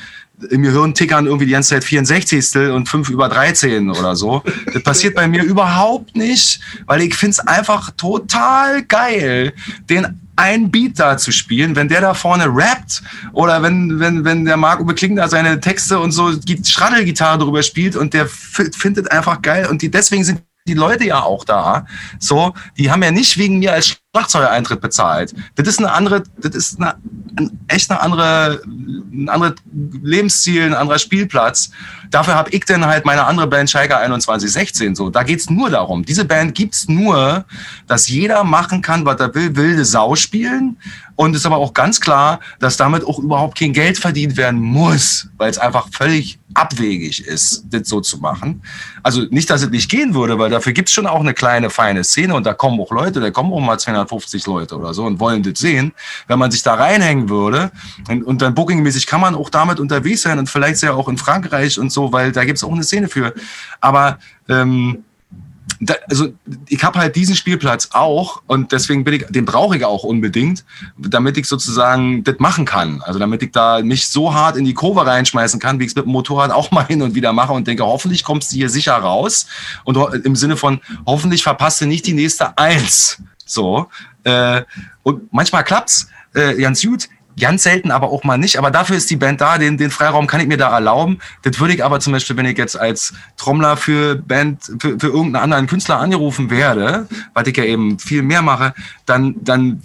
im 0.51 0.63
Gehirn 0.63 0.95
tickern 0.95 1.27
irgendwie 1.27 1.47
die 1.47 1.53
ganze 1.53 1.71
Zeit 1.71 1.85
64. 1.85 2.73
und 2.73 2.89
5 2.89 3.09
über 3.11 3.29
13 3.29 3.91
oder 3.91 4.17
so. 4.17 4.43
Das 4.73 4.83
passiert 4.83 5.15
bei 5.15 5.29
mir 5.29 5.43
überhaupt 5.43 6.17
nicht, 6.17 6.61
weil 6.87 7.03
ich 7.03 7.15
finde 7.15 7.33
es 7.33 7.41
einfach 7.41 7.91
total 7.93 8.83
geil, 8.83 9.53
den 9.89 10.21
ein 10.37 10.71
Beat 10.71 10.99
da 10.99 11.17
zu 11.17 11.31
spielen, 11.31 11.77
wenn 11.77 11.89
der 11.89 12.01
da 12.01 12.15
vorne 12.15 12.47
rappt 12.49 13.03
oder 13.33 13.63
wenn, 13.63 14.01
wenn, 14.01 14.25
wenn 14.25 14.45
der 14.45 14.57
Marco 14.57 14.85
Bekling 14.85 15.17
da 15.17 15.29
seine 15.29 15.61
Texte 15.61 15.99
und 16.01 16.11
so 16.11 16.33
Schraddelgitarre 16.65 17.39
drüber 17.39 17.63
spielt 17.63 17.95
und 17.95 18.15
der 18.15 18.27
findet 18.27 19.13
einfach 19.13 19.43
geil 19.43 19.67
und 19.67 19.83
die, 19.83 19.91
deswegen 19.91 20.25
sind 20.25 20.43
die 20.67 20.75
Leute 20.75 21.05
ja 21.05 21.23
auch 21.23 21.45
da. 21.45 21.87
So, 22.19 22.55
die 22.79 22.91
haben 22.91 23.03
ja 23.03 23.11
nicht 23.11 23.39
wegen 23.39 23.59
mir 23.59 23.73
als 23.73 23.99
Schlagzeugereintritt 24.15 24.81
bezahlt. 24.81 25.35
Das 25.57 25.67
ist 25.67 25.81
eine 25.81 25.91
andere, 25.91 26.23
das 26.37 26.55
ist 26.55 26.81
eine, 26.81 26.95
ein, 27.37 27.59
echt 27.67 27.91
eine 27.91 28.01
andere, 28.01 28.63
ein 28.65 29.29
anderes 29.29 29.57
Lebensziel, 30.03 30.63
ein 30.63 30.75
anderer 30.75 31.01
Spielplatz. 31.01 31.71
Dafür 32.13 32.37
habe 32.37 32.51
ich 32.51 32.65
dann 32.65 32.87
halt 32.87 33.05
meine 33.05 33.25
andere 33.25 33.49
Band 33.49 33.69
Schalke 33.69 33.95
2116 33.95 34.95
so. 34.95 35.11
Da 35.11 35.25
geht's 35.25 35.51
nur 35.51 35.69
darum. 35.69 36.05
Diese 36.05 36.25
Band 36.25 36.55
gibt's 36.55 36.87
nur, 36.89 37.45
dass 37.89 38.09
jeder 38.09 38.45
machen 38.45 38.83
kann, 38.83 39.05
was 39.05 39.19
er 39.19 39.35
will, 39.35 39.57
wilde 39.57 39.85
Sau 39.85 40.15
spielen. 40.15 40.77
Und 41.17 41.33
es 41.33 41.43
ist 41.43 41.47
aber 41.47 41.59
auch 41.59 41.75
ganz 41.75 42.01
klar, 42.01 42.41
dass 42.59 42.77
damit 42.77 43.05
auch 43.05 43.19
überhaupt 43.19 43.59
kein 43.59 43.73
Geld 43.73 43.99
verdient 43.99 44.37
werden 44.37 44.61
muss, 44.61 45.29
weil 45.37 45.51
es 45.51 45.59
einfach 45.59 45.89
völlig 45.93 46.39
abwegig 46.55 47.27
ist, 47.27 47.65
das 47.71 47.89
so 47.89 48.01
zu 48.01 48.19
machen. 48.19 48.63
Also 49.03 49.23
nicht, 49.31 49.51
dass 49.51 49.63
es 49.63 49.71
nicht 49.71 49.91
gehen 49.91 50.15
würde, 50.15 50.39
weil 50.39 50.51
dafür 50.51 50.73
gibt's 50.73 50.93
schon 50.93 51.07
auch 51.07 51.21
eine 51.21 51.35
kleine, 51.35 51.71
feine 51.71 52.05
Szene 52.05 52.35
und 52.35 52.47
da 52.47 52.55
kommen 52.55 52.81
auch 52.81 52.91
Leute, 52.91 53.21
da 53.21 53.31
kommen 53.31 53.53
auch 53.53 53.61
mal 53.61 53.79
250 54.07 54.47
Leute 54.47 54.77
oder 54.77 54.95
so 54.95 55.05
und 55.05 55.21
wollen 55.21 55.43
das 55.43 55.59
sehen. 55.59 55.93
Wenn 56.27 56.39
man 56.39 56.51
sich 56.51 56.63
da 56.63 56.75
reinhängen 56.75 57.29
würde 57.29 57.71
und, 58.09 58.25
und 58.25 58.43
dann 58.43 58.55
bookingmäßig 58.55 59.07
kann 59.07 59.21
man 59.21 59.35
auch 59.35 59.51
damit 59.51 59.81
unterwegs 59.81 60.23
sein 60.23 60.39
und 60.39 60.49
vielleicht 60.49 60.79
sehr 60.79 60.95
auch 60.95 61.09
in 61.09 61.19
Frankreich 61.19 61.79
und 61.79 61.91
so, 61.91 62.13
weil 62.13 62.33
da 62.33 62.45
gibt's 62.45 62.65
auch 62.65 62.73
eine 62.73 62.85
Szene 62.85 63.09
für. 63.09 63.35
Aber 63.81 64.19
ähm, 64.49 65.05
da, 65.81 65.95
also 66.09 66.29
ich 66.69 66.83
habe 66.85 66.99
halt 66.99 67.17
diesen 67.17 67.35
Spielplatz 67.35 67.91
auch 67.93 68.43
und 68.47 68.73
deswegen 68.73 69.05
bin 69.05 69.15
ich, 69.15 69.27
den 69.29 69.45
brauche 69.45 69.77
ich 69.77 69.85
auch 69.85 70.05
unbedingt, 70.05 70.65
damit 70.97 71.37
ich 71.37 71.47
sozusagen 71.47 72.25
das 72.25 72.37
machen 72.39 72.65
kann. 72.65 73.03
Also 73.03 73.19
damit 73.19 73.43
ich 73.43 73.53
da 73.53 73.83
mich 73.83 74.09
so 74.09 74.35
hart 74.35 74.57
in 74.57 74.65
die 74.65 74.75
Kurve 74.75 75.05
reinschmeißen 75.07 75.61
kann, 75.61 75.79
wie 75.79 75.85
ich 75.85 75.91
es 75.91 75.97
mit 75.97 76.05
dem 76.05 76.13
Motorrad 76.13 76.51
auch 76.51 76.71
mal 76.71 76.87
hin 76.87 77.03
und 77.03 77.15
wieder 77.15 77.33
mache 77.33 77.53
und 77.53 77.67
denke, 77.67 77.85
hoffentlich 77.85 78.25
kommst 78.25 78.53
du 78.53 78.57
hier 78.57 78.71
sicher 78.71 78.95
raus. 78.95 79.47
Und 79.85 79.97
im 80.25 80.37
Sinne 80.37 80.57
von, 80.57 80.81
hoffentlich 81.07 81.43
verpasst 81.43 81.81
du 81.81 81.87
nicht 81.87 82.07
die 82.07 82.15
nächste 82.15 82.57
Eins. 82.57 83.19
So. 83.45 83.89
Äh, 84.25 84.63
und 85.03 85.33
manchmal 85.33 85.65
klappt's 85.65 86.09
äh, 86.35 86.55
ganz 86.55 86.83
gut. 86.83 87.09
Ganz 87.39 87.65
selten, 87.65 87.91
aber 87.91 88.11
auch 88.11 88.23
mal 88.23 88.39
nicht. 88.39 88.59
Aber 88.59 88.71
dafür 88.71 88.97
ist 88.97 89.11
die 89.11 89.17
Band 89.17 89.41
da, 89.41 89.59
den, 89.59 89.77
den 89.77 89.91
Freiraum 89.91 90.29
kann 90.29 90.41
ich 90.41 90.47
mir 90.47 90.57
da 90.57 90.73
erlauben. 90.73 91.19
Das 91.43 91.59
würde 91.59 91.75
ich 91.75 91.85
aber 91.85 91.99
zum 91.99 92.13
Beispiel, 92.13 92.37
wenn 92.37 92.47
ich 92.47 92.57
jetzt 92.57 92.79
als 92.79 93.13
Trommler 93.37 93.77
für 93.77 94.15
Band, 94.15 94.63
für, 94.79 95.01
für 95.01 95.09
irgendeinen 95.09 95.43
anderen 95.43 95.67
Künstler 95.67 95.99
angerufen 95.99 96.49
werde, 96.49 97.09
weil 97.33 97.49
ich 97.49 97.57
ja 97.57 97.65
eben 97.65 97.99
viel 97.99 98.23
mehr 98.23 98.43
mache, 98.43 98.73
dann, 99.05 99.35
dann 99.43 99.83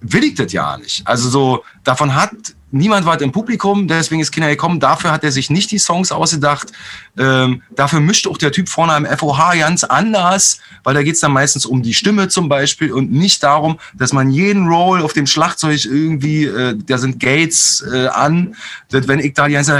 will 0.00 0.24
ich 0.24 0.34
das 0.34 0.52
ja 0.52 0.76
nicht. 0.76 1.06
Also 1.06 1.28
so, 1.28 1.64
davon 1.84 2.16
hat 2.16 2.32
Niemand 2.70 3.06
war 3.06 3.18
im 3.20 3.32
Publikum, 3.32 3.88
deswegen 3.88 4.20
ist 4.20 4.30
Kinder 4.30 4.48
gekommen. 4.48 4.78
Dafür 4.78 5.10
hat 5.10 5.24
er 5.24 5.32
sich 5.32 5.48
nicht 5.48 5.70
die 5.70 5.78
Songs 5.78 6.12
ausgedacht. 6.12 6.70
Ähm, 7.16 7.62
dafür 7.74 8.00
mischt 8.00 8.26
auch 8.26 8.36
der 8.36 8.52
Typ 8.52 8.68
vorne 8.68 8.92
am 8.92 9.06
FOH 9.06 9.56
ganz 9.58 9.84
anders, 9.84 10.60
weil 10.84 10.94
da 10.94 11.02
geht's 11.02 11.20
dann 11.20 11.32
meistens 11.32 11.64
um 11.64 11.82
die 11.82 11.94
Stimme 11.94 12.28
zum 12.28 12.48
Beispiel 12.48 12.92
und 12.92 13.10
nicht 13.10 13.42
darum, 13.42 13.78
dass 13.94 14.12
man 14.12 14.30
jeden 14.30 14.68
Roll 14.68 15.02
auf 15.02 15.14
dem 15.14 15.26
Schlagzeug 15.26 15.86
irgendwie, 15.86 16.44
äh, 16.44 16.76
da 16.86 16.98
sind 16.98 17.20
Gates 17.20 17.84
äh, 17.90 18.08
an, 18.08 18.54
dass 18.90 19.08
wenn 19.08 19.20
ich 19.20 19.32
da 19.32 19.48
die 19.48 19.54
ganze 19.54 19.78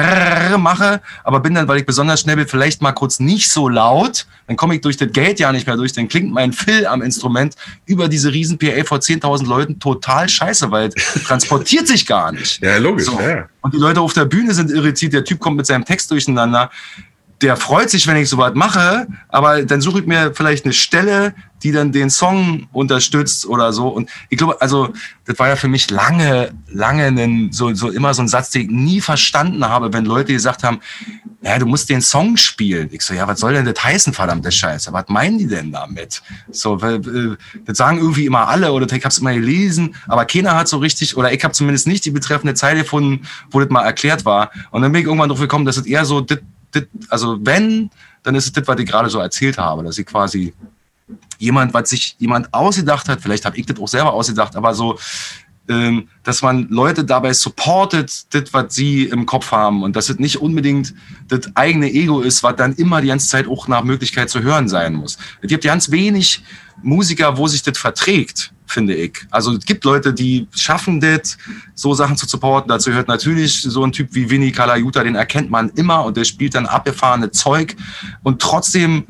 mache, 0.58 1.02
aber 1.24 1.40
bin 1.40 1.54
dann, 1.54 1.68
weil 1.68 1.78
ich 1.78 1.86
besonders 1.86 2.20
schnell 2.20 2.36
bin, 2.36 2.48
vielleicht 2.48 2.80
mal 2.80 2.92
kurz 2.92 3.20
nicht 3.20 3.50
so 3.50 3.68
laut, 3.68 4.26
dann 4.48 4.56
komme 4.56 4.74
ich 4.74 4.80
durch 4.80 4.96
das 4.96 5.12
Gate 5.12 5.38
ja 5.38 5.52
nicht 5.52 5.66
mehr 5.66 5.76
durch, 5.76 5.92
dann 5.92 6.08
klingt 6.08 6.32
mein 6.32 6.52
Fill 6.52 6.86
am 6.86 7.02
Instrument 7.02 7.54
über 7.86 8.08
diese 8.08 8.32
riesen 8.32 8.58
PA 8.58 8.82
vor 8.84 8.98
10.000 8.98 9.46
Leuten 9.46 9.78
total 9.78 10.28
scheiße, 10.28 10.70
weil 10.70 10.88
transportiert 11.26 11.86
sich 11.86 12.06
gar 12.06 12.32
nicht. 12.32 12.62
Ja, 12.62 12.78
logisch. 12.78 13.04
So. 13.04 13.20
Ja. 13.20 13.46
Und 13.60 13.74
die 13.74 13.78
Leute 13.78 14.00
auf 14.00 14.14
der 14.14 14.24
Bühne 14.24 14.54
sind 14.54 14.70
irritiert, 14.70 15.12
der 15.12 15.24
Typ 15.24 15.38
kommt 15.38 15.58
mit 15.58 15.66
seinem 15.66 15.84
Text 15.84 16.10
durcheinander. 16.10 16.70
Der 17.40 17.56
freut 17.56 17.88
sich, 17.88 18.06
wenn 18.06 18.16
ich 18.16 18.28
sowas 18.28 18.52
mache, 18.54 19.06
aber 19.28 19.62
dann 19.62 19.80
suche 19.80 20.00
ich 20.00 20.06
mir 20.06 20.34
vielleicht 20.34 20.64
eine 20.64 20.74
Stelle, 20.74 21.34
die 21.62 21.72
dann 21.72 21.92
den 21.92 22.10
Song 22.10 22.68
unterstützt 22.72 23.46
oder 23.46 23.72
so. 23.72 23.88
Und 23.88 24.10
ich 24.28 24.38
glaube, 24.38 24.60
also 24.60 24.92
das 25.24 25.38
war 25.38 25.48
ja 25.48 25.56
für 25.56 25.68
mich 25.68 25.90
lange, 25.90 26.52
lange 26.68 27.06
ein, 27.06 27.52
so, 27.52 27.74
so 27.74 27.90
immer 27.90 28.14
so 28.14 28.22
ein 28.22 28.28
Satz, 28.28 28.50
den 28.50 28.62
ich 28.62 28.70
nie 28.70 29.00
verstanden 29.00 29.64
habe, 29.64 29.92
wenn 29.92 30.04
Leute 30.04 30.32
gesagt 30.32 30.62
haben, 30.62 30.80
ja, 31.42 31.58
du 31.58 31.66
musst 31.66 31.88
den 31.88 32.00
Song 32.00 32.36
spielen. 32.36 32.88
Ich 32.92 33.02
so, 33.02 33.14
ja, 33.14 33.26
was 33.26 33.40
soll 33.40 33.54
denn 33.54 33.64
das 33.64 33.82
heißen, 33.82 34.12
verdammte 34.12 34.50
Scheiße? 34.50 34.92
Was 34.92 35.08
meinen 35.08 35.38
die 35.38 35.46
denn 35.46 35.72
damit? 35.72 36.22
So, 36.50 36.80
weil, 36.82 37.00
das 37.64 37.78
sagen 37.78 37.98
irgendwie 37.98 38.26
immer 38.26 38.48
alle 38.48 38.72
oder 38.72 38.92
ich 38.92 39.04
hab's 39.04 39.18
immer 39.18 39.34
gelesen, 39.34 39.94
aber 40.06 40.24
keiner 40.24 40.56
hat 40.56 40.68
so 40.68 40.78
richtig, 40.78 41.16
oder 41.16 41.32
ich 41.32 41.42
habe 41.44 41.54
zumindest 41.54 41.86
nicht 41.86 42.04
die 42.04 42.10
betreffende 42.10 42.54
Zeile 42.54 42.80
gefunden, 42.80 43.26
wo 43.50 43.60
das 43.60 43.68
mal 43.70 43.84
erklärt 43.84 44.24
war. 44.24 44.50
Und 44.70 44.82
dann 44.82 44.92
bin 44.92 45.02
ich 45.02 45.06
irgendwann 45.06 45.28
drauf 45.28 45.40
gekommen, 45.40 45.64
dass 45.64 45.76
es 45.76 45.86
eher 45.86 46.04
so, 46.04 46.20
dit, 46.20 46.42
dit, 46.74 46.88
also 47.08 47.38
wenn, 47.40 47.90
dann 48.22 48.34
ist 48.34 48.46
es 48.46 48.52
das, 48.52 48.66
was 48.66 48.78
ich 48.78 48.88
gerade 48.88 49.10
so 49.10 49.18
erzählt 49.18 49.58
habe, 49.58 49.84
dass 49.84 49.98
ich 49.98 50.06
quasi 50.06 50.54
jemand, 51.38 51.72
was 51.74 51.90
sich 51.90 52.16
jemand 52.18 52.52
ausgedacht 52.52 53.08
hat, 53.08 53.20
vielleicht 53.20 53.44
habe 53.44 53.56
ich 53.56 53.66
das 53.66 53.78
auch 53.78 53.88
selber 53.88 54.12
ausgedacht, 54.12 54.56
aber 54.56 54.74
so 54.74 54.98
ähm, 55.68 56.08
dass 56.24 56.40
man 56.42 56.68
Leute 56.70 57.04
dabei 57.04 57.32
supportet, 57.34 58.34
das, 58.34 58.52
was 58.52 58.74
sie 58.74 59.04
im 59.04 59.26
Kopf 59.26 59.52
haben 59.52 59.82
und 59.82 59.96
dass 59.96 60.08
es 60.08 60.18
nicht 60.18 60.40
unbedingt 60.40 60.94
das 61.28 61.54
eigene 61.54 61.92
Ego 61.92 62.20
ist, 62.20 62.42
was 62.42 62.56
dann 62.56 62.74
immer 62.74 63.02
die 63.02 63.08
ganze 63.08 63.28
Zeit 63.28 63.46
auch 63.46 63.68
nach 63.68 63.84
Möglichkeit 63.84 64.30
zu 64.30 64.42
hören 64.42 64.68
sein 64.68 64.94
muss. 64.94 65.18
Es 65.42 65.48
gibt 65.48 65.64
ganz 65.64 65.90
wenig 65.90 66.42
Musiker, 66.82 67.36
wo 67.36 67.48
sich 67.48 67.62
das 67.62 67.76
verträgt, 67.76 68.52
finde 68.70 68.94
ich. 68.94 69.26
Also 69.30 69.52
es 69.56 69.64
gibt 69.64 69.84
Leute, 69.84 70.12
die 70.12 70.46
schaffen 70.54 71.00
das, 71.00 71.38
so 71.74 71.94
Sachen 71.94 72.16
zu 72.16 72.26
supporten. 72.26 72.68
Dazu 72.68 72.90
gehört 72.90 73.08
natürlich 73.08 73.62
so 73.62 73.84
ein 73.84 73.92
Typ 73.92 74.08
wie 74.12 74.28
Vinny 74.28 74.52
Kalajuta, 74.52 75.02
den 75.02 75.14
erkennt 75.14 75.50
man 75.50 75.70
immer 75.70 76.04
und 76.04 76.16
der 76.16 76.24
spielt 76.24 76.54
dann 76.54 76.66
abgefahrene 76.66 77.30
Zeug 77.30 77.76
und 78.22 78.40
trotzdem 78.40 79.04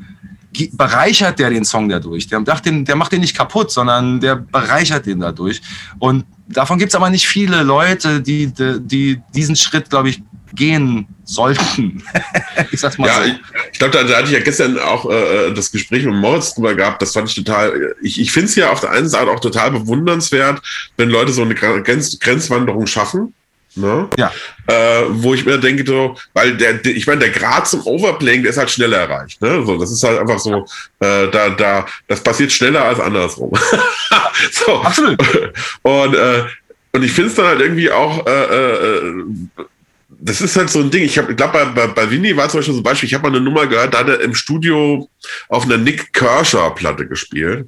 bereichert 0.73 1.39
der 1.39 1.49
den 1.49 1.63
Song 1.63 1.89
dadurch. 1.89 2.27
Der 2.27 2.39
macht 2.39 2.65
den, 2.65 2.83
der 2.85 2.95
macht 2.95 3.11
den 3.11 3.21
nicht 3.21 3.35
kaputt, 3.35 3.71
sondern 3.71 4.19
der 4.19 4.35
bereichert 4.35 5.05
den 5.05 5.19
dadurch. 5.19 5.61
Und 5.99 6.25
davon 6.47 6.79
gibt 6.79 6.89
es 6.89 6.95
aber 6.95 7.09
nicht 7.09 7.27
viele 7.27 7.63
Leute, 7.63 8.21
die, 8.21 8.47
die, 8.47 8.79
die 8.79 9.21
diesen 9.35 9.55
Schritt, 9.55 9.89
glaube 9.89 10.09
ich, 10.09 10.23
gehen 10.53 11.07
sollten. 11.29 12.03
ich 12.71 12.79
sag's 12.79 12.97
mal 12.97 13.07
ja, 13.07 13.15
so. 13.15 13.21
Ich, 13.23 13.39
ich 13.73 13.79
glaube, 13.79 13.93
da, 13.93 14.03
da, 14.03 14.17
hatte 14.17 14.27
ich 14.27 14.33
ja 14.33 14.39
gestern 14.39 14.77
auch 14.79 15.09
äh, 15.09 15.51
das 15.53 15.71
Gespräch 15.71 16.03
mit 16.03 16.15
Moritz 16.15 16.55
drüber 16.55 16.75
gehabt. 16.75 17.01
Das 17.01 17.13
fand 17.13 17.29
ich 17.29 17.35
total, 17.35 17.95
ich, 18.01 18.19
ich 18.19 18.31
finde 18.31 18.47
es 18.47 18.55
ja 18.55 18.71
auf 18.71 18.81
der 18.81 18.91
einen 18.91 19.09
Seite 19.09 19.31
auch 19.31 19.39
total 19.39 19.71
bewundernswert, 19.71 20.61
wenn 20.97 21.09
Leute 21.09 21.31
so 21.31 21.41
eine 21.41 21.55
Grenz, 21.55 22.19
Grenzwanderung 22.19 22.87
schaffen. 22.87 23.33
Ne? 23.75 24.09
Ja. 24.17 24.31
Äh, 24.67 25.05
wo 25.09 25.33
ich 25.33 25.45
mir 25.45 25.59
denke, 25.59 25.85
so, 25.85 26.15
weil 26.33 26.57
der, 26.57 26.83
ich 26.85 27.05
meine, 27.05 27.19
der 27.19 27.29
Grad 27.29 27.67
zum 27.67 27.85
Overplaying, 27.85 28.41
der 28.41 28.51
ist 28.51 28.57
halt 28.57 28.71
schneller 28.71 28.97
erreicht. 28.97 29.41
Ne? 29.41 29.63
So, 29.65 29.77
das 29.77 29.91
ist 29.91 30.03
halt 30.03 30.19
einfach 30.19 30.39
so, 30.39 30.65
äh, 30.99 31.29
da, 31.29 31.49
da, 31.49 31.85
das 32.07 32.21
passiert 32.21 32.51
schneller 32.51 32.83
als 32.83 32.99
andersrum. 32.99 33.51
so. 34.51 34.81
Absolut. 34.81 35.21
Und, 35.83 36.15
äh, 36.15 36.43
und 36.91 37.03
ich 37.03 37.11
finde 37.11 37.29
es 37.29 37.35
dann 37.35 37.45
halt 37.45 37.61
irgendwie 37.61 37.91
auch, 37.91 38.25
äh, 38.25 38.43
äh, 38.43 39.13
das 40.21 40.41
ist 40.41 40.55
halt 40.55 40.69
so 40.69 40.79
ein 40.79 40.91
Ding. 40.91 41.03
Ich, 41.03 41.13
glaube, 41.13 41.33
bei, 41.35 41.65
bei, 41.65 41.87
bei 41.87 42.11
Winnie 42.11 42.35
war 42.35 42.49
zum 42.49 42.59
Beispiel 42.59 42.73
so 42.73 42.79
ein 42.81 42.83
Beispiel, 42.83 43.07
ich 43.07 43.13
habe 43.13 43.29
mal 43.29 43.35
eine 43.35 43.43
Nummer 43.43 43.67
gehört, 43.67 43.93
da 43.93 43.99
hat 43.99 44.09
er 44.09 44.19
im 44.21 44.35
Studio 44.35 45.09
auf 45.47 45.63
einer 45.63 45.77
Nick 45.77 46.13
Kershaw-Platte 46.13 47.07
gespielt. 47.07 47.67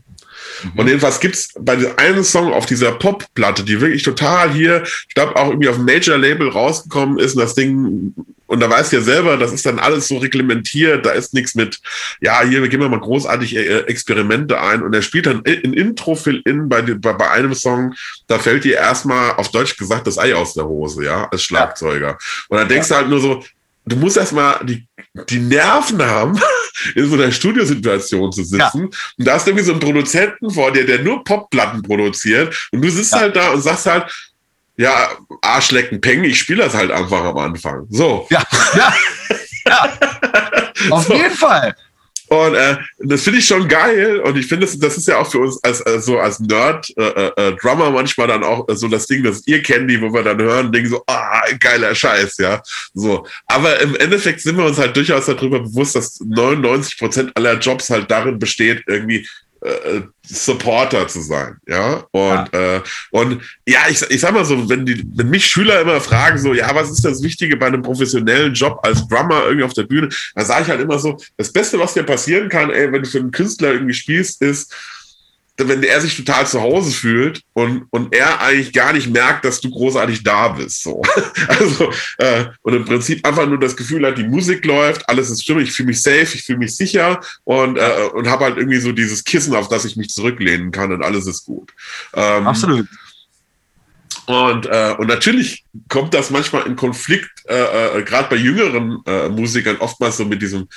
Mhm. 0.64 0.72
Und 0.80 0.88
jedenfalls 0.88 1.20
gibt's 1.20 1.50
bei 1.60 1.78
einem 1.98 2.24
Song 2.24 2.52
auf 2.54 2.66
dieser 2.66 2.92
Pop-Platte, 2.92 3.64
die 3.64 3.80
wirklich 3.80 4.04
total 4.04 4.52
hier, 4.52 4.84
ich 4.84 5.14
glaube 5.14 5.36
auch 5.36 5.50
irgendwie 5.50 5.70
auf 5.70 5.76
dem 5.76 5.86
Major-Label 5.86 6.50
rausgekommen 6.50 7.20
ist 7.20 7.36
und 7.36 7.42
das 7.42 7.56
Ding 7.56 8.14
und 8.52 8.60
da 8.60 8.70
weißt 8.70 8.92
du 8.92 8.98
ja 8.98 9.02
selber, 9.02 9.38
das 9.38 9.54
ist 9.54 9.66
dann 9.66 9.80
alles 9.80 10.10
so 10.10 10.18
reglementiert, 10.18 11.06
da 11.06 11.12
ist 11.12 11.34
nichts 11.34 11.56
mit, 11.56 11.80
ja, 12.20 12.42
hier 12.44 12.68
gehen 12.68 12.82
wir 12.82 12.90
mal 12.90 13.00
großartig 13.00 13.56
äh, 13.56 13.80
Experimente 13.88 14.60
ein 14.60 14.84
und 14.84 14.94
er 14.94 15.02
spielt 15.02 15.26
dann 15.26 15.42
ein 15.46 15.74
Intro-Fill-In 15.74 16.68
bei, 16.68 16.82
bei, 16.82 17.14
bei 17.14 17.32
einem 17.32 17.54
Song, 17.54 17.94
da 18.28 18.40
fällt 18.40 18.66
dir 18.66 18.76
erstmal 18.76 19.36
auf 19.36 19.52
Deutsch 19.52 19.78
gesagt 19.78 20.06
das 20.06 20.18
Ei 20.18 20.36
aus 20.36 20.54
der 20.54 20.66
Hose, 20.66 21.06
ja, 21.06 21.30
als 21.32 21.44
Schlagzeuger. 21.44 22.18
Und 22.50 22.58
dann 22.58 22.68
denkst 22.68 22.90
du 22.90 22.96
halt 22.96 23.08
nur 23.08 23.22
so, 23.22 23.42
du 23.86 23.96
musst 23.96 24.18
erstmal 24.18 24.60
die, 24.66 24.86
die 25.30 25.40
Nerven 25.40 26.02
haben, 26.04 26.38
in 26.96 27.10
so 27.10 27.16
einer 27.16 27.32
Studiosituation 27.32 28.34
zu 28.34 28.44
sitzen. 28.44 28.60
Ja. 28.60 29.00
Und 29.18 29.28
da 29.28 29.34
hast 29.36 29.48
du 29.48 29.52
irgendwie 29.52 29.66
so 29.66 29.72
einen 29.72 29.80
Produzenten 29.80 30.52
vor 30.52 30.74
dir, 30.74 30.86
der 30.86 31.04
nur 31.04 31.24
Popplatten 31.24 31.82
produziert. 31.84 32.68
Und 32.74 32.82
du 32.82 32.90
sitzt 32.90 33.14
ja. 33.14 33.22
halt 33.22 33.36
da 33.38 33.52
und 33.52 33.62
sagst 33.62 33.86
halt, 33.86 34.12
ja, 34.82 35.12
Arschlecken, 35.42 36.02
Peng, 36.02 36.24
ich 36.24 36.40
spiele 36.40 36.64
das 36.64 36.74
halt 36.74 36.92
einfach 36.92 37.24
am 37.24 37.38
Anfang. 37.38 37.86
So. 37.90 38.28
Ja, 38.32 38.44
ja. 38.76 38.94
ja. 39.66 39.94
Auf 40.90 41.06
so. 41.06 41.14
jeden 41.14 41.36
Fall. 41.36 41.76
Und 42.30 42.56
äh, 42.56 42.78
das 43.00 43.24
finde 43.24 43.40
ich 43.40 43.46
schon 43.46 43.68
geil. 43.68 44.22
Und 44.22 44.38
ich 44.38 44.48
finde, 44.48 44.66
das, 44.66 44.80
das 44.80 44.98
ist 44.98 45.08
ja 45.08 45.18
auch 45.18 45.30
für 45.30 45.40
uns 45.40 45.62
als, 45.64 45.82
als 45.82 46.06
so 46.06 46.18
als 46.18 46.40
Nerd, 46.40 46.92
äh, 46.98 47.04
äh, 47.04 47.32
äh 47.36 47.56
Drummer 47.58 47.92
manchmal 47.92 48.28
dann 48.28 48.44
auch 48.44 48.66
so 48.70 48.88
das 48.88 49.06
Ding, 49.06 49.22
das 49.22 49.46
ihr 49.46 49.62
kennt, 49.62 49.92
die, 49.92 50.02
wo 50.02 50.12
wir 50.12 50.24
dann 50.24 50.42
hören, 50.42 50.72
denken 50.72 50.90
so, 50.90 51.04
ah, 51.08 51.44
geiler 51.60 51.94
Scheiß, 51.94 52.38
ja. 52.38 52.64
So. 52.96 53.28
Aber 53.48 53.80
im 53.82 53.96
Endeffekt 53.98 54.42
sind 54.42 54.58
wir 54.58 54.66
uns 54.66 54.80
halt 54.80 54.96
durchaus 54.96 55.28
darüber 55.28 55.60
bewusst, 55.60 55.96
dass 55.96 56.22
99 56.22 56.98
Prozent 56.98 57.32
aller 57.36 57.60
Jobs 57.60 57.90
halt 57.90 58.10
darin 58.10 58.40
besteht, 58.40 58.84
irgendwie 58.88 59.28
äh, 59.62 60.02
Supporter 60.24 61.08
zu 61.08 61.22
sein, 61.22 61.58
ja. 61.68 62.04
Und, 62.12 62.50
ja. 62.54 62.78
Äh, 62.78 62.82
und 63.12 63.42
ja, 63.68 63.82
ich, 63.90 64.02
ich 64.10 64.22
sag 64.22 64.34
mal 64.34 64.46
so, 64.46 64.70
wenn 64.70 64.86
die, 64.86 65.04
wenn 65.16 65.30
mich 65.30 65.46
Schüler 65.46 65.82
immer 65.82 66.02
fragen, 66.02 66.38
so, 66.40 66.54
ja, 66.54 66.74
was 66.74 66.90
ist 66.90 67.06
das 67.06 67.22
Wichtige 67.22 67.58
bei 67.58 67.68
einem 67.68 67.84
professionellen 67.84 68.54
Job 68.54 68.80
als 68.84 69.08
Drummer 69.08 69.44
irgendwie 69.46 69.66
auf 69.66 69.74
der 69.74 69.84
Bühne, 69.84 70.10
dann 70.36 70.46
sage 70.46 70.64
ich 70.64 70.70
halt 70.70 70.82
immer 70.82 70.98
so, 70.98 71.18
das 71.38 71.52
Beste, 71.52 71.78
was 71.80 71.94
dir 71.94 72.04
passieren 72.04 72.50
kann, 72.50 72.72
ey, 72.72 72.92
wenn 72.92 73.04
du 73.04 73.10
für 73.10 73.20
einen 73.20 73.32
Künstler 73.32 73.74
irgendwie 73.74 73.94
spielst, 73.94 74.42
ist, 74.42 74.74
wenn 75.68 75.84
er 75.84 76.02
sich 76.02 76.16
total 76.16 76.48
zu 76.48 76.62
Hause 76.62 76.92
fühlt 76.92 77.42
und, 77.54 77.86
und 77.90 78.14
er 78.14 78.42
eigentlich 78.42 78.74
gar 78.74 78.94
nicht 78.94 79.10
merkt, 79.10 79.46
dass 79.46 79.62
du 79.62 79.70
großartig 79.70 80.24
da 80.24 80.50
bist. 80.50 80.84
So. 80.84 81.02
Also, 81.48 81.92
äh, 82.18 82.46
und 82.62 82.74
im 82.74 82.86
Prinzip 82.86 83.26
einfach 83.28 83.48
nur 83.48 83.60
das 83.60 83.76
Gefühl 83.76 84.06
hat, 84.06 84.18
die 84.18 84.24
Musik 84.24 84.66
läuft, 84.66 85.08
alles 85.10 85.30
ist 85.30 85.44
stimmig, 85.44 85.70
ich 85.70 85.74
fühle 85.74 85.88
mich 85.88 86.02
safe, 86.02 86.30
ich 86.34 86.44
fühle 86.44 86.60
mich 86.60 86.76
sicher 86.76 87.20
und, 87.44 87.78
äh, 87.78 88.10
und 88.14 88.30
habe 88.30 88.46
halt 88.46 88.58
irgendwie 88.58 88.80
so 88.80 88.92
dieses 88.92 89.24
Kissen, 89.24 89.56
auf 89.56 89.68
das 89.68 89.86
ich 89.86 89.96
mich 89.96 90.10
zurücklehnen 90.10 90.72
kann 90.72 90.92
und 90.92 91.04
alles 91.04 91.28
ist 91.28 91.46
gut. 91.46 91.72
Ähm, 92.14 92.48
Absolut. 92.48 92.88
Und, 94.26 94.66
äh, 94.68 94.96
und 94.98 95.08
natürlich 95.08 95.66
kommt 95.90 96.14
das 96.14 96.30
manchmal 96.30 96.66
in 96.68 96.76
Konflikt, 96.76 97.32
äh, 97.48 98.00
äh, 98.00 98.04
gerade 98.04 98.30
bei 98.30 98.36
jüngeren 98.36 99.00
äh, 99.06 99.30
Musikern, 99.30 99.78
oftmals 99.80 100.18
so 100.18 100.26
mit 100.26 100.42
diesem, 100.42 100.68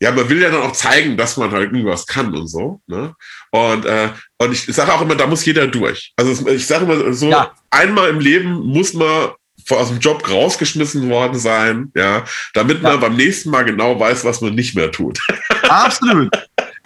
ja, 0.00 0.10
man 0.12 0.28
will 0.28 0.40
ja 0.40 0.50
dann 0.50 0.62
auch 0.62 0.72
zeigen, 0.72 1.16
dass 1.16 1.36
man 1.36 1.50
halt 1.50 1.72
irgendwas 1.72 2.06
kann 2.06 2.34
und 2.34 2.48
so. 2.48 2.80
Ne? 2.86 3.14
Und, 3.50 3.84
äh, 3.84 4.08
und 4.38 4.52
ich 4.52 4.64
sage 4.64 4.92
auch 4.92 5.02
immer, 5.02 5.14
da 5.14 5.26
muss 5.26 5.44
jeder 5.44 5.66
durch. 5.66 6.12
Also 6.16 6.48
ich 6.48 6.66
sage 6.66 6.84
immer 6.86 7.12
so, 7.12 7.30
ja. 7.30 7.52
einmal 7.70 8.08
im 8.08 8.18
Leben 8.18 8.52
muss 8.66 8.94
man 8.94 9.30
aus 9.68 9.88
dem 9.88 9.98
Job 9.98 10.28
rausgeschmissen 10.28 11.10
worden 11.10 11.38
sein, 11.38 11.92
ja, 11.94 12.24
damit 12.54 12.82
ja. 12.82 12.90
man 12.90 13.00
beim 13.00 13.16
nächsten 13.16 13.50
Mal 13.50 13.64
genau 13.64 14.00
weiß, 14.00 14.24
was 14.24 14.40
man 14.40 14.54
nicht 14.54 14.74
mehr 14.74 14.90
tut. 14.90 15.20
Absolut. 15.68 16.30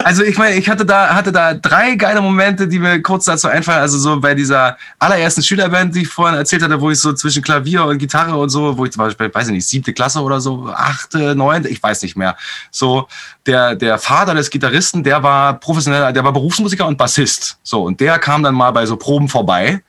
Also 0.05 0.21
ich 0.21 0.37
meine, 0.37 0.55
ich 0.55 0.69
hatte 0.69 0.85
da, 0.85 1.15
hatte 1.15 1.31
da 1.31 1.55
drei 1.55 1.95
geile 1.95 2.21
Momente, 2.21 2.67
die 2.67 2.77
mir 2.77 3.01
kurz 3.01 3.25
dazu 3.25 3.47
einfallen. 3.47 3.79
Also 3.79 3.97
so 3.97 4.19
bei 4.19 4.35
dieser 4.35 4.77
allerersten 4.99 5.41
Schülerband, 5.41 5.95
die 5.95 6.03
ich 6.03 6.07
vorhin 6.07 6.37
erzählt 6.37 6.61
hatte, 6.61 6.79
wo 6.79 6.91
ich 6.91 6.99
so 6.99 7.11
zwischen 7.13 7.41
Klavier 7.41 7.85
und 7.85 7.97
Gitarre 7.97 8.37
und 8.37 8.49
so, 8.49 8.77
wo 8.77 8.85
ich 8.85 8.91
zum 8.91 9.03
Beispiel, 9.03 9.33
weiß 9.33 9.47
ich 9.47 9.53
nicht, 9.53 9.67
siebte 9.67 9.93
Klasse 9.93 10.21
oder 10.21 10.39
so, 10.39 10.71
achte, 10.71 11.35
neunte, 11.35 11.69
ich 11.69 11.81
weiß 11.81 12.03
nicht 12.03 12.15
mehr. 12.15 12.37
So, 12.69 13.07
der, 13.47 13.73
der 13.73 13.97
Vater 13.97 14.35
des 14.35 14.51
Gitarristen, 14.51 15.03
der 15.03 15.23
war 15.23 15.59
professioneller, 15.59 16.13
der 16.13 16.23
war 16.23 16.33
Berufsmusiker 16.33 16.85
und 16.85 16.99
Bassist. 16.99 17.57
So, 17.63 17.81
und 17.81 17.99
der 17.99 18.19
kam 18.19 18.43
dann 18.43 18.53
mal 18.53 18.69
bei 18.69 18.85
so 18.85 18.97
Proben 18.97 19.27
vorbei 19.27 19.81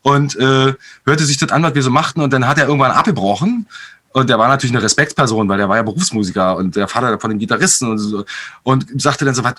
und 0.00 0.34
äh, 0.36 0.72
hörte 1.04 1.24
sich 1.26 1.36
das 1.36 1.50
an, 1.50 1.62
was 1.62 1.74
wir 1.74 1.82
so 1.82 1.90
machten. 1.90 2.22
Und 2.22 2.32
dann 2.32 2.48
hat 2.48 2.56
er 2.56 2.68
irgendwann 2.68 2.92
abgebrochen 2.92 3.66
und 4.18 4.28
der 4.28 4.38
war 4.38 4.48
natürlich 4.48 4.74
eine 4.74 4.82
Respektsperson, 4.82 5.48
weil 5.48 5.58
der 5.58 5.68
war 5.68 5.76
ja 5.76 5.82
Berufsmusiker 5.82 6.56
und 6.56 6.76
der 6.76 6.88
Vater 6.88 7.18
von 7.18 7.30
den 7.30 7.38
Gitarristen 7.38 7.90
und, 7.90 7.98
so, 7.98 8.24
und 8.62 9.00
sagte 9.00 9.24
dann 9.24 9.34
so, 9.34 9.44
was, 9.44 9.54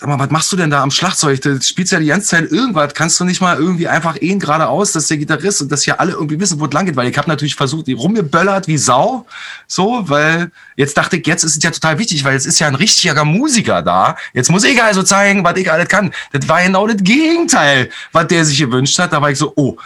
sag 0.00 0.08
mal, 0.08 0.18
was 0.18 0.30
machst 0.30 0.50
du 0.50 0.56
denn 0.56 0.70
da 0.70 0.82
am 0.82 0.90
Schlagzeug? 0.90 1.40
Du 1.42 1.60
spielst 1.60 1.92
ja 1.92 1.98
die 1.98 2.06
ganze 2.06 2.28
Zeit 2.28 2.50
irgendwas. 2.50 2.94
Kannst 2.94 3.20
du 3.20 3.24
nicht 3.24 3.40
mal 3.40 3.56
irgendwie 3.58 3.86
einfach 3.86 4.16
eh 4.20 4.34
geradeaus, 4.34 4.92
dass 4.92 5.08
der 5.08 5.18
Gitarrist 5.18 5.60
und 5.60 5.70
dass 5.70 5.82
hier 5.82 6.00
alle 6.00 6.12
irgendwie 6.12 6.40
wissen, 6.40 6.58
wo 6.58 6.64
es 6.64 6.72
lang 6.72 6.86
geht? 6.86 6.96
Weil 6.96 7.08
ich 7.08 7.18
habe 7.18 7.28
natürlich 7.28 7.54
versucht, 7.54 7.86
die 7.86 7.92
rumgeböllert 7.92 8.66
wie 8.66 8.78
Sau, 8.78 9.26
so, 9.66 10.04
weil 10.08 10.50
jetzt 10.76 10.96
dachte 10.96 11.16
ich, 11.16 11.26
jetzt 11.26 11.44
ist 11.44 11.56
es 11.56 11.62
ja 11.62 11.70
total 11.70 11.98
wichtig, 11.98 12.24
weil 12.24 12.32
jetzt 12.32 12.46
ist 12.46 12.58
ja 12.58 12.66
ein 12.66 12.74
richtiger 12.74 13.24
Musiker 13.24 13.82
da. 13.82 14.16
Jetzt 14.32 14.50
muss 14.50 14.64
ich 14.64 14.82
also 14.82 15.02
zeigen, 15.02 15.44
was 15.44 15.56
ich 15.56 15.70
alles 15.70 15.88
kann. 15.88 16.12
Das 16.32 16.48
war 16.48 16.62
genau 16.62 16.86
das 16.86 17.02
Gegenteil, 17.02 17.90
was 18.12 18.26
der 18.28 18.44
sich 18.44 18.58
gewünscht 18.58 18.98
hat. 18.98 19.12
Da 19.12 19.20
war 19.20 19.30
ich 19.30 19.38
so, 19.38 19.52
oh, 19.56 19.76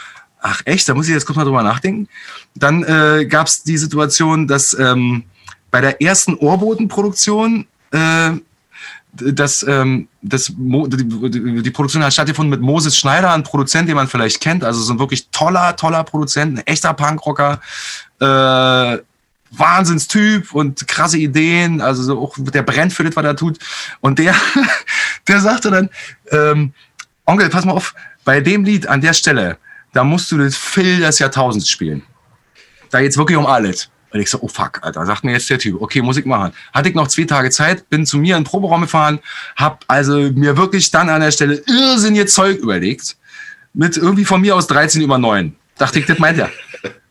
ach 0.44 0.60
echt, 0.66 0.88
da 0.88 0.94
muss 0.94 1.08
ich 1.08 1.14
jetzt 1.14 1.24
kurz 1.24 1.36
mal 1.36 1.44
drüber 1.44 1.62
nachdenken. 1.62 2.06
Dann 2.54 2.84
äh, 2.84 3.24
gab 3.26 3.46
es 3.46 3.62
die 3.62 3.78
Situation, 3.78 4.46
dass 4.46 4.78
ähm, 4.78 5.24
bei 5.70 5.80
der 5.80 6.00
ersten 6.02 6.34
Ohrbotenproduktion 6.34 7.66
äh, 7.90 8.32
das, 9.12 9.62
ähm, 9.62 10.08
das 10.22 10.52
die, 10.56 11.62
die, 11.62 11.70
Produktion 11.70 12.04
hat 12.04 12.12
stattgefunden 12.12 12.50
mit 12.50 12.60
Moses 12.60 12.96
Schneider, 12.96 13.32
ein 13.32 13.42
Produzent, 13.42 13.88
den 13.88 13.96
man 13.96 14.06
vielleicht 14.06 14.40
kennt. 14.40 14.64
Also 14.64 14.82
so 14.82 14.92
ein 14.92 14.98
wirklich 14.98 15.28
toller, 15.30 15.76
toller 15.76 16.04
Produzent, 16.04 16.58
ein 16.58 16.66
echter 16.66 16.92
Punkrocker. 16.92 17.60
Äh, 18.20 18.98
Wahnsinnstyp 19.56 20.52
und 20.52 20.88
krasse 20.88 21.16
Ideen, 21.16 21.80
also 21.80 22.02
so 22.02 22.20
auch 22.20 22.34
der 22.38 22.62
brennt 22.62 22.92
für 22.92 23.04
das, 23.04 23.14
was 23.14 23.24
er 23.24 23.36
tut. 23.36 23.58
Und 24.00 24.18
der, 24.18 24.34
der 25.28 25.40
sagte 25.40 25.70
dann, 25.70 25.90
ähm, 26.32 26.72
Onkel, 27.24 27.48
pass 27.50 27.64
mal 27.64 27.72
auf, 27.72 27.94
bei 28.24 28.40
dem 28.40 28.64
Lied 28.64 28.88
an 28.88 29.00
der 29.00 29.12
Stelle, 29.12 29.58
da 29.94 30.04
musst 30.04 30.30
du 30.30 30.38
das 30.38 30.56
Phil 30.56 31.00
des 31.00 31.18
Jahrtausends 31.18 31.70
spielen. 31.70 32.02
Da 32.90 33.00
geht's 33.00 33.16
wirklich 33.16 33.38
um 33.38 33.46
alles. 33.46 33.88
Und 34.12 34.20
ich 34.20 34.30
so, 34.30 34.38
oh 34.40 34.48
fuck, 34.48 34.80
Alter, 34.82 35.04
sagt 35.06 35.24
mir 35.24 35.32
jetzt 35.32 35.50
der 35.50 35.58
Typ, 35.58 35.80
okay, 35.80 36.00
muss 36.00 36.16
ich 36.16 36.24
machen. 36.24 36.52
Hatte 36.72 36.88
ich 36.88 36.94
noch 36.94 37.08
zwei 37.08 37.24
Tage 37.24 37.50
Zeit, 37.50 37.88
bin 37.90 38.06
zu 38.06 38.18
mir 38.18 38.36
in 38.36 38.44
den 38.44 38.48
Proberaum 38.48 38.82
gefahren, 38.82 39.18
hab 39.56 39.84
also 39.88 40.16
mir 40.16 40.56
wirklich 40.56 40.90
dann 40.92 41.08
an 41.08 41.20
der 41.20 41.32
Stelle 41.32 41.62
irrsinnige 41.66 42.26
Zeug 42.26 42.58
überlegt, 42.58 43.16
mit 43.72 43.96
irgendwie 43.96 44.24
von 44.24 44.40
mir 44.40 44.54
aus 44.54 44.68
13 44.68 45.02
über 45.02 45.18
9. 45.18 45.56
Dachte 45.78 45.98
ich, 45.98 46.06
das 46.06 46.20
meint 46.20 46.38
er. 46.38 46.50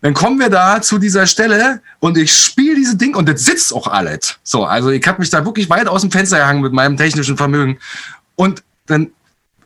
Dann 0.01 0.13
kommen 0.13 0.39
wir 0.39 0.49
da 0.49 0.81
zu 0.81 0.97
dieser 0.97 1.27
Stelle 1.27 1.81
und 1.99 2.17
ich 2.17 2.33
spiele 2.33 2.75
dieses 2.75 2.97
Ding 2.97 3.15
und 3.15 3.27
das 3.27 3.43
sitzt 3.43 3.73
auch 3.73 3.87
alles. 3.87 4.37
So, 4.43 4.63
also 4.63 4.89
ich 4.89 5.05
habe 5.05 5.19
mich 5.19 5.29
da 5.29 5.43
wirklich 5.43 5.69
weit 5.69 5.87
aus 5.87 6.01
dem 6.01 6.11
Fenster 6.11 6.37
gehangen 6.37 6.61
mit 6.61 6.71
meinem 6.71 6.95
technischen 6.95 7.35
Vermögen. 7.35 7.79
Und 8.35 8.63
dann 8.85 9.11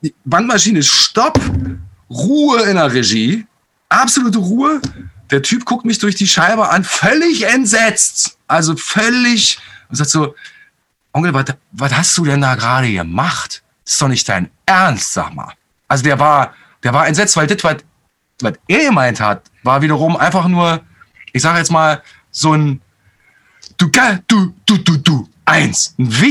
die 0.02 0.14
Bandmaschine 0.26 0.82
Stopp 0.82 1.40
Ruhe 2.10 2.64
in 2.64 2.76
der 2.76 2.94
Regie, 2.94 3.46
absolute 3.90 4.40
Ruhe. 4.40 4.82
Der 5.32 5.42
Typ 5.42 5.66
guckt 5.66 5.86
mich 5.86 6.00
durch 6.00 6.16
die 6.16 6.28
Scheibe 6.28 6.70
an, 6.70 6.84
völlig 6.84 7.44
entsetzt. 7.44 8.38
Also 8.48 8.76
völlig 8.78 9.60
und 9.90 9.96
sagt 9.96 10.10
so, 10.10 10.36
Onkel, 11.14 11.34
was 11.72 11.94
hast 11.94 12.18
du 12.18 12.26
denn 12.26 12.42
da 12.42 12.56
gerade 12.56 12.92
gemacht? 12.92 13.64
Das 13.84 13.94
ist 13.94 14.02
doch 14.02 14.08
nicht 14.08 14.28
dein 14.28 14.50
Ernst, 14.66 15.14
sag 15.14 15.34
mal. 15.34 15.54
Also 15.88 16.04
der 16.04 16.20
war, 16.20 16.54
der 16.84 16.94
war 16.94 17.08
entsetzt, 17.08 17.36
weil 17.38 17.48
das, 17.48 17.64
was, 17.64 17.78
was 18.42 18.54
er 18.68 18.86
gemeint 18.86 19.20
hat, 19.20 19.44
war 19.64 19.82
wiederum 19.82 20.16
einfach 20.18 20.48
nur, 20.48 20.82
ich 21.34 21.42
sage 21.42 21.60
jetzt 21.60 21.72
mal, 21.72 22.02
so 22.32 22.54
ein 22.54 22.82
du, 23.78 23.90
du, 24.28 24.54
du, 24.66 24.78
du, 24.78 24.98
du, 24.98 25.30
eins, 25.46 25.96
ein 25.98 26.22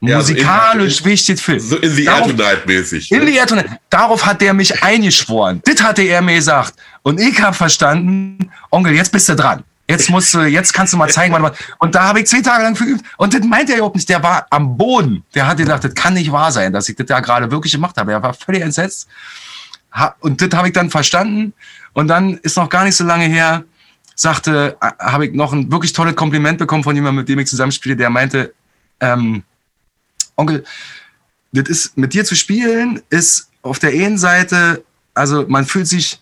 Wichtigkeit-Film. 0.00 0.18
Musikalisch 0.18 0.96
ja, 0.96 1.02
so 1.02 1.04
wichtig 1.04 1.40
Film. 1.40 1.60
So 1.60 1.76
in 1.76 1.90
the 1.90 2.04
Air 2.04 2.22
Tonight 2.22 2.66
mäßig. 2.66 3.10
In 3.10 3.26
the 3.26 3.34
Air 3.34 3.46
Tonight. 3.46 3.66
Darauf 3.90 4.24
hat 4.24 4.40
der 4.40 4.54
mich 4.54 4.82
eingeschworen. 4.82 5.60
Das 5.64 5.82
hatte 5.82 6.02
er 6.02 6.22
mir 6.22 6.36
gesagt. 6.36 6.74
Und 7.02 7.20
ich 7.20 7.40
habe 7.40 7.54
verstanden, 7.54 8.50
Onkel, 8.70 8.94
jetzt 8.94 9.10
bist 9.10 9.28
du 9.28 9.34
dran. 9.34 9.64
Jetzt 9.90 10.10
musst 10.10 10.34
du, 10.34 10.40
jetzt 10.40 10.74
kannst 10.74 10.92
du 10.92 10.98
mal 10.98 11.08
zeigen, 11.08 11.34
was 11.42 11.56
Und 11.78 11.94
da 11.94 12.04
habe 12.04 12.20
ich 12.20 12.26
zwei 12.26 12.42
Tage 12.42 12.62
lang 12.62 12.76
verübt. 12.76 13.02
Und 13.16 13.32
das 13.32 13.42
meint 13.42 13.70
er 13.70 13.76
überhaupt 13.76 13.96
nicht. 13.96 14.08
Der 14.08 14.22
war 14.22 14.46
am 14.50 14.76
Boden. 14.76 15.24
Der 15.34 15.46
hat 15.46 15.56
gedacht, 15.56 15.82
das 15.82 15.94
kann 15.94 16.14
nicht 16.14 16.30
wahr 16.30 16.52
sein, 16.52 16.72
dass 16.72 16.88
ich 16.90 16.96
das 16.96 17.06
da 17.06 17.20
gerade 17.20 17.50
wirklich 17.50 17.72
gemacht 17.72 17.96
habe. 17.96 18.12
Er 18.12 18.22
war 18.22 18.34
völlig 18.34 18.62
entsetzt. 18.62 19.08
Und 20.20 20.42
das 20.42 20.50
habe 20.56 20.68
ich 20.68 20.74
dann 20.74 20.90
verstanden. 20.90 21.54
Und 21.94 22.08
dann 22.08 22.36
ist 22.38 22.56
noch 22.56 22.68
gar 22.68 22.84
nicht 22.84 22.96
so 22.96 23.04
lange 23.04 23.24
her, 23.24 23.64
sagte, 24.14 24.76
äh, 24.80 24.90
habe 24.98 25.26
ich 25.26 25.32
noch 25.32 25.52
ein 25.52 25.72
wirklich 25.72 25.92
tolles 25.92 26.14
Kompliment 26.14 26.58
bekommen 26.58 26.84
von 26.84 26.94
jemandem, 26.94 27.20
mit 27.20 27.28
dem 27.28 27.38
ich 27.38 27.46
zusammenspiele, 27.46 27.96
der 27.96 28.10
meinte, 28.10 28.52
ähm, 29.00 29.42
Onkel, 30.38 30.64
das 31.52 31.68
ist, 31.68 31.98
mit 31.98 32.14
dir 32.14 32.24
zu 32.24 32.34
spielen, 32.34 33.02
ist 33.10 33.48
auf 33.62 33.78
der 33.78 33.90
einen 33.90 34.18
Seite, 34.18 34.84
also 35.14 35.44
man 35.48 35.66
fühlt 35.66 35.88
sich 35.88 36.20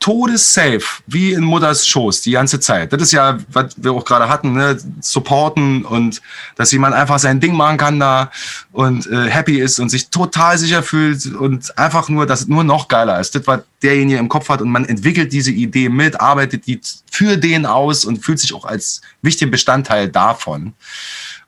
todessafe, 0.00 1.02
wie 1.06 1.34
in 1.34 1.44
Mutters 1.44 1.86
Schoß, 1.86 2.22
die 2.22 2.30
ganze 2.30 2.58
Zeit. 2.58 2.90
Das 2.92 3.02
ist 3.02 3.12
ja, 3.12 3.38
was 3.52 3.74
wir 3.76 3.92
auch 3.92 4.04
gerade 4.04 4.30
hatten, 4.30 4.54
ne? 4.54 4.78
supporten 5.02 5.84
und 5.84 6.22
dass 6.56 6.72
jemand 6.72 6.94
einfach 6.94 7.18
sein 7.18 7.38
Ding 7.38 7.54
machen 7.54 7.76
kann 7.76 8.00
da 8.00 8.30
und 8.72 9.06
äh, 9.06 9.28
happy 9.28 9.60
ist 9.60 9.78
und 9.78 9.90
sich 9.90 10.08
total 10.08 10.56
sicher 10.56 10.82
fühlt 10.82 11.26
und 11.26 11.78
einfach 11.78 12.08
nur, 12.08 12.24
dass 12.24 12.40
es 12.40 12.48
nur 12.48 12.64
noch 12.64 12.88
geiler 12.88 13.20
ist. 13.20 13.34
Das, 13.34 13.46
was 13.46 13.60
derjenige 13.82 14.18
im 14.18 14.30
Kopf 14.30 14.48
hat 14.48 14.62
und 14.62 14.70
man 14.70 14.86
entwickelt 14.86 15.34
diese 15.34 15.50
Idee 15.50 15.90
mit, 15.90 16.18
arbeitet 16.18 16.66
die 16.66 16.80
für 17.10 17.36
den 17.36 17.66
aus 17.66 18.06
und 18.06 18.24
fühlt 18.24 18.38
sich 18.38 18.54
auch 18.54 18.64
als 18.64 19.02
wichtigen 19.20 19.50
Bestandteil 19.50 20.08
davon. 20.08 20.72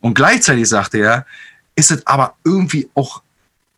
Und 0.00 0.12
gleichzeitig 0.12 0.68
sagt 0.68 0.94
er, 0.94 1.24
ist 1.74 1.90
es 1.90 2.06
aber 2.06 2.34
irgendwie 2.44 2.88
auch 2.94 3.22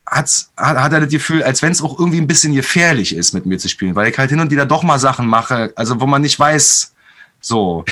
hat's, 0.07 0.51
hat, 0.57 0.77
hat 0.79 0.93
er 0.93 1.01
das 1.01 1.11
Gefühl, 1.11 1.43
als 1.43 1.63
wenn 1.63 1.73
es 1.73 1.83
auch 1.83 1.99
irgendwie 1.99 2.19
ein 2.19 2.27
bisschen 2.27 2.55
gefährlich 2.55 3.15
ist, 3.15 3.33
mit 3.33 3.47
mir 3.47 3.59
zu 3.59 3.69
spielen, 3.69 3.95
weil 3.95 4.11
ich 4.11 4.19
halt 4.19 4.31
hin 4.31 4.41
und 4.41 4.51
wieder 4.51 4.67
doch 4.67 4.83
mal 4.83 4.99
Sachen 4.99 5.27
mache, 5.27 5.73
also 5.77 6.01
wo 6.01 6.07
man 6.07 6.23
nicht 6.23 6.39
weiß, 6.39 6.95
so. 7.41 7.85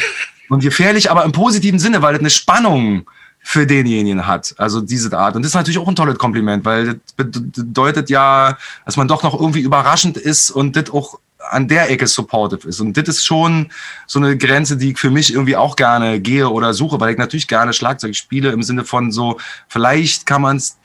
Und 0.49 0.63
gefährlich, 0.63 1.11
aber 1.11 1.25
im 1.25 1.33
positiven 1.33 1.79
Sinne, 1.79 2.03
weil 2.03 2.13
das 2.13 2.21
eine 2.21 2.31
Spannung 2.31 3.07
für 3.45 3.67
denjenigen 3.67 4.27
hat, 4.27 4.55
also 4.59 4.81
diese 4.81 5.17
Art. 5.19 5.35
Und 5.35 5.43
das 5.43 5.51
ist 5.51 5.55
natürlich 5.55 5.79
auch 5.79 5.89
ein 5.89 5.97
tolles 5.97 6.19
Kompliment, 6.19 6.65
weil 6.65 6.87
das 6.87 7.13
bedeutet 7.17 8.09
ja, 8.09 8.57
dass 8.85 8.97
man 8.97 9.09
doch 9.09 9.23
noch 9.23 9.39
irgendwie 9.39 9.61
überraschend 9.61 10.17
ist 10.17 10.51
und 10.51 10.77
das 10.77 10.91
auch 10.91 11.19
an 11.51 11.69
der 11.69 11.91
Ecke 11.91 12.07
supportive 12.07 12.69
ist. 12.69 12.81
Und 12.81 12.97
das 12.97 13.09
ist 13.09 13.25
schon 13.25 13.71
so 14.07 14.19
eine 14.19 14.37
Grenze, 14.37 14.77
die 14.77 14.93
ich 14.93 14.99
für 14.99 15.11
mich 15.11 15.33
irgendwie 15.33 15.57
auch 15.57 15.77
gerne 15.77 16.21
gehe 16.21 16.49
oder 16.49 16.75
suche, 16.75 17.01
weil 17.01 17.13
ich 17.13 17.19
natürlich 17.19 17.49
gerne 17.49 17.73
Schlagzeug 17.73 18.15
spiele 18.15 18.51
im 18.51 18.63
Sinne 18.63 18.85
von 18.85 19.13
so, 19.13 19.39
vielleicht 19.69 20.27
kann 20.27 20.43
man 20.43 20.57
es 20.57 20.79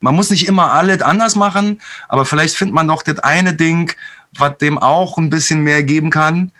man 0.00 0.14
muss 0.14 0.30
nicht 0.30 0.48
immer 0.48 0.72
alles 0.72 1.02
anders 1.02 1.36
machen, 1.36 1.80
aber 2.08 2.24
vielleicht 2.24 2.56
findet 2.56 2.74
man 2.74 2.88
doch 2.88 3.02
das 3.02 3.18
eine 3.18 3.54
Ding, 3.54 3.92
was 4.32 4.56
dem 4.58 4.78
auch 4.78 5.18
ein 5.18 5.30
bisschen 5.30 5.60
mehr 5.62 5.82
geben 5.82 6.10
kann, 6.10 6.52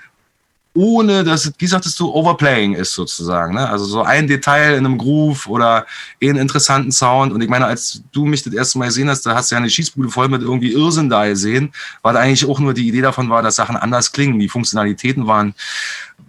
ohne 0.73 1.25
dass, 1.25 1.53
wie 1.59 1.67
sagtest 1.67 1.99
du, 1.99 2.13
Overplaying 2.13 2.75
ist 2.75 2.93
sozusagen. 2.93 3.55
Ne? 3.55 3.69
Also 3.69 3.85
so 3.87 4.03
ein 4.03 4.29
Detail 4.29 4.77
in 4.77 4.87
einem 4.87 4.99
Groove 4.99 5.49
oder 5.49 5.85
einen 6.23 6.37
interessanten 6.37 6.93
Sound. 6.93 7.33
Und 7.33 7.41
ich 7.41 7.49
meine, 7.49 7.67
als 7.67 8.03
du 8.13 8.25
mich 8.25 8.45
das 8.45 8.55
erste 8.55 8.79
Mal 8.79 8.87
gesehen 8.87 9.09
hast, 9.09 9.27
da 9.27 9.35
hast 9.35 9.51
du 9.51 9.57
ja 9.57 9.59
eine 9.59 9.69
Schießbude 9.69 10.09
voll 10.09 10.29
mit 10.29 10.43
irgendwie 10.43 10.73
Irrsinn 10.73 11.11
da 11.11 11.27
gesehen, 11.27 11.73
weil 12.03 12.17
eigentlich 12.17 12.49
auch 12.49 12.61
nur 12.61 12.73
die 12.73 12.87
Idee 12.87 13.01
davon 13.01 13.31
war, 13.31 13.43
dass 13.43 13.57
Sachen 13.57 13.77
anders 13.77 14.13
klingen. 14.13 14.39
Die 14.39 14.49
Funktionalitäten 14.49 15.27
waren 15.27 15.55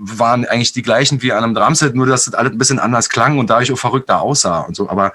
waren 0.04 0.46
eigentlich 0.46 0.74
die 0.74 0.82
gleichen 0.82 1.22
wie 1.22 1.32
an 1.32 1.44
einem 1.44 1.54
Drumset, 1.54 1.94
nur 1.94 2.08
dass 2.08 2.26
das 2.26 2.34
alles 2.34 2.54
ein 2.54 2.58
bisschen 2.58 2.80
anders 2.80 3.10
klang 3.10 3.38
und 3.38 3.52
dadurch 3.52 3.72
auch 3.72 3.78
verrückter 3.78 4.22
aussah 4.22 4.62
und 4.62 4.76
so. 4.76 4.90
Aber 4.90 5.14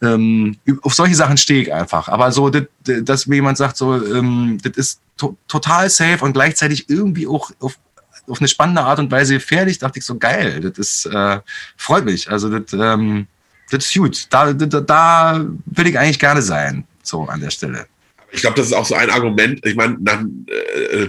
ähm, 0.00 0.56
auf 0.82 0.94
solche 0.94 1.14
Sachen 1.14 1.36
stehe 1.36 1.60
ich 1.60 1.72
einfach. 1.72 2.08
Aber 2.08 2.32
so, 2.32 2.48
das, 2.48 2.64
dass 3.02 3.26
mir 3.26 3.36
jemand 3.36 3.58
sagt, 3.58 3.76
so, 3.76 3.94
ähm, 3.94 4.58
das 4.62 4.76
ist 4.76 5.00
to 5.18 5.36
total 5.48 5.90
safe 5.90 6.24
und 6.24 6.32
gleichzeitig 6.32 6.88
irgendwie 6.88 7.26
auch 7.26 7.50
auf, 7.60 7.78
auf 8.28 8.40
eine 8.40 8.48
spannende 8.48 8.82
Art 8.82 8.98
und 8.98 9.10
Weise 9.10 9.34
gefährlich, 9.34 9.78
dachte 9.78 9.98
ich 9.98 10.04
so, 10.04 10.16
geil, 10.16 10.60
das 10.60 10.78
ist, 10.78 11.06
äh, 11.06 11.40
freut 11.76 12.04
mich. 12.04 12.30
Also 12.30 12.48
das, 12.48 12.72
ähm, 12.72 13.26
das 13.70 13.86
ist 13.86 13.94
gut. 13.94 14.26
Da, 14.30 14.52
da, 14.52 14.80
da 14.80 15.46
will 15.66 15.86
ich 15.86 15.98
eigentlich 15.98 16.18
gerne 16.18 16.42
sein, 16.42 16.84
so 17.02 17.26
an 17.26 17.40
der 17.40 17.50
Stelle 17.50 17.86
ich 18.32 18.40
glaube, 18.40 18.56
das 18.56 18.66
ist 18.66 18.72
auch 18.72 18.86
so 18.86 18.94
ein 18.94 19.10
Argument, 19.10 19.64
ich 19.64 19.76
meine, 19.76 19.96
äh, 20.46 21.08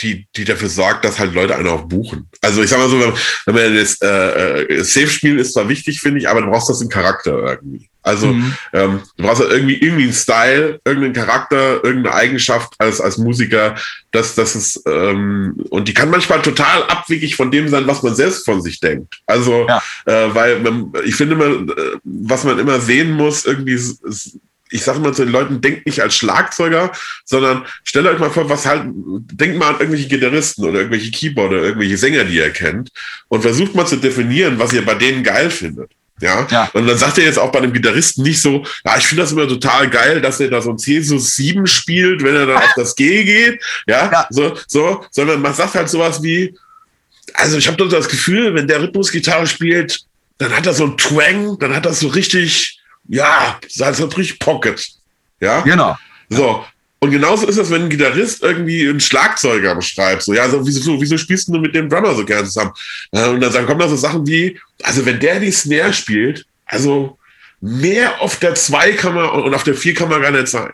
die, 0.00 0.26
die 0.34 0.44
dafür 0.44 0.68
sorgt, 0.68 1.04
dass 1.04 1.18
halt 1.18 1.34
Leute 1.34 1.54
einen 1.54 1.68
auch 1.68 1.84
buchen. 1.84 2.28
Also 2.40 2.62
ich 2.62 2.70
sag 2.70 2.78
mal 2.78 2.88
so, 2.88 2.98
wenn, 2.98 3.12
wenn 3.46 3.54
man 3.54 3.76
das 3.76 4.00
äh, 4.00 4.62
äh, 4.62 4.82
Safe-Spiel 4.82 5.38
ist 5.38 5.52
zwar 5.52 5.68
wichtig, 5.68 6.00
finde 6.00 6.20
ich, 6.20 6.28
aber 6.28 6.40
du 6.40 6.50
brauchst 6.50 6.70
das 6.70 6.80
im 6.80 6.88
Charakter 6.88 7.32
irgendwie. 7.32 7.88
Also 8.04 8.28
mhm. 8.28 8.54
ähm, 8.72 9.00
du 9.16 9.24
brauchst 9.24 9.42
halt 9.42 9.52
irgendwie 9.52 9.76
irgendwie 9.76 10.04
einen 10.04 10.12
Style, 10.12 10.80
irgendeinen 10.84 11.12
Charakter, 11.12 11.84
irgendeine 11.84 12.16
Eigenschaft 12.16 12.74
als 12.78 13.00
als 13.00 13.16
Musiker, 13.16 13.76
dass 14.10 14.34
das 14.34 14.56
ist 14.56 14.82
ähm, 14.86 15.54
und 15.70 15.86
die 15.86 15.94
kann 15.94 16.10
manchmal 16.10 16.42
total 16.42 16.82
abwegig 16.84 17.36
von 17.36 17.52
dem 17.52 17.68
sein, 17.68 17.86
was 17.86 18.02
man 18.02 18.16
selbst 18.16 18.44
von 18.44 18.60
sich 18.60 18.80
denkt. 18.80 19.20
Also 19.26 19.68
ja. 19.68 19.80
äh, 20.06 20.34
weil 20.34 20.58
man, 20.58 20.92
ich 21.04 21.14
finde 21.14 21.34
immer, 21.34 21.72
äh, 21.76 21.96
was 22.02 22.42
man 22.42 22.58
immer 22.58 22.80
sehen 22.80 23.12
muss, 23.12 23.44
irgendwie 23.44 23.74
ist, 23.74 24.04
ist 24.04 24.38
ich 24.72 24.82
sage 24.82 25.00
mal 25.00 25.14
zu 25.14 25.24
den 25.24 25.32
Leuten, 25.32 25.60
denkt 25.60 25.86
nicht 25.86 26.00
als 26.00 26.16
Schlagzeuger, 26.16 26.92
sondern 27.24 27.64
stellt 27.84 28.06
euch 28.06 28.18
mal 28.18 28.30
vor, 28.30 28.48
was 28.48 28.66
halt, 28.66 28.84
denkt 28.86 29.58
mal 29.58 29.68
an 29.68 29.80
irgendwelche 29.80 30.08
Gitarristen 30.08 30.64
oder 30.64 30.78
irgendwelche 30.78 31.10
Keyboarder, 31.10 31.58
irgendwelche 31.58 31.98
Sänger, 31.98 32.24
die 32.24 32.36
ihr 32.36 32.50
kennt 32.50 32.90
und 33.28 33.42
versucht 33.42 33.74
mal 33.74 33.86
zu 33.86 33.96
definieren, 33.96 34.58
was 34.58 34.72
ihr 34.72 34.84
bei 34.84 34.94
denen 34.94 35.22
geil 35.22 35.50
findet. 35.50 35.90
Ja? 36.20 36.46
ja. 36.50 36.70
Und 36.72 36.86
dann 36.86 36.96
sagt 36.96 37.18
er 37.18 37.24
jetzt 37.24 37.38
auch 37.38 37.50
bei 37.50 37.58
einem 37.58 37.72
Gitarristen 37.72 38.22
nicht 38.22 38.40
so, 38.40 38.64
ja, 38.84 38.96
ich 38.96 39.06
finde 39.06 39.22
das 39.22 39.32
immer 39.32 39.48
total 39.48 39.90
geil, 39.90 40.20
dass 40.20 40.40
er 40.40 40.48
da 40.48 40.62
so 40.62 40.70
ein 40.70 40.76
Jesus 40.76 41.34
7 41.34 41.66
spielt, 41.66 42.22
wenn 42.22 42.34
er 42.34 42.46
dann 42.46 42.56
auf 42.58 42.72
das 42.76 42.94
G 42.94 43.24
geht. 43.24 43.62
Ja? 43.86 44.10
ja. 44.10 44.26
So, 44.30 44.56
so, 44.66 45.04
sondern 45.10 45.42
man 45.42 45.52
sagt 45.52 45.74
halt 45.74 45.88
sowas 45.88 46.22
wie, 46.22 46.56
also 47.34 47.58
ich 47.58 47.66
habe 47.66 47.76
doch 47.76 47.88
das 47.88 48.08
Gefühl, 48.08 48.54
wenn 48.54 48.68
der 48.68 48.80
Rhythmusgitarre 48.80 49.46
spielt, 49.46 50.00
dann 50.38 50.56
hat 50.56 50.66
er 50.66 50.74
so 50.74 50.84
ein 50.84 50.96
Twang, 50.96 51.58
dann 51.58 51.74
hat 51.74 51.86
er 51.86 51.92
so 51.92 52.08
richtig, 52.08 52.80
ja, 53.08 53.58
Salzburg 53.68 54.38
Pocket. 54.38 54.88
Ja. 55.40 55.60
Genau. 55.62 55.96
So. 56.28 56.64
Und 57.00 57.10
genauso 57.10 57.48
ist 57.48 57.56
es, 57.56 57.68
wenn 57.70 57.82
ein 57.82 57.90
Gitarrist 57.90 58.44
irgendwie 58.44 58.88
einen 58.88 59.00
Schlagzeuger 59.00 59.74
beschreibt. 59.74 60.22
So, 60.22 60.34
ja, 60.34 60.48
so, 60.48 60.64
wieso, 60.64 61.00
wieso 61.00 61.18
spielst 61.18 61.48
du 61.48 61.58
mit 61.58 61.74
dem 61.74 61.88
Drummer 61.88 62.14
so 62.14 62.24
gerne 62.24 62.44
zusammen? 62.44 62.72
Und 63.10 63.40
dann 63.40 63.66
kommen 63.66 63.80
da 63.80 63.88
so 63.88 63.96
Sachen 63.96 64.24
wie, 64.26 64.60
also 64.84 65.04
wenn 65.04 65.18
der 65.18 65.40
die 65.40 65.50
Snare 65.50 65.92
spielt, 65.92 66.46
also 66.64 67.18
mehr 67.60 68.20
auf 68.20 68.36
der 68.36 68.54
2 68.54 68.92
kann 68.92 69.14
man 69.14 69.28
und 69.30 69.52
auf 69.52 69.64
der 69.64 69.74
4 69.74 69.94
kann 69.94 70.10
man 70.10 70.22
gar 70.22 70.30
nicht 70.30 70.46
sein. 70.46 70.70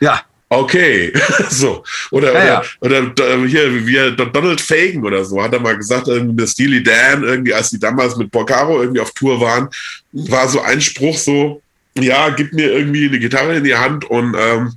Ja. 0.00 0.22
Okay, 0.50 1.12
so. 1.50 1.84
Oder, 2.10 2.32
ja, 2.32 2.62
oder, 2.80 3.02
ja. 3.02 3.10
oder 3.12 3.46
hier, 3.46 3.86
wie 3.86 4.16
Donald 4.16 4.60
Fagan 4.60 5.04
oder 5.04 5.24
so, 5.24 5.42
hat 5.42 5.52
er 5.52 5.60
mal 5.60 5.76
gesagt, 5.76 6.08
irgendwie 6.08 6.46
Steely 6.46 6.82
Dan, 6.82 7.22
irgendwie, 7.22 7.52
als 7.52 7.70
die 7.70 7.78
damals 7.78 8.16
mit 8.16 8.30
Porcaro 8.30 8.80
irgendwie 8.80 9.00
auf 9.00 9.12
Tour 9.12 9.40
waren, 9.40 9.68
war 10.12 10.48
so 10.48 10.60
ein 10.62 10.80
Spruch 10.80 11.18
so, 11.18 11.60
ja, 11.98 12.30
gib 12.30 12.52
mir 12.54 12.72
irgendwie 12.72 13.08
eine 13.08 13.18
Gitarre 13.18 13.56
in 13.56 13.64
die 13.64 13.74
Hand 13.74 14.06
und 14.06 14.34
ähm, 14.38 14.74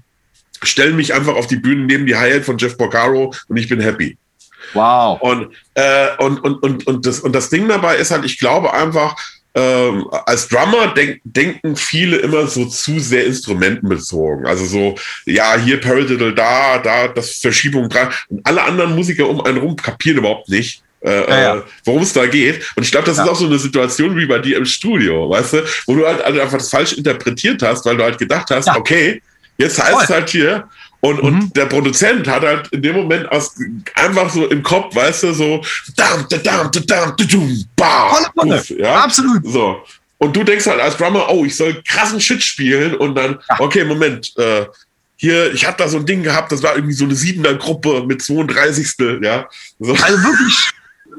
stell 0.61 0.91
mich 0.93 1.13
einfach 1.13 1.35
auf 1.35 1.47
die 1.47 1.55
Bühne 1.55 1.85
neben 1.85 2.05
die 2.05 2.15
Hi-Hat 2.15 2.43
von 2.43 2.57
Jeff 2.57 2.77
Porcaro 2.77 3.33
und 3.47 3.57
ich 3.57 3.69
bin 3.69 3.79
happy. 3.79 4.17
Wow. 4.73 5.21
Und, 5.21 5.53
äh, 5.75 6.15
und, 6.17 6.39
und, 6.43 6.63
und, 6.63 6.87
und, 6.87 7.05
das, 7.05 7.19
und 7.21 7.33
das 7.33 7.49
Ding 7.49 7.67
dabei 7.67 7.95
ist 7.95 8.11
halt, 8.11 8.25
ich 8.25 8.37
glaube 8.37 8.73
einfach, 8.73 9.15
ähm, 9.53 10.07
als 10.25 10.47
Drummer 10.47 10.93
denk, 10.93 11.19
denken 11.23 11.75
viele 11.75 12.17
immer 12.17 12.47
so 12.47 12.65
zu 12.65 12.99
sehr 12.99 13.25
instrumentenbezogen. 13.25 14.45
Also 14.45 14.65
so, 14.65 14.95
ja, 15.25 15.57
hier 15.57 15.81
Paradiddle, 15.81 16.33
da, 16.33 16.77
da, 16.77 17.09
das 17.09 17.39
Verschiebung 17.39 17.89
dran. 17.89 18.09
Und 18.29 18.45
alle 18.45 18.63
anderen 18.63 18.95
Musiker 18.95 19.27
um 19.27 19.41
einen 19.41 19.57
rum 19.57 19.75
kapieren 19.75 20.19
überhaupt 20.19 20.47
nicht. 20.47 20.83
Äh, 21.01 21.29
ja, 21.29 21.41
ja. 21.41 21.55
Äh, 21.57 21.61
worum 21.83 22.03
es 22.03 22.13
da 22.13 22.25
geht. 22.27 22.71
Und 22.75 22.83
ich 22.83 22.91
glaube, 22.91 23.07
das 23.07 23.17
ja. 23.17 23.23
ist 23.23 23.29
auch 23.29 23.35
so 23.35 23.47
eine 23.47 23.57
Situation 23.57 24.15
wie 24.15 24.25
bei 24.25 24.39
dir 24.39 24.57
im 24.57 24.65
Studio, 24.65 25.29
weißt 25.29 25.53
du, 25.53 25.65
wo 25.87 25.95
du 25.95 26.05
halt 26.05 26.21
einfach 26.21 26.59
das 26.59 26.69
falsch 26.69 26.93
interpretiert 26.93 27.61
hast, 27.63 27.85
weil 27.85 27.97
du 27.97 28.03
halt 28.03 28.19
gedacht 28.19 28.49
hast, 28.51 28.69
okay, 28.69 29.21
jetzt 29.57 29.81
heißt 29.81 30.03
es 30.03 30.09
halt 30.09 30.29
hier, 30.29 30.69
und, 31.01 31.17
mhm. 31.17 31.27
und 31.27 31.57
der 31.57 31.65
Produzent 31.65 32.27
hat 32.27 32.43
halt 32.43 32.67
in 32.69 32.81
dem 32.81 32.95
Moment 32.95 33.31
aus, 33.31 33.55
einfach 33.95 34.29
so 34.29 34.47
im 34.47 34.63
Kopf, 34.63 34.95
weißt 34.95 35.23
du, 35.23 35.33
so, 35.33 35.61
dam, 35.95 36.25
da, 36.29 36.37
dam, 36.37 36.71
da, 36.71 36.79
dam, 36.79 37.13
da, 37.17 37.25
dum, 37.25 37.65
bah, 37.75 38.31
Uff, 38.35 38.69
ja? 38.69 39.03
Absolut. 39.03 39.41
So. 39.43 39.83
Und 40.19 40.35
du 40.35 40.43
denkst 40.43 40.67
halt 40.67 40.79
als 40.79 40.97
Drummer, 40.97 41.27
oh, 41.29 41.43
ich 41.43 41.55
soll 41.55 41.81
krassen 41.83 42.21
Shit 42.21 42.43
spielen 42.43 42.95
und 42.95 43.15
dann, 43.15 43.39
ja. 43.49 43.59
okay, 43.59 43.83
Moment, 43.83 44.31
äh, 44.37 44.65
hier, 45.17 45.51
ich 45.53 45.65
habe 45.65 45.77
da 45.77 45.87
so 45.87 45.97
ein 45.97 46.05
Ding 46.05 46.23
gehabt, 46.23 46.51
das 46.51 46.61
war 46.63 46.75
irgendwie 46.75 46.93
so 46.93 47.05
eine 47.05 47.15
siebener 47.15 47.55
Gruppe 47.55 48.03
mit 48.05 48.21
32. 48.21 49.21
Ja. 49.21 49.47
So. 49.79 49.93
Also 49.93 50.23
wirklich 50.23 50.71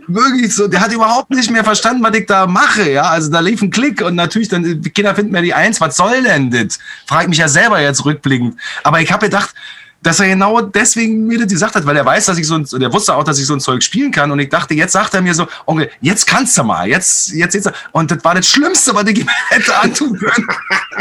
wirklich 0.06 0.54
so, 0.54 0.68
der 0.68 0.80
hat 0.80 0.92
überhaupt 0.92 1.30
nicht 1.30 1.50
mehr 1.50 1.64
verstanden, 1.64 2.02
was 2.02 2.14
ich 2.16 2.26
da 2.26 2.46
mache, 2.46 2.90
ja. 2.90 3.02
Also 3.02 3.30
da 3.30 3.40
lief 3.40 3.62
ein 3.62 3.70
Klick 3.70 4.02
und 4.02 4.14
natürlich 4.14 4.48
dann, 4.48 4.80
die 4.80 4.90
Kinder 4.90 5.14
finden 5.14 5.32
mir 5.32 5.42
die 5.42 5.54
Eins, 5.54 5.80
was 5.80 5.96
soll 5.96 6.22
denn 6.22 6.50
das? 6.50 6.78
Frag 7.06 7.28
mich 7.28 7.38
ja 7.38 7.48
selber 7.48 7.80
jetzt 7.80 8.04
rückblickend. 8.04 8.56
Aber 8.82 9.00
ich 9.00 9.12
habe 9.12 9.26
gedacht, 9.26 9.54
dass 10.02 10.18
er 10.18 10.26
genau 10.26 10.60
deswegen 10.60 11.26
mir 11.26 11.38
das 11.38 11.48
gesagt 11.48 11.76
hat, 11.76 11.86
weil 11.86 11.96
er 11.96 12.04
weiß, 12.04 12.26
dass 12.26 12.36
ich 12.36 12.46
so 12.46 12.56
ein, 12.56 12.66
der 12.72 12.92
wusste 12.92 13.14
auch, 13.14 13.22
dass 13.22 13.38
ich 13.38 13.46
so 13.46 13.54
ein 13.54 13.60
Zeug 13.60 13.84
spielen 13.84 14.10
kann. 14.10 14.32
Und 14.32 14.40
ich 14.40 14.48
dachte, 14.48 14.74
jetzt 14.74 14.92
sagt 14.92 15.14
er 15.14 15.22
mir 15.22 15.32
so, 15.32 15.46
Onkel, 15.64 15.90
jetzt 16.00 16.26
kannst 16.26 16.58
du 16.58 16.64
mal, 16.64 16.88
jetzt, 16.88 17.30
jetzt, 17.30 17.54
jetzt. 17.54 17.70
Und 17.92 18.10
das 18.10 18.24
war 18.24 18.34
das 18.34 18.48
Schlimmste, 18.48 18.94
was 18.94 19.06
ich 19.06 19.20
ihm 19.20 19.28
hätte 19.50 19.76
antun 19.78 20.18
können. 20.18 20.48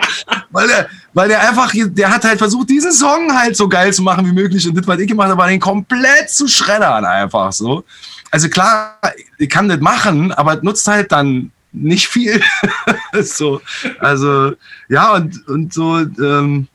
weil 0.52 0.68
der, 0.68 0.88
weil 1.14 1.28
der 1.28 1.41
einfach, 1.50 1.74
der 1.76 2.10
hat 2.10 2.24
halt 2.24 2.38
versucht, 2.38 2.70
diesen 2.70 2.94
Song 2.94 3.38
halt 3.38 3.58
so 3.58 3.68
geil 3.68 3.94
zu 3.94 4.02
machen 4.02 4.26
wie 4.26 4.32
möglich. 4.32 4.66
Und 4.66 4.78
das, 4.78 4.88
was 4.88 5.00
ich 5.00 5.08
gemacht 5.08 5.28
habe, 5.28 5.38
war 5.38 5.50
den 5.50 5.60
komplett 5.60 6.30
zu 6.30 6.48
schreddern 6.48 7.04
einfach 7.04 7.52
so 7.52 7.84
also 8.31 8.49
klar, 8.49 8.99
ich 9.38 9.49
kann 9.49 9.69
das 9.69 9.80
machen, 9.80 10.31
aber 10.31 10.57
nutzt 10.61 10.88
halt 10.88 11.11
dann 11.11 11.51
nicht 11.72 12.07
viel. 12.07 12.41
so, 13.22 13.61
also 13.99 14.53
ja, 14.88 15.14
und, 15.14 15.47
und 15.47 15.73
so 15.73 15.97
ähm, 15.99 16.68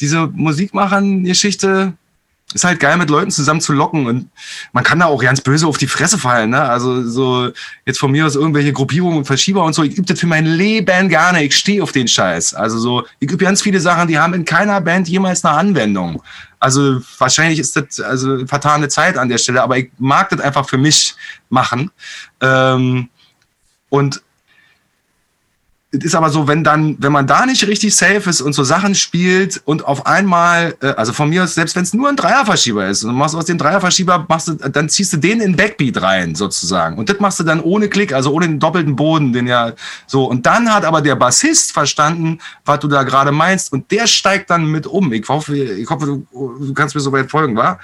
diese 0.00 0.26
Musikmachern-Geschichte, 0.28 1.94
ist 2.54 2.64
halt 2.64 2.80
geil, 2.80 2.96
mit 2.96 3.10
Leuten 3.10 3.30
zusammen 3.30 3.60
zu 3.60 3.74
locken 3.74 4.06
und 4.06 4.30
man 4.72 4.82
kann 4.82 4.98
da 4.98 5.06
auch 5.06 5.22
ganz 5.22 5.42
böse 5.42 5.66
auf 5.66 5.76
die 5.76 5.86
Fresse 5.86 6.16
fallen, 6.16 6.50
ne? 6.50 6.62
Also 6.62 7.06
so 7.06 7.50
jetzt 7.84 7.98
von 7.98 8.10
mir 8.10 8.24
aus 8.24 8.36
irgendwelche 8.36 8.72
Gruppierungen 8.72 9.18
und 9.18 9.24
Verschieber 9.26 9.64
und 9.64 9.74
so. 9.74 9.82
Ich 9.82 9.96
übe 9.96 10.06
das 10.06 10.18
für 10.18 10.26
mein 10.26 10.46
Leben 10.46 11.10
gerne. 11.10 11.44
Ich 11.44 11.56
stehe 11.56 11.82
auf 11.82 11.92
den 11.92 12.08
Scheiß. 12.08 12.54
Also 12.54 12.78
so, 12.78 13.04
ich 13.20 13.30
übe 13.30 13.44
ganz 13.44 13.60
viele 13.60 13.80
Sachen, 13.80 14.08
die 14.08 14.18
haben 14.18 14.32
in 14.32 14.46
keiner 14.46 14.80
Band 14.80 15.08
jemals 15.08 15.44
eine 15.44 15.58
Anwendung. 15.58 16.22
Also 16.58 17.02
wahrscheinlich 17.18 17.58
ist 17.58 17.76
das 17.76 18.00
also 18.00 18.46
vertane 18.46 18.88
Zeit 18.88 19.18
an 19.18 19.28
der 19.28 19.38
Stelle, 19.38 19.62
aber 19.62 19.76
ich 19.76 19.90
mag 19.98 20.30
das 20.30 20.40
einfach 20.40 20.66
für 20.66 20.78
mich 20.78 21.14
machen. 21.50 21.90
Ähm, 22.40 23.10
und 23.90 24.22
es 25.90 26.04
ist 26.04 26.14
aber 26.14 26.28
so, 26.28 26.46
wenn 26.46 26.62
dann, 26.62 26.96
wenn 27.00 27.12
man 27.12 27.26
da 27.26 27.46
nicht 27.46 27.66
richtig 27.66 27.96
safe 27.96 28.28
ist 28.28 28.42
und 28.42 28.52
so 28.52 28.62
Sachen 28.62 28.94
spielt 28.94 29.62
und 29.64 29.86
auf 29.86 30.04
einmal, 30.04 30.76
äh, 30.82 30.88
also 30.88 31.14
von 31.14 31.30
mir 31.30 31.44
aus, 31.44 31.54
selbst 31.54 31.76
wenn 31.76 31.82
es 31.82 31.94
nur 31.94 32.10
ein 32.10 32.16
Dreierverschieber 32.16 32.86
ist, 32.86 33.04
und 33.04 33.12
du 33.12 33.16
machst 33.16 33.34
aus 33.34 33.46
dem 33.46 33.56
Dreierverschieber, 33.56 34.26
machst 34.28 34.48
du, 34.48 34.54
dann 34.54 34.90
ziehst 34.90 35.14
du 35.14 35.16
den 35.16 35.40
in 35.40 35.56
Backbeat 35.56 36.02
rein, 36.02 36.34
sozusagen. 36.34 36.98
Und 36.98 37.08
das 37.08 37.20
machst 37.20 37.40
du 37.40 37.44
dann 37.44 37.60
ohne 37.60 37.88
Klick, 37.88 38.12
also 38.12 38.32
ohne 38.32 38.46
den 38.46 38.60
doppelten 38.60 38.96
Boden, 38.96 39.32
den 39.32 39.46
ja 39.46 39.72
so. 40.06 40.26
Und 40.26 40.44
dann 40.44 40.72
hat 40.72 40.84
aber 40.84 41.00
der 41.00 41.16
Bassist 41.16 41.72
verstanden, 41.72 42.38
was 42.66 42.80
du 42.80 42.88
da 42.88 43.02
gerade 43.04 43.32
meinst, 43.32 43.72
und 43.72 43.90
der 43.90 44.06
steigt 44.06 44.50
dann 44.50 44.66
mit 44.66 44.86
um. 44.86 45.10
Ich 45.14 45.26
hoffe, 45.26 45.56
ich 45.56 45.88
hoffe, 45.88 46.04
du, 46.04 46.74
kannst 46.74 46.94
mir 46.94 47.00
so 47.00 47.12
weit 47.12 47.30
folgen, 47.30 47.56
wa? 47.56 47.78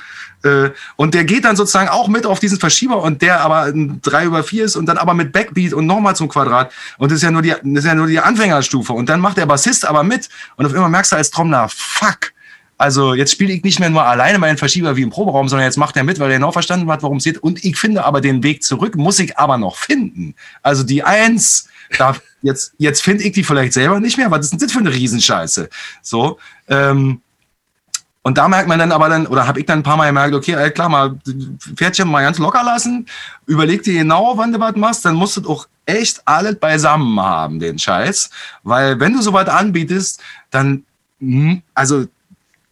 Äh, 0.44 0.70
und 0.96 1.14
der 1.14 1.24
geht 1.24 1.44
dann 1.44 1.56
sozusagen 1.56 1.88
auch 1.88 2.08
mit 2.08 2.26
auf 2.26 2.38
diesen 2.38 2.58
Verschieber 2.58 3.02
und 3.02 3.22
der 3.22 3.40
aber 3.40 3.62
ein 3.62 4.00
3 4.02 4.26
über 4.26 4.44
4 4.44 4.66
ist 4.66 4.76
und 4.76 4.86
dann 4.86 4.98
aber 4.98 5.14
mit 5.14 5.32
Backbeat 5.32 5.72
und 5.72 5.86
nochmal 5.86 6.14
zum 6.14 6.28
Quadrat. 6.28 6.72
Und 6.98 7.10
das 7.10 7.16
ist 7.16 7.22
ja 7.22 7.30
nur 7.30 7.42
die, 7.42 7.50
das 7.50 7.84
ist 7.84 7.86
ja 7.86 7.94
nur 7.94 8.06
die 8.06 8.20
Anfängerstufe. 8.20 8.92
Und 8.92 9.08
dann 9.08 9.20
macht 9.20 9.38
der 9.38 9.46
Bassist 9.46 9.86
aber 9.86 10.02
mit 10.02 10.28
und 10.56 10.66
auf 10.66 10.74
einmal 10.74 10.90
merkst 10.90 11.12
du 11.12 11.16
als 11.16 11.30
Trommler, 11.30 11.68
fuck. 11.68 12.32
Also 12.76 13.14
jetzt 13.14 13.30
spiele 13.30 13.52
ich 13.52 13.62
nicht 13.62 13.78
mehr 13.78 13.88
nur 13.88 14.04
alleine 14.04 14.38
meinen 14.38 14.58
Verschieber 14.58 14.96
wie 14.96 15.02
im 15.02 15.10
Proberaum, 15.10 15.48
sondern 15.48 15.66
jetzt 15.66 15.78
macht 15.78 15.96
er 15.96 16.04
mit, 16.04 16.18
weil 16.18 16.30
er 16.30 16.38
genau 16.38 16.52
verstanden 16.52 16.90
hat, 16.90 17.02
worum 17.02 17.18
es 17.18 17.24
geht. 17.24 17.38
Und 17.38 17.64
ich 17.64 17.78
finde 17.78 18.04
aber 18.04 18.20
den 18.20 18.42
Weg 18.42 18.62
zurück, 18.62 18.96
muss 18.96 19.18
ich 19.20 19.38
aber 19.38 19.58
noch 19.58 19.76
finden. 19.76 20.34
Also 20.60 20.82
die 20.82 21.04
Eins, 21.04 21.68
da, 21.98 22.16
jetzt, 22.42 22.74
jetzt 22.78 23.02
finde 23.02 23.24
ich 23.24 23.32
die 23.32 23.44
vielleicht 23.44 23.72
selber 23.72 24.00
nicht 24.00 24.18
mehr. 24.18 24.30
Was 24.30 24.46
ist 24.46 24.50
denn 24.50 24.58
das 24.58 24.72
für 24.72 24.80
eine 24.80 24.92
Riesenscheiße? 24.92 25.70
So, 26.02 26.38
ähm, 26.68 27.22
und 28.26 28.38
da 28.38 28.48
merkt 28.48 28.68
man 28.68 28.78
dann 28.78 28.90
aber 28.90 29.10
dann, 29.10 29.26
oder 29.26 29.46
habe 29.46 29.60
ich 29.60 29.66
dann 29.66 29.80
ein 29.80 29.82
paar 29.82 29.98
Mal 29.98 30.06
gemerkt, 30.06 30.34
okay, 30.34 30.70
klar, 30.70 30.88
mal 30.88 31.14
Pferdchen 31.76 32.09
mal 32.09 32.22
ganz 32.22 32.38
locker 32.38 32.64
lassen, 32.64 33.06
überleg 33.46 33.82
dir 33.82 33.92
genau, 33.92 34.38
wann 34.38 34.51
du 34.51 34.59
was 34.59 34.74
machst, 34.76 35.05
dann 35.05 35.14
musst 35.14 35.36
du 35.36 35.48
auch 35.48 35.68
echt 35.84 36.26
alles 36.26 36.59
beisammen 36.59 37.20
haben, 37.20 37.60
den 37.60 37.78
Scheiß. 37.78 38.30
Weil 38.62 38.98
wenn 38.98 39.12
du 39.12 39.20
sowas 39.20 39.46
anbietest, 39.48 40.22
dann, 40.51 40.84
hm, 41.20 41.60
also 41.74 42.06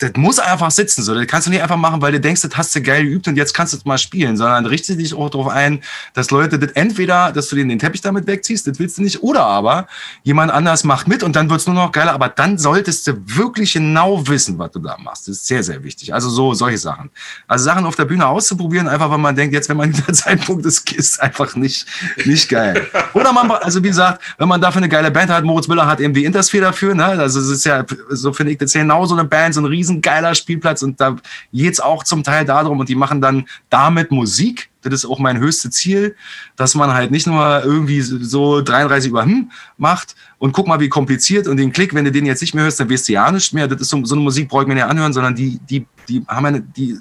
das 0.03 0.13
muss 0.17 0.39
einfach 0.39 0.71
sitzen. 0.71 1.03
So. 1.03 1.15
Das 1.15 1.27
kannst 1.27 1.47
du 1.47 1.51
nicht 1.51 1.63
einfach 1.63 1.77
machen, 1.77 2.03
weil 2.03 2.13
du 2.13 2.21
denkst, 2.21 2.43
das 2.43 2.57
hast 2.57 2.75
du 2.75 2.83
geil 2.83 3.05
geübt 3.05 3.29
und 3.29 3.37
jetzt 3.37 3.55
kannst 3.55 3.73
du 3.73 3.77
es 3.77 3.85
mal 3.85 3.99
spielen, 3.99 4.37
sondern 4.37 4.67
richte 4.67 4.97
dich 4.97 5.15
auch 5.15 5.31
darauf 5.31 5.49
ein, 5.49 5.83
dass 6.15 6.31
Leute 6.31 6.59
das 6.59 6.73
entweder, 6.73 7.33
dass 7.33 7.49
du 7.49 7.57
denen 7.57 7.71
den 7.71 7.79
Teppich 7.79 8.01
damit 8.01 8.27
wegziehst, 8.27 8.67
das 8.67 8.79
willst 8.79 8.99
du 8.99 9.03
nicht, 9.03 9.23
oder 9.23 9.45
aber 9.45 9.87
jemand 10.23 10.51
anders 10.51 10.85
macht 10.85 11.09
mit 11.09 11.23
und 11.23 11.37
dann 11.37 11.49
wird's 11.49 11.67
nur 11.67 11.75
noch 11.75 11.93
geiler, 11.93 12.13
aber 12.13 12.29
dann 12.29 12.59
solltest 12.59 13.07
du 13.07 13.15
wirklich 13.25 13.73
genau 13.73 14.27
wissen, 14.27 14.59
was 14.59 14.73
du 14.73 14.81
da 14.81 14.97
machst. 14.99 15.29
Das 15.29 15.37
ist 15.37 15.47
sehr, 15.47 15.63
sehr 15.63 15.83
wichtig. 15.85 16.13
Also 16.13 16.29
so 16.31 16.55
solche 16.55 16.79
Sachen. 16.79 17.11
Also 17.47 17.65
Sachen 17.65 17.85
auf 17.85 17.97
der 17.97 18.05
Bühne 18.05 18.27
auszuprobieren, 18.27 18.89
einfach 18.89 19.11
weil 19.11 19.19
man 19.19 19.37
denkt, 19.37 19.55
jetzt, 19.55 19.69
wenn 19.69 19.77
man 19.77 19.93
der 19.93 20.15
Zeitpunkt 20.15 20.67
ist, 20.67 20.91
ist 20.93 21.21
einfach 21.21 21.55
nicht, 21.55 21.87
nicht 22.25 22.49
geil. 22.49 22.87
Oder 23.15 23.33
man, 23.33 23.51
also 23.51 23.83
wie 23.83 23.89
gesagt, 23.89 24.23
wenn 24.39 24.49
man 24.49 24.61
dafür 24.61 24.79
eine 24.79 24.89
geile 24.89 25.11
Band 25.11 25.31
hat, 25.31 25.45
Moritz 25.45 25.69
Müller 25.69 25.87
hat 25.87 26.01
eben 26.01 26.15
die 26.15 26.25
Intersphere 26.25 26.65
dafür, 26.67 26.95
ne? 26.95 27.05
Also 27.05 27.41
es 27.41 27.49
ist 27.49 27.65
ja, 27.65 27.85
so 28.09 28.33
finde 28.33 28.53
ich, 28.53 28.59
das 28.59 28.71
ist 28.71 28.75
ja 28.75 28.83
genau 28.83 29.07
so 29.07 29.15
eine 29.15 29.25
Band, 29.25 29.55
so 29.55 29.61
ein 29.61 29.67
riesen 29.67 29.92
geiler 30.01 30.35
Spielplatz 30.35 30.83
und 30.83 31.01
da 31.01 31.17
geht 31.53 31.75
es 31.75 31.81
auch 31.81 32.05
zum 32.05 32.23
Teil 32.23 32.45
darum 32.45 32.81
und 32.81 32.89
die 32.89 32.95
machen 32.95 33.21
dann 33.21 33.47
damit 33.69 34.11
Musik. 34.11 34.71
Das 34.83 34.95
ist 34.95 35.05
auch 35.05 35.19
mein 35.19 35.39
höchstes 35.39 35.73
Ziel, 35.73 36.17
dass 36.57 36.75
man 36.75 36.93
halt 36.93 37.11
nicht 37.11 37.27
nur 37.27 37.63
irgendwie 37.65 38.01
so 38.01 38.61
33 38.63 39.11
über 39.11 39.25
hm 39.25 39.51
macht 39.77 40.17
und 40.39 40.53
guck 40.53 40.67
mal, 40.67 40.81
wie 40.81 40.89
kompliziert 40.89 41.47
und 41.47 41.57
den 41.57 41.73
Klick, 41.73 41.95
wenn 41.95 42.05
du 42.05 42.11
den 42.11 42.27
jetzt 42.27 42.41
nicht 42.41 42.55
mehr 42.55 42.65
hörst, 42.65 42.81
dann 42.81 42.89
wirst 42.89 43.09
du 43.09 43.13
ja 43.13 43.31
nicht 43.31 43.53
mehr. 43.53 43.69
Das 43.69 43.81
ist 43.81 43.91
so, 43.91 44.05
so 44.05 44.15
eine 44.15 44.25
Musik, 44.25 44.49
brauche 44.49 44.63
ich 44.63 44.69
mir 44.69 44.75
nicht 44.75 44.85
anhören, 44.85 45.13
sondern 45.13 45.35
die, 45.35 45.61
die, 45.69 45.87
die 46.09 46.25
haben 46.27 46.47
eine, 46.47 46.61
die 46.61 46.99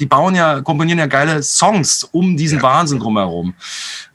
die 0.00 0.06
bauen 0.06 0.34
ja, 0.34 0.60
komponieren 0.60 0.98
ja 0.98 1.06
geile 1.06 1.42
Songs 1.42 2.04
um 2.04 2.36
diesen 2.36 2.58
ja. 2.58 2.62
Wahnsinn 2.62 2.98
drumherum. 2.98 3.54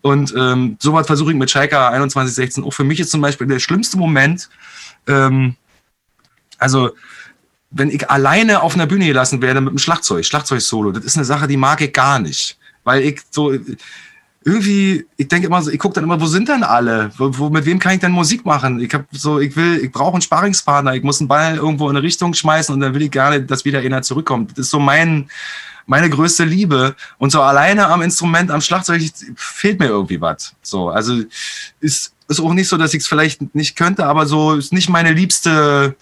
Und 0.01 0.33
ähm, 0.37 0.77
sowas 0.79 1.07
versuche 1.07 1.31
ich 1.31 1.37
mit 1.37 1.49
Schalke 1.49 1.75
2116 1.75 2.63
auch. 2.63 2.73
Für 2.73 2.83
mich 2.83 2.99
ist 2.99 3.11
zum 3.11 3.21
Beispiel 3.21 3.47
der 3.47 3.59
schlimmste 3.59 3.97
Moment, 3.97 4.49
ähm, 5.07 5.55
also 6.57 6.91
wenn 7.71 7.89
ich 7.89 8.09
alleine 8.09 8.61
auf 8.61 8.75
einer 8.75 8.85
Bühne 8.85 9.07
gelassen 9.07 9.41
werde 9.41 9.61
mit 9.61 9.69
einem 9.69 9.77
Schlagzeug, 9.77 10.25
Schlagzeug-Solo, 10.25 10.91
das 10.91 11.05
ist 11.05 11.15
eine 11.15 11.25
Sache, 11.25 11.47
die 11.47 11.57
mag 11.57 11.81
ich 11.81 11.93
gar 11.93 12.19
nicht. 12.19 12.57
Weil 12.83 13.01
ich 13.03 13.21
so 13.29 13.53
irgendwie, 14.43 15.05
ich 15.17 15.27
denke 15.27 15.47
immer 15.47 15.61
so, 15.61 15.69
ich 15.69 15.79
gucke 15.79 15.93
dann 15.93 16.03
immer, 16.03 16.19
wo 16.19 16.25
sind 16.25 16.49
denn 16.49 16.63
alle? 16.63 17.11
Wo, 17.17 17.37
wo, 17.37 17.49
mit 17.49 17.65
wem 17.65 17.79
kann 17.79 17.93
ich 17.93 17.99
denn 17.99 18.11
Musik 18.11 18.45
machen? 18.45 18.79
Ich 18.79 18.93
habe 18.93 19.05
so, 19.11 19.39
ich 19.39 19.55
will, 19.55 19.79
ich 19.83 19.91
brauche 19.91 20.13
einen 20.13 20.21
Sparingspartner, 20.21 20.95
ich 20.95 21.03
muss 21.03 21.21
einen 21.21 21.27
Ball 21.27 21.55
irgendwo 21.55 21.89
in 21.89 21.95
eine 21.95 22.03
Richtung 22.03 22.33
schmeißen 22.33 22.73
und 22.73 22.81
dann 22.81 22.93
will 22.93 23.03
ich 23.03 23.11
gerne, 23.11 23.41
dass 23.41 23.65
wieder 23.65 23.79
einer 23.79 24.01
zurückkommt. 24.01 24.51
Das 24.51 24.65
ist 24.65 24.71
so 24.71 24.79
mein, 24.79 25.29
meine 25.85 26.09
größte 26.09 26.43
Liebe. 26.43 26.95
Und 27.19 27.31
so 27.31 27.41
alleine 27.41 27.87
am 27.87 28.01
Instrument, 28.01 28.49
am 28.49 28.61
Schlagzeug 28.61 29.03
fehlt 29.35 29.79
mir 29.79 29.87
irgendwie 29.87 30.19
was. 30.19 30.55
So, 30.63 30.89
also 30.89 31.21
ist, 31.79 32.13
ist 32.27 32.39
auch 32.39 32.53
nicht 32.53 32.67
so, 32.67 32.77
dass 32.77 32.95
ich 32.95 33.01
es 33.01 33.07
vielleicht 33.07 33.53
nicht 33.53 33.75
könnte, 33.75 34.07
aber 34.07 34.25
so 34.25 34.55
ist 34.55 34.73
nicht 34.73 34.89
meine 34.89 35.13
liebste 35.13 35.95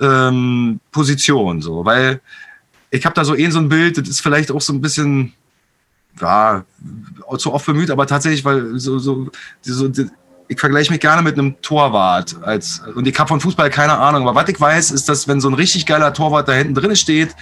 ähm, 0.00 0.80
Position, 0.90 1.60
so, 1.60 1.84
weil 1.84 2.20
ich 2.90 3.04
habe 3.04 3.14
da 3.14 3.24
so 3.24 3.34
eh 3.34 3.50
so 3.50 3.58
ein 3.58 3.68
Bild, 3.68 3.98
das 3.98 4.08
ist 4.08 4.20
vielleicht 4.20 4.50
auch 4.50 4.60
so 4.60 4.72
ein 4.72 4.80
bisschen, 4.80 5.32
ja, 6.20 6.64
zu 7.38 7.52
oft 7.52 7.66
bemüht, 7.66 7.90
aber 7.90 8.06
tatsächlich, 8.06 8.44
weil 8.44 8.78
so, 8.78 8.98
so, 8.98 9.28
so 9.62 9.88
ich 10.48 10.60
vergleiche 10.60 10.92
mich 10.92 11.00
gerne 11.00 11.22
mit 11.22 11.38
einem 11.38 11.60
Torwart 11.60 12.36
als 12.42 12.80
und 12.94 13.06
ich 13.06 13.18
habe 13.18 13.28
von 13.28 13.40
Fußball 13.40 13.68
keine 13.70 13.98
Ahnung, 13.98 14.28
aber 14.28 14.40
was 14.40 14.48
ich 14.48 14.60
weiß, 14.60 14.92
ist, 14.92 15.08
dass 15.08 15.26
wenn 15.26 15.40
so 15.40 15.48
ein 15.48 15.54
richtig 15.54 15.86
geiler 15.86 16.12
Torwart 16.14 16.48
da 16.48 16.52
hinten 16.52 16.74
drin 16.74 16.94
steht, 16.94 17.34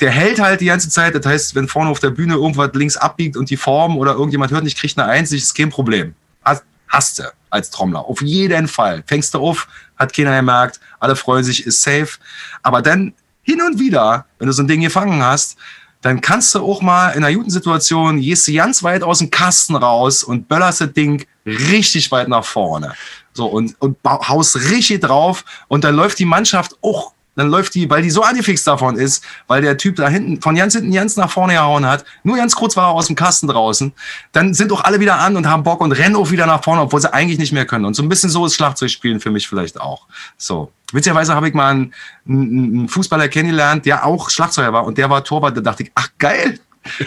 der 0.00 0.10
hält 0.10 0.40
halt 0.40 0.60
die 0.60 0.66
ganze 0.66 0.90
Zeit. 0.90 1.14
Das 1.14 1.24
heißt, 1.24 1.54
wenn 1.54 1.68
vorne 1.68 1.90
auf 1.90 2.00
der 2.00 2.10
Bühne 2.10 2.34
irgendwas 2.34 2.70
links 2.74 2.96
abbiegt 2.96 3.36
und 3.36 3.50
die 3.50 3.56
Form 3.56 3.96
oder 3.96 4.12
irgendjemand 4.12 4.52
hört 4.52 4.64
nicht, 4.64 4.78
kriegt 4.78 4.98
eine 4.98 5.08
Eins, 5.08 5.32
ist 5.32 5.56
kein 5.56 5.70
Problem. 5.70 6.14
Hast, 6.44 6.64
hast 6.88 7.18
du 7.18 7.32
als 7.50 7.70
Trommler. 7.70 8.04
Auf 8.04 8.22
jeden 8.22 8.68
Fall. 8.68 9.02
Fängst 9.06 9.34
du 9.34 9.40
auf, 9.40 9.68
hat 9.96 10.14
keiner 10.14 10.36
gemerkt, 10.36 10.80
alle 11.00 11.16
freuen 11.16 11.44
sich, 11.44 11.66
ist 11.66 11.82
safe. 11.82 12.18
Aber 12.62 12.82
dann 12.82 13.14
hin 13.42 13.60
und 13.62 13.78
wieder, 13.78 14.26
wenn 14.38 14.46
du 14.46 14.52
so 14.52 14.62
ein 14.62 14.68
Ding 14.68 14.80
gefangen 14.80 15.22
hast, 15.22 15.56
dann 16.02 16.20
kannst 16.20 16.54
du 16.54 16.64
auch 16.64 16.82
mal 16.82 17.10
in 17.10 17.24
einer 17.24 17.34
guten 17.34 17.50
Situation, 17.50 18.20
gehst 18.20 18.46
du 18.46 18.52
ganz 18.52 18.82
weit 18.82 19.02
aus 19.02 19.18
dem 19.18 19.30
Kasten 19.30 19.74
raus 19.74 20.22
und 20.22 20.48
böllerst 20.48 20.80
das 20.80 20.92
Ding 20.92 21.26
richtig 21.44 22.10
weit 22.12 22.28
nach 22.28 22.44
vorne. 22.44 22.94
So, 23.32 23.46
und, 23.46 23.74
und 23.80 23.96
haust 24.04 24.56
richtig 24.70 25.02
drauf 25.02 25.44
und 25.68 25.84
dann 25.84 25.96
läuft 25.96 26.18
die 26.18 26.24
Mannschaft 26.24 26.76
auch 26.82 27.12
dann 27.36 27.48
läuft 27.48 27.74
die, 27.74 27.88
weil 27.88 28.02
die 28.02 28.10
so 28.10 28.22
angefixt 28.22 28.66
davon 28.66 28.96
ist, 28.96 29.22
weil 29.46 29.62
der 29.62 29.76
Typ 29.76 29.96
da 29.96 30.08
hinten, 30.08 30.40
von 30.40 30.54
ganz 30.54 30.74
hinten 30.74 30.92
ganz 30.92 31.16
nach 31.16 31.30
vorne 31.30 31.52
gehauen 31.54 31.86
hat, 31.86 32.04
nur 32.24 32.36
ganz 32.36 32.56
kurz 32.56 32.76
war 32.76 32.88
er 32.88 32.94
aus 32.94 33.06
dem 33.06 33.16
Kasten 33.16 33.46
draußen, 33.46 33.92
dann 34.32 34.54
sind 34.54 34.72
auch 34.72 34.82
alle 34.82 35.00
wieder 35.00 35.18
an 35.18 35.36
und 35.36 35.46
haben 35.46 35.62
Bock 35.62 35.80
und 35.80 35.92
rennen 35.92 36.16
auch 36.16 36.30
wieder 36.30 36.46
nach 36.46 36.64
vorne, 36.64 36.82
obwohl 36.82 37.00
sie 37.00 37.12
eigentlich 37.12 37.38
nicht 37.38 37.52
mehr 37.52 37.66
können. 37.66 37.84
Und 37.84 37.94
so 37.94 38.02
ein 38.02 38.08
bisschen 38.08 38.30
so 38.30 38.46
ist 38.46 38.56
Schlagzeugspielen 38.56 39.20
für 39.20 39.30
mich 39.30 39.48
vielleicht 39.48 39.80
auch. 39.80 40.06
So. 40.36 40.72
Witzigerweise 40.92 41.34
habe 41.34 41.48
ich 41.48 41.54
mal 41.54 41.70
einen, 41.70 41.92
einen 42.28 42.88
Fußballer 42.88 43.28
kennengelernt, 43.28 43.86
der 43.86 44.06
auch 44.06 44.30
Schlagzeuger 44.30 44.72
war 44.72 44.84
und 44.84 44.98
der 44.98 45.10
war 45.10 45.24
Torwart. 45.24 45.56
Da 45.56 45.60
dachte 45.60 45.82
ich, 45.82 45.92
ach 45.94 46.08
geil, 46.18 46.60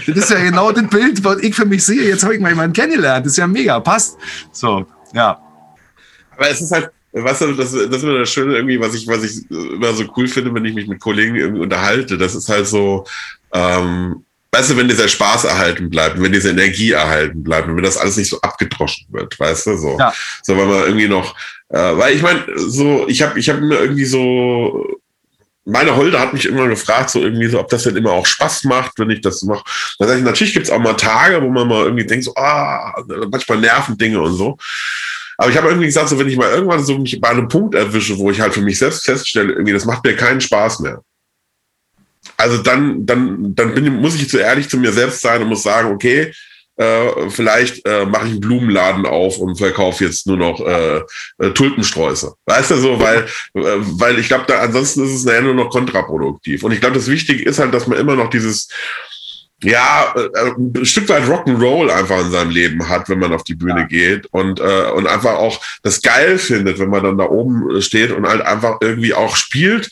das 0.06 0.18
ist 0.18 0.30
ja 0.30 0.39
genau 0.39 0.72
das 0.72 0.88
Bild, 0.89 1.23
was 1.23 1.38
ich 1.39 1.56
für 1.56 1.65
mich 1.65 1.85
sehe. 1.85 2.07
Jetzt 2.07 2.23
habe 2.23 2.35
ich 2.35 2.41
mal 2.41 2.49
jemanden 2.49 2.73
kennengelernt. 2.73 3.26
Das 3.26 3.34
ist 3.34 3.38
ja 3.38 3.47
mega, 3.47 3.80
passt. 3.80 4.18
So, 4.51 4.85
ja. 5.14 5.41
Aber 6.35 6.49
es 6.49 6.61
ist 6.61 6.72
halt, 6.72 6.91
Weißt 7.11 7.41
du, 7.41 7.53
das, 7.53 7.72
das 7.72 7.73
ist 7.73 8.03
immer 8.03 8.19
das 8.19 8.31
Schöne 8.31 8.56
irgendwie, 8.56 8.80
was 8.80 8.94
ich, 8.94 9.07
was 9.07 9.23
ich 9.23 9.49
immer 9.49 9.94
so 9.94 10.06
cool 10.15 10.27
finde, 10.27 10.53
wenn 10.53 10.65
ich 10.65 10.76
mich 10.76 10.88
mit 10.88 10.99
Kollegen 10.99 11.36
irgendwie 11.36 11.61
unterhalte. 11.61 12.18
Das 12.18 12.36
ist 12.36 12.49
halt 12.49 12.68
so, 12.68 13.06
ähm, 13.52 14.23
weißt 14.52 14.72
du, 14.72 14.77
wenn 14.77 14.88
dieser 14.88 15.07
Spaß 15.07 15.45
erhalten 15.45 15.90
bleibt, 15.90 16.22
wenn 16.22 16.31
diese 16.31 16.52
Energie 16.52 16.91
erhalten 16.91 17.44
bleibt 17.44 17.68
und 17.68 17.77
wenn 17.77 17.84
das 17.84 17.98
alles 17.98 18.18
nicht 18.18 18.30
so 18.30 18.40
abgedroschen 18.41 19.07
wird, 19.10 19.40
weißt 19.40 19.68
du, 19.68 19.77
so. 19.77 19.98
Ja. 19.98 20.14
So, 20.44 20.57
weil 20.57 20.65
man 20.65 20.84
irgendwie 20.84 21.07
noch, 21.07 21.36
äh, 21.69 21.98
weil 21.98 22.15
ich 22.15 22.22
meine, 22.22 22.45
so, 22.56 23.07
ich 23.07 23.22
habe 23.22 23.40
ich 23.40 23.49
hab 23.49 23.60
mir 23.60 23.80
irgendwie 23.80 24.06
so, 24.06 24.99
meine 25.65 25.95
Holde 25.95 26.19
hat 26.19 26.34
mich 26.34 26.45
immer 26.45 26.68
gefragt, 26.68 27.11
so 27.11 27.22
irgendwie 27.22 27.48
so, 27.48 27.60
ob 27.60 27.69
das 27.69 27.84
denn 27.84 27.95
immer 27.95 28.11
auch 28.11 28.26
Spaß 28.26 28.64
macht, 28.65 28.98
wenn 28.98 29.11
ich 29.11 29.22
das 29.22 29.44
mache. 29.44 29.64
Sage 29.99 30.18
ich, 30.18 30.23
natürlich 30.23 30.53
gibt's 30.53 30.69
auch 30.69 30.80
mal 30.80 30.94
Tage, 30.94 31.41
wo 31.41 31.49
man 31.49 31.68
mal 31.68 31.84
irgendwie 31.84 32.06
denkt, 32.06 32.26
so, 32.26 32.34
ah, 32.36 33.03
manchmal 33.30 33.60
nerven 33.60 33.98
Dinge 33.98 34.19
und 34.19 34.34
so. 34.34 34.57
Aber 35.39 35.49
ich 35.49 35.55
habe 35.55 35.69
irgendwie 35.69 35.85
gesagt, 35.85 36.09
so 36.09 36.19
wenn 36.19 36.27
ich 36.27 36.35
mal 36.35 36.51
irgendwann 36.51 36.83
so 36.83 36.97
mich 36.97 37.19
bei 37.21 37.29
einem 37.29 37.47
Punkt 37.47 37.73
erwische, 37.73 38.17
wo 38.17 38.29
ich 38.29 38.41
halt 38.41 38.53
für 38.53 38.61
mich 38.61 38.77
selbst 38.77 39.05
feststelle, 39.05 39.53
irgendwie, 39.53 39.71
das 39.71 39.85
macht 39.85 40.03
mir 40.03 40.13
keinen 40.13 40.41
Spaß 40.41 40.81
mehr. 40.81 41.01
Also 42.35 42.57
dann, 42.57 43.05
dann, 43.05 43.55
dann 43.55 43.73
bin, 43.73 44.01
muss 44.01 44.15
ich 44.15 44.29
zu 44.29 44.37
ehrlich 44.37 44.67
zu 44.67 44.77
mir 44.77 44.91
selbst 44.91 45.21
sein 45.21 45.41
und 45.41 45.47
muss 45.47 45.63
sagen, 45.63 45.93
okay, 45.93 46.33
äh, 46.75 47.29
vielleicht 47.29 47.87
äh, 47.87 48.05
mache 48.05 48.25
ich 48.25 48.31
einen 48.31 48.41
Blumenladen 48.41 49.05
auf 49.05 49.37
und 49.37 49.55
verkaufe 49.55 50.03
jetzt 50.03 50.27
nur 50.27 50.35
noch 50.35 50.59
äh, 50.59 51.03
äh, 51.37 51.51
Tulpensträuße. 51.51 52.33
Weißt 52.45 52.71
du 52.71 52.75
so, 52.75 52.99
weil, 52.99 53.19
äh, 53.53 53.77
weil 53.81 54.19
ich 54.19 54.27
glaube, 54.27 54.43
da 54.45 54.59
ansonsten 54.59 55.05
ist 55.05 55.13
es 55.13 55.23
nachher 55.23 55.43
nur 55.43 55.53
noch 55.53 55.69
kontraproduktiv. 55.69 56.65
Und 56.65 56.73
ich 56.73 56.81
glaube, 56.81 56.95
das 56.95 57.07
Wichtige 57.07 57.45
ist 57.45 57.59
halt, 57.59 57.73
dass 57.73 57.87
man 57.87 57.97
immer 57.97 58.17
noch 58.17 58.29
dieses 58.29 58.67
ja, 59.64 60.14
äh, 60.15 60.52
ein 60.57 60.86
Stück 60.86 61.10
weit 61.10 61.23
Rock'n'Roll 61.23 61.90
einfach 61.90 62.22
in 62.22 62.31
seinem 62.31 62.52
Leben 62.52 62.88
hat, 62.88 63.10
wenn 63.10 63.19
man 63.19 63.34
auf 63.34 63.44
die 63.44 63.56
Bühne 63.56 63.81
ja. 63.81 63.88
geht 63.88 64.27
und, 64.31 64.60
äh, 64.60 64.91
und 64.91 65.07
einfach 65.07 65.36
auch 65.36 65.64
das 65.84 66.02
geil 66.02 66.38
findet, 66.38 66.80
wenn 66.80 66.90
man 66.90 67.03
dann 67.03 67.18
da 67.18 67.26
oben 67.26 67.81
steht 67.81 68.11
und 68.11 68.27
halt 68.27 68.41
einfach 68.41 68.77
irgendwie 68.81 69.14
auch 69.14 69.36
spielt. 69.36 69.90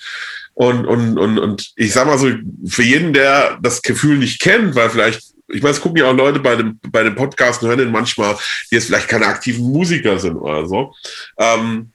Und, 0.54 0.86
und, 0.86 1.20
und, 1.20 1.38
und 1.38 1.72
ich 1.76 1.94
sag 1.94 2.08
mal 2.08 2.18
so, 2.18 2.32
für 2.66 2.84
jeden, 2.84 3.14
der 3.14 3.60
das 3.62 3.84
Gefühl 3.84 4.18
nicht 4.18 4.42
kennt, 4.42 4.76
weil 4.76 4.90
vielleicht 4.90 5.22
ich 5.50 5.62
meine, 5.62 5.74
es 5.74 5.82
gucken 5.82 5.98
ja 5.98 6.10
auch 6.10 6.16
Leute 6.16 6.40
bei 6.40 6.56
dem, 6.56 6.80
bei 6.90 7.04
dem 7.04 7.16
Podcast 7.16 7.62
und 7.62 7.70
hören 7.70 7.80
den 7.80 7.92
manchmal, 7.92 8.36
die 8.70 8.76
jetzt 8.76 8.88
vielleicht 8.88 9.08
keine 9.08 9.28
aktiven 9.28 9.72
Musiker 9.72 10.20
sind 10.20 10.36
oder 10.36 10.68
so. 10.68 10.94
Ähm, 11.38 11.92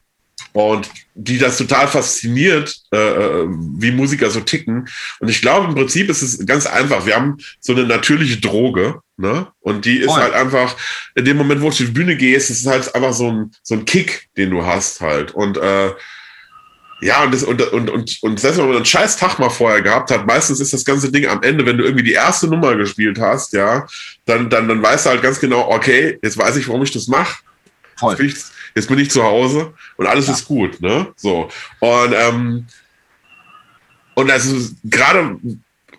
und 0.53 0.89
die 1.15 1.37
das 1.37 1.57
total 1.57 1.87
fasziniert, 1.87 2.75
äh, 2.91 2.97
äh, 2.97 3.47
wie 3.77 3.91
Musiker 3.91 4.29
so 4.29 4.39
ticken. 4.39 4.87
Und 5.19 5.29
ich 5.29 5.41
glaube, 5.41 5.67
im 5.67 5.75
Prinzip 5.75 6.09
ist 6.09 6.21
es 6.21 6.45
ganz 6.45 6.65
einfach. 6.65 7.05
Wir 7.05 7.15
haben 7.15 7.37
so 7.59 7.73
eine 7.73 7.85
natürliche 7.85 8.37
Droge, 8.37 8.99
ne? 9.17 9.47
Und 9.61 9.85
die 9.85 9.97
ist 9.97 10.09
oh. 10.09 10.15
halt 10.17 10.33
einfach, 10.33 10.75
in 11.15 11.25
dem 11.25 11.37
Moment, 11.37 11.61
wo 11.61 11.65
du 11.65 11.69
auf 11.69 11.77
die 11.77 11.85
Bühne 11.85 12.15
gehst, 12.15 12.49
ist 12.49 12.61
es 12.61 12.67
halt 12.67 12.93
einfach 12.95 13.13
so 13.13 13.31
ein, 13.31 13.51
so 13.61 13.75
ein 13.75 13.85
Kick, 13.85 14.29
den 14.37 14.51
du 14.51 14.65
hast 14.65 15.01
halt. 15.01 15.31
Und 15.31 15.57
äh, 15.57 15.91
ja, 17.01 17.23
und, 17.23 17.33
das, 17.33 17.43
und, 17.43 17.61
und, 17.73 17.89
und, 17.89 18.17
und 18.21 18.39
selbst 18.39 18.57
wenn 18.57 18.67
man 18.67 18.77
einen 18.77 18.85
scheiß 18.85 19.17
Tag 19.17 19.37
mal 19.37 19.49
vorher 19.49 19.81
gehabt 19.81 20.09
hat, 20.09 20.25
meistens 20.25 20.61
ist 20.61 20.71
das 20.71 20.85
ganze 20.85 21.11
Ding 21.11 21.27
am 21.27 21.43
Ende, 21.43 21.65
wenn 21.65 21.77
du 21.77 21.83
irgendwie 21.83 22.05
die 22.05 22.13
erste 22.13 22.47
Nummer 22.47 22.75
gespielt 22.75 23.19
hast, 23.19 23.53
ja, 23.53 23.85
dann, 24.25 24.49
dann, 24.49 24.67
dann 24.67 24.81
weißt 24.81 25.05
du 25.05 25.09
halt 25.09 25.21
ganz 25.21 25.39
genau, 25.39 25.69
okay, 25.69 26.17
jetzt 26.23 26.37
weiß 26.37 26.55
ich, 26.55 26.67
warum 26.67 26.83
ich 26.83 26.91
das 26.91 27.07
mache. 27.07 27.43
Jetzt, 28.11 28.51
jetzt, 28.75 28.87
bin 28.87 28.99
ich 28.99 29.11
zu 29.11 29.23
Hause 29.23 29.73
und 29.97 30.07
alles 30.07 30.27
ja. 30.27 30.33
ist 30.33 30.45
gut, 30.45 30.81
ne? 30.81 31.07
So. 31.15 31.49
Und, 31.79 32.13
ähm, 32.13 32.67
und 34.15 34.31
also 34.31 34.55
gerade 34.83 35.39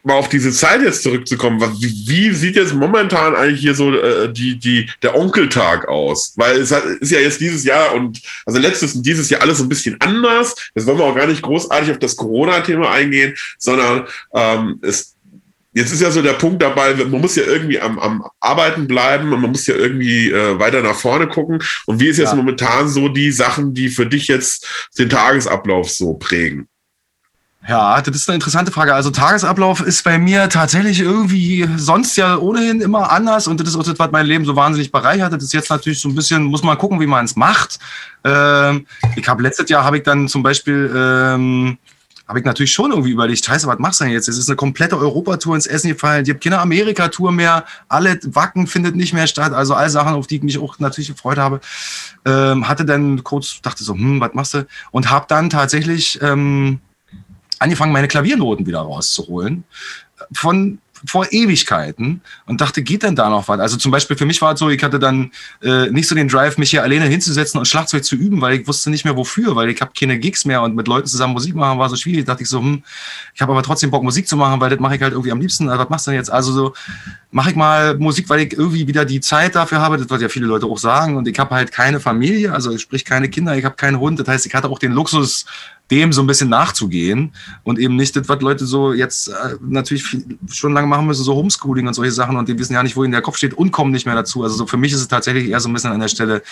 mal 0.05 0.14
auf 0.14 0.28
diese 0.28 0.52
Zeit 0.52 0.82
jetzt 0.82 1.02
zurückzukommen, 1.02 1.60
wie, 1.81 2.09
wie 2.09 2.35
sieht 2.35 2.56
jetzt 2.56 2.74
momentan 2.74 3.35
eigentlich 3.35 3.60
hier 3.60 3.74
so 3.74 3.93
äh, 3.93 4.31
die, 4.31 4.59
die, 4.59 4.89
der 5.02 5.16
Onkeltag 5.16 5.89
aus? 5.89 6.35
Weil 6.36 6.59
es 6.59 6.70
hat, 6.70 6.85
ist 6.85 7.10
ja 7.10 7.20
jetzt 7.20 7.40
dieses 7.40 7.64
Jahr 7.64 7.94
und 7.94 8.20
also 8.44 8.59
letztes 8.59 8.94
und 8.94 9.05
dieses 9.05 9.31
Jahr 9.31 9.40
alles 9.40 9.60
ein 9.60 9.68
bisschen 9.68 9.97
anders. 10.01 10.55
Jetzt 10.74 10.86
wollen 10.86 10.98
wir 10.98 11.06
auch 11.06 11.16
gar 11.16 11.26
nicht 11.26 11.43
großartig 11.43 11.90
auf 11.90 11.98
das 11.98 12.16
Corona-Thema 12.16 12.90
eingehen, 12.90 13.35
sondern 13.59 14.06
ähm, 14.35 14.78
es 14.82 15.14
Jetzt 15.75 15.93
ist 15.93 16.01
ja 16.01 16.11
so 16.11 16.23
der 16.23 16.35
Punkt 16.35 16.63
dabei, 16.63 16.95
man 16.95 17.21
muss 17.21 17.35
ja 17.35 17.43
irgendwie 17.43 17.81
am, 17.81 17.99
am 17.99 18.25
Arbeiten 18.39 18.87
bleiben 18.87 19.33
und 19.33 19.41
man 19.41 19.51
muss 19.51 19.67
ja 19.67 19.75
irgendwie 19.75 20.31
äh, 20.31 20.59
weiter 20.59 20.83
nach 20.83 20.95
vorne 20.95 21.27
gucken. 21.27 21.61
Und 21.87 21.99
wie 21.99 22.07
ist 22.07 22.19
jetzt 22.19 22.31
ja. 22.31 22.37
momentan 22.37 22.89
so 22.89 23.09
die 23.09 23.33
Sachen, 23.33 23.75
die 23.75 23.89
für 23.89 24.07
dich 24.07 24.29
jetzt 24.29 24.67
den 24.99 25.11
Tagesablauf 25.11 25.91
so 25.91 26.15
prägen? 26.15 26.69
Ja, 27.67 28.01
das 28.03 28.15
ist 28.15 28.29
eine 28.29 28.35
interessante 28.35 28.71
Frage. 28.71 28.95
Also 28.95 29.11
Tagesablauf 29.11 29.81
ist 29.81 30.05
bei 30.05 30.19
mir 30.19 30.51
tatsächlich 30.51 31.01
irgendwie 31.01 31.67
sonst 31.77 32.17
ja 32.17 32.37
ohnehin 32.37 32.83
immer 32.83 33.11
anders 33.11 33.47
und 33.47 33.59
das 33.59 33.69
ist 33.69 33.77
auch 33.77 33.83
das, 33.83 33.99
was 33.99 34.13
mein 34.13 34.27
Leben 34.27 34.45
so 34.45 34.55
wahnsinnig 34.55 34.93
bereichert. 34.93 35.33
Das 35.33 35.43
ist 35.43 35.55
jetzt 35.55 35.71
natürlich 35.71 35.99
so 35.99 36.11
ein 36.11 36.15
bisschen, 36.15 36.45
muss 36.45 36.63
man 36.63 36.77
gucken, 36.77 37.01
wie 37.01 37.07
man 37.07 37.25
es 37.25 37.37
macht. 37.37 37.79
Ähm, 38.23 38.87
ich 39.17 39.27
habe 39.27 39.43
letztes 39.43 39.71
Jahr 39.71 39.83
habe 39.83 39.97
ich 39.97 40.03
dann 40.03 40.29
zum 40.29 40.43
Beispiel 40.43 40.93
ähm, 40.95 41.79
habe 42.27 42.39
ich 42.39 42.45
natürlich 42.45 42.73
schon 42.73 42.91
irgendwie 42.91 43.11
überlegt, 43.11 43.45
scheiße, 43.45 43.67
was 43.67 43.79
machst 43.79 44.01
du 44.01 44.05
denn 44.05 44.13
jetzt? 44.15 44.29
Es 44.29 44.39
ist 44.39 44.49
eine 44.49 44.57
komplette 44.57 44.97
Europatour 44.97 45.55
ins 45.55 45.67
Essen 45.67 45.89
gefallen. 45.89 46.25
Ich 46.25 46.31
habe 46.31 46.41
keine 46.41 46.59
Amerika-Tour 46.59 47.33
mehr. 47.33 47.65
Alle 47.89 48.19
Wacken 48.23 48.67
findet 48.67 48.97
nicht 48.97 49.13
mehr 49.13 49.27
statt. 49.27 49.53
Also 49.53 49.75
all 49.75 49.91
Sachen, 49.91 50.15
auf 50.15 50.27
die 50.27 50.37
ich 50.37 50.43
mich 50.43 50.59
auch 50.59 50.79
natürlich 50.79 51.09
gefreut 51.09 51.37
habe. 51.37 51.61
Ähm, 52.25 52.67
hatte 52.67 52.87
dann 52.87 53.23
kurz, 53.25 53.61
dachte 53.61 53.85
so, 53.85 53.93
hm, 53.93 54.21
was 54.21 54.33
machst 54.33 54.55
du? 54.55 54.67
Und 54.91 55.11
habe 55.11 55.27
dann 55.29 55.51
tatsächlich 55.51 56.19
ähm, 56.23 56.81
angefangen, 57.59 57.93
meine 57.93 58.09
Klaviernoten 58.09 58.67
wieder 58.67 58.81
rauszuholen. 58.81 59.65
Von 60.33 60.79
vor 61.06 61.26
Ewigkeiten 61.31 62.22
und 62.47 62.60
dachte, 62.60 62.82
geht 62.82 63.02
denn 63.02 63.16
da 63.16 63.28
noch 63.28 63.48
was? 63.48 63.60
Also 63.60 63.76
zum 63.76 63.93
Beispiel 63.93 64.16
für 64.16 64.26
mich 64.26 64.40
war 64.43 64.55
es 64.55 64.60
so, 64.60 64.68
ich 64.68 64.82
hatte 64.82 64.98
dann 64.98 65.31
äh, 65.62 65.90
nicht 65.90 66.09
so 66.09 66.14
den 66.14 66.28
Drive, 66.28 66.59
mich 66.59 66.70
hier 66.70 66.82
alleine 66.82 67.06
hinzusetzen 67.06 67.59
und 67.59 67.66
Schlagzeug 67.66 68.05
zu 68.05 68.16
üben, 68.16 68.40
weil 68.40 68.60
ich 68.60 68.66
wusste 68.66 68.90
nicht 68.90 69.05
mehr 69.05 69.16
wofür, 69.16 69.56
weil 69.56 69.68
ich 69.68 69.81
habe 69.81 69.93
keine 69.98 70.18
Gigs 70.18 70.44
mehr 70.44 70.62
und 70.62 70.74
mit 70.74 70.89
Leuten 70.89 71.06
zusammen 71.06 71.32
Musik 71.32 71.55
machen 71.55 71.78
war 71.78 71.89
so 71.89 71.97
schwierig. 71.97 72.24
Da 72.24 72.32
dachte 72.32 72.44
ich 72.44 72.48
so, 72.48 72.60
hm, 72.60 72.82
ich 73.35 73.43
habe 73.43 73.52
aber 73.52 73.62
trotzdem 73.62 73.90
Bock 73.90 74.02
Musik 74.02 74.28
zu 74.28 74.36
machen, 74.36 74.60
weil 74.60 74.70
das 74.70 74.81
mache 74.81 74.97
ich 74.97 75.02
halt 75.02 75.12
irgendwie 75.12 75.32
am 75.32 75.40
liebsten. 75.40 75.68
Also, 75.68 75.82
was 75.82 75.90
machst 75.90 76.06
du 76.06 76.10
denn 76.10 76.18
jetzt? 76.18 76.31
Also 76.31 76.52
so 76.52 76.74
mache 77.31 77.51
ich 77.51 77.56
mal 77.56 77.97
Musik, 77.98 78.28
weil 78.28 78.40
ich 78.40 78.52
irgendwie 78.52 78.86
wieder 78.86 79.05
die 79.05 79.20
Zeit 79.20 79.55
dafür 79.55 79.81
habe. 79.81 79.98
Das 79.98 80.09
wird 80.09 80.22
ja 80.22 80.28
viele 80.28 80.47
Leute 80.47 80.66
auch 80.66 80.78
sagen 80.78 81.16
und 81.16 81.26
ich 81.28 81.39
habe 81.39 81.55
halt 81.55 81.72
keine 81.72 82.01
Familie, 82.01 82.52
also 82.52 82.76
sprich 82.78 83.05
keine 83.05 83.28
Kinder, 83.28 83.56
ich 83.56 83.64
habe 83.64 83.76
keinen 83.76 83.98
Hund. 83.98 84.20
Das 84.20 84.28
heißt, 84.28 84.47
ich 84.47 84.55
hatte 84.55 84.68
auch 84.68 84.78
den 84.78 84.93
Luxus, 84.93 85.44
dem 85.90 86.12
so 86.12 86.23
ein 86.23 86.27
bisschen 86.27 86.48
nachzugehen 86.48 87.32
und 87.62 87.78
eben 87.78 87.97
nicht 87.97 88.16
das, 88.16 88.27
was 88.28 88.40
Leute 88.40 88.65
so 88.65 88.94
jetzt 88.94 89.28
äh, 89.28 89.56
natürlich 89.61 90.16
schon 90.51 90.73
lange 90.73 90.86
machen 90.86 91.06
müssen, 91.06 91.24
so 91.24 91.35
Homeschooling 91.35 91.86
und 91.86 91.93
solche 91.93 92.12
Sachen 92.12 92.36
und 92.36 92.48
die 92.48 92.59
wissen 92.59 92.73
ja 92.73 92.82
nicht, 92.82 92.97
wo 92.97 93.05
ihnen 93.05 93.12
der 93.12 93.20
Kopf 93.20 93.36
steht 93.36 93.52
und 93.52 93.70
kommen 93.70 93.93
nicht 93.93 94.06
mehr 94.06 94.15
dazu. 94.15 94.43
Also 94.43 94.56
so 94.56 94.66
für 94.66 94.78
mich 94.78 94.93
ist 94.93 95.01
es 95.01 95.09
tatsächlich 95.09 95.51
eher 95.51 95.61
so 95.61 95.69
ein 95.69 95.74
bisschen 95.74 95.93
an 95.93 96.01
der 96.01 96.09
Stelle, 96.09 96.43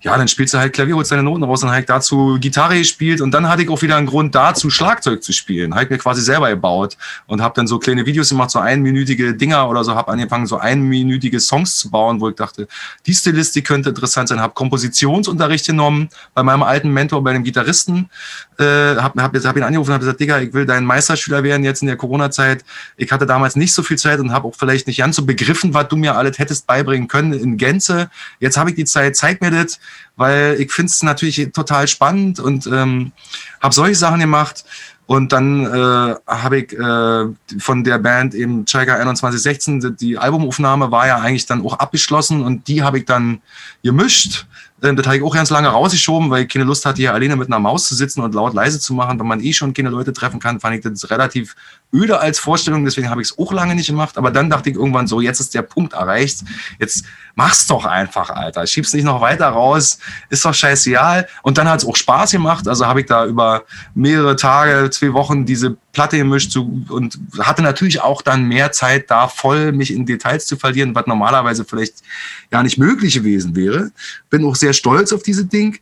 ja, 0.00 0.16
dann 0.16 0.26
spielst 0.26 0.54
du 0.54 0.58
halt 0.58 0.72
Klavier, 0.72 0.96
holst 0.96 1.12
deine 1.12 1.22
Noten 1.22 1.44
raus, 1.44 1.62
habe 1.62 1.78
ich 1.78 1.86
dazu 1.86 2.38
Gitarre 2.40 2.78
gespielt 2.78 3.20
und 3.20 3.30
dann 3.30 3.48
hatte 3.48 3.62
ich 3.62 3.68
auch 3.68 3.80
wieder 3.82 3.96
einen 3.96 4.06
Grund 4.08 4.34
dazu, 4.34 4.68
Schlagzeug 4.68 5.22
zu 5.22 5.32
spielen. 5.32 5.72
Ich 5.80 5.90
mir 5.90 5.98
quasi 5.98 6.20
selber 6.20 6.48
gebaut 6.48 6.96
und 7.28 7.40
habe 7.40 7.54
dann 7.54 7.68
so 7.68 7.78
kleine 7.78 8.04
Videos 8.04 8.30
gemacht, 8.30 8.50
so 8.50 8.58
einminütige 8.58 9.34
Dinger 9.34 9.68
oder 9.68 9.84
so, 9.84 9.94
habe 9.94 10.10
angefangen, 10.10 10.46
so 10.46 10.58
einminütige 10.58 11.38
Songs 11.38 11.76
zu 11.76 11.90
bauen, 11.90 12.20
wo 12.20 12.30
ich 12.30 12.34
dachte, 12.34 12.66
die 13.06 13.14
Stilistik 13.14 13.66
könnte 13.66 13.90
interessant 13.90 14.28
sein, 14.28 14.40
habe 14.40 14.54
Kompositionsunterricht 14.54 15.66
genommen 15.66 16.08
bei 16.34 16.42
meinem 16.42 16.64
alten 16.64 16.90
Mentor, 16.90 17.22
bei 17.22 17.32
dem 17.32 17.44
Gitarristen, 17.44 18.10
äh, 18.58 18.96
habe 18.96 19.22
hab, 19.22 19.36
hab 19.36 19.56
ihn 19.56 19.62
angerufen 19.62 19.90
und 19.90 19.94
habe 19.94 20.04
gesagt, 20.04 20.20
Digga, 20.20 20.40
ich 20.40 20.52
will 20.52 20.66
dein 20.66 20.84
Meisterschüler 20.84 21.42
werden 21.42 21.64
jetzt 21.64 21.82
in 21.82 21.88
der 21.88 21.96
Corona-Zeit. 21.96 22.64
Ich 22.96 23.12
hatte 23.12 23.26
damals 23.26 23.56
nicht 23.56 23.74
so 23.74 23.82
viel 23.82 23.98
Zeit 23.98 24.20
und 24.20 24.32
habe 24.32 24.48
auch 24.48 24.54
vielleicht 24.56 24.86
nicht 24.86 24.98
ganz 24.98 25.16
so 25.16 25.24
begriffen, 25.24 25.74
was 25.74 25.88
du 25.88 25.96
mir 25.96 26.16
alles 26.16 26.38
hättest 26.38 26.66
beibringen 26.66 27.08
können 27.08 27.32
in 27.32 27.56
Gänze. 27.56 28.10
Jetzt 28.40 28.56
habe 28.56 28.70
ich 28.70 28.76
die 28.76 28.84
Zeit, 28.84 29.16
zeig 29.16 29.40
mir 29.40 29.50
das, 29.50 29.78
weil 30.16 30.56
ich 30.58 30.72
finde 30.72 30.90
es 30.90 31.02
natürlich 31.02 31.50
total 31.52 31.88
spannend 31.88 32.40
und 32.40 32.66
ähm, 32.66 33.12
habe 33.60 33.74
solche 33.74 33.96
Sachen 33.96 34.20
gemacht. 34.20 34.64
Und 35.06 35.32
dann 35.32 35.64
äh, 35.66 36.16
habe 36.26 36.58
ich 36.58 36.72
äh, 36.72 37.60
von 37.60 37.84
der 37.84 37.98
Band 37.98 38.34
eben 38.34 38.66
Chaiga 38.66 38.96
2116, 38.96 39.96
die 40.00 40.18
Albumaufnahme 40.18 40.90
war 40.90 41.06
ja 41.06 41.18
eigentlich 41.18 41.46
dann 41.46 41.64
auch 41.64 41.74
abgeschlossen 41.78 42.42
und 42.42 42.66
die 42.66 42.82
habe 42.82 42.98
ich 42.98 43.04
dann 43.04 43.40
gemischt 43.84 44.46
ähm, 44.82 44.96
das 44.96 45.06
habe 45.06 45.16
ich 45.16 45.22
auch 45.22 45.34
ganz 45.34 45.50
lange 45.50 45.68
rausgeschoben, 45.68 46.30
weil 46.30 46.42
ich 46.42 46.48
keine 46.48 46.64
Lust 46.64 46.84
hatte, 46.84 46.98
hier 46.98 47.14
alleine 47.14 47.36
mit 47.36 47.48
einer 47.48 47.58
Maus 47.58 47.88
zu 47.88 47.94
sitzen 47.94 48.20
und 48.20 48.34
laut 48.34 48.54
leise 48.54 48.78
zu 48.78 48.94
machen. 48.94 49.18
Wenn 49.18 49.26
man 49.26 49.40
eh 49.40 49.52
schon 49.52 49.72
keine 49.72 49.90
Leute 49.90 50.12
treffen 50.12 50.40
kann, 50.40 50.60
fand 50.60 50.76
ich 50.76 50.82
das 50.82 51.10
relativ 51.10 51.56
öde 51.94 52.20
als 52.20 52.38
Vorstellung. 52.38 52.84
Deswegen 52.84 53.10
habe 53.10 53.22
ich 53.22 53.30
es 53.30 53.38
auch 53.38 53.52
lange 53.52 53.74
nicht 53.74 53.86
gemacht. 53.86 54.18
Aber 54.18 54.30
dann 54.30 54.50
dachte 54.50 54.70
ich 54.70 54.76
irgendwann 54.76 55.06
so, 55.06 55.20
jetzt 55.20 55.40
ist 55.40 55.54
der 55.54 55.62
Punkt 55.62 55.92
erreicht. 55.92 56.40
Jetzt 56.78 57.04
mach's 57.34 57.66
doch 57.66 57.84
einfach, 57.84 58.30
Alter. 58.30 58.66
Schieb's 58.66 58.92
nicht 58.92 59.04
noch 59.04 59.20
weiter 59.20 59.48
raus. 59.48 59.98
Ist 60.28 60.44
doch 60.44 60.54
scheißegal. 60.54 61.28
Und 61.42 61.58
dann 61.58 61.68
hat 61.68 61.80
es 61.80 61.86
auch 61.86 61.96
Spaß 61.96 62.32
gemacht. 62.32 62.68
Also 62.68 62.86
habe 62.86 63.00
ich 63.00 63.06
da 63.06 63.26
über 63.26 63.64
mehrere 63.94 64.36
Tage, 64.36 64.90
zwei 64.90 65.12
Wochen 65.12 65.46
diese 65.46 65.76
Platte 65.92 66.18
gemischt 66.18 66.52
zu, 66.52 66.84
und 66.88 67.18
hatte 67.38 67.62
natürlich 67.62 68.00
auch 68.00 68.22
dann 68.22 68.44
mehr 68.44 68.72
Zeit 68.72 69.10
da 69.10 69.28
voll 69.28 69.72
mich 69.72 69.92
in 69.92 70.04
Details 70.04 70.46
zu 70.46 70.56
verlieren, 70.56 70.94
was 70.94 71.06
normalerweise 71.06 71.64
vielleicht 71.64 72.02
gar 72.50 72.62
nicht 72.62 72.78
möglich 72.78 73.14
gewesen 73.14 73.56
wäre. 73.56 73.90
Bin 74.28 74.44
auch 74.44 74.56
sehr 74.56 74.72
stolz 74.72 75.12
auf 75.12 75.22
diese 75.22 75.46
Ding 75.46 75.78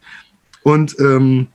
und 0.62 0.96
ähm, 1.00 1.48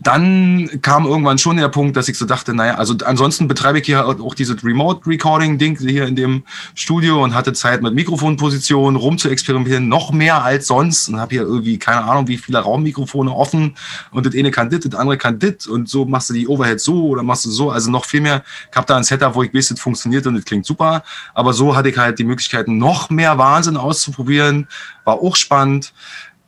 dann 0.00 0.80
kam 0.80 1.06
irgendwann 1.06 1.38
schon 1.38 1.56
der 1.56 1.68
Punkt, 1.68 1.96
dass 1.96 2.08
ich 2.08 2.16
so 2.16 2.24
dachte, 2.24 2.54
naja, 2.54 2.76
also 2.76 2.94
ansonsten 3.04 3.48
betreibe 3.48 3.80
ich 3.80 3.86
hier 3.86 4.06
auch 4.06 4.34
dieses 4.34 4.62
Remote-Recording-Ding 4.62 5.76
hier 5.78 6.06
in 6.06 6.14
dem 6.14 6.44
Studio 6.76 7.24
und 7.24 7.34
hatte 7.34 7.52
Zeit 7.52 7.82
mit 7.82 7.94
Mikrofonpositionen 7.94 8.94
rum 8.94 9.18
zu 9.18 9.28
experimentieren, 9.28 9.88
noch 9.88 10.12
mehr 10.12 10.44
als 10.44 10.68
sonst 10.68 11.08
und 11.08 11.18
habe 11.20 11.34
hier 11.34 11.42
irgendwie 11.42 11.78
keine 11.78 12.04
Ahnung, 12.04 12.28
wie 12.28 12.36
viele 12.36 12.58
Raummikrofone 12.58 13.32
offen 13.32 13.76
und 14.12 14.24
das 14.24 14.36
eine 14.36 14.52
kann 14.52 14.70
dit, 14.70 14.84
das 14.84 14.94
andere 14.94 15.18
kann 15.18 15.40
dit 15.40 15.66
und 15.66 15.88
so 15.88 16.04
machst 16.04 16.30
du 16.30 16.34
die 16.34 16.46
Overhead 16.46 16.80
so 16.80 17.08
oder 17.08 17.24
machst 17.24 17.44
du 17.46 17.50
so, 17.50 17.70
also 17.72 17.90
noch 17.90 18.04
viel 18.04 18.20
mehr. 18.20 18.44
Ich 18.70 18.76
habe 18.76 18.86
da 18.86 18.96
ein 18.96 19.04
Setup, 19.04 19.34
wo 19.34 19.42
ich 19.42 19.52
weiß, 19.52 19.68
das 19.68 19.80
funktioniert 19.80 20.28
und 20.28 20.36
das 20.36 20.44
klingt 20.44 20.64
super, 20.64 21.02
aber 21.34 21.52
so 21.52 21.74
hatte 21.74 21.88
ich 21.88 21.98
halt 21.98 22.20
die 22.20 22.24
Möglichkeiten, 22.24 22.78
noch 22.78 23.10
mehr 23.10 23.36
Wahnsinn 23.36 23.76
auszuprobieren, 23.76 24.68
war 25.04 25.20
auch 25.20 25.34
spannend. 25.34 25.92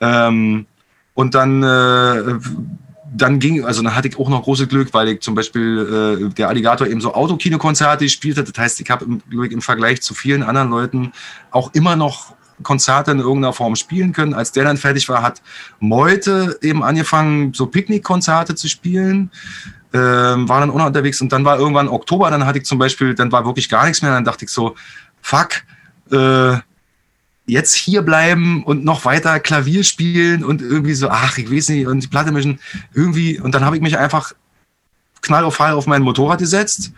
Ähm, 0.01 0.67
und 1.15 1.35
dann 1.35 1.63
äh, 1.63 2.39
dann 3.13 3.39
ging, 3.41 3.65
also 3.65 3.83
dann 3.83 3.95
hatte 3.95 4.09
ich 4.09 4.19
auch 4.19 4.29
noch 4.29 4.43
großes 4.43 4.69
Glück, 4.69 4.95
weil 4.95 5.09
ich 5.09 5.21
zum 5.21 5.35
Beispiel 5.35 6.29
äh, 6.31 6.35
der 6.35 6.49
Alligator 6.49 6.87
eben 6.87 7.01
so 7.01 7.15
Autokinokonzerte 7.15 8.05
gespielt 8.05 8.39
hat. 8.39 8.49
Das 8.49 8.57
heißt, 8.57 8.81
ich 8.81 8.91
habe 8.91 9.05
im, 9.05 9.43
im 9.43 9.61
Vergleich 9.61 10.01
zu 10.03 10.15
vielen 10.15 10.43
anderen 10.43 10.71
Leuten 10.71 11.13
auch 11.51 11.75
immer 11.75 11.97
noch 11.97 12.35
Konzerte 12.63 13.11
in 13.11 13.19
irgendeiner 13.19 13.53
Form 13.53 13.75
spielen 13.75 14.13
können. 14.13 14.35
Als 14.35 14.53
der 14.53 14.65
dann 14.65 14.77
fertig 14.77 15.09
war, 15.09 15.23
hat 15.23 15.43
Meute 15.81 16.59
eben 16.63 16.83
angefangen, 16.83 17.53
so 17.53 17.67
Picknickkonzerte 17.67 18.55
zu 18.55 18.69
spielen. 18.69 19.31
Ähm, 19.93 20.49
war 20.49 20.61
dann 20.61 20.71
auch 20.71 20.77
noch 20.77 20.87
unterwegs 20.87 21.21
und 21.21 21.33
dann 21.33 21.45
war 21.45 21.59
irgendwann 21.59 21.89
Oktober, 21.89 22.31
dann 22.31 22.47
hatte 22.47 22.59
ich 22.59 22.65
zum 22.65 22.79
Beispiel, 22.79 23.13
dann 23.13 23.33
war 23.33 23.45
wirklich 23.45 23.69
gar 23.69 23.87
nichts 23.87 24.03
mehr. 24.03 24.13
Dann 24.13 24.25
dachte 24.25 24.45
ich 24.45 24.51
so, 24.53 24.77
fuck, 25.21 25.63
äh, 26.13 26.59
jetzt 27.51 27.75
hier 27.75 28.03
bleiben 28.03 28.65
und 28.65 28.85
noch 28.85 29.05
weiter 29.05 29.41
Klavier 29.41 29.85
spielen 29.85 30.45
und 30.45 30.63
irgendwie 30.63 30.95
so, 30.95 31.09
ach, 31.09 31.39
ich 31.39 31.51
weiß 31.51 31.71
nicht, 31.71 31.87
und 31.87 32.03
die 32.03 32.09
Platte 32.09 32.33
mischen, 32.33 32.61
irgendwie, 32.95 33.39
und 33.41 33.55
dann 33.55 33.65
habe 33.65 33.77
ich 33.77 33.83
mich 33.83 33.99
einfach 33.99 34.33
knall 35.23 35.45
auf 35.45 35.61
auf 35.61 35.87
mein 35.87 36.03
Motorrad 36.03 36.39
gesetzt 36.39 36.93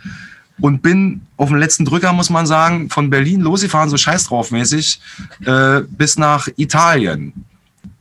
und 0.61 0.83
bin 0.83 1.23
auf 1.37 1.49
dem 1.49 1.59
letzten 1.59 1.85
Drücker, 1.85 2.13
muss 2.13 2.31
man 2.31 2.47
sagen, 2.47 2.89
von 2.91 3.11
Berlin 3.11 3.41
losgefahren, 3.41 3.91
so 3.91 3.97
scheiß 3.97 4.25
drauf 4.25 4.51
mäßig, 4.51 5.01
äh, 5.45 5.81
bis 5.89 6.17
nach 6.17 6.49
Italien. 6.57 7.33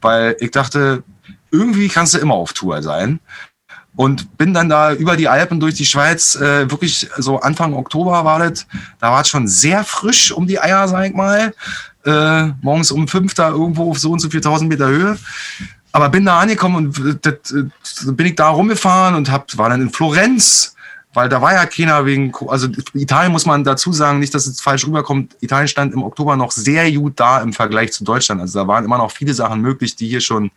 Weil 0.02 0.36
ich 0.40 0.52
dachte, 0.52 1.03
irgendwie 1.52 1.88
kannst 1.88 2.14
du 2.14 2.18
immer 2.19 2.36
auf 2.36 2.53
Tour 2.53 2.82
sein. 2.82 3.19
Und 3.95 4.38
bin 4.38 4.53
dann 4.53 4.69
da 4.69 4.94
über 4.94 5.18
die 5.18 5.28
Alpen 5.28 5.60
durch 5.60 5.76
die 5.76 5.86
Schweiz, 5.86 6.36
äh, 6.36 6.69
wirklich 6.72 7.10
so 7.18 7.41
Anfang 7.41 7.73
Oktober 7.73 8.23
war 8.23 8.40
das. 8.40 8.65
Da 8.99 9.11
war 9.11 9.22
es 9.22 9.28
schon 9.28 9.48
sehr 9.49 9.84
frisch 9.84 10.32
um 10.32 10.48
die 10.48 10.61
Eier, 10.61 10.88
sag 10.88 11.07
ich 11.07 11.14
mal. 11.14 11.53
Äh, 12.06 12.48
morgens 12.61 12.91
um 12.91 13.07
fünf 13.07 13.34
da 13.34 13.49
irgendwo 13.49 13.91
auf 13.91 13.99
so 13.99 14.11
und 14.11 14.19
so 14.19 14.30
4000 14.30 14.69
Meter 14.69 14.88
Höhe. 14.88 15.18
Aber 15.91 16.10
bin 16.10 16.26
da 16.26 16.40
angekommen 16.40 16.76
und 16.76 17.26
das, 17.26 17.36
das, 17.44 18.15
bin 18.15 18.28
ich 18.28 18.36
da 18.36 18.49
rumgefahren 18.49 19.15
und 19.15 19.30
hab, 19.30 19.57
war 19.57 19.69
dann 19.69 19.82
in 19.82 19.90
Florenz 19.90 20.76
weil 21.14 21.28
da 21.28 21.41
war 21.41 21.53
ja 21.53 21.65
keiner 21.65 22.06
wegen, 22.06 22.32
also 22.48 22.68
Italien 22.94 23.34
muss 23.34 23.45
man 23.45 23.65
dazu 23.65 23.91
sagen, 23.91 24.19
nicht, 24.19 24.34
dass 24.34 24.48
es 24.48 24.61
falsch 24.61 24.86
rüberkommt. 24.88 25.36
Italien 25.41 25.68
stand 25.68 25.94
im 25.94 26.03
Oktober 26.03 26.38
noch 26.38 26.52
sehr 26.52 26.90
gut 26.94 27.19
da 27.19 27.41
im 27.41 27.52
Vergleich 27.52 27.91
zu 27.91 28.06
Deutschland. 28.06 28.40
Also 28.40 28.60
da 28.60 28.68
waren 28.68 28.86
immer 28.86 28.98
noch 28.98 29.11
viele 29.11 29.34
Sachen 29.34 29.60
möglich, 29.60 29.95
die 29.98 30.07
hier 30.07 30.22
schon 30.22 30.52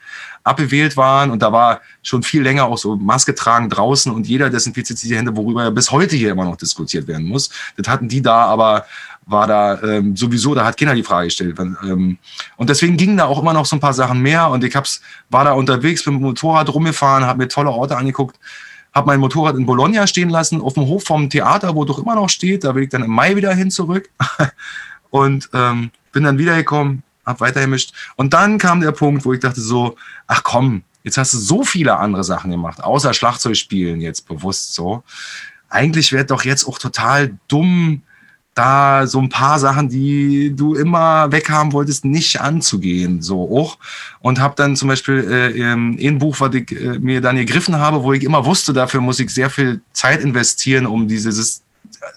abgewählt 0.45 0.97
waren 0.97 1.33
und 1.33 1.43
da 1.43 1.51
war 1.51 1.81
schon 2.03 2.23
viel 2.23 2.43
länger 2.43 2.67
auch 2.67 2.79
so 2.79 2.95
Maske 2.95 3.35
tragen 3.35 3.69
draußen 3.69 4.13
und 4.13 4.29
jeder 4.29 4.49
desinfiziert 4.49 5.03
die 5.03 5.17
Hände, 5.17 5.37
worüber 5.37 5.65
ja 5.65 5.71
bis 5.71 5.91
heute 5.91 6.15
hier 6.15 6.31
immer 6.31 6.45
noch 6.45 6.57
diskutiert 6.57 7.09
werden 7.09 7.27
muss. 7.27 7.51
Das 7.77 7.89
hatten 7.89 8.09
die 8.09 8.23
da, 8.23 8.45
aber 8.45 8.87
war 9.27 9.47
da 9.47 9.83
ähm, 9.83 10.17
sowieso, 10.17 10.55
da 10.55 10.65
hat 10.65 10.77
keiner 10.77 10.95
die 10.95 11.03
Frage 11.03 11.29
gestellt. 11.29 11.59
Ähm, 11.59 12.19
und 12.57 12.71
deswegen 12.71 12.97
gingen 12.97 13.17
da 13.17 13.25
auch 13.25 13.41
immer 13.41 13.53
noch 13.53 13.67
so 13.67 13.77
ein 13.77 13.81
paar 13.81 13.95
Sachen 13.95 14.21
mehr 14.21 14.49
und 14.51 14.65
ich 14.65 14.77
hab's, 14.77 15.01
war 15.31 15.45
da 15.45 15.53
unterwegs 15.53 16.05
mit 16.07 16.15
dem 16.15 16.23
Motorrad 16.23 16.73
rumgefahren, 16.73 17.25
habe 17.25 17.39
mir 17.39 17.49
tolle 17.49 17.71
Orte 17.71 17.97
angeguckt 17.97 18.39
habe 18.95 19.09
mein 19.09 19.19
Motorrad 19.19 19.57
in 19.57 19.67
Bologna 19.67 20.07
stehen 20.07 20.31
lassen, 20.31 20.61
auf 20.61 20.75
dem 20.75 20.85
Hof 20.85 21.03
vom 21.03 21.29
Theater, 21.29 21.75
wo 21.75 21.85
doch 21.85 21.99
immer 21.99 22.15
noch 22.15 22.29
steht. 22.29 22.63
Da 22.63 22.77
will 22.77 22.85
ich 22.85 22.91
dann 22.91 23.03
im 23.03 23.11
Mai 23.11 23.35
wieder 23.35 23.53
hin 23.53 23.71
zurück. 23.71 24.09
und 25.11 25.49
ähm, 25.53 25.91
bin 26.13 26.25
dann 26.25 26.39
wiedergekommen, 26.39 27.03
habe 27.27 27.41
weitergemischt. 27.41 27.93
Und 28.17 28.35
dann 28.35 28.59
kam 28.59 28.81
der 28.81 28.93
Punkt, 28.93 29.25
wo 29.25 29.33
ich 29.33 29.41
dachte 29.41 29.61
so, 29.61 29.97
ach 30.27 30.43
komm, 30.43 30.83
jetzt 31.03 31.19
hast 31.19 31.35
du 31.35 31.39
so 31.39 31.65
viele 31.65 31.99
andere 31.99 32.25
Sachen 32.25 32.51
gemacht, 32.51 32.83
außer 32.83 33.15
Schlagzeug 33.15 33.57
spielen 33.57 34.01
jetzt 34.01 34.27
bewusst 34.27 34.75
so. 34.75 35.03
Eigentlich 35.69 36.13
wäre 36.13 36.25
doch 36.25 36.45
jetzt 36.45 36.67
auch 36.67 36.79
total 36.79 37.37
dumm, 37.49 38.03
da 38.55 39.07
so 39.07 39.21
ein 39.21 39.29
paar 39.29 39.59
Sachen, 39.59 39.89
die 39.89 40.55
du 40.55 40.75
immer 40.75 41.31
weghaben 41.33 41.73
wolltest, 41.73 42.05
nicht 42.05 42.41
anzugehen, 42.41 43.21
so 43.21 43.43
auch. 43.43 43.79
Und 44.21 44.41
habe 44.41 44.55
dann 44.57 44.77
zum 44.77 44.89
Beispiel 44.89 45.53
äh, 45.57 45.73
ein 45.73 46.19
Buch, 46.19 46.41
was 46.41 46.55
ich 46.55 46.71
äh, 46.73 46.99
mir 46.99 47.21
dann 47.21 47.37
gegriffen 47.37 47.77
habe, 47.77 48.03
wo 48.03 48.13
ich 48.13 48.23
immer 48.23 48.45
wusste, 48.47 48.73
dafür 48.73 49.01
muss 49.01 49.19
ich 49.19 49.31
sehr 49.31 49.51
viel 49.51 49.81
Zeit 49.93 50.21
investieren, 50.21 50.87
um 50.87 51.09
diese 51.09 51.33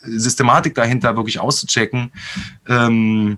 Systematik 0.03 0.75
dahinter 0.75 1.15
wirklich 1.15 1.39
auszuchecken. 1.39 2.11
Ähm, 2.67 3.37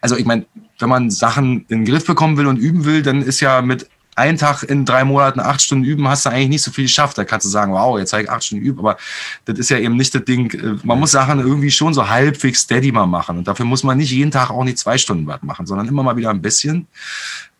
also 0.00 0.16
ich 0.16 0.24
meine, 0.24 0.46
wenn 0.78 0.88
man 0.88 1.10
Sachen 1.10 1.66
in 1.68 1.80
den 1.80 1.84
Griff 1.84 2.06
bekommen 2.06 2.36
will 2.36 2.46
und 2.46 2.56
üben 2.56 2.84
will, 2.84 3.02
dann 3.02 3.22
ist 3.22 3.40
ja 3.40 3.62
mit 3.62 3.88
einen 4.16 4.38
Tag 4.38 4.62
in 4.62 4.84
drei 4.84 5.04
Monaten 5.04 5.40
acht 5.40 5.62
Stunden 5.62 5.84
üben, 5.84 6.08
hast 6.08 6.26
du 6.26 6.30
eigentlich 6.30 6.48
nicht 6.48 6.62
so 6.62 6.70
viel 6.70 6.84
geschafft. 6.84 7.18
Da 7.18 7.24
kannst 7.24 7.44
du 7.44 7.50
sagen, 7.50 7.72
wow, 7.72 7.98
jetzt 7.98 8.10
zeige 8.10 8.24
ich 8.24 8.30
acht 8.30 8.44
Stunden 8.44 8.64
üben, 8.64 8.78
aber 8.78 8.96
das 9.44 9.58
ist 9.58 9.70
ja 9.70 9.78
eben 9.78 9.96
nicht 9.96 10.14
das 10.14 10.24
Ding. 10.24 10.50
Äh, 10.52 10.78
man 10.84 10.98
muss 10.98 11.12
Sachen 11.12 11.40
irgendwie 11.40 11.70
schon 11.70 11.94
so 11.94 12.08
halbwegs 12.08 12.60
steady 12.60 12.92
mal 12.92 13.06
machen. 13.06 13.38
Und 13.38 13.48
dafür 13.48 13.64
muss 13.64 13.82
man 13.82 13.98
nicht 13.98 14.10
jeden 14.10 14.30
Tag 14.30 14.50
auch 14.50 14.64
nicht 14.64 14.78
zwei 14.78 14.98
Stunden 14.98 15.26
was 15.26 15.42
machen, 15.42 15.66
sondern 15.66 15.88
immer 15.88 16.02
mal 16.02 16.16
wieder 16.16 16.30
ein 16.30 16.42
bisschen. 16.42 16.86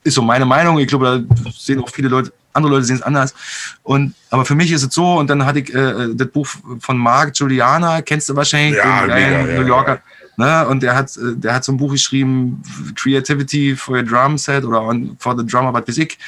Ist 0.03 0.15
so 0.15 0.23
meine 0.23 0.45
Meinung. 0.45 0.79
Ich 0.79 0.87
glaube, 0.87 1.27
da 1.27 1.51
sehen 1.51 1.83
auch 1.83 1.89
viele 1.89 2.09
Leute, 2.09 2.33
andere 2.53 2.75
Leute 2.75 2.85
sehen 2.85 2.97
es 2.97 3.03
anders. 3.03 3.35
Und, 3.83 4.15
aber 4.31 4.45
für 4.45 4.55
mich 4.55 4.71
ist 4.71 4.83
es 4.83 4.95
so, 4.95 5.19
und 5.19 5.29
dann 5.29 5.45
hatte 5.47 5.61
ich 5.61 5.75
äh, 5.75 6.15
das 6.15 6.29
Buch 6.29 6.47
von 6.79 6.99
Mark 6.99 7.37
Juliana, 7.37 8.03
kennst 8.03 8.29
du 8.29 8.37
wahrscheinlich, 8.37 8.77
ja, 8.77 9.07
den 9.07 9.47
mega, 9.47 9.61
New 9.61 9.67
Yorker. 9.67 9.95
Ja, 9.95 9.95
ja. 9.97 10.24
Ne? 10.37 10.67
Und 10.67 10.83
der 10.83 10.95
hat, 10.95 11.17
äh, 11.17 11.37
der 11.37 11.55
hat 11.55 11.65
so 11.65 11.73
ein 11.73 11.77
Buch 11.77 11.93
geschrieben, 11.93 12.63
Creativity 12.95 13.77
for 13.77 13.97
your 13.97 14.03
Drum 14.03 14.39
Set 14.39 14.65
oder 14.65 14.81
for 15.19 15.37
the 15.37 15.47
Drummer, 15.47 15.73
was 15.73 15.89
weiß 15.89 15.99
ich. 15.99 16.19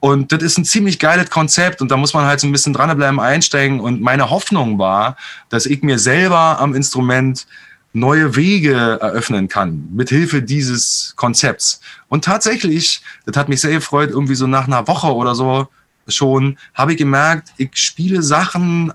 Und 0.00 0.32
das 0.32 0.42
ist 0.42 0.58
ein 0.58 0.66
ziemlich 0.66 0.98
geiles 0.98 1.30
Konzept 1.30 1.80
und 1.80 1.90
da 1.90 1.96
muss 1.96 2.12
man 2.12 2.26
halt 2.26 2.38
so 2.38 2.46
ein 2.46 2.52
bisschen 2.52 2.74
dranbleiben, 2.74 3.18
einsteigen. 3.18 3.80
Und 3.80 4.02
meine 4.02 4.28
Hoffnung 4.28 4.78
war, 4.78 5.16
dass 5.48 5.64
ich 5.64 5.82
mir 5.82 5.98
selber 5.98 6.60
am 6.60 6.74
Instrument 6.74 7.46
neue 7.94 8.36
Wege 8.36 8.98
eröffnen 9.00 9.48
kann, 9.48 9.88
mit 9.92 10.10
Hilfe 10.10 10.42
dieses 10.42 11.14
Konzepts. 11.16 11.80
Und 12.08 12.24
tatsächlich, 12.24 13.00
das 13.24 13.36
hat 13.36 13.48
mich 13.48 13.62
sehr 13.62 13.70
gefreut, 13.70 14.10
irgendwie 14.10 14.34
so 14.34 14.46
nach 14.46 14.66
einer 14.66 14.86
Woche 14.88 15.14
oder 15.14 15.34
so 15.34 15.68
schon, 16.08 16.58
habe 16.74 16.92
ich 16.92 16.98
gemerkt, 16.98 17.52
ich 17.56 17.70
spiele 17.74 18.22
Sachen, 18.22 18.92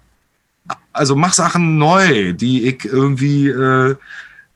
also 0.94 1.16
mach 1.16 1.34
Sachen 1.34 1.78
neu, 1.78 2.34
die 2.34 2.68
ich 2.68 2.86
irgendwie 2.86 3.48
äh, 3.48 3.96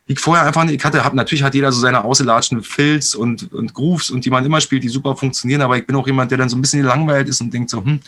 ich 0.06 0.20
vorher 0.20 0.46
einfach 0.46 0.64
nicht, 0.66 0.76
ich 0.76 0.84
hatte, 0.84 1.04
hab, 1.04 1.14
natürlich 1.14 1.44
hat 1.44 1.56
jeder 1.56 1.72
so 1.72 1.80
seine 1.80 2.04
ausgelatschten 2.04 2.62
Filz 2.62 3.14
und, 3.14 3.54
und 3.54 3.74
Grooves 3.74 4.10
und 4.10 4.26
die 4.26 4.30
man 4.30 4.46
immer 4.46 4.60
spielt, 4.60 4.84
die 4.84 4.90
super 4.90 5.16
funktionieren, 5.16 5.62
aber 5.62 5.78
ich 5.78 5.88
bin 5.88 5.96
auch 5.96 6.06
jemand, 6.06 6.32
der 6.32 6.38
dann 6.38 6.50
so 6.50 6.58
ein 6.58 6.62
bisschen 6.62 6.82
gelangweilt 6.82 7.30
ist 7.30 7.40
und 7.40 7.54
denkt 7.54 7.70
so, 7.70 7.84
hm, 7.84 8.00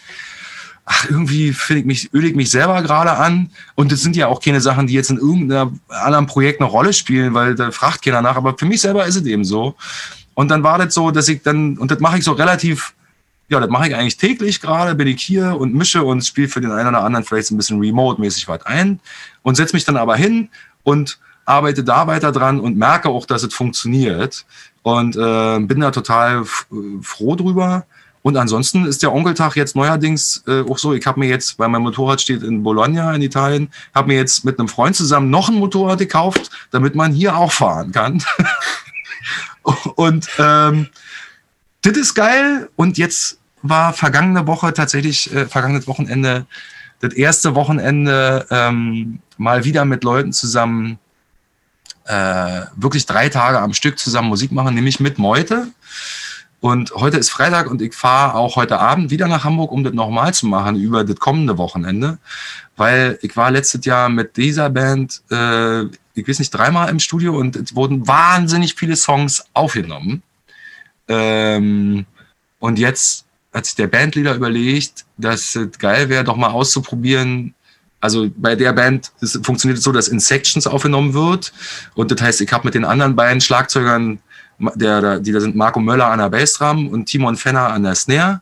ach, 0.85 1.09
irgendwie 1.09 1.51
finde 1.51 1.79
ich 1.81 1.85
mich, 1.85 2.13
öle 2.13 2.27
ich 2.27 2.35
mich 2.35 2.51
selber 2.51 2.81
gerade 2.81 3.13
an. 3.13 3.49
Und 3.73 3.91
das 3.91 4.01
sind 4.01 4.15
ja 4.15 4.27
auch 4.27 4.39
keine 4.39 4.61
Sachen, 4.61 4.87
die 4.87 4.93
jetzt 4.93 5.09
in 5.09 5.17
irgendeinem 5.17 5.79
anderen 5.89 6.27
Projekt 6.27 6.61
eine 6.61 6.69
Rolle 6.69 6.93
spielen, 6.93 7.33
weil 7.33 7.55
da 7.55 7.71
fragt 7.71 8.03
keiner 8.03 8.21
nach. 8.21 8.35
Aber 8.35 8.55
für 8.57 8.65
mich 8.65 8.81
selber 8.81 9.05
ist 9.05 9.15
es 9.15 9.25
eben 9.25 9.43
so. 9.43 9.75
Und 10.35 10.49
dann 10.49 10.63
war 10.63 10.77
das 10.77 10.93
so, 10.93 11.11
dass 11.11 11.27
ich 11.27 11.41
dann, 11.41 11.77
und 11.77 11.91
das 11.91 11.99
mache 11.99 12.19
ich 12.19 12.23
so 12.23 12.33
relativ, 12.33 12.93
ja, 13.49 13.59
das 13.59 13.69
mache 13.69 13.87
ich 13.87 13.95
eigentlich 13.95 14.17
täglich 14.17 14.61
gerade, 14.61 14.95
bin 14.95 15.07
ich 15.07 15.21
hier 15.21 15.57
und 15.57 15.73
mische 15.73 16.03
und 16.03 16.23
spiele 16.23 16.49
für 16.49 16.61
den 16.61 16.71
einen 16.71 16.89
oder 16.89 17.03
anderen 17.03 17.25
vielleicht 17.25 17.47
so 17.47 17.55
ein 17.55 17.57
bisschen 17.57 17.79
remote-mäßig 17.79 18.47
was 18.47 18.65
ein 18.65 18.99
und 19.43 19.55
setze 19.55 19.75
mich 19.75 19.85
dann 19.85 19.97
aber 19.97 20.15
hin 20.15 20.49
und 20.83 21.19
arbeite 21.45 21.83
da 21.83 22.07
weiter 22.07 22.31
dran 22.31 22.59
und 22.59 22.77
merke 22.77 23.09
auch, 23.09 23.25
dass 23.25 23.43
es 23.43 23.53
funktioniert 23.53 24.45
und 24.83 25.15
äh, 25.15 25.59
bin 25.59 25.79
da 25.79 25.91
total 25.91 26.43
froh 27.01 27.35
drüber. 27.35 27.85
Und 28.21 28.37
ansonsten 28.37 28.85
ist 28.85 29.03
der 29.03 29.13
Onkeltag 29.13 29.55
jetzt 29.55 29.75
neuerdings 29.75 30.43
äh, 30.47 30.61
auch 30.61 30.79
so, 30.79 30.93
ich 30.93 31.05
habe 31.05 31.19
mir 31.19 31.29
jetzt, 31.29 31.59
weil 31.59 31.69
mein 31.69 31.83
Motorrad 31.83 32.19
steht 32.19 32.41
in 32.41 32.63
Bologna 32.63 33.13
in 33.13 33.21
Italien, 33.21 33.69
habe 33.93 34.07
mir 34.07 34.17
jetzt 34.17 34.43
mit 34.43 34.57
einem 34.57 34.67
Freund 34.67 34.95
zusammen 34.95 35.29
noch 35.29 35.47
ein 35.47 35.55
Motorrad 35.55 35.99
gekauft, 35.99 36.49
damit 36.71 36.95
man 36.95 37.11
hier 37.13 37.37
auch 37.37 37.51
fahren 37.51 37.91
kann. 37.91 38.23
und 39.95 40.27
ähm, 40.39 40.87
das 41.83 41.97
ist 41.97 42.15
geil. 42.15 42.67
Und 42.75 42.97
jetzt 42.97 43.37
war 43.61 43.93
vergangene 43.93 44.47
Woche 44.47 44.73
tatsächlich, 44.73 45.31
äh, 45.31 45.45
vergangenes 45.45 45.87
Wochenende, 45.87 46.47
das 47.01 47.13
erste 47.13 47.53
Wochenende 47.53 48.47
ähm, 48.49 49.19
mal 49.37 49.65
wieder 49.65 49.85
mit 49.85 50.03
Leuten 50.03 50.33
zusammen 50.33 50.97
äh, 52.05 52.61
wirklich 52.75 53.05
drei 53.05 53.29
Tage 53.29 53.59
am 53.59 53.73
Stück 53.73 53.99
zusammen 53.99 54.29
Musik 54.29 54.51
machen, 54.51 54.75
nämlich 54.75 54.99
mit 54.99 55.17
Meute. 55.17 55.67
Und 56.59 56.91
heute 56.95 57.17
ist 57.17 57.29
Freitag 57.29 57.69
und 57.69 57.81
ich 57.81 57.93
fahre 57.93 58.35
auch 58.35 58.55
heute 58.55 58.79
Abend 58.79 59.11
wieder 59.11 59.27
nach 59.27 59.43
Hamburg, 59.43 59.71
um 59.71 59.83
das 59.83 59.93
nochmal 59.93 60.33
zu 60.33 60.47
machen 60.47 60.75
über 60.75 61.03
das 61.03 61.17
kommende 61.17 61.57
Wochenende. 61.57 62.17
Weil 62.75 63.19
ich 63.21 63.35
war 63.37 63.51
letztes 63.51 63.85
Jahr 63.85 64.09
mit 64.09 64.37
dieser 64.37 64.69
Band, 64.69 65.21
äh, 65.31 65.83
ich 66.15 66.27
weiß 66.27 66.39
nicht, 66.39 66.51
dreimal 66.51 66.89
im 66.89 66.99
Studio 66.99 67.37
und 67.37 67.55
es 67.55 67.75
wurden 67.75 68.07
wahnsinnig 68.07 68.75
viele 68.75 68.95
Songs 68.95 69.45
aufgenommen. 69.53 70.23
Ähm, 71.07 72.05
und 72.59 72.79
jetzt 72.79 73.25
hat 73.53 73.65
sich 73.65 73.75
der 73.75 73.87
Bandleader 73.87 74.35
überlegt, 74.35 75.05
dass 75.17 75.55
es 75.55 75.77
geil 75.79 76.09
wäre, 76.09 76.23
doch 76.23 76.35
mal 76.35 76.49
auszuprobieren, 76.49 77.53
also 78.05 78.29
bei 78.37 78.55
der 78.55 78.71
Band 78.71 79.11
es 79.19 79.39
funktioniert 79.43 79.79
es 79.79 79.83
so, 79.83 79.91
dass 79.91 80.07
in 80.07 80.19
Sections 80.19 80.67
aufgenommen 80.67 81.13
wird. 81.13 81.51
Und 81.95 82.11
das 82.11 82.21
heißt, 82.21 82.41
ich 82.41 82.51
habe 82.53 82.65
mit 82.65 82.75
den 82.75 82.85
anderen 82.85 83.15
beiden 83.15 83.41
Schlagzeugern, 83.41 84.19
der, 84.59 85.01
der, 85.01 85.19
die 85.19 85.31
da 85.31 85.41
sind 85.41 85.55
Marco 85.55 85.79
Möller 85.79 86.07
an 86.07 86.19
der 86.19 86.29
Bassdrum 86.29 86.87
und 86.89 87.07
Timon 87.07 87.35
Fenner 87.35 87.69
an 87.73 87.83
der 87.83 87.95
Snare. 87.95 88.41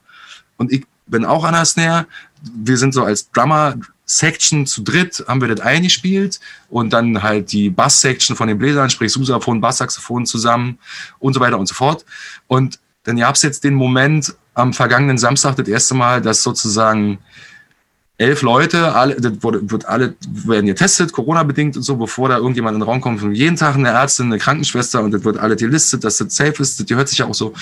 Und 0.58 0.72
ich 0.72 0.86
bin 1.08 1.26
auch 1.26 1.44
an 1.46 1.54
der 1.54 1.66
Snare. 1.66 2.06
Wir 2.54 2.78
sind 2.78 2.94
so 2.94 3.04
als 3.04 3.32
Drummer 3.32 3.76
Section 4.06 4.68
zu 4.68 4.84
dritt 4.84 5.24
haben 5.28 5.40
wir 5.40 5.48
das 5.48 5.66
eingespielt 5.66 6.42
und 6.70 6.92
dann 6.92 7.24
halt 7.24 7.54
die 7.54 7.70
Bass-Section 7.70 8.36
von 8.36 8.50
den 8.50 8.58
Bläsern, 8.58 8.90
sprich 8.90 9.14
Susaphon, 9.14 9.62
Basssaxophon 9.62 10.26
zusammen 10.26 10.78
und 11.20 11.34
so 11.34 11.40
weiter 11.40 11.58
und 11.58 11.68
so 11.68 11.74
fort. 11.74 12.04
Und 12.48 12.80
dann 13.06 13.16
gab 13.18 13.36
es 13.36 13.42
jetzt 13.44 13.64
den 13.64 13.74
Moment 13.74 14.36
am 14.54 14.74
vergangenen 14.74 15.18
Samstag 15.18 15.56
das 15.56 15.68
erste 15.68 15.96
Mal, 15.96 16.22
dass 16.22 16.44
sozusagen 16.44 17.20
elf 18.18 18.42
Leute, 18.44 18.94
alle, 18.94 19.20
das 19.20 19.34
wurde, 19.42 19.70
wird 19.72 19.86
alle 19.86 20.16
werden 20.28 20.68
getestet, 20.68 21.12
Corona-bedingt 21.12 21.76
und 21.76 21.84
so, 21.84 21.96
bevor 21.98 22.30
da 22.30 22.38
irgendjemand 22.38 22.76
in 22.76 22.82
den 22.82 22.88
Raum 22.88 23.02
kommt. 23.02 23.20
Von 23.20 23.34
jeden 23.34 23.56
Tag 23.56 23.76
eine 23.76 23.90
Ärztin, 23.90 24.28
eine 24.28 24.38
Krankenschwester 24.38 25.02
und 25.02 25.12
das 25.12 25.24
wird 25.24 25.38
alle 25.38 25.56
gelistet, 25.56 26.04
dass 26.04 26.18
das 26.18 26.36
safe 26.36 26.62
ist, 26.62 26.80
das 26.80 26.96
hört 26.96 27.10
sich 27.10 27.20
ja 27.20 27.26
auch 27.26 27.34
so. 27.34 27.54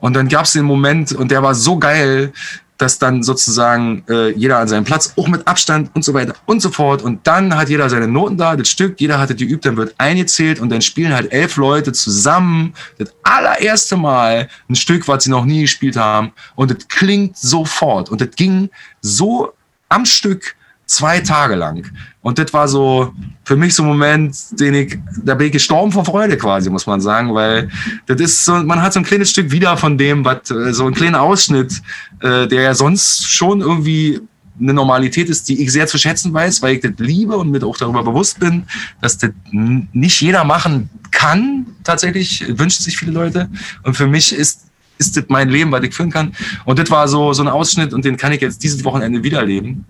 Und 0.00 0.14
dann 0.14 0.28
gab 0.28 0.44
es 0.44 0.52
den 0.52 0.64
Moment 0.64 1.12
und 1.12 1.30
der 1.30 1.42
war 1.42 1.54
so 1.54 1.78
geil, 1.78 2.32
dass 2.76 2.98
dann 2.98 3.22
sozusagen 3.22 4.04
äh, 4.08 4.30
jeder 4.32 4.58
an 4.58 4.68
seinem 4.68 4.84
Platz, 4.84 5.14
auch 5.16 5.28
mit 5.28 5.46
Abstand 5.46 5.90
und 5.94 6.04
so 6.04 6.12
weiter 6.12 6.34
und 6.44 6.60
so 6.60 6.70
fort. 6.70 7.02
Und 7.02 7.26
dann 7.26 7.56
hat 7.56 7.68
jeder 7.68 7.88
seine 7.88 8.08
Noten 8.08 8.36
da, 8.36 8.56
das 8.56 8.68
Stück, 8.68 9.00
jeder 9.00 9.18
hatte 9.18 9.34
die 9.34 9.44
übt, 9.44 9.68
dann 9.68 9.76
wird 9.76 9.94
eingezählt 9.98 10.60
und 10.60 10.70
dann 10.70 10.82
spielen 10.82 11.14
halt 11.14 11.32
elf 11.32 11.56
Leute 11.56 11.92
zusammen 11.92 12.74
das 12.98 13.14
allererste 13.22 13.96
Mal 13.96 14.48
ein 14.68 14.74
Stück, 14.74 15.06
was 15.06 15.24
sie 15.24 15.30
noch 15.30 15.44
nie 15.44 15.62
gespielt 15.62 15.96
haben. 15.96 16.32
Und 16.56 16.70
das 16.72 16.88
klingt 16.88 17.38
sofort. 17.38 18.10
Und 18.10 18.20
das 18.20 18.30
ging 18.32 18.70
so 19.00 19.52
am 19.94 20.04
Stück 20.04 20.54
zwei 20.86 21.20
Tage 21.20 21.54
lang. 21.54 21.86
Und 22.20 22.38
das 22.38 22.52
war 22.52 22.68
so 22.68 23.12
für 23.44 23.56
mich 23.56 23.74
so 23.74 23.82
ein 23.82 23.88
Moment, 23.88 24.36
den 24.52 24.74
ich, 24.74 24.98
da 25.22 25.34
bin 25.34 25.46
ich 25.48 25.52
gestorben 25.52 25.92
vor 25.92 26.04
Freude 26.04 26.36
quasi, 26.36 26.70
muss 26.70 26.86
man 26.86 27.00
sagen, 27.00 27.34
weil 27.34 27.70
das 28.06 28.20
ist 28.20 28.44
so, 28.44 28.54
man 28.54 28.80
hat 28.80 28.92
so 28.92 29.00
ein 29.00 29.04
kleines 29.04 29.30
Stück 29.30 29.50
wieder 29.50 29.76
von 29.76 29.98
dem, 29.98 30.24
was, 30.24 30.50
äh, 30.50 30.72
so 30.72 30.86
ein 30.86 30.94
kleiner 30.94 31.22
Ausschnitt, 31.22 31.82
äh, 32.20 32.46
der 32.46 32.62
ja 32.62 32.74
sonst 32.74 33.30
schon 33.30 33.60
irgendwie 33.60 34.20
eine 34.60 34.72
Normalität 34.72 35.28
ist, 35.28 35.48
die 35.48 35.62
ich 35.62 35.72
sehr 35.72 35.86
zu 35.86 35.98
schätzen 35.98 36.32
weiß, 36.32 36.62
weil 36.62 36.76
ich 36.76 36.80
das 36.80 36.92
liebe 36.98 37.36
und 37.36 37.50
mir 37.50 37.64
auch 37.64 37.76
darüber 37.76 38.04
bewusst 38.04 38.38
bin, 38.38 38.64
dass 39.00 39.18
das 39.18 39.30
nicht 39.50 40.20
jeder 40.20 40.44
machen 40.44 40.90
kann, 41.10 41.66
tatsächlich, 41.82 42.44
wünscht 42.58 42.80
sich 42.80 42.96
viele 42.96 43.12
Leute. 43.12 43.48
Und 43.82 43.96
für 43.96 44.06
mich 44.06 44.32
ist 44.32 44.66
ist 45.06 45.16
das 45.16 45.24
mein 45.28 45.48
Leben, 45.48 45.70
was 45.72 45.82
ich 45.82 45.94
führen 45.94 46.10
kann. 46.10 46.34
Und 46.64 46.78
das 46.78 46.90
war 46.90 47.08
so, 47.08 47.32
so 47.32 47.42
ein 47.42 47.48
Ausschnitt 47.48 47.92
und 47.92 48.04
den 48.04 48.16
kann 48.16 48.32
ich 48.32 48.40
jetzt 48.40 48.62
dieses 48.62 48.84
Wochenende 48.84 49.22
wiederleben. 49.22 49.84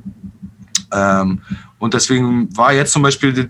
Ähm, 0.92 1.40
und 1.78 1.94
deswegen 1.94 2.56
war 2.56 2.72
jetzt 2.72 2.92
zum 2.92 3.02
Beispiel 3.02 3.32
die, 3.32 3.48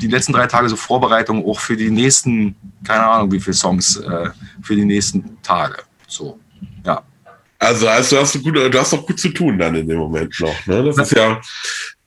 die, 0.00 0.08
letzten 0.08 0.32
drei 0.32 0.46
Tage 0.46 0.68
so 0.68 0.76
Vorbereitung 0.76 1.44
auch 1.46 1.60
für 1.60 1.76
die 1.76 1.90
nächsten, 1.90 2.54
keine 2.84 3.06
Ahnung, 3.06 3.32
wie 3.32 3.40
viele 3.40 3.54
Songs 3.54 3.96
äh, 3.96 4.30
für 4.62 4.76
die 4.76 4.84
nächsten 4.84 5.40
Tage. 5.42 5.76
So, 6.06 6.38
ja. 6.84 7.02
Also, 7.58 7.88
also 7.88 8.18
hast 8.18 8.34
du, 8.34 8.42
gut, 8.42 8.56
du 8.56 8.78
hast 8.78 8.92
doch 8.92 9.06
gut 9.06 9.20
zu 9.20 9.28
tun 9.28 9.58
dann 9.58 9.74
in 9.74 9.86
dem 9.86 9.98
Moment 9.98 10.38
noch. 10.40 10.66
Ne? 10.66 10.82
Das 10.82 10.98
ist 10.98 11.12
ja, 11.12 11.40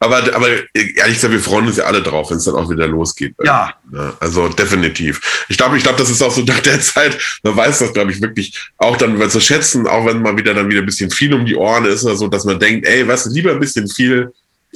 aber, 0.03 0.35
aber 0.35 0.47
ehrlich 0.73 1.15
gesagt, 1.15 1.31
wir 1.33 1.39
freuen 1.39 1.67
uns 1.67 1.77
ja 1.77 1.85
alle 1.85 2.01
drauf, 2.01 2.29
wenn 2.29 2.37
es 2.37 2.43
dann 2.43 2.55
auch 2.55 2.69
wieder 2.69 2.87
losgeht. 2.87 3.35
Ja. 3.43 3.73
Ne? 3.89 4.13
Also 4.19 4.49
definitiv. 4.49 5.45
Ich 5.47 5.57
glaube, 5.57 5.77
ich 5.77 5.83
glaube, 5.83 5.97
das 5.97 6.09
ist 6.09 6.21
auch 6.21 6.31
so 6.31 6.41
nach 6.41 6.59
der 6.59 6.81
Zeit, 6.81 7.17
man 7.43 7.55
weiß 7.55 7.79
das, 7.79 7.93
glaube 7.93 8.11
ich, 8.11 8.21
wirklich 8.21 8.69
auch 8.77 8.97
dann 8.97 9.29
zu 9.29 9.39
schätzen, 9.39 9.87
auch 9.87 10.05
wenn 10.05 10.21
man 10.21 10.37
wieder 10.37 10.53
dann 10.53 10.69
wieder 10.69 10.81
ein 10.81 10.85
bisschen 10.85 11.09
viel 11.09 11.33
um 11.33 11.45
die 11.45 11.55
Ohren 11.55 11.85
ist 11.85 12.03
oder 12.03 12.17
so, 12.17 12.27
dass 12.27 12.43
man 12.43 12.59
denkt, 12.59 12.85
ey, 12.85 13.07
du, 13.07 13.29
lieber 13.29 13.51
ein 13.51 13.59
bisschen 13.59 13.87
viel 13.87 14.33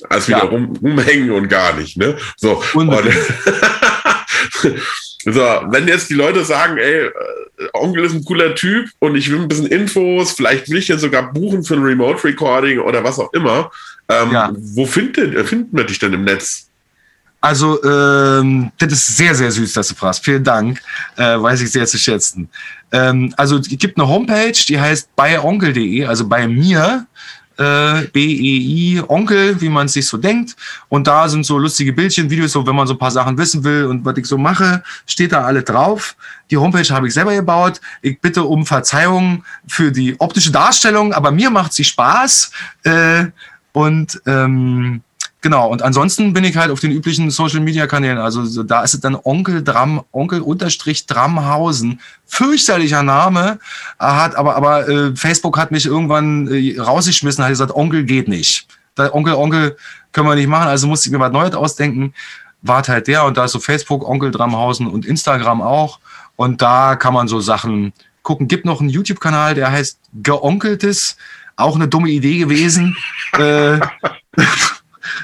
als 0.09 0.27
wieder 0.27 0.39
ja. 0.39 0.45
rum, 0.45 0.77
rumhängen 0.81 1.31
und 1.31 1.49
gar 1.49 1.75
nicht. 1.75 1.97
Ne? 1.97 2.17
So, 2.37 2.63
und, 2.73 2.91
so, 5.25 5.31
wenn 5.31 5.87
jetzt 5.87 6.09
die 6.09 6.15
Leute 6.15 6.45
sagen, 6.45 6.77
ey, 6.77 7.07
äh, 7.07 7.11
Onkel 7.73 8.05
ist 8.05 8.13
ein 8.13 8.23
cooler 8.23 8.55
Typ 8.55 8.87
und 8.99 9.15
ich 9.15 9.31
will 9.31 9.39
ein 9.39 9.47
bisschen 9.47 9.67
Infos, 9.67 10.31
vielleicht 10.31 10.69
will 10.69 10.77
ich 10.77 10.87
ja 10.87 10.97
sogar 10.97 11.33
buchen 11.33 11.63
für 11.63 11.73
ein 11.73 11.83
Remote 11.83 12.23
Recording 12.23 12.79
oder 12.79 13.03
was 13.03 13.19
auch 13.19 13.33
immer. 13.33 13.71
Ähm, 14.09 14.31
ja. 14.31 14.51
Wo 14.55 14.85
findet, 14.85 15.47
finden 15.47 15.75
wir 15.75 15.85
dich 15.85 15.99
denn 15.99 16.13
im 16.13 16.23
Netz? 16.23 16.67
Also, 17.39 17.81
ähm, 17.83 18.71
das 18.79 18.93
ist 18.93 19.17
sehr, 19.17 19.35
sehr 19.35 19.51
süß, 19.51 19.73
dass 19.73 19.89
du 19.89 19.95
fragst. 19.95 20.23
Vielen 20.25 20.43
Dank. 20.43 20.81
Äh, 21.17 21.39
weiß 21.39 21.61
ich 21.61 21.71
sehr 21.71 21.85
zu 21.85 21.97
schätzen. 21.97 22.49
Ähm, 22.91 23.33
also, 23.37 23.57
es 23.57 23.67
gibt 23.69 23.97
eine 23.97 24.07
Homepage, 24.07 24.57
die 24.67 24.79
heißt 24.79 25.15
beionkel.de, 25.15 26.05
also 26.05 26.27
bei 26.27 26.47
mir 26.47 27.05
äh, 27.57 28.07
BEI 28.13 29.03
Onkel, 29.07 29.59
wie 29.61 29.69
man 29.69 29.87
sich 29.87 30.07
so 30.07 30.17
denkt. 30.17 30.55
Und 30.89 31.07
da 31.07 31.27
sind 31.27 31.45
so 31.45 31.57
lustige 31.57 31.93
Bildchen, 31.93 32.29
Videos, 32.29 32.51
so 32.51 32.65
wenn 32.65 32.75
man 32.75 32.87
so 32.87 32.93
ein 32.93 32.99
paar 32.99 33.11
Sachen 33.11 33.37
wissen 33.37 33.63
will 33.63 33.85
und 33.85 34.05
was 34.05 34.17
ich 34.17 34.25
so 34.25 34.37
mache, 34.37 34.83
steht 35.05 35.31
da 35.31 35.43
alle 35.43 35.63
drauf. 35.63 36.15
Die 36.49 36.57
Homepage 36.57 36.87
habe 36.93 37.07
ich 37.07 37.13
selber 37.13 37.33
gebaut. 37.33 37.81
Ich 38.01 38.19
bitte 38.19 38.43
um 38.43 38.65
Verzeihung 38.65 39.43
für 39.67 39.91
die 39.91 40.19
optische 40.19 40.51
Darstellung, 40.51 41.13
aber 41.13 41.31
mir 41.31 41.49
macht 41.49 41.73
sie 41.73 41.83
Spaß. 41.83 42.51
Äh, 42.83 43.25
und 43.77 44.19
ähm, 44.25 45.01
Genau, 45.41 45.69
und 45.69 45.83
ansonsten 45.83 46.33
bin 46.33 46.43
ich 46.43 46.57
halt 46.57 46.71
auf 46.71 46.79
den 46.79 46.91
üblichen 46.91 47.29
Social 47.29 47.59
Media 47.59 47.85
Kanälen. 47.85 48.17
Also 48.17 48.43
so, 48.43 48.63
da 48.63 48.81
ist 48.81 48.95
es 48.95 49.01
dann 49.01 49.15
Onkel 49.15 49.63
Dram, 49.63 50.03
Onkel 50.11 50.41
unterstrich 50.41 51.05
Dramhausen. 51.05 52.01
Fürchterlicher 52.25 53.03
Name. 53.03 53.59
Hat, 53.99 54.35
aber 54.35 54.55
aber 54.55 54.89
äh, 54.89 55.15
Facebook 55.15 55.59
hat 55.59 55.69
mich 55.69 55.85
irgendwann 55.85 56.47
äh, 56.47 56.79
rausgeschmissen, 56.79 57.43
hat 57.43 57.51
gesagt, 57.51 57.71
Onkel 57.75 58.03
geht 58.03 58.27
nicht. 58.27 58.65
Da, 58.95 59.13
Onkel, 59.13 59.35
Onkel 59.35 59.77
können 60.11 60.27
wir 60.27 60.35
nicht 60.35 60.49
machen, 60.49 60.69
also 60.69 60.87
musste 60.87 61.07
ich 61.07 61.13
mir 61.13 61.19
was 61.19 61.31
Neues 61.31 61.53
ausdenken. 61.53 62.15
War 62.63 62.81
halt 62.87 63.07
der 63.07 63.23
und 63.25 63.37
da 63.37 63.45
ist 63.45 63.51
so 63.51 63.59
Facebook, 63.59 64.09
Onkel 64.09 64.31
Dramhausen 64.31 64.87
und 64.87 65.05
Instagram 65.05 65.61
auch. 65.61 65.99
Und 66.35 66.63
da 66.63 66.95
kann 66.95 67.13
man 67.13 67.27
so 67.27 67.39
Sachen 67.41 67.93
gucken. 68.23 68.47
Gibt 68.47 68.65
noch 68.65 68.81
einen 68.81 68.89
YouTube-Kanal, 68.89 69.53
der 69.53 69.71
heißt 69.71 69.99
Geonkeltes. 70.23 71.15
Auch 71.57 71.75
eine 71.75 71.87
dumme 71.87 72.09
Idee 72.09 72.37
gewesen. 72.37 72.95
äh, 73.37 73.79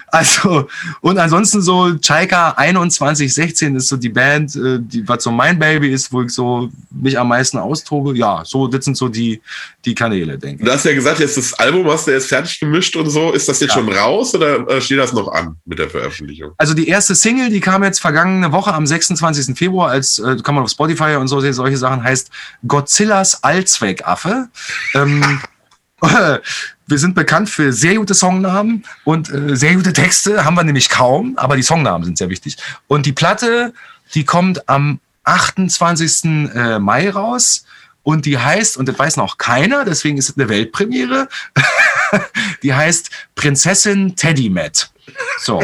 Also, 0.07 0.67
und 1.01 1.17
ansonsten 1.17 1.61
so, 1.61 1.95
Chaika 1.99 2.53
2116 2.55 3.75
ist 3.75 3.87
so 3.87 3.97
die 3.97 4.09
Band, 4.09 4.55
äh, 4.55 4.77
die, 4.79 5.07
was 5.07 5.23
so 5.23 5.31
mein 5.31 5.57
Baby 5.57 5.91
ist, 5.91 6.11
wo 6.11 6.21
ich 6.21 6.31
so 6.31 6.69
mich 6.91 7.17
am 7.17 7.29
meisten 7.29 7.57
austobe. 7.57 8.15
Ja, 8.15 8.43
so, 8.45 8.67
das 8.67 8.85
sind 8.85 8.95
so 8.95 9.09
die, 9.09 9.41
die 9.85 9.95
Kanäle, 9.95 10.37
denke 10.37 10.61
ich. 10.61 10.67
Du 10.67 10.71
hast 10.71 10.85
ja 10.85 10.93
gesagt, 10.93 11.19
jetzt 11.19 11.37
das 11.37 11.53
Album 11.53 11.89
hast 11.89 12.07
du 12.07 12.11
jetzt 12.11 12.27
fertig 12.27 12.59
gemischt 12.59 12.95
und 12.95 13.09
so. 13.09 13.31
Ist 13.31 13.49
das 13.49 13.59
jetzt 13.59 13.75
ja. 13.75 13.81
schon 13.81 13.91
raus 13.91 14.35
oder 14.35 14.67
äh, 14.69 14.81
steht 14.81 14.99
das 14.99 15.13
noch 15.13 15.29
an 15.29 15.57
mit 15.65 15.79
der 15.79 15.89
Veröffentlichung? 15.89 16.51
Also 16.57 16.73
die 16.73 16.87
erste 16.87 17.15
Single, 17.15 17.49
die 17.49 17.59
kam 17.59 17.83
jetzt 17.83 17.99
vergangene 17.99 18.51
Woche 18.51 18.73
am 18.73 18.85
26. 18.85 19.57
Februar, 19.57 19.89
als 19.89 20.19
äh, 20.19 20.37
kann 20.43 20.55
man 20.55 20.63
auf 20.63 20.69
Spotify 20.69 21.15
und 21.15 21.27
so 21.27 21.39
sehen, 21.39 21.53
solche 21.53 21.77
Sachen, 21.77 22.03
heißt 22.03 22.29
Godzillas 22.67 23.43
Allzweckaffe. 23.43 24.49
Ähm, 24.93 25.41
wir 26.87 26.97
sind 26.97 27.15
bekannt 27.15 27.49
für 27.49 27.71
sehr 27.71 27.95
gute 27.95 28.13
Songnamen 28.13 28.83
und 29.03 29.29
äh, 29.29 29.55
sehr 29.55 29.75
gute 29.75 29.93
Texte 29.93 30.45
haben 30.45 30.55
wir 30.55 30.63
nämlich 30.63 30.89
kaum, 30.89 31.37
aber 31.37 31.55
die 31.55 31.63
Songnamen 31.63 32.03
sind 32.03 32.17
sehr 32.17 32.29
wichtig. 32.29 32.57
Und 32.87 33.05
die 33.05 33.13
Platte, 33.13 33.73
die 34.13 34.25
kommt 34.25 34.67
am 34.69 34.99
28. 35.23 36.25
Äh, 36.53 36.79
Mai 36.79 37.09
raus 37.09 37.65
und 38.03 38.25
die 38.25 38.37
heißt, 38.37 38.77
und 38.77 38.87
das 38.87 38.99
weiß 38.99 39.17
noch 39.17 39.37
keiner, 39.37 39.85
deswegen 39.85 40.17
ist 40.17 40.29
es 40.29 40.37
eine 40.37 40.49
Weltpremiere, 40.49 41.27
die 42.63 42.73
heißt 42.73 43.09
Prinzessin 43.35 44.15
Teddy 44.15 44.49
Matt. 44.49 44.91
So. 45.39 45.61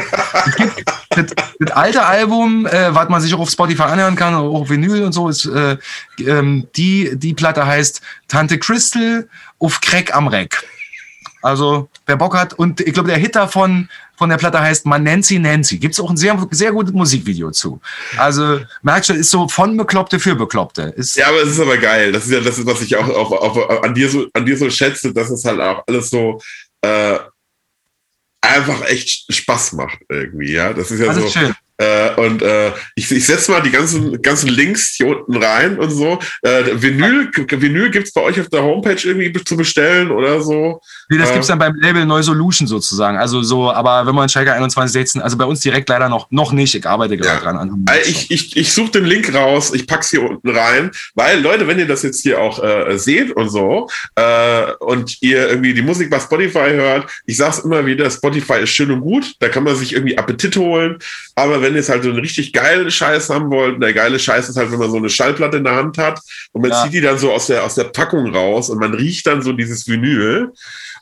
das, 1.10 1.26
das, 1.60 1.72
alte 1.72 2.06
Album, 2.06 2.66
äh, 2.66 2.94
was 2.94 3.10
man 3.10 3.22
sich 3.22 3.34
auch 3.34 3.40
auf 3.40 3.50
Spotify 3.50 3.84
anhören 3.84 4.16
kann, 4.16 4.34
auch 4.34 4.62
auf 4.62 4.70
Vinyl 4.70 5.04
und 5.04 5.14
so, 5.14 5.30
ist, 5.30 5.46
äh, 5.46 5.78
ähm, 6.20 6.68
die, 6.76 7.12
die 7.14 7.34
Platte 7.34 7.66
heißt 7.66 8.02
Tante 8.28 8.60
Crystal 8.60 9.28
auf 9.60 9.80
Crack 9.82 10.14
am 10.14 10.28
Reck. 10.28 10.64
Also, 11.42 11.90
wer 12.06 12.18
Bock 12.18 12.36
hat. 12.36 12.54
Und 12.54 12.82
ich 12.82 12.94
glaube, 12.94 13.10
der 13.10 13.18
Hit 13.18 13.36
davon 13.36 13.90
von 14.18 14.30
der 14.30 14.38
Platte 14.38 14.60
heißt 14.60 14.86
Man 14.86 15.04
Nancy 15.04 15.40
Nancy. 15.40 15.78
Gibt 15.78 15.94
es 15.94 16.00
auch 16.00 16.10
ein 16.10 16.18
sehr, 16.18 16.38
sehr 16.52 16.72
gutes 16.72 16.94
Musikvideo 16.94 17.52
zu. 17.52 17.80
Also, 18.18 18.62
merkst 18.82 19.10
du, 19.10 19.14
ist 19.14 19.32
so 19.32 19.48
von 19.48 19.78
Bekloppte 19.78 20.20
für 20.20 20.36
Bekloppte. 20.36 20.94
Ist 20.98 21.16
ja, 21.16 21.28
aber 21.28 21.42
es 21.42 21.50
ist 21.50 21.60
aber 21.60 21.78
geil. 21.78 22.12
Das 22.12 22.26
ist 22.26 22.32
ja 22.32 22.42
das, 22.42 22.58
ist, 22.58 22.66
was 22.66 22.82
ich 22.82 22.96
auch 22.96 23.08
auf, 23.08 23.32
auf, 23.32 23.84
an, 23.84 23.94
dir 23.94 24.10
so, 24.10 24.28
an 24.34 24.46
dir 24.46 24.58
so 24.58 24.70
schätze, 24.70 25.14
dass 25.14 25.30
es 25.30 25.46
halt 25.46 25.62
auch 25.62 25.84
alles 25.88 26.10
so 26.10 26.42
äh, 26.82 27.18
einfach 28.42 28.86
echt 28.86 29.34
Spaß 29.34 29.74
macht 29.74 30.00
irgendwie. 30.10 30.52
Ja, 30.54 30.74
das 30.74 30.92
ist 30.92 31.00
ja 31.00 31.08
alles 31.08 31.24
so. 31.24 31.40
Schön. 31.40 31.56
Äh, 31.80 32.14
und 32.16 32.42
äh, 32.42 32.72
ich, 32.96 33.10
ich 33.10 33.26
setze 33.26 33.52
mal 33.52 33.62
die 33.62 33.72
ganzen, 33.72 34.22
ganzen 34.22 34.50
Links 34.50 34.96
hier 34.98 35.08
unten 35.08 35.42
rein 35.42 35.80
und 35.80 35.90
so. 35.90 36.20
Äh, 36.42 36.64
Vinyl, 36.74 37.32
Vinyl 37.34 37.90
gibt 37.90 38.08
es 38.08 38.14
bei 38.14 38.22
euch 38.22 38.40
auf 38.40 38.50
der 38.50 38.64
Homepage 38.64 39.00
irgendwie 39.02 39.32
zu 39.44 39.56
bestellen 39.56 40.12
oder 40.12 40.42
so? 40.42 40.82
Nee, 41.08 41.18
das 41.18 41.30
äh, 41.30 41.34
gibt 41.34 41.44
es 41.44 41.48
dann 41.48 41.60
beim 41.60 41.76
Label 41.76 42.06
Neu 42.06 42.22
Solution 42.22 42.68
sozusagen. 42.68 43.18
Also 43.18 43.42
so, 43.44 43.72
aber 43.72 44.06
wenn 44.06 44.14
man 44.14 44.28
Schalke 44.28 44.52
2116, 44.52 45.22
also 45.22 45.38
bei 45.38 45.46
uns 45.46 45.62
direkt 45.62 45.88
leider 45.90 46.10
noch, 46.10 46.30
noch 46.32 46.52
nicht. 46.52 46.76
Ich 46.76 46.86
arbeite 46.86 47.18
gerade 47.18 47.38
ja. 47.38 47.42
dran. 47.42 47.58
An 47.58 47.86
ich 48.06 48.30
ich, 48.30 48.58
ich 48.58 48.74
suche 48.74 48.92
den 48.92 49.06
Link 49.06 49.34
raus, 49.34 49.74
ich 49.74 49.88
pack's 49.88 50.10
hier 50.10 50.24
unten 50.24 50.50
rein, 50.50 50.92
weil 51.16 51.42
Leute, 51.42 51.68
wenn 51.68 51.80
ihr 51.80 51.88
das 51.88 52.04
jetzt 52.04 52.22
hier 52.22 52.42
auch 52.42 52.62
äh, 52.62 52.98
seht 52.98 53.32
und 53.32 53.50
so 53.50 53.90
äh, 54.16 54.72
und 54.80 55.22
ihr 55.22 55.50
irgendwie 55.50 55.74
die 55.74 55.82
Musik 55.82 56.10
bei 56.10 56.20
Spotify 56.20 56.72
hört, 56.72 57.10
ich 57.26 57.38
sag's 57.38 57.60
immer 57.60 57.86
wieder, 57.86 58.10
Spotify 58.10 58.60
ist 58.64 58.72
schön 58.72 58.92
und 58.92 59.02
gut, 59.02 59.34
da 59.40 59.50
kann 59.50 59.64
man 59.64 59.76
sich 59.76 59.94
irgendwie 59.94 60.18
Appetit 60.18 60.58
holen, 60.58 60.98
aber 61.36 61.62
wenn 61.62 61.69
wenn 61.70 61.76
ihr 61.76 61.82
jetzt 61.82 61.90
halt 61.90 62.04
so 62.04 62.10
einen 62.10 62.20
richtig 62.20 62.52
geilen 62.52 62.90
Scheiß 62.90 63.30
haben 63.30 63.52
wollt, 63.52 63.82
der 63.82 63.94
geile 63.94 64.20
Scheiß 64.20 64.50
ist 64.50 64.58
halt, 64.58 64.72
wenn 64.72 64.80
man 64.80 64.90
so 64.90 64.98
eine 64.98 65.10
Schallplatte 65.10 65.58
in 65.58 65.64
der 65.64 65.76
Hand 65.76 65.98
hat 65.98 66.20
und 66.52 66.62
man 66.62 66.72
ja. 66.72 66.84
zieht 66.84 66.94
die 66.94 67.02
dann 67.02 67.20
so 67.20 67.32
aus 67.32 67.48
der, 67.48 67.64
aus 67.64 67.76
der 67.76 67.86
Packung 67.86 68.34
raus 68.34 68.70
und 68.70 68.80
man 68.80 68.94
riecht 68.94 69.28
dann 69.28 69.42
so 69.42 69.54
dieses 69.54 69.88
Vinyl. 69.88 70.52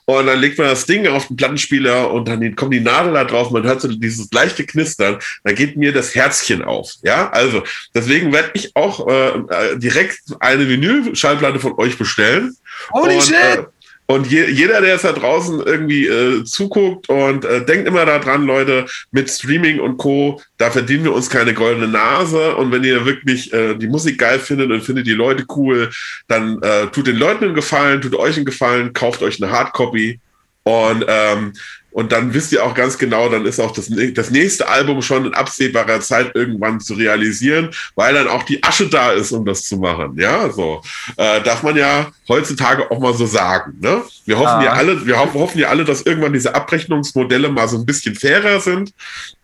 Und 0.04 0.26
dann 0.26 0.38
legt 0.38 0.56
man 0.56 0.68
das 0.68 0.86
Ding 0.86 1.06
auf 1.06 1.26
den 1.26 1.36
Plattenspieler 1.36 2.10
und 2.10 2.28
dann 2.28 2.56
kommt 2.56 2.72
die 2.72 2.80
Nadel 2.80 3.12
da 3.12 3.24
drauf, 3.24 3.50
man 3.50 3.64
hört 3.64 3.82
so 3.82 3.88
dieses 3.88 4.28
leichte 4.32 4.64
Knistern, 4.64 5.18
da 5.44 5.52
geht 5.52 5.76
mir 5.76 5.92
das 5.92 6.14
Herzchen 6.14 6.62
auf. 6.62 6.92
Ja, 7.02 7.28
also 7.30 7.62
deswegen 7.94 8.32
werde 8.32 8.50
ich 8.54 8.74
auch 8.74 9.06
äh, 9.06 9.76
direkt 9.76 10.20
eine 10.40 10.66
Vinyl-Schallplatte 10.66 11.60
von 11.60 11.74
euch 11.78 11.98
bestellen. 11.98 12.56
Holy 12.92 13.16
und, 13.16 13.22
shit! 13.22 13.34
Äh, 13.34 13.64
Und 14.10 14.26
je, 14.26 14.46
jeder, 14.50 14.80
der 14.80 14.94
jetzt 14.94 15.04
da 15.04 15.12
draußen 15.12 15.60
irgendwie 15.60 16.06
äh, 16.06 16.42
zuguckt 16.42 17.10
und 17.10 17.44
äh, 17.44 17.62
denkt 17.66 17.86
immer 17.86 18.06
daran, 18.06 18.46
Leute, 18.46 18.86
mit 19.10 19.28
Streaming 19.28 19.80
und 19.80 19.98
Co., 19.98 20.40
da 20.56 20.70
verdienen 20.70 21.04
wir 21.04 21.12
uns 21.12 21.28
keine 21.28 21.52
goldene 21.52 21.88
Nase. 21.88 22.56
Und 22.56 22.72
wenn 22.72 22.84
ihr 22.84 23.04
wirklich 23.04 23.52
äh, 23.52 23.74
die 23.74 23.86
Musik 23.86 24.18
geil 24.18 24.38
findet 24.38 24.70
und 24.70 24.80
findet 24.80 25.06
die 25.06 25.12
Leute 25.12 25.44
cool, 25.54 25.90
dann 26.26 26.58
äh, 26.62 26.86
tut 26.86 27.06
den 27.06 27.16
Leuten 27.16 27.44
einen 27.44 27.54
Gefallen, 27.54 28.00
tut 28.00 28.14
euch 28.14 28.36
einen 28.36 28.46
Gefallen, 28.46 28.94
kauft 28.94 29.22
euch 29.22 29.42
eine 29.42 29.52
Hardcopy. 29.52 30.18
Und 30.62 31.04
ähm, 31.06 31.52
und 31.90 32.12
dann 32.12 32.34
wisst 32.34 32.52
ihr 32.52 32.64
auch 32.64 32.74
ganz 32.74 32.98
genau, 32.98 33.28
dann 33.28 33.46
ist 33.46 33.58
auch 33.60 33.72
das, 33.72 33.90
das 34.14 34.30
nächste 34.30 34.68
Album 34.68 35.00
schon 35.00 35.26
in 35.26 35.34
absehbarer 35.34 36.00
Zeit 36.00 36.32
irgendwann 36.34 36.80
zu 36.80 36.94
realisieren, 36.94 37.70
weil 37.94 38.14
dann 38.14 38.28
auch 38.28 38.42
die 38.42 38.62
Asche 38.62 38.88
da 38.88 39.12
ist, 39.12 39.32
um 39.32 39.44
das 39.44 39.64
zu 39.64 39.78
machen. 39.78 40.16
Ja, 40.18 40.50
so 40.50 40.82
äh, 41.16 41.40
darf 41.42 41.62
man 41.62 41.76
ja 41.76 42.12
heutzutage 42.28 42.90
auch 42.90 43.00
mal 43.00 43.14
so 43.14 43.26
sagen. 43.26 43.78
Ne? 43.80 44.02
Wir 44.26 44.38
hoffen 44.38 44.60
ah. 44.60 44.64
ja 44.64 44.72
alle, 44.74 45.06
wir 45.06 45.18
ho 45.18 45.32
hoffen 45.32 45.58
ja 45.58 45.68
alle, 45.68 45.84
dass 45.84 46.02
irgendwann 46.02 46.34
diese 46.34 46.54
Abrechnungsmodelle 46.54 47.48
mal 47.48 47.68
so 47.68 47.78
ein 47.78 47.86
bisschen 47.86 48.14
fairer 48.14 48.60
sind. 48.60 48.92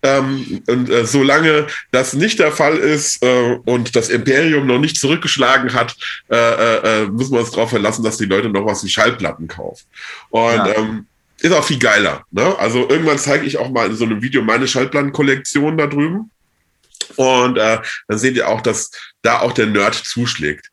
Ähm, 0.03 0.63
und 0.69 0.91
äh, 0.91 1.07
solange 1.07 1.67
das 1.93 2.13
nicht 2.13 2.39
der 2.39 2.53
Fall 2.53 2.77
ist 2.77 3.23
äh, 3.23 3.59
und 3.65 3.97
das 3.97 4.11
Imperium 4.11 4.67
noch 4.67 4.79
nicht 4.79 4.99
zurückgeschlagen 4.99 5.73
hat, 5.73 5.97
äh, 6.31 6.37
äh, 6.37 7.05
äh 7.05 7.07
müssen 7.07 7.33
wir 7.33 7.41
uns 7.41 7.53
darauf 7.53 7.71
verlassen, 7.71 8.05
dass 8.05 8.19
die 8.19 8.27
Leute 8.27 8.51
noch 8.51 8.67
was 8.67 8.85
wie 8.85 8.91
Schallplatten 8.91 9.49
kaufen. 9.49 9.87
Und 10.31 10.55
ja. 10.55 10.77
ähm, 10.77 11.07
ist 11.41 11.53
auch 11.53 11.65
viel 11.65 11.79
geiler. 11.79 12.25
Ne? 12.31 12.59
Also 12.59 12.89
irgendwann 12.89 13.19
zeige 13.19 13.47
ich 13.47 13.59
auch 13.59 13.71
mal 13.71 13.87
in 13.87 13.97
so 13.97 14.05
einem 14.05 14.23
Video 14.23 14.43
meine 14.43 14.69
Schaltplan-Kollektion 14.69 15.77
da 15.77 15.87
drüben. 15.87 16.31
Und 17.17 17.59
äh, 17.59 17.79
dann 18.09 18.19
seht 18.19 18.37
ihr 18.37 18.49
auch, 18.49 18.61
dass 18.61 18.91
da 19.23 19.41
auch 19.41 19.53
der 19.53 19.67
Nerd 19.67 19.95
zuschlägt. 19.95 20.71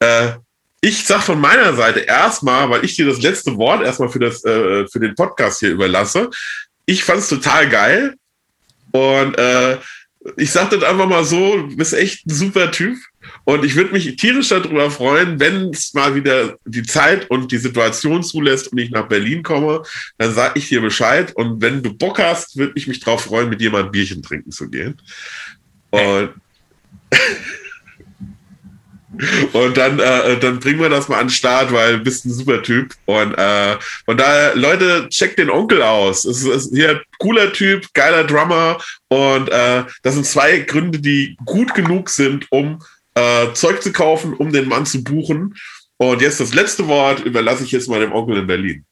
Äh, 0.00 0.32
ich 0.80 1.06
sag 1.06 1.22
von 1.22 1.40
meiner 1.40 1.74
Seite 1.74 2.00
erstmal, 2.00 2.68
weil 2.68 2.84
ich 2.84 2.94
dir 2.94 3.06
das 3.06 3.22
letzte 3.22 3.56
Wort 3.56 3.82
erstmal 3.82 4.10
für, 4.10 4.18
das, 4.18 4.44
äh, 4.44 4.86
für 4.86 5.00
den 5.00 5.14
Podcast 5.14 5.60
hier 5.60 5.70
überlasse. 5.70 6.28
Ich 6.86 7.04
fand 7.04 7.20
es 7.20 7.28
total 7.28 7.68
geil. 7.68 8.14
Und 8.92 9.36
äh, 9.38 9.78
ich 10.36 10.52
sag 10.52 10.70
das 10.70 10.82
einfach 10.82 11.08
mal 11.08 11.24
so, 11.24 11.56
du 11.56 11.76
bist 11.76 11.94
echt 11.94 12.26
ein 12.26 12.34
super 12.34 12.70
Typ. 12.70 12.98
Und 13.44 13.64
ich 13.64 13.76
würde 13.76 13.92
mich 13.92 14.16
tierisch 14.16 14.48
darüber 14.48 14.90
freuen, 14.90 15.38
wenn 15.38 15.70
es 15.70 15.94
mal 15.94 16.14
wieder 16.14 16.56
die 16.64 16.82
Zeit 16.82 17.30
und 17.30 17.52
die 17.52 17.58
Situation 17.58 18.22
zulässt 18.22 18.72
und 18.72 18.78
ich 18.78 18.90
nach 18.90 19.08
Berlin 19.08 19.42
komme, 19.42 19.82
dann 20.18 20.32
sage 20.32 20.58
ich 20.58 20.68
dir 20.68 20.80
Bescheid. 20.80 21.32
Und 21.36 21.60
wenn 21.60 21.82
du 21.82 21.94
Bock 21.94 22.18
hast, 22.18 22.56
würde 22.56 22.72
ich 22.74 22.86
mich 22.86 23.00
darauf 23.00 23.24
freuen, 23.24 23.50
mit 23.50 23.60
dir 23.60 23.70
mal 23.70 23.84
ein 23.84 23.92
Bierchen 23.92 24.22
trinken 24.22 24.50
zu 24.50 24.70
gehen. 24.70 25.00
Und, 25.90 26.30
und 29.52 29.76
dann, 29.76 29.98
äh, 29.98 30.38
dann 30.38 30.58
bringen 30.58 30.80
wir 30.80 30.88
das 30.88 31.08
mal 31.08 31.20
an 31.20 31.26
den 31.26 31.32
Start, 31.32 31.70
weil 31.70 31.98
du 31.98 32.04
bist 32.04 32.24
ein 32.24 32.32
super 32.32 32.62
Typ. 32.62 32.94
Und 33.04 33.34
äh, 33.34 33.76
von 34.06 34.16
daher, 34.16 34.56
Leute, 34.56 35.06
checkt 35.10 35.38
den 35.38 35.50
Onkel 35.50 35.82
aus. 35.82 36.24
Es 36.24 36.44
ist 36.44 36.74
hier 36.74 36.90
ein 36.90 37.00
cooler 37.18 37.52
Typ, 37.52 37.92
geiler 37.92 38.24
Drummer. 38.24 38.78
Und 39.08 39.50
äh, 39.50 39.84
das 40.02 40.14
sind 40.14 40.24
zwei 40.24 40.60
Gründe, 40.60 40.98
die 40.98 41.36
gut 41.44 41.74
genug 41.74 42.08
sind, 42.08 42.50
um 42.50 42.78
äh, 43.14 43.52
Zeug 43.54 43.82
zu 43.82 43.92
kaufen, 43.92 44.34
um 44.34 44.52
den 44.52 44.68
Mann 44.68 44.86
zu 44.86 45.02
buchen. 45.02 45.54
Und 45.96 46.20
jetzt 46.20 46.40
das 46.40 46.54
letzte 46.54 46.88
Wort 46.88 47.20
überlasse 47.20 47.64
ich 47.64 47.72
jetzt 47.72 47.88
mal 47.88 48.00
dem 48.00 48.12
Onkel 48.12 48.38
in 48.38 48.46
Berlin. 48.46 48.84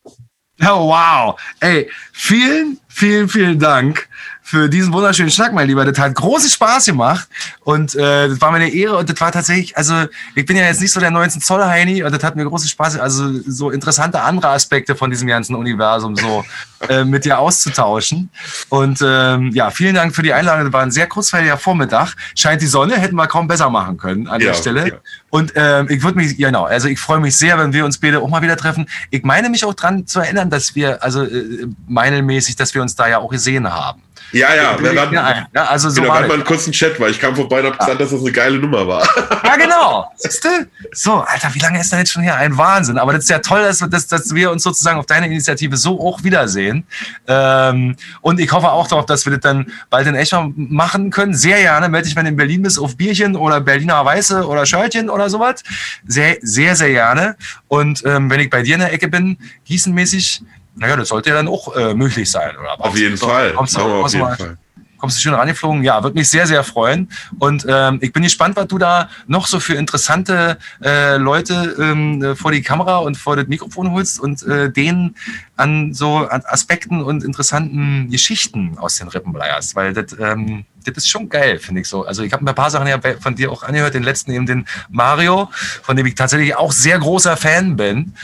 Oh, 0.60 0.88
wow. 0.88 1.40
Ey, 1.60 1.90
vielen, 2.12 2.78
vielen, 2.88 3.28
vielen 3.28 3.58
Dank 3.58 4.08
für 4.42 4.68
diesen 4.68 4.92
wunderschönen 4.92 5.30
Schnack, 5.30 5.52
mein 5.52 5.68
Lieber. 5.68 5.84
Das 5.84 5.98
hat 5.98 6.14
großen 6.14 6.50
Spaß 6.50 6.86
gemacht 6.86 7.28
und 7.60 7.94
äh, 7.94 8.28
das 8.28 8.40
war 8.40 8.50
mir 8.50 8.58
eine 8.58 8.68
Ehre 8.68 8.96
und 8.96 9.08
das 9.08 9.20
war 9.20 9.32
tatsächlich, 9.32 9.76
also 9.76 10.04
ich 10.34 10.44
bin 10.44 10.56
ja 10.56 10.64
jetzt 10.64 10.80
nicht 10.80 10.92
so 10.92 11.00
der 11.00 11.10
19 11.10 11.40
Zoll 11.40 11.64
Heini 11.64 12.02
und 12.02 12.12
das 12.12 12.22
hat 12.22 12.36
mir 12.36 12.44
großen 12.44 12.68
Spaß, 12.68 12.98
also 12.98 13.40
so 13.46 13.70
interessante 13.70 14.20
andere 14.20 14.48
Aspekte 14.48 14.94
von 14.96 15.10
diesem 15.10 15.28
ganzen 15.28 15.54
Universum 15.54 16.16
so 16.16 16.44
äh, 16.88 17.04
mit 17.04 17.24
dir 17.24 17.38
auszutauschen. 17.38 18.30
Und 18.68 19.00
ähm, 19.04 19.52
ja, 19.52 19.70
vielen 19.70 19.94
Dank 19.94 20.14
für 20.14 20.22
die 20.22 20.32
Einladung. 20.32 20.64
Das 20.64 20.72
war 20.72 20.82
ein 20.82 20.90
sehr 20.90 21.06
kurzweiliger 21.06 21.56
Vormittag. 21.56 22.14
Scheint 22.34 22.60
die 22.60 22.66
Sonne, 22.66 22.96
hätten 22.96 23.14
wir 23.14 23.26
kaum 23.28 23.46
besser 23.46 23.70
machen 23.70 23.96
können 23.96 24.26
an 24.26 24.40
ja, 24.40 24.48
der 24.48 24.54
Stelle. 24.54 24.88
Ja. 24.88 24.94
Und 25.30 25.52
ähm, 25.54 25.86
ich 25.88 26.02
würde 26.02 26.18
mich, 26.18 26.36
genau, 26.36 26.64
also 26.64 26.88
ich 26.88 26.98
freue 26.98 27.20
mich 27.20 27.36
sehr, 27.36 27.58
wenn 27.58 27.72
wir 27.72 27.84
uns 27.84 27.98
beide 27.98 28.20
auch 28.20 28.28
mal 28.28 28.42
wieder 28.42 28.56
treffen. 28.56 28.86
Ich 29.10 29.22
meine 29.22 29.48
mich 29.48 29.64
auch 29.64 29.74
dran 29.74 30.06
zu 30.06 30.20
erinnern, 30.20 30.50
dass 30.50 30.74
wir, 30.74 31.02
also 31.02 31.22
äh, 31.22 31.66
meinelmäßig, 31.86 32.56
dass 32.56 32.74
wir 32.74 32.82
uns 32.82 32.96
da 32.96 33.08
ja 33.08 33.18
auch 33.18 33.30
gesehen 33.30 33.72
haben. 33.72 34.02
Ja, 34.32 34.54
ja, 34.54 34.82
wir 34.82 35.00
hatten, 35.00 35.14
ja, 35.14 35.64
also 35.66 35.90
so 35.90 36.00
genau, 36.00 36.14
hatten 36.14 36.28
mal 36.28 36.34
einen 36.34 36.44
kurzen 36.44 36.72
Chat, 36.72 36.98
weil 36.98 37.10
ich 37.10 37.20
kam 37.20 37.36
vorbei 37.36 37.60
und 37.60 37.66
habe 37.66 37.76
gesagt, 37.76 38.00
dass 38.00 38.10
das 38.10 38.20
eine 38.20 38.32
geile 38.32 38.58
Nummer 38.58 38.86
war. 38.86 39.08
Ja, 39.52 39.58
genau. 39.58 40.10
Siehst 40.16 40.44
du? 40.44 40.48
So, 40.92 41.12
Alter, 41.16 41.50
wie 41.52 41.58
lange 41.58 41.78
ist 41.78 41.92
das 41.92 41.98
jetzt 41.98 42.12
schon 42.12 42.22
hier? 42.22 42.34
Ein 42.34 42.56
Wahnsinn. 42.56 42.96
Aber 42.96 43.12
das 43.12 43.24
ist 43.24 43.28
ja 43.28 43.40
toll, 43.40 43.60
dass, 43.62 43.80
dass, 43.80 44.06
dass 44.06 44.34
wir 44.34 44.50
uns 44.50 44.62
sozusagen 44.62 44.98
auf 44.98 45.04
deine 45.04 45.26
Initiative 45.26 45.76
so 45.76 46.00
auch 46.00 46.24
wiedersehen. 46.24 46.86
Ähm, 47.26 47.96
und 48.22 48.40
ich 48.40 48.50
hoffe 48.50 48.70
auch 48.70 48.86
darauf, 48.86 49.04
dass 49.04 49.26
wir 49.26 49.32
das 49.32 49.40
dann 49.40 49.70
bald 49.90 50.06
in 50.06 50.14
echt 50.14 50.34
machen 50.56 51.10
können. 51.10 51.34
Sehr 51.34 51.60
gerne. 51.60 51.90
Melde 51.90 52.06
dich, 52.06 52.16
wenn 52.16 52.24
du 52.24 52.30
in 52.30 52.36
Berlin 52.36 52.62
bist, 52.62 52.78
auf 52.78 52.96
Bierchen 52.96 53.36
oder 53.36 53.60
Berliner 53.60 54.02
Weiße 54.02 54.46
oder 54.46 54.64
Schörtchen 54.64 55.10
oder 55.10 55.28
sowas. 55.28 55.62
Sehr, 56.06 56.38
sehr, 56.40 56.74
sehr 56.74 56.90
gerne. 56.90 57.36
Und 57.68 58.02
ähm, 58.06 58.30
wenn 58.30 58.40
ich 58.40 58.48
bei 58.48 58.62
dir 58.62 58.76
in 58.76 58.80
der 58.80 58.92
Ecke 58.94 59.08
bin, 59.08 59.36
gießenmäßig, 59.66 60.42
naja, 60.74 60.96
das 60.96 61.08
sollte 61.08 61.30
ja 61.30 61.36
dann 61.36 61.48
auch 61.48 61.74
äh, 61.76 61.94
möglich 61.94 62.30
sein. 62.30 62.56
Oder? 62.56 62.80
Auf 62.80 62.96
jeden 62.96 63.16
Fall. 63.16 63.52
Kommst 63.52 63.76
du, 63.76 63.80
auf 63.80 64.12
jeden 64.12 64.34
Fall 64.34 64.58
kommst 65.02 65.18
du 65.18 65.20
schön 65.20 65.34
rangeflogen. 65.34 65.82
Ja, 65.82 66.00
würde 66.04 66.16
mich 66.16 66.28
sehr, 66.28 66.46
sehr 66.46 66.62
freuen. 66.62 67.10
Und 67.40 67.66
ähm, 67.68 67.98
ich 68.00 68.12
bin 68.12 68.22
gespannt, 68.22 68.54
was 68.54 68.68
du 68.68 68.78
da 68.78 69.10
noch 69.26 69.48
so 69.48 69.58
für 69.58 69.74
interessante 69.74 70.58
äh, 70.80 71.16
Leute 71.16 71.74
ähm, 71.76 72.22
äh, 72.22 72.36
vor 72.36 72.52
die 72.52 72.62
Kamera 72.62 72.98
und 72.98 73.16
vor 73.16 73.34
das 73.34 73.48
Mikrofon 73.48 73.90
holst 73.90 74.20
und 74.20 74.44
äh, 74.44 74.70
denen 74.70 75.16
an 75.56 75.92
so 75.92 76.28
Aspekten 76.28 77.02
und 77.02 77.24
interessanten 77.24 78.10
Geschichten 78.10 78.78
aus 78.78 78.98
den 78.98 79.08
Rippen 79.08 79.32
bleierst. 79.32 79.74
Weil 79.74 79.92
das, 79.92 80.16
ähm, 80.20 80.66
das 80.84 80.98
ist 80.98 81.08
schon 81.08 81.28
geil, 81.28 81.58
finde 81.58 81.80
ich 81.80 81.88
so. 81.88 82.06
Also 82.06 82.22
ich 82.22 82.32
habe 82.32 82.48
ein 82.48 82.54
paar 82.54 82.70
Sachen 82.70 82.86
ja 82.86 83.00
von 83.18 83.34
dir 83.34 83.50
auch 83.50 83.64
angehört, 83.64 83.94
den 83.94 84.04
letzten 84.04 84.30
eben 84.30 84.46
den 84.46 84.66
Mario, 84.88 85.50
von 85.82 85.96
dem 85.96 86.06
ich 86.06 86.14
tatsächlich 86.14 86.54
auch 86.54 86.70
sehr 86.70 87.00
großer 87.00 87.36
Fan 87.36 87.74
bin. 87.74 88.14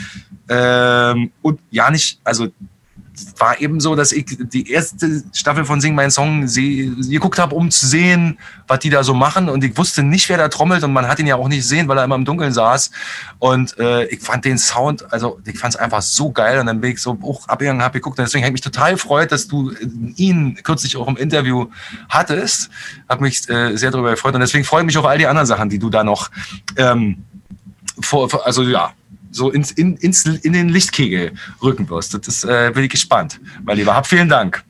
Ähm, 0.49 1.33
und 1.43 1.59
ja, 1.73 1.91
nicht, 1.91 2.21
also 2.23 2.47
war 3.39 3.61
eben 3.61 3.81
so, 3.81 3.95
dass 3.95 4.13
ich 4.13 4.27
die 4.39 4.71
erste 4.71 5.23
Staffel 5.33 5.65
von 5.65 5.81
Sing 5.81 5.95
Mein 5.95 6.11
Song 6.11 6.47
geguckt 6.47 7.39
habe, 7.39 7.55
um 7.55 7.71
zu 7.71 7.87
sehen, 7.87 8.39
was 8.67 8.81
die 8.81 8.91
da 8.91 9.03
so 9.05 9.15
machen. 9.15 9.49
Und 9.49 9.65
ich 9.65 9.77
wusste 9.77 10.03
nicht, 10.03 10.29
wer 10.29 10.39
da 10.39 10.49
trommelt. 10.49 10.85
Und 10.85 10.93
man 10.93 11.07
hat 11.09 11.19
ihn 11.19 11.27
ja 11.27 11.37
auch 11.37 11.49
nicht 11.49 11.59
gesehen, 11.59 11.89
weil 11.89 11.99
er 11.99 12.05
immer 12.05 12.15
im 12.15 12.25
Dunkeln 12.25 12.53
saß. 12.53 12.91
Und 13.39 13.79
äh, 13.79 14.05
ich 14.07 14.21
fand 14.21 14.45
den 14.45 14.59
Sound, 14.59 15.13
also 15.13 15.41
ich 15.45 15.59
fand 15.59 15.75
es 15.75 15.81
einfach 15.81 16.03
so 16.03 16.31
geil. 16.31 16.59
Und 16.59 16.67
dann 16.67 16.81
bin 16.81 16.93
ich 16.93 17.03
so 17.03 17.19
hoch 17.23 17.49
abgegangen, 17.49 17.83
habe 17.83 17.99
geguckt. 17.99 18.19
Und 18.19 18.25
deswegen 18.25 18.45
habe 18.45 18.51
ich 18.51 18.65
mich 18.65 18.73
total 18.73 18.93
gefreut, 18.93 19.33
dass 19.33 19.49
du 19.49 19.73
ihn 20.17 20.59
kürzlich 20.63 20.97
auch 20.97 21.09
im 21.09 21.17
Interview 21.17 21.67
hattest. 22.09 22.71
Habe 23.09 23.23
mich 23.23 23.49
äh, 23.49 23.77
sehr 23.77 23.91
darüber 23.91 24.11
gefreut. 24.11 24.35
Und 24.35 24.41
deswegen 24.41 24.65
freue 24.65 24.83
ich 24.83 24.87
mich 24.87 24.99
auf 24.99 25.05
all 25.05 25.19
die 25.19 25.27
anderen 25.27 25.47
Sachen, 25.47 25.69
die 25.69 25.79
du 25.79 25.91
da 25.91 26.05
noch 26.05 26.31
ähm, 26.77 27.25
vor, 28.01 28.29
also 28.47 28.63
ja, 28.63 28.93
so 29.31 29.51
ins, 29.51 29.71
in, 29.73 29.97
ins, 29.97 30.25
in 30.25 30.53
den 30.53 30.69
Lichtkegel 30.69 31.33
rücken 31.63 31.89
wirst. 31.91 32.15
Das 32.15 32.27
ist, 32.27 32.45
äh, 32.45 32.71
bin 32.75 32.85
ich 32.85 32.91
gespannt. 32.91 33.41
Mein 33.65 33.77
Lieber, 33.77 33.95
hab 33.95 34.07
vielen 34.07 34.29
Dank. 34.29 34.65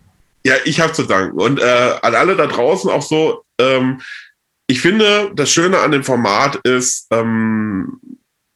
Ja, 0.45 0.55
ich 0.65 0.81
habe 0.81 0.93
zu 0.93 1.03
danken. 1.05 1.39
Und 1.39 1.61
äh, 1.61 1.95
an 2.03 2.15
alle 2.15 2.37
da 2.37 2.47
draußen 2.47 2.91
auch 2.91 3.03
so, 3.03 3.43
ähm, 3.61 4.01
ich 4.67 4.81
finde, 4.81 5.33
das 5.35 5.51
Schöne 5.51 5.79
an 5.81 5.93
dem 5.93 6.05
Format 6.05 6.57
ist, 6.57 7.07
ähm, 7.11 8.01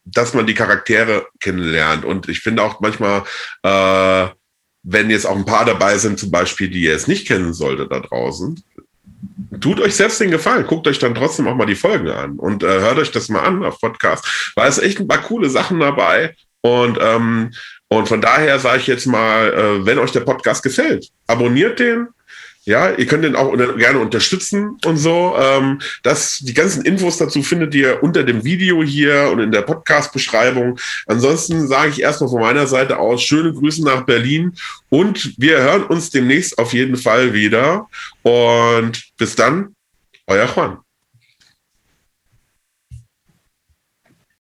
dass 0.05 0.35
man 0.35 0.47
die 0.47 0.55
Charaktere 0.55 1.27
kennenlernt. 1.41 2.05
Und 2.05 2.29
ich 2.29 2.41
finde 2.41 2.63
auch 2.63 2.81
manchmal, 2.81 3.25
äh, 3.63 4.29
wenn 4.83 5.11
jetzt 5.11 5.27
auch 5.27 5.37
ein 5.37 5.47
paar 5.47 5.65
dabei 5.65 5.99
sind, 5.99 6.19
zum 6.19 6.31
Beispiel, 6.31 6.69
die 6.69 6.83
ihr 6.83 6.95
es 6.95 7.07
nicht 7.07 7.27
kennen 7.27 7.55
solltet 7.55 7.93
da 7.93 8.01
draußen, 8.01 8.63
tut 9.61 9.81
euch 9.81 9.95
selbst 9.95 10.21
den 10.21 10.31
Gefallen, 10.31 10.67
guckt 10.67 10.87
euch 10.87 10.99
dann 10.99 11.15
trotzdem 11.15 11.49
auch 11.49 11.55
mal 11.55 11.67
die 11.67 11.75
Folgen 11.75 12.09
an 12.09 12.39
und 12.39 12.63
äh, 12.63 12.67
hört 12.67 12.99
euch 12.99 13.11
das 13.11 13.29
mal 13.29 13.41
an 13.41 13.65
auf 13.65 13.81
Podcast, 13.81 14.53
weil 14.57 14.69
es 14.69 14.79
echt 14.79 15.01
ein 15.01 15.09
paar 15.09 15.23
coole 15.23 15.51
Sachen 15.51 15.81
dabei 15.81 16.35
und 16.61 16.99
ähm, 17.01 17.53
und 17.89 18.09
von 18.09 18.23
daher 18.23 18.59
sage 18.59 18.79
ich 18.79 18.87
jetzt 18.87 19.07
mal, 19.07 19.53
äh, 19.53 19.85
wenn 19.85 19.99
euch 19.99 20.13
der 20.13 20.21
Podcast 20.21 20.63
gefällt, 20.63 21.09
abonniert 21.27 21.79
den, 21.79 22.09
ja, 22.65 22.91
ihr 22.93 23.07
könnt 23.07 23.25
den 23.25 23.35
auch 23.35 23.53
gerne 23.77 23.99
unterstützen 23.99 24.79
und 24.85 24.97
so. 24.97 25.35
Ähm, 25.37 25.81
das, 26.03 26.39
die 26.39 26.55
ganzen 26.55 26.85
Infos 26.85 27.19
dazu 27.19 27.43
findet 27.43 27.75
ihr 27.75 28.03
unter 28.03 28.23
dem 28.23 28.45
Video 28.45 28.83
hier 28.85 29.31
und 29.33 29.41
in 29.41 29.51
der 29.51 29.63
Podcast-Beschreibung. 29.63 30.79
Ansonsten 31.07 31.67
sage 31.67 31.91
ich 31.91 32.03
erstmal 32.03 32.31
von 32.31 32.41
meiner 32.41 32.69
Seite 32.69 32.99
aus 32.99 33.23
schöne 33.23 33.53
Grüße 33.53 33.85
nach 33.85 34.03
Berlin 34.03 34.55
und 34.91 35.35
wir 35.39 35.59
hören 35.61 35.85
uns 35.85 36.11
demnächst 36.11 36.59
auf 36.59 36.73
jeden 36.73 36.97
Fall 36.97 37.33
wieder. 37.33 37.89
Und 38.23 39.03
bis 39.17 39.35
dann, 39.35 39.75
euer 40.29 40.49
Juan. 40.55 40.79